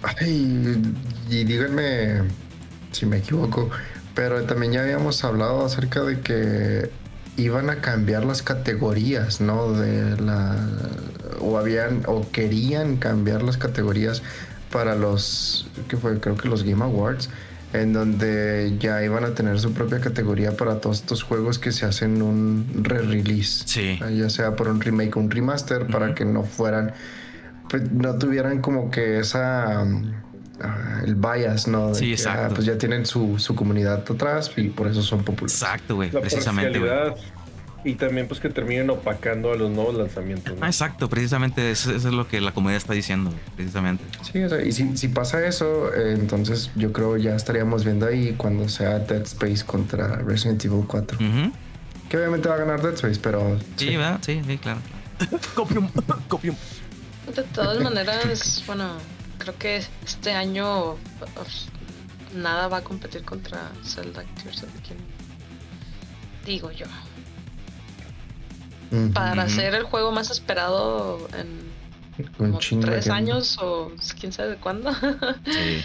Ay, 0.02 0.82
y 1.30 1.44
díganme 1.44 2.22
si 2.90 3.06
me 3.06 3.18
equivoco, 3.18 3.70
pero 4.14 4.42
también 4.44 4.72
ya 4.72 4.82
habíamos 4.82 5.24
hablado 5.24 5.64
acerca 5.64 6.02
de 6.02 6.20
que 6.20 6.90
iban 7.36 7.70
a 7.70 7.76
cambiar 7.76 8.24
las 8.24 8.42
categorías, 8.42 9.40
¿no? 9.40 9.72
De 9.72 10.20
la 10.20 10.56
o 11.40 11.58
habían 11.58 12.02
o 12.06 12.30
querían 12.30 12.96
cambiar 12.96 13.42
las 13.42 13.56
categorías 13.56 14.22
para 14.70 14.94
los 14.94 15.66
que 15.88 15.96
fue 15.96 16.20
creo 16.20 16.36
que 16.36 16.48
los 16.48 16.62
Game 16.62 16.84
Awards 16.84 17.28
en 17.72 17.92
donde 17.92 18.76
ya 18.78 19.02
iban 19.02 19.24
a 19.24 19.34
tener 19.34 19.58
su 19.58 19.72
propia 19.72 20.00
categoría 20.00 20.56
para 20.56 20.80
todos 20.80 21.00
estos 21.00 21.22
juegos 21.22 21.58
que 21.58 21.72
se 21.72 21.86
hacen 21.86 22.20
un 22.20 22.66
re-release. 22.82 23.64
Sí. 23.66 23.98
Ya 24.14 24.28
sea 24.28 24.56
por 24.56 24.68
un 24.68 24.80
remake 24.80 25.16
o 25.16 25.20
un 25.20 25.30
remaster, 25.30 25.86
para 25.86 26.14
que 26.14 26.24
no 26.24 26.42
fueran, 26.44 26.92
pues, 27.68 27.90
no 27.90 28.18
tuvieran 28.18 28.60
como 28.60 28.90
que 28.90 29.18
esa... 29.18 29.84
Ah, 30.60 31.00
el 31.04 31.16
bias, 31.16 31.66
¿no? 31.66 31.92
sí, 31.92 32.10
ah, 32.10 32.14
exacto. 32.14 32.54
pues 32.54 32.66
ya 32.66 32.78
tienen 32.78 33.04
su, 33.04 33.36
su, 33.40 33.56
comunidad 33.56 34.04
atrás 34.08 34.52
y 34.56 34.68
por 34.68 34.86
eso 34.86 35.02
son 35.02 35.24
populares. 35.24 35.60
Exacto, 35.60 35.96
güey. 35.96 36.10
Precisamente. 36.10 36.80
Y 37.84 37.94
también 37.94 38.28
pues 38.28 38.38
que 38.38 38.48
terminen 38.48 38.90
opacando 38.90 39.52
a 39.52 39.56
los 39.56 39.70
nuevos 39.70 39.96
lanzamientos. 39.96 40.56
Ah, 40.60 40.66
exacto, 40.66 41.08
precisamente 41.08 41.70
eso, 41.70 41.94
es 41.94 42.04
lo 42.04 42.28
que 42.28 42.40
la 42.40 42.52
comunidad 42.52 42.76
está 42.76 42.92
diciendo, 42.92 43.32
precisamente. 43.56 44.04
Sí, 44.22 44.42
o 44.42 44.48
sea, 44.48 44.62
y 44.62 44.70
si, 44.70 45.08
pasa 45.08 45.44
eso, 45.44 45.92
eh, 45.92 46.12
entonces 46.12 46.70
yo 46.76 46.92
creo 46.92 47.16
ya 47.16 47.34
estaríamos 47.34 47.84
viendo 47.84 48.06
ahí 48.06 48.34
cuando 48.36 48.68
sea 48.68 49.00
Dead 49.00 49.22
Space 49.22 49.64
contra 49.64 50.16
Resident 50.18 50.64
Evil 50.64 50.84
4. 50.86 51.18
Que 52.08 52.16
obviamente 52.18 52.48
va 52.48 52.54
a 52.54 52.58
ganar 52.58 52.82
Dead 52.82 52.94
Space, 52.94 53.18
pero... 53.20 53.58
Sí, 53.76 53.96
¿verdad? 53.96 54.20
Sí, 54.22 54.40
sí, 54.46 54.58
claro. 54.58 54.78
copium, 55.54 55.88
copium. 56.28 56.54
De 57.26 57.42
todas 57.54 57.80
maneras, 57.80 58.62
bueno, 58.66 58.96
creo 59.38 59.56
que 59.58 59.84
este 60.04 60.32
año 60.32 60.96
pues, 61.18 61.66
nada 62.34 62.68
va 62.68 62.78
a 62.78 62.84
competir 62.84 63.24
contra 63.24 63.70
Zelda 63.84 64.24
Tears 64.42 64.62
of 64.62 64.72
the 64.72 64.82
Kingdom. 64.82 65.06
Digo 66.44 66.70
yo 66.72 66.86
para 69.14 69.48
ser 69.48 69.74
el 69.74 69.84
juego 69.84 70.12
más 70.12 70.30
esperado 70.30 71.26
en 71.38 71.72
como 72.36 72.58
tres 72.58 73.08
años 73.08 73.58
o 73.60 73.90
quién 74.20 74.32
sabe 74.32 74.50
de 74.50 74.56
cuándo. 74.56 74.92
sí. 75.46 75.82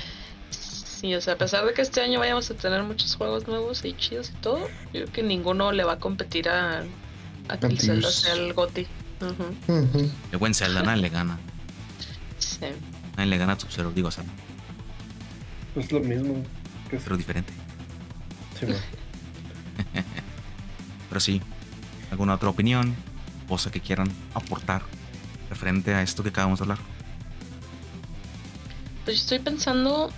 sí, 0.49 1.15
o 1.15 1.21
sea, 1.21 1.35
a 1.35 1.37
pesar 1.37 1.65
de 1.65 1.73
que 1.73 1.81
este 1.81 2.01
año 2.01 2.19
vayamos 2.19 2.49
a 2.51 2.53
tener 2.55 2.83
muchos 2.83 3.15
juegos 3.15 3.47
nuevos 3.47 3.85
y 3.85 3.95
chidos 3.95 4.31
y 4.31 4.41
todo, 4.41 4.59
yo 4.93 5.03
creo 5.03 5.11
que 5.11 5.23
ninguno 5.23 5.71
le 5.71 5.83
va 5.83 5.93
a 5.93 5.99
competir 5.99 6.49
a, 6.49 6.83
a 7.47 7.57
que 7.57 7.67
el 7.67 7.79
Zelda 7.79 8.11
sea 8.11 8.33
el 8.33 8.53
GOTI. 8.53 8.87
El 9.19 10.37
buen 10.37 10.53
Zelda, 10.53 10.83
nadie 10.83 11.01
le 11.01 11.09
gana. 11.09 11.37
Sí. 12.39 12.59
Nadie 13.15 13.29
le 13.29 13.37
gana 13.37 13.53
a 13.53 13.59
Sub-Zero, 13.59 13.91
digo, 13.91 14.09
o 14.09 14.11
sea. 14.11 14.23
Es 15.75 15.91
lo 15.91 15.99
mismo. 15.99 16.43
Pero 16.89 17.17
diferente. 17.17 17.53
Sí, 18.59 18.65
Pero 21.09 21.19
sí, 21.19 21.41
alguna 22.11 22.35
otra 22.35 22.49
opinión, 22.49 22.95
cosa 23.47 23.71
que 23.71 23.79
quieran 23.79 24.11
aportar 24.33 24.81
referente 25.49 25.93
a 25.93 26.01
esto 26.01 26.23
que 26.23 26.29
acabamos 26.29 26.59
de 26.59 26.63
hablar. 26.63 26.79
Pues 29.05 29.21
estoy 29.21 29.39
pensando 29.39 30.11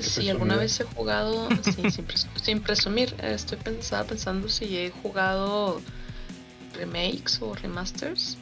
si 0.00 0.28
alguna 0.28 0.56
vez 0.56 0.80
he 0.80 0.84
jugado, 0.84 1.48
sin, 2.42 2.60
presumir, 2.60 3.14
estoy 3.22 3.58
pensando, 3.58 4.06
pensando 4.06 4.48
si 4.48 4.76
he 4.76 4.90
jugado 4.90 5.80
remakes 6.74 7.40
o 7.40 7.54
remasters. 7.54 8.36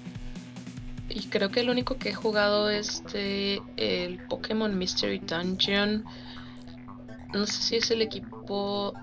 Y 1.09 1.27
creo 1.27 1.51
que 1.51 1.61
el 1.61 1.71
único 1.71 1.99
que 1.99 2.11
he 2.11 2.15
jugado 2.15 2.71
es 2.71 3.03
de 3.13 3.61
el 3.77 4.19
Pokémon 4.27 4.77
Mystery 4.79 5.19
Dungeon. 5.19 6.05
No 7.35 7.47
sé 7.47 7.63
si 7.63 7.77
es 7.77 7.91
el 7.91 8.03
equipo. 8.03 8.95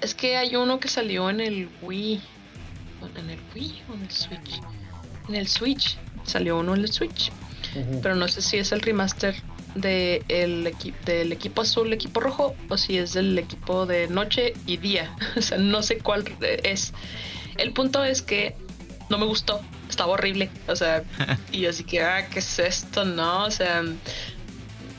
Es 0.00 0.14
que 0.14 0.36
hay 0.36 0.56
uno 0.56 0.80
que 0.80 0.88
salió 0.88 1.30
en 1.30 1.40
el 1.40 1.68
Wii 1.82 2.20
en 3.08 3.30
el 3.30 3.38
Wii 3.54 3.82
o 3.88 3.94
en 3.94 4.02
el 4.02 4.10
Switch. 4.10 4.60
En 5.28 5.34
el 5.34 5.48
Switch, 5.48 5.98
salió 6.24 6.58
uno 6.58 6.74
en 6.74 6.82
el 6.82 6.92
Switch. 6.92 7.32
Pero 8.02 8.16
no 8.16 8.26
sé 8.26 8.42
si 8.42 8.56
es 8.56 8.72
el 8.72 8.80
remaster 8.80 9.34
de 9.76 10.24
el 10.28 10.74
del 11.04 11.32
equipo 11.32 11.62
azul, 11.62 11.92
equipo 11.92 12.18
rojo, 12.18 12.56
o 12.68 12.76
si 12.76 12.98
es 12.98 13.12
del 13.12 13.38
equipo 13.38 13.86
de 13.86 14.08
noche 14.08 14.54
y 14.66 14.76
día. 14.76 15.14
o 15.36 15.42
sea, 15.42 15.58
no 15.58 15.82
sé 15.82 15.98
cuál 15.98 16.24
es. 16.40 16.92
El 17.56 17.72
punto 17.72 18.04
es 18.04 18.22
que 18.22 18.56
no 19.08 19.18
me 19.18 19.26
gustó, 19.26 19.60
estaba 19.88 20.12
horrible. 20.12 20.50
O 20.68 20.76
sea, 20.76 21.02
y 21.52 21.66
así 21.66 21.84
que, 21.84 22.02
ah, 22.02 22.28
¿qué 22.28 22.38
es 22.38 22.58
esto? 22.58 23.04
No, 23.04 23.44
o 23.44 23.50
sea, 23.50 23.82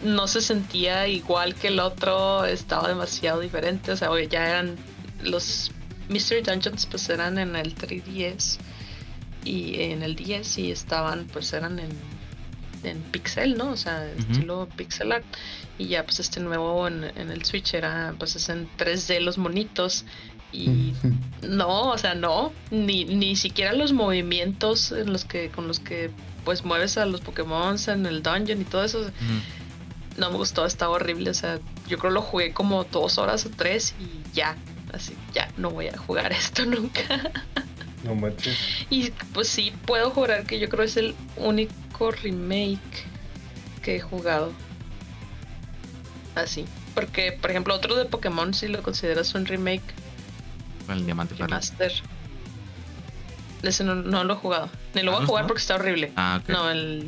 no 0.04 0.28
se 0.28 0.42
sentía 0.42 1.08
igual 1.08 1.56
que 1.56 1.68
el 1.70 1.80
otro, 1.80 2.46
estaba 2.46 2.88
demasiado 2.88 3.40
diferente. 3.40 3.92
O 3.92 3.96
sea, 3.96 4.10
ya 4.30 4.50
eran 4.50 4.78
los 5.24 5.72
Mystery 6.10 6.42
Dungeons 6.42 6.86
pues 6.86 7.10
eran 7.10 7.38
en 7.38 7.56
el 7.56 7.76
3DS 7.76 8.58
y 9.44 9.82
en 9.82 10.04
el 10.04 10.16
10 10.16 10.58
y 10.60 10.72
estaban 10.72 11.26
pues 11.32 11.54
eran 11.54 11.80
en, 11.80 11.90
en 12.84 13.02
pixel, 13.04 13.58
¿no? 13.58 13.72
O 13.72 13.78
sea, 13.78 14.06
estilo 14.12 14.68
pixel 14.76 15.12
art. 15.12 15.26
Y 15.78 15.88
ya 15.88 16.04
pues 16.04 16.20
este 16.20 16.40
nuevo 16.42 16.88
en, 16.88 17.04
el 17.04 17.46
Switch 17.46 17.74
era 17.74 18.14
pues 18.20 18.36
es 18.36 18.50
en 18.50 18.70
3D 18.78 19.20
los 19.22 19.38
monitos. 19.38 20.06
Y 20.52 20.94
no, 21.48 21.92
o 21.92 21.98
sea, 21.98 22.14
no, 22.14 22.52
ni, 22.72 23.06
ni 23.06 23.36
siquiera 23.36 23.74
los 23.74 23.94
movimientos 23.94 24.92
en 24.92 25.12
los 25.14 25.26
que, 25.26 25.50
con 25.50 25.68
los 25.68 25.80
que 25.80 26.12
pues 26.44 26.66
mueves 26.66 26.98
a 26.98 27.06
los 27.06 27.22
Pokémon 27.22 27.78
en 27.88 28.06
el 28.06 28.24
dungeon 28.24 28.62
y 28.62 28.66
todo 28.66 28.84
eso. 28.84 29.10
No 30.18 30.30
me 30.30 30.38
gustó, 30.38 30.66
estaba 30.66 30.96
horrible. 30.96 31.30
O 31.30 31.34
sea, 31.34 31.60
yo 31.88 31.98
creo 31.98 32.12
lo 32.12 32.22
jugué 32.22 32.54
como 32.54 32.84
dos 32.84 33.18
horas 33.18 33.46
o 33.46 33.50
tres 33.50 33.96
y 34.00 34.36
ya. 34.36 34.58
Así, 34.94 35.14
ya 35.34 35.50
no 35.58 35.70
voy 35.70 35.88
a 35.88 35.98
jugar 35.98 36.32
esto 36.34 36.66
nunca. 36.66 37.32
No 38.04 38.16
manches. 38.16 38.58
Y 38.90 39.12
pues 39.34 39.48
sí, 39.48 39.72
puedo 39.86 40.10
jurar 40.10 40.46
que 40.46 40.60
yo 40.60 40.68
creo 40.70 40.84
es 40.84 40.98
el 40.98 41.16
único 41.38 42.12
remake 42.12 43.06
que 43.82 43.98
he 43.98 44.00
jugado. 44.00 44.52
Así. 46.36 46.66
Porque, 46.94 47.32
por 47.32 47.52
ejemplo, 47.52 47.74
otro 47.74 47.96
de 47.96 48.06
Pokémon, 48.06 48.54
si 48.54 48.68
lo 48.68 48.84
consideras 48.84 49.34
un 49.34 49.46
remake. 49.46 49.84
El 50.94 51.06
Diamante 51.06 51.36
Master. 51.48 51.92
Ese 53.64 53.84
no, 53.84 54.24
lo 54.24 54.34
he 54.34 54.36
jugado. 54.36 54.70
Ni 54.96 55.04
lo 55.04 55.12
voy 55.12 55.22
a 55.22 55.24
ah, 55.24 55.28
jugar 55.28 55.48
porque 55.48 55.62
está 55.62 55.76
horrible. 55.76 56.12
Ah, 56.16 56.42
no, 56.48 56.70
el 56.70 57.08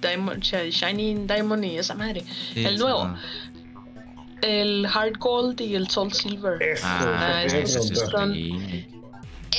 Diamond, 0.00 0.42
Shining 0.42 1.26
Diamond 1.26 1.64
y 1.64 1.78
esa 1.78 1.94
madre. 1.94 2.24
el 2.54 2.78
nuevo 2.78 3.16
el 4.42 4.86
Hard 4.86 5.18
Gold 5.18 5.60
y 5.60 5.74
el 5.74 5.88
Soul 5.88 6.12
Silver. 6.12 6.78
ah, 6.82 7.44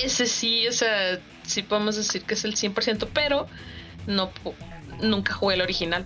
ese, 0.04 0.26
sí, 0.26 0.68
o 0.68 0.72
sea, 0.72 1.20
sí 1.44 1.62
podemos 1.62 1.96
decir 1.96 2.24
que 2.24 2.34
es 2.34 2.46
el 2.46 2.56
100%, 2.56 3.08
pero 3.14 3.48
no 4.08 4.32
nunca 5.02 5.34
jugué 5.34 5.56
el 5.56 5.62
original. 5.62 6.04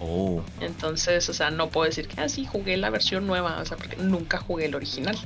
Oh. 0.00 0.42
Entonces, 0.60 1.28
o 1.28 1.34
sea, 1.34 1.50
no 1.50 1.70
puedo 1.70 1.86
decir 1.86 2.08
que 2.08 2.20
así 2.20 2.44
jugué 2.44 2.76
la 2.76 2.90
versión 2.90 3.26
nueva, 3.26 3.58
o 3.60 3.64
sea, 3.64 3.76
porque 3.76 3.96
nunca 3.96 4.38
jugué 4.38 4.66
el 4.66 4.74
original. 4.74 5.16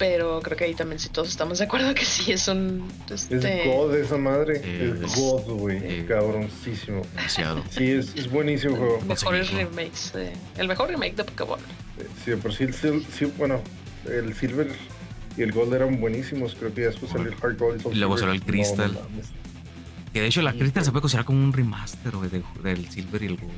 Pero 0.00 0.40
creo 0.40 0.56
que 0.56 0.64
ahí 0.64 0.74
también 0.74 0.98
sí 0.98 1.10
todos 1.10 1.28
estamos 1.28 1.58
de 1.58 1.66
acuerdo 1.66 1.94
que 1.94 2.06
sí 2.06 2.32
es 2.32 2.48
un... 2.48 2.90
Este... 3.10 3.36
Es 3.36 3.66
God 3.66 3.94
esa 3.94 4.16
madre. 4.16 4.54
es, 4.64 5.14
God, 5.14 5.42
güey. 5.42 6.06
cabroncísimo. 6.06 7.02
Demasiado. 7.14 7.62
Sí, 7.68 7.90
es, 7.90 8.14
es 8.16 8.30
buenísimo 8.30 8.76
juego. 8.76 8.98
Mejores 9.02 9.50
remakes. 9.50 10.14
el 10.56 10.68
mejor 10.68 10.88
remake 10.88 11.16
de 11.16 11.24
Pokémon. 11.24 11.60
Sí, 12.24 12.34
por 12.36 12.54
sí, 12.54 12.68
sí, 12.72 13.26
bueno, 13.36 13.60
el 14.06 14.32
Silver 14.34 14.68
y 15.36 15.42
el 15.42 15.52
Gold 15.52 15.74
eran 15.74 16.00
buenísimos. 16.00 16.54
Creo 16.54 16.72
que 16.72 16.80
ya 16.80 16.86
después 16.86 17.12
salió 17.12 17.28
el 17.28 17.34
Hard 17.34 17.58
Gold. 17.58 17.86
Y 17.92 17.98
luego 17.98 18.16
salió 18.16 18.32
el 18.32 18.42
Crystal. 18.42 18.98
que 20.14 20.22
de 20.22 20.28
hecho 20.28 20.40
la 20.40 20.54
Crystal 20.54 20.82
se 20.82 20.92
puede 20.92 21.02
considerar 21.02 21.26
como 21.26 21.44
un 21.44 21.52
remaster 21.52 22.14
del 22.62 22.88
Silver 22.88 23.22
y 23.22 23.26
el 23.26 23.36
Gold. 23.36 23.52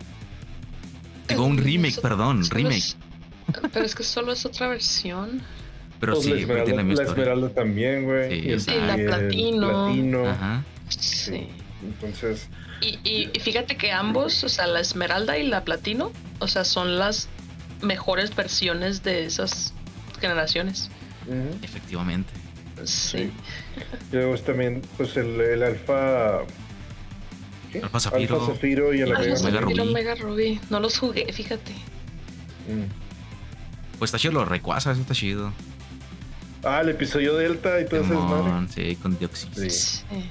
Digo, 1.28 1.44
un 1.44 1.56
remake, 1.56 2.00
perdón, 2.00 2.42
remake. 2.50 2.96
pero 3.72 3.84
es 3.84 3.94
que 3.94 4.02
solo 4.02 4.32
es 4.32 4.44
otra 4.44 4.66
versión. 4.66 5.40
Pero 6.02 6.14
pues 6.14 6.24
sí, 6.24 6.30
la 6.32 6.40
Esmeralda, 6.40 6.82
la 6.82 7.02
Esmeralda 7.04 7.48
también, 7.50 8.06
güey. 8.06 8.28
Sí, 8.28 8.48
y, 8.48 8.50
el, 8.50 8.88
la 8.88 8.96
platino. 8.96 9.68
platino. 9.68 10.26
Ajá. 10.26 10.64
Sí. 10.88 11.46
Entonces. 11.80 12.48
Y, 12.80 12.98
y, 13.04 13.38
fíjate 13.38 13.76
que 13.76 13.92
ambos, 13.92 14.42
o 14.42 14.48
sea, 14.48 14.66
la 14.66 14.80
Esmeralda 14.80 15.38
y 15.38 15.46
la 15.46 15.62
platino, 15.62 16.10
o 16.40 16.48
sea, 16.48 16.64
son 16.64 16.98
las 16.98 17.28
mejores 17.82 18.34
versiones 18.34 19.04
de 19.04 19.26
esas 19.26 19.74
generaciones. 20.20 20.90
Efectivamente. 21.62 22.32
Sí. 22.82 23.30
Y 24.10 24.16
luego 24.16 24.36
también, 24.38 24.82
pues 24.96 25.16
el, 25.16 25.40
el 25.40 25.62
alfa. 25.62 26.40
¿Qué? 27.70 27.78
Alfa 27.78 28.00
Zafiro. 28.00 28.40
Alfa 28.40 28.54
Zafiro 28.54 28.92
y 28.92 29.02
el 29.02 29.14
Alfa 29.14 29.36
Zafiro, 29.36 29.84
Mega 29.84 30.16
Ruby. 30.16 30.60
No 30.68 30.80
los 30.80 30.98
jugué, 30.98 31.32
fíjate. 31.32 31.70
Mm. 32.66 32.90
Pues 34.00 34.08
está 34.08 34.18
chido 34.18 34.34
los 34.34 34.48
recuasas, 34.48 34.94
eso 34.94 35.02
está 35.02 35.14
chido. 35.14 35.52
Ah, 36.64 36.80
el 36.80 36.90
episodio 36.90 37.36
Delta 37.36 37.80
y 37.80 37.86
todo 37.86 38.00
eso 38.02 38.64
es 38.64 38.72
Sí, 38.72 38.96
con 38.96 39.18
dióxido. 39.18 39.54
Sí. 39.54 39.70
sí. 39.70 40.30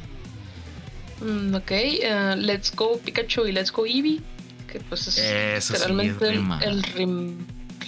Mm, 1.24 1.54
ok, 1.54 1.72
uh, 1.72 2.36
Let's 2.38 2.76
Go 2.76 2.98
Pikachu 3.00 3.46
y 3.46 3.52
Let's 3.52 3.72
Go 3.72 3.86
Eevee. 3.86 4.22
Que 4.68 4.80
pues 4.80 5.08
es 5.08 5.18
eso 5.18 5.74
literalmente 5.74 6.34
sí, 6.34 6.42
el, 6.62 6.72
el 6.72 6.84
rem, 6.84 7.38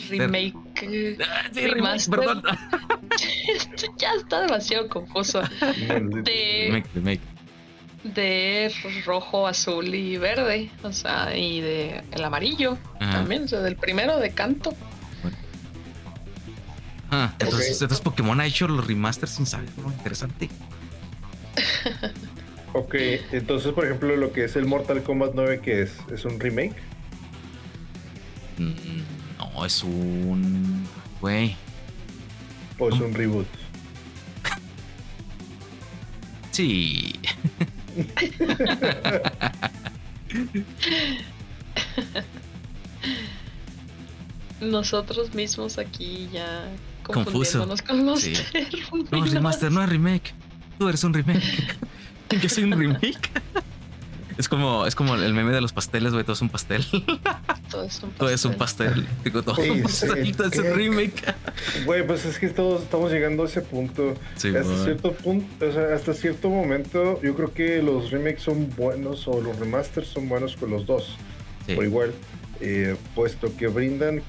remake. 0.09 0.53
Ah, 1.25 1.49
sí, 1.53 1.67
remaster. 1.67 2.19
Perdón. 2.19 2.43
Esto 3.47 3.85
ya 3.97 4.13
está 4.19 4.41
demasiado 4.41 4.89
confuso. 4.89 5.41
de, 5.41 6.65
remake, 6.67 6.89
remake. 6.93 7.21
De 8.03 8.73
rojo, 9.05 9.47
azul 9.47 9.95
y 9.95 10.17
verde. 10.17 10.69
O 10.83 10.91
sea, 10.91 11.35
y 11.35 11.61
de 11.61 12.03
el 12.11 12.23
amarillo 12.23 12.77
Ajá. 12.99 13.13
también. 13.13 13.45
O 13.45 13.47
sea, 13.47 13.61
del 13.61 13.77
primero 13.77 14.19
de 14.19 14.31
canto. 14.31 14.75
Ah, 17.15 17.31
entonces, 17.37 17.59
okay. 17.59 17.73
entonces 17.73 18.01
Pokémon 18.01 18.41
ha 18.41 18.47
hecho 18.47 18.67
los 18.67 18.87
remasters 18.87 19.33
sin 19.33 19.45
saberlo. 19.45 19.91
Interesante. 19.91 20.49
ok, 22.73 22.95
entonces, 23.31 23.71
por 23.71 23.85
ejemplo, 23.85 24.15
lo 24.15 24.33
que 24.33 24.45
es 24.45 24.55
el 24.55 24.65
Mortal 24.65 25.03
Kombat 25.03 25.33
9, 25.35 25.59
que 25.59 25.83
es? 25.83 25.91
¿Es 26.11 26.25
un 26.25 26.39
remake? 26.39 26.73
Mm, 28.57 29.03
no, 29.37 29.63
es 29.63 29.83
un. 29.83 30.87
Güey. 31.21 31.55
¿O 32.79 32.89
es 32.89 32.99
un 32.99 33.13
reboot? 33.13 33.45
sí. 36.49 37.13
Nosotros 44.61 45.35
mismos 45.35 45.77
aquí 45.77 46.27
ya 46.33 46.71
Confuso. 47.03 47.67
con 47.85 48.05
los 48.05 48.21
sí. 48.21 48.33
No, 49.11 49.25
remaster, 49.25 49.71
no 49.71 49.83
es 49.83 49.89
remake. 49.89 50.33
Tú 50.79 50.89
eres 50.89 51.03
un 51.03 51.13
remake. 51.13 51.43
Yo 52.41 52.49
soy 52.49 52.63
un 52.63 52.71
remake. 52.71 53.29
Es 54.37 54.49
como, 54.49 54.87
es 54.87 54.95
como 54.95 55.15
el 55.15 55.33
meme 55.33 55.51
de 55.51 55.61
los 55.61 55.73
pasteles, 55.73 56.11
güey. 56.11 56.23
Todo 56.23 56.33
es 56.33 56.41
un 56.41 56.49
pastel. 56.49 56.83
Todo 57.69 57.83
es 57.83 58.01
un 58.01 58.09
pastel. 58.09 58.17
Todo 58.17 58.29
es 58.29 58.45
un 58.45 58.55
pastel. 58.55 59.07
Digo, 59.23 59.43
todo, 59.43 59.55
sí, 59.55 59.83
sí. 59.87 60.31
todo 60.33 60.47
es 60.47 60.57
un 60.57 60.73
remake. 60.73 61.35
Güey, 61.85 62.05
pues 62.05 62.25
es 62.25 62.39
que 62.39 62.49
todos 62.49 62.83
estamos 62.83 63.11
llegando 63.11 63.43
a 63.43 63.45
ese 63.45 63.61
punto. 63.61 64.15
Sí, 64.35 64.55
hasta 64.55 64.83
cierto 64.83 65.13
punto, 65.13 65.67
o 65.67 65.71
sea, 65.71 65.93
hasta 65.93 66.13
cierto 66.13 66.49
momento, 66.49 67.21
yo 67.21 67.35
creo 67.35 67.53
que 67.53 67.81
los 67.83 68.11
remakes 68.11 68.41
son 68.41 68.69
buenos 68.75 69.27
o 69.27 69.39
los 69.39 69.57
remasters 69.59 70.07
son 70.07 70.27
buenos 70.29 70.55
con 70.55 70.71
los 70.71 70.85
dos. 70.85 71.15
Sí. 71.67 71.75
Por 71.75 71.85
igual. 71.85 72.13
Eh, 72.59 72.95
puesto 73.13 73.55
que 73.57 73.67
brindan 73.67 74.21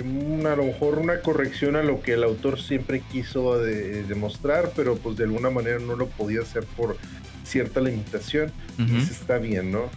una, 0.00 0.54
a 0.54 0.56
lo 0.56 0.64
mejor 0.64 0.98
una 0.98 1.20
corrección 1.20 1.76
a 1.76 1.82
lo 1.82 2.00
que 2.00 2.14
el 2.14 2.24
autor 2.24 2.60
siempre 2.60 3.00
quiso 3.12 3.58
de, 3.58 4.02
demostrar, 4.04 4.72
pero 4.74 4.96
pues 4.96 5.16
de 5.16 5.24
alguna 5.24 5.50
manera 5.50 5.78
no 5.78 5.96
lo 5.96 6.06
podía 6.06 6.40
hacer 6.40 6.64
por 6.64 6.96
cierta 7.44 7.80
limitación. 7.80 8.52
Ujú. 8.74 8.82
Entonces 8.82 9.20
está 9.20 9.38
bien, 9.38 9.70
¿no? 9.70 9.90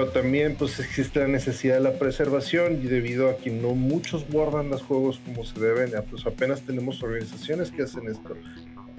O 0.00 0.06
también 0.08 0.56
pues 0.56 0.78
existe 0.78 1.20
la 1.20 1.26
necesidad 1.26 1.76
de 1.76 1.80
la 1.80 1.98
preservación 1.98 2.80
y 2.82 2.86
debido 2.86 3.30
a 3.30 3.38
que 3.38 3.50
no 3.50 3.74
muchos 3.74 4.26
guardan 4.30 4.68
los 4.68 4.82
juegos 4.82 5.20
como 5.24 5.44
se 5.44 5.58
deben, 5.58 5.90
pues 6.10 6.26
apenas 6.26 6.60
tenemos 6.62 7.02
organizaciones 7.02 7.70
que 7.70 7.82
hacen 7.82 8.06
esto. 8.08 8.36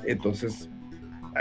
Entonces, 0.05 0.69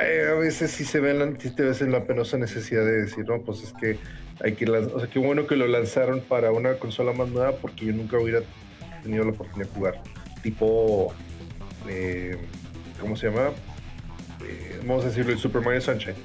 eh, 0.01 0.27
a 0.31 0.35
veces 0.35 0.73
sí 0.73 0.85
se 0.85 1.01
ven, 1.01 1.39
sí 1.41 1.51
te 1.51 1.63
ves 1.63 1.81
en 1.81 1.93
la 1.93 2.05
penosa 2.05 2.37
necesidad 2.37 2.85
de 2.85 3.03
decir, 3.03 3.27
no, 3.27 3.41
pues 3.41 3.63
es 3.63 3.73
que 3.73 3.97
hay 4.43 4.55
que 4.55 4.67
lanzar, 4.67 4.95
o 4.95 5.01
sea, 5.01 5.09
qué 5.09 5.19
bueno 5.19 5.47
que 5.47 5.57
lo 5.57 5.69
lanzaron 5.69 6.21
para 6.21 6.51
una 6.51 6.75
consola 6.75 7.13
más 7.13 7.29
nueva 7.29 7.53
porque 7.53 7.87
yo 7.87 7.93
nunca 7.93 8.19
hubiera 8.19 8.41
tenido 9.05 9.25
la 9.25 9.31
oportunidad 9.31 9.69
de 9.69 9.75
jugar. 9.75 10.03
Tipo, 10.43 11.15
eh, 11.89 12.37
¿cómo 13.01 13.17
se 13.17 13.29
llama? 13.29 13.51
Eh, 14.45 14.81
vamos 14.85 15.05
a 15.05 15.09
decirlo, 15.09 15.33
el 15.33 15.39
Super 15.39 15.63
Mario 15.63 15.81
Sunshine. 15.81 16.17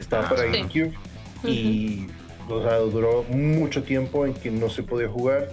Estaba 0.00 0.26
Ah, 0.26 0.28
para 0.30 0.42
sí. 0.42 0.48
GameCube 0.58 0.92
y 1.44 2.06
o 2.48 2.62
sea, 2.62 2.76
duró 2.78 3.22
mucho 3.24 3.82
tiempo 3.82 4.26
en 4.26 4.34
que 4.34 4.50
no 4.50 4.68
se 4.70 4.82
podía 4.82 5.08
jugar 5.08 5.48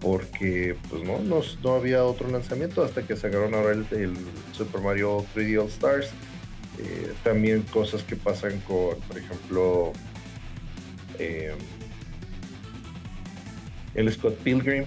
porque 0.00 0.76
pues 0.90 1.02
no, 1.02 1.18
no, 1.20 1.40
no 1.64 1.74
había 1.74 2.04
otro 2.04 2.28
lanzamiento 2.28 2.84
hasta 2.84 3.02
que 3.02 3.16
sacaron 3.16 3.54
ahora 3.54 3.72
el, 3.72 3.86
el 3.92 4.14
Super 4.52 4.80
Mario 4.80 5.24
3D 5.34 5.60
All 5.60 5.68
Stars. 5.68 6.10
Eh, 6.78 7.14
también 7.24 7.62
cosas 7.62 8.02
que 8.02 8.16
pasan 8.16 8.60
con, 8.60 8.98
por 9.08 9.16
ejemplo, 9.18 9.92
eh, 11.18 11.54
el 13.94 14.12
Scott 14.12 14.36
Pilgrim, 14.36 14.84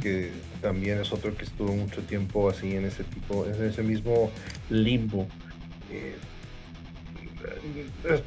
Que 0.00 0.30
también 0.60 1.00
es 1.00 1.12
otro 1.12 1.36
que 1.36 1.44
estuvo 1.44 1.72
mucho 1.74 2.02
tiempo 2.02 2.48
así 2.48 2.74
en 2.76 2.84
ese 2.84 3.04
tipo, 3.04 3.46
en 3.46 3.64
ese 3.64 3.82
mismo 3.82 4.30
limbo. 4.70 5.26
Eh, 5.90 6.16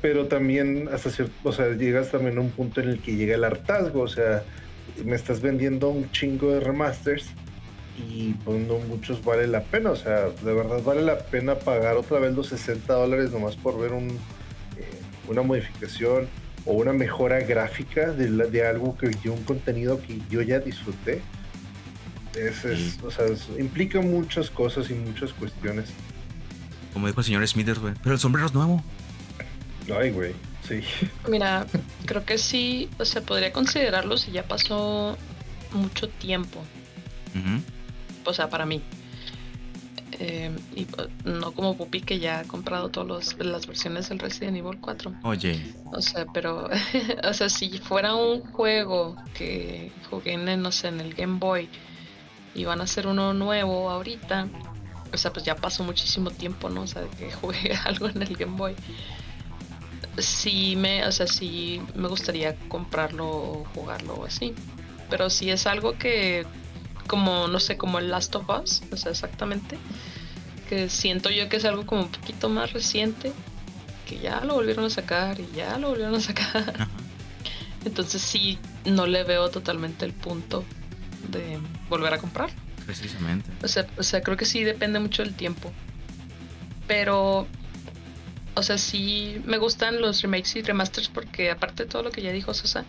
pero 0.02 0.28
también 0.28 0.90
hasta 0.92 1.10
cierto, 1.10 1.34
o 1.44 1.52
sea, 1.52 1.74
llegas 1.74 2.12
también 2.12 2.38
a 2.38 2.42
un 2.42 2.52
punto 2.52 2.82
en 2.82 2.90
el 2.90 3.00
que 3.00 3.16
llega 3.16 3.36
el 3.36 3.44
hartazgo, 3.44 4.02
o 4.02 4.08
sea, 4.08 4.44
me 5.04 5.16
estás 5.16 5.42
vendiendo 5.42 5.90
un 5.90 6.12
chingo 6.12 6.52
de 6.52 6.60
remasters 6.60 7.28
y 7.98 8.34
pues 8.46 8.60
no 8.68 8.78
muchos 8.80 9.24
vale 9.24 9.48
la 9.48 9.64
pena, 9.64 9.92
o 9.92 9.96
sea, 9.96 10.30
de 10.30 10.54
verdad 10.54 10.82
vale 10.84 11.02
la 11.02 11.18
pena 11.18 11.56
pagar 11.56 11.98
otra 11.98 12.20
vez 12.20 12.36
los 12.36 12.48
60 12.48 12.94
dólares 12.94 13.32
nomás 13.32 13.56
por 13.56 13.80
ver 13.80 13.92
un, 13.92 14.10
eh, 14.10 15.00
una 15.28 15.42
modificación 15.42 16.28
o 16.66 16.74
una 16.74 16.94
mejora 16.94 17.40
gráfica 17.40 18.12
de, 18.12 18.30
de 18.30 18.68
algo 18.68 18.98
que 18.98 19.12
yo, 19.24 19.34
un 19.34 19.44
contenido 19.44 20.00
que 20.02 20.20
yo 20.30 20.42
ya 20.42 20.60
disfruté. 20.60 21.22
Es, 22.38 22.64
es- 22.66 23.00
o 23.04 23.10
sea, 23.12 23.26
es- 23.26 23.48
implica 23.60 24.00
muchas 24.02 24.50
cosas 24.50 24.90
y 24.90 24.94
muchas 24.94 25.34
cuestiones. 25.34 25.90
Como 26.94 27.08
dijo 27.08 27.20
el 27.22 27.26
señor 27.26 27.48
Smithers, 27.48 27.80
güey. 27.80 27.94
Pero 28.04 28.14
el 28.16 28.20
sombrero 28.20 28.48
es 28.48 28.54
nuevo. 28.54 28.84
Ay, 29.96 30.12
güey, 30.12 30.34
sí. 30.68 30.82
Mira, 31.30 31.66
creo 32.06 32.26
que 32.26 32.38
sí, 32.38 32.90
o 33.00 33.06
sea, 33.06 33.22
podría 33.22 33.52
considerarlo 33.54 34.18
si 34.18 34.32
ya 34.32 34.44
pasó 34.48 35.18
mucho 35.74 36.10
tiempo. 36.10 36.64
O 38.26 38.34
sea, 38.34 38.50
para 38.50 38.66
mí. 38.66 38.82
Eh, 40.20 40.52
y 40.76 40.88
no 41.26 41.52
como 41.52 41.78
Pupi 41.78 42.02
que 42.02 42.18
ya 42.20 42.40
ha 42.40 42.44
comprado 42.46 42.90
todas 42.90 43.36
las 43.38 43.68
versiones 43.68 44.10
del 44.10 44.18
Resident 44.20 44.58
Evil 44.58 44.80
4. 44.82 45.14
Oye, 45.24 45.74
O 45.94 46.02
sea, 46.02 46.26
pero, 46.34 46.70
o 47.24 47.34
sea, 47.34 47.50
si 47.50 47.78
fuera 47.78 48.16
un 48.16 48.42
juego 48.42 49.16
que 49.36 49.92
jugué 50.10 50.34
en, 50.34 50.62
no 50.62 50.72
sé, 50.72 50.88
en 50.88 51.02
el 51.02 51.14
Game 51.14 51.38
Boy 51.38 51.70
y 52.58 52.66
van 52.66 52.82
a 52.82 52.86
hacer 52.86 53.06
uno 53.06 53.34
nuevo 53.36 53.90
ahorita, 53.92 54.48
o 55.14 55.18
sea, 55.18 55.32
pues 55.32 55.46
ya 55.46 55.56
pasó 55.56 55.84
muchísimo 55.84 56.32
tiempo, 56.32 56.70
¿no? 56.70 56.82
O 56.82 56.88
sea, 56.88 57.04
de 57.04 57.10
que 57.10 57.32
jugué 57.42 57.74
algo 57.86 58.10
en 58.10 58.22
el 58.22 58.36
Game 58.36 58.58
Boy. 58.58 58.76
Sí 60.18 60.76
me, 60.76 61.06
o 61.06 61.12
sea, 61.12 61.28
sí 61.28 61.80
me 61.94 62.08
gustaría 62.08 62.56
comprarlo 62.68 63.28
o 63.28 63.66
jugarlo 63.76 64.26
así. 64.26 64.56
Pero 65.08 65.30
si 65.30 65.52
es 65.52 65.68
algo 65.68 65.98
que, 66.00 66.46
como, 67.06 67.48
no 67.48 67.60
sé, 67.60 67.78
como 67.78 68.00
el 68.00 68.10
Last 68.10 68.36
of 68.36 68.50
Us, 68.50 68.82
o 68.92 68.98
sea, 68.98 69.12
exactamente, 69.12 69.78
que 70.68 70.90
siento 70.90 71.30
yo 71.30 71.48
que 71.50 71.58
es 71.58 71.66
algo 71.66 71.86
como 71.86 72.02
un 72.02 72.10
poquito 72.10 72.50
más 72.50 72.74
reciente, 72.74 73.32
que 74.08 74.18
ya 74.18 74.42
lo 74.42 74.56
volvieron 74.56 74.86
a 74.86 74.90
sacar 74.90 75.40
y 75.40 75.48
ya 75.56 75.78
lo 75.78 75.90
volvieron 75.90 76.16
a 76.16 76.22
sacar. 76.22 76.88
Entonces 77.86 78.20
sí, 78.20 78.58
no 78.84 79.06
le 79.06 79.24
veo 79.24 79.50
totalmente 79.50 80.06
el 80.06 80.14
punto 80.14 80.66
de 81.28 81.60
volver 81.90 82.14
a 82.14 82.18
comprar. 82.18 82.50
Precisamente. 82.86 83.50
O 83.64 83.68
sea, 83.68 83.86
o 83.98 84.04
sea, 84.04 84.22
creo 84.22 84.38
que 84.38 84.46
sí 84.46 84.64
depende 84.64 85.00
mucho 85.00 85.24
del 85.24 85.34
tiempo. 85.34 85.72
Pero, 86.88 87.48
o 88.56 88.64
sea, 88.64 88.78
sí 88.78 89.42
me 89.46 89.58
gustan 89.58 90.02
los 90.02 90.22
remakes 90.22 90.56
y 90.56 90.62
remasters 90.62 91.10
porque 91.10 91.52
aparte 91.52 91.84
de 91.84 91.90
todo 91.90 92.04
lo 92.04 92.12
que 92.12 92.22
ya 92.22 92.32
dijo 92.32 92.54
Sosa, 92.54 92.86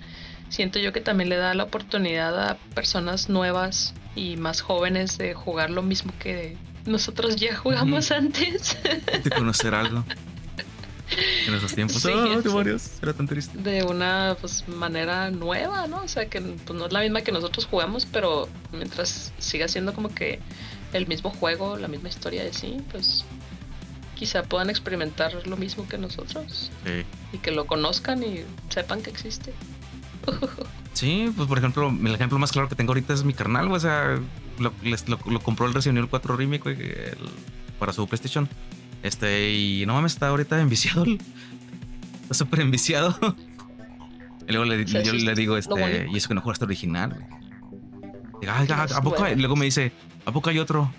siento 0.49 0.79
yo 0.79 0.93
que 0.93 1.01
también 1.01 1.29
le 1.29 1.37
da 1.37 1.55
la 1.55 1.65
oportunidad 1.65 2.51
a 2.51 2.57
personas 2.75 3.29
nuevas 3.29 3.95
y 4.15 4.37
más 4.37 4.61
jóvenes 4.61 5.19
de 5.19 5.35
jugar 5.35 5.71
lo 5.71 5.83
mismo 5.83 6.13
que 6.19 6.57
nosotros 6.87 7.37
ya 7.37 7.57
jugamos 7.57 8.11
antes. 8.11 8.77
De 9.23 9.31
conocer 9.31 9.75
algo. 9.75 10.05
En 11.47 11.55
esos 11.55 11.75
tiempos. 11.75 11.97
Sí, 12.03 12.11
Ah, 12.15 12.35
sí. 12.37 12.43
demonios, 12.49 12.91
Era 13.03 13.13
tan 13.13 13.27
triste. 13.27 13.57
de 13.59 13.83
una 13.83 14.37
pues, 14.41 14.67
manera 14.69 15.31
nueva, 15.31 15.87
¿no? 15.87 16.03
O 16.03 16.09
sea, 16.09 16.29
que 16.29 16.41
pues, 16.41 16.79
no 16.79 16.87
es 16.87 16.93
la 16.93 17.01
misma 17.01 17.23
que 17.23 17.33
nosotros 17.33 17.67
jugamos, 17.67 18.07
pero 18.07 18.49
mientras 18.73 19.33
siga 19.39 19.69
siendo 19.69 19.95
como 19.95 20.09
que 20.15 20.39
el 20.93 21.07
mismo 21.07 21.31
juego, 21.31 21.77
la 21.77 21.89
misma 21.89 22.09
historia 22.09 22.45
de 22.45 22.53
sí, 22.53 22.79
pues 22.91 23.25
quizá 24.17 24.43
puedan 24.43 24.69
experimentar 24.71 25.33
lo 25.47 25.57
mismo 25.57 25.87
que 25.89 25.97
nosotros 25.99 26.71
Sí. 26.85 27.05
y 27.33 27.39
que 27.39 27.53
lo 27.53 27.67
conozcan 27.67 28.23
y 28.23 28.41
sepan 28.69 29.03
que 29.03 29.11
existe. 29.11 29.53
Sí, 30.95 31.33
pues 31.37 31.47
por 31.47 31.59
ejemplo, 31.59 31.89
el 31.91 32.13
ejemplo 32.15 32.41
más 32.41 32.51
claro 32.51 32.69
que 32.69 32.75
tengo 32.75 32.91
ahorita 32.91 33.15
es 33.15 33.23
mi 33.23 33.33
carnal, 33.33 33.71
o 33.71 33.79
sea, 33.79 34.19
lo, 34.59 34.73
les- 34.83 35.09
lo- 35.09 35.21
lo 35.27 35.39
compró 35.41 35.67
el 35.67 35.73
Resident 35.75 35.99
Evil 35.99 36.11
4 36.11 36.37
Remake 36.37 36.71
el- 36.71 37.19
para 37.79 37.93
su 37.93 38.05
PlayStation. 38.09 38.49
Este, 39.03 39.53
y 39.53 39.85
no 39.87 39.95
mames, 39.95 40.13
está 40.13 40.29
ahorita 40.29 40.61
enviciado. 40.61 41.05
Está 42.23 42.35
súper 42.35 42.61
enviciado. 42.61 43.17
Y 44.49 44.53
luego 44.53 44.65
le, 44.65 44.85
yo 44.85 45.13
le 45.13 45.35
digo, 45.35 45.57
este, 45.57 46.09
y 46.11 46.17
eso 46.17 46.29
que 46.29 46.35
no 46.35 46.41
jugaste 46.41 46.65
original. 46.65 47.27
Digo, 48.41 48.53
luego 49.37 49.57
me 49.57 49.65
dice, 49.67 49.93
¿a 50.25 50.33
poco 50.33 50.49
hay 50.51 50.59
otro? 50.59 50.91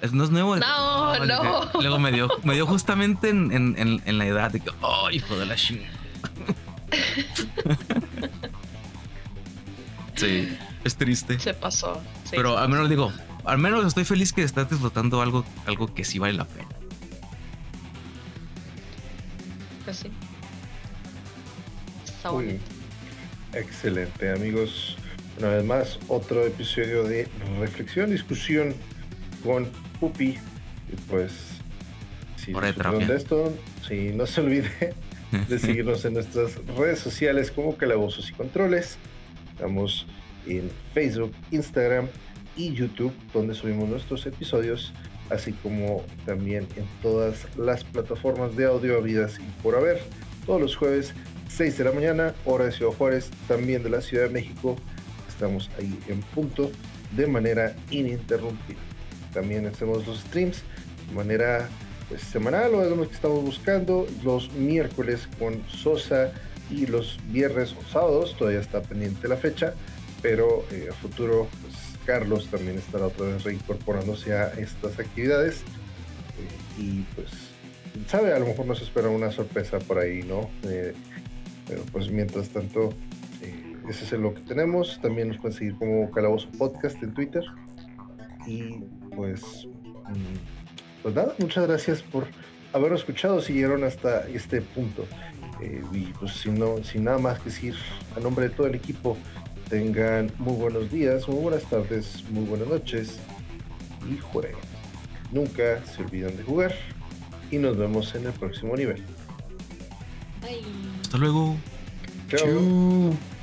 ¿Es- 0.00 0.12
¿No 0.12 0.24
es 0.24 0.30
nuevo? 0.30 0.56
No, 0.56 1.24
no. 1.26 1.70
Luego 1.80 1.98
me 1.98 2.12
dio, 2.12 2.28
me 2.44 2.54
dio 2.54 2.66
justamente 2.66 3.28
en, 3.30 3.50
en- 3.52 3.74
en- 3.78 4.02
en 4.04 4.18
la 4.18 4.26
edad 4.26 4.50
de 4.52 4.60
que, 4.60 4.70
oh, 4.80 5.10
hijo 5.10 5.36
de 5.36 5.46
la 5.46 5.54
chingada. 5.56 5.88
sí, 10.14 10.48
es 10.84 10.96
triste. 10.96 11.38
Se 11.38 11.54
pasó. 11.54 12.00
sí, 12.24 12.30
Pero 12.36 12.54
se 12.54 12.60
al 12.62 12.68
menos 12.68 12.88
digo, 12.88 13.12
al 13.44 13.58
menos 13.58 13.84
estoy 13.86 14.04
feliz 14.04 14.32
que 14.32 14.42
estás 14.42 14.70
disfrutando 14.70 15.20
algo, 15.22 15.44
algo 15.66 15.92
que 15.92 16.04
sí 16.04 16.18
vale 16.18 16.34
la 16.34 16.44
pena. 16.44 16.68
Pues 19.88 20.00
sí. 20.00 20.10
Está 22.04 22.28
bonito. 22.28 22.62
Excelente, 23.54 24.30
amigos. 24.30 24.98
Una 25.38 25.48
vez 25.48 25.64
más, 25.64 25.98
otro 26.08 26.44
episodio 26.44 27.04
de 27.04 27.26
reflexión, 27.58 28.10
discusión 28.10 28.74
con 29.42 29.64
Pupi. 29.98 30.36
Y 30.92 30.96
pues, 31.08 31.32
si 32.36 32.52
de 32.52 33.16
esto, 33.16 33.56
si 33.88 34.10
no 34.10 34.26
se 34.26 34.42
olvide 34.42 34.94
de 35.48 35.58
seguirnos 35.58 36.04
en 36.04 36.12
nuestras 36.12 36.56
redes 36.76 36.98
sociales 36.98 37.50
como 37.50 37.74
Calabozos 37.78 38.28
y 38.28 38.34
Controles. 38.34 38.98
Estamos 39.54 40.06
en 40.46 40.70
Facebook, 40.92 41.32
Instagram 41.50 42.08
y 42.58 42.74
YouTube, 42.74 43.14
donde 43.32 43.54
subimos 43.54 43.88
nuestros 43.88 44.26
episodios, 44.26 44.92
así 45.30 45.52
como 45.52 46.04
también 46.26 46.66
en 46.76 46.86
todas 47.02 47.46
las 47.56 47.84
plataformas 47.84 48.56
de 48.56 48.66
audio 48.66 48.96
habidas 48.96 49.38
y 49.38 49.62
por 49.62 49.76
haber. 49.76 50.00
Todos 50.46 50.60
los 50.60 50.76
jueves, 50.76 51.12
6 51.48 51.78
de 51.78 51.84
la 51.84 51.92
mañana, 51.92 52.34
hora 52.44 52.64
de 52.64 52.72
Ciudad 52.72 52.92
Juárez, 52.92 53.30
también 53.46 53.82
de 53.82 53.90
la 53.90 54.00
Ciudad 54.00 54.24
de 54.24 54.30
México. 54.30 54.76
Estamos 55.28 55.70
ahí 55.78 55.98
en 56.08 56.20
punto 56.20 56.70
de 57.16 57.26
manera 57.26 57.76
ininterrumpida. 57.90 58.78
También 59.32 59.66
hacemos 59.66 60.06
los 60.06 60.20
streams 60.20 60.62
de 61.08 61.14
manera 61.14 61.68
pues, 62.08 62.22
semanal 62.22 62.74
o 62.74 62.82
es 62.82 62.90
lo 62.90 63.06
que 63.08 63.14
estamos 63.14 63.42
buscando. 63.42 64.06
Los 64.24 64.52
miércoles 64.52 65.28
con 65.38 65.62
Sosa 65.68 66.32
y 66.70 66.86
los 66.86 67.18
viernes 67.30 67.74
o 67.78 67.82
sábados, 67.90 68.36
todavía 68.36 68.60
está 68.60 68.82
pendiente 68.82 69.28
la 69.28 69.36
fecha, 69.36 69.74
pero 70.22 70.64
eh, 70.70 70.88
a 70.90 70.94
futuro 70.94 71.48
Carlos 72.08 72.48
también 72.50 72.78
estará 72.78 73.08
otra 73.08 73.26
vez 73.26 73.44
reincorporándose 73.44 74.32
a 74.32 74.46
estas 74.54 74.98
actividades. 74.98 75.60
Eh, 76.38 76.80
y 76.80 77.04
pues, 77.14 77.28
sabe, 78.06 78.32
a 78.32 78.38
lo 78.38 78.46
mejor 78.46 78.64
nos 78.64 78.80
espera 78.80 79.10
una 79.10 79.30
sorpresa 79.30 79.78
por 79.78 79.98
ahí, 79.98 80.22
¿no? 80.22 80.48
Eh, 80.62 80.94
pero 81.66 81.82
pues 81.92 82.10
mientras 82.10 82.48
tanto, 82.48 82.94
eh, 83.42 83.76
ese 83.90 84.04
es 84.06 84.12
lo 84.12 84.32
que 84.32 84.40
tenemos. 84.40 84.98
También 85.02 85.28
nos 85.28 85.36
pueden 85.36 85.58
seguir 85.58 85.74
como 85.74 86.10
Calabozo 86.10 86.48
Podcast 86.52 86.96
en 87.02 87.12
Twitter. 87.12 87.44
Y 88.46 88.84
pues, 89.14 89.66
mm, 89.66 91.02
pues 91.02 91.14
nada, 91.14 91.34
muchas 91.38 91.66
gracias 91.66 92.00
por 92.00 92.24
habernos 92.72 93.00
escuchado, 93.00 93.42
si 93.42 93.52
llegaron 93.52 93.84
hasta 93.84 94.26
este 94.28 94.62
punto. 94.62 95.04
Eh, 95.60 95.82
y 95.92 96.04
pues 96.18 96.32
sin, 96.32 96.58
no, 96.58 96.82
sin 96.84 97.04
nada 97.04 97.18
más 97.18 97.38
que 97.40 97.46
decir, 97.46 97.74
a 98.16 98.20
nombre 98.20 98.48
de 98.48 98.54
todo 98.54 98.66
el 98.66 98.76
equipo, 98.76 99.18
tengan 99.68 100.32
muy 100.38 100.54
buenos 100.54 100.90
días, 100.90 101.28
muy 101.28 101.42
buenas 101.42 101.64
tardes, 101.64 102.24
muy 102.30 102.44
buenas 102.44 102.68
noches 102.68 103.18
y 104.10 104.18
jueguen. 104.18 104.56
Nunca 105.32 105.84
se 105.84 106.02
olviden 106.02 106.36
de 106.36 106.42
jugar 106.42 106.74
y 107.50 107.58
nos 107.58 107.76
vemos 107.76 108.14
en 108.14 108.26
el 108.26 108.32
próximo 108.32 108.76
nivel. 108.76 109.02
Bye. 110.42 110.64
Hasta 111.02 111.18
luego. 111.18 111.56
Chao. 112.28 113.37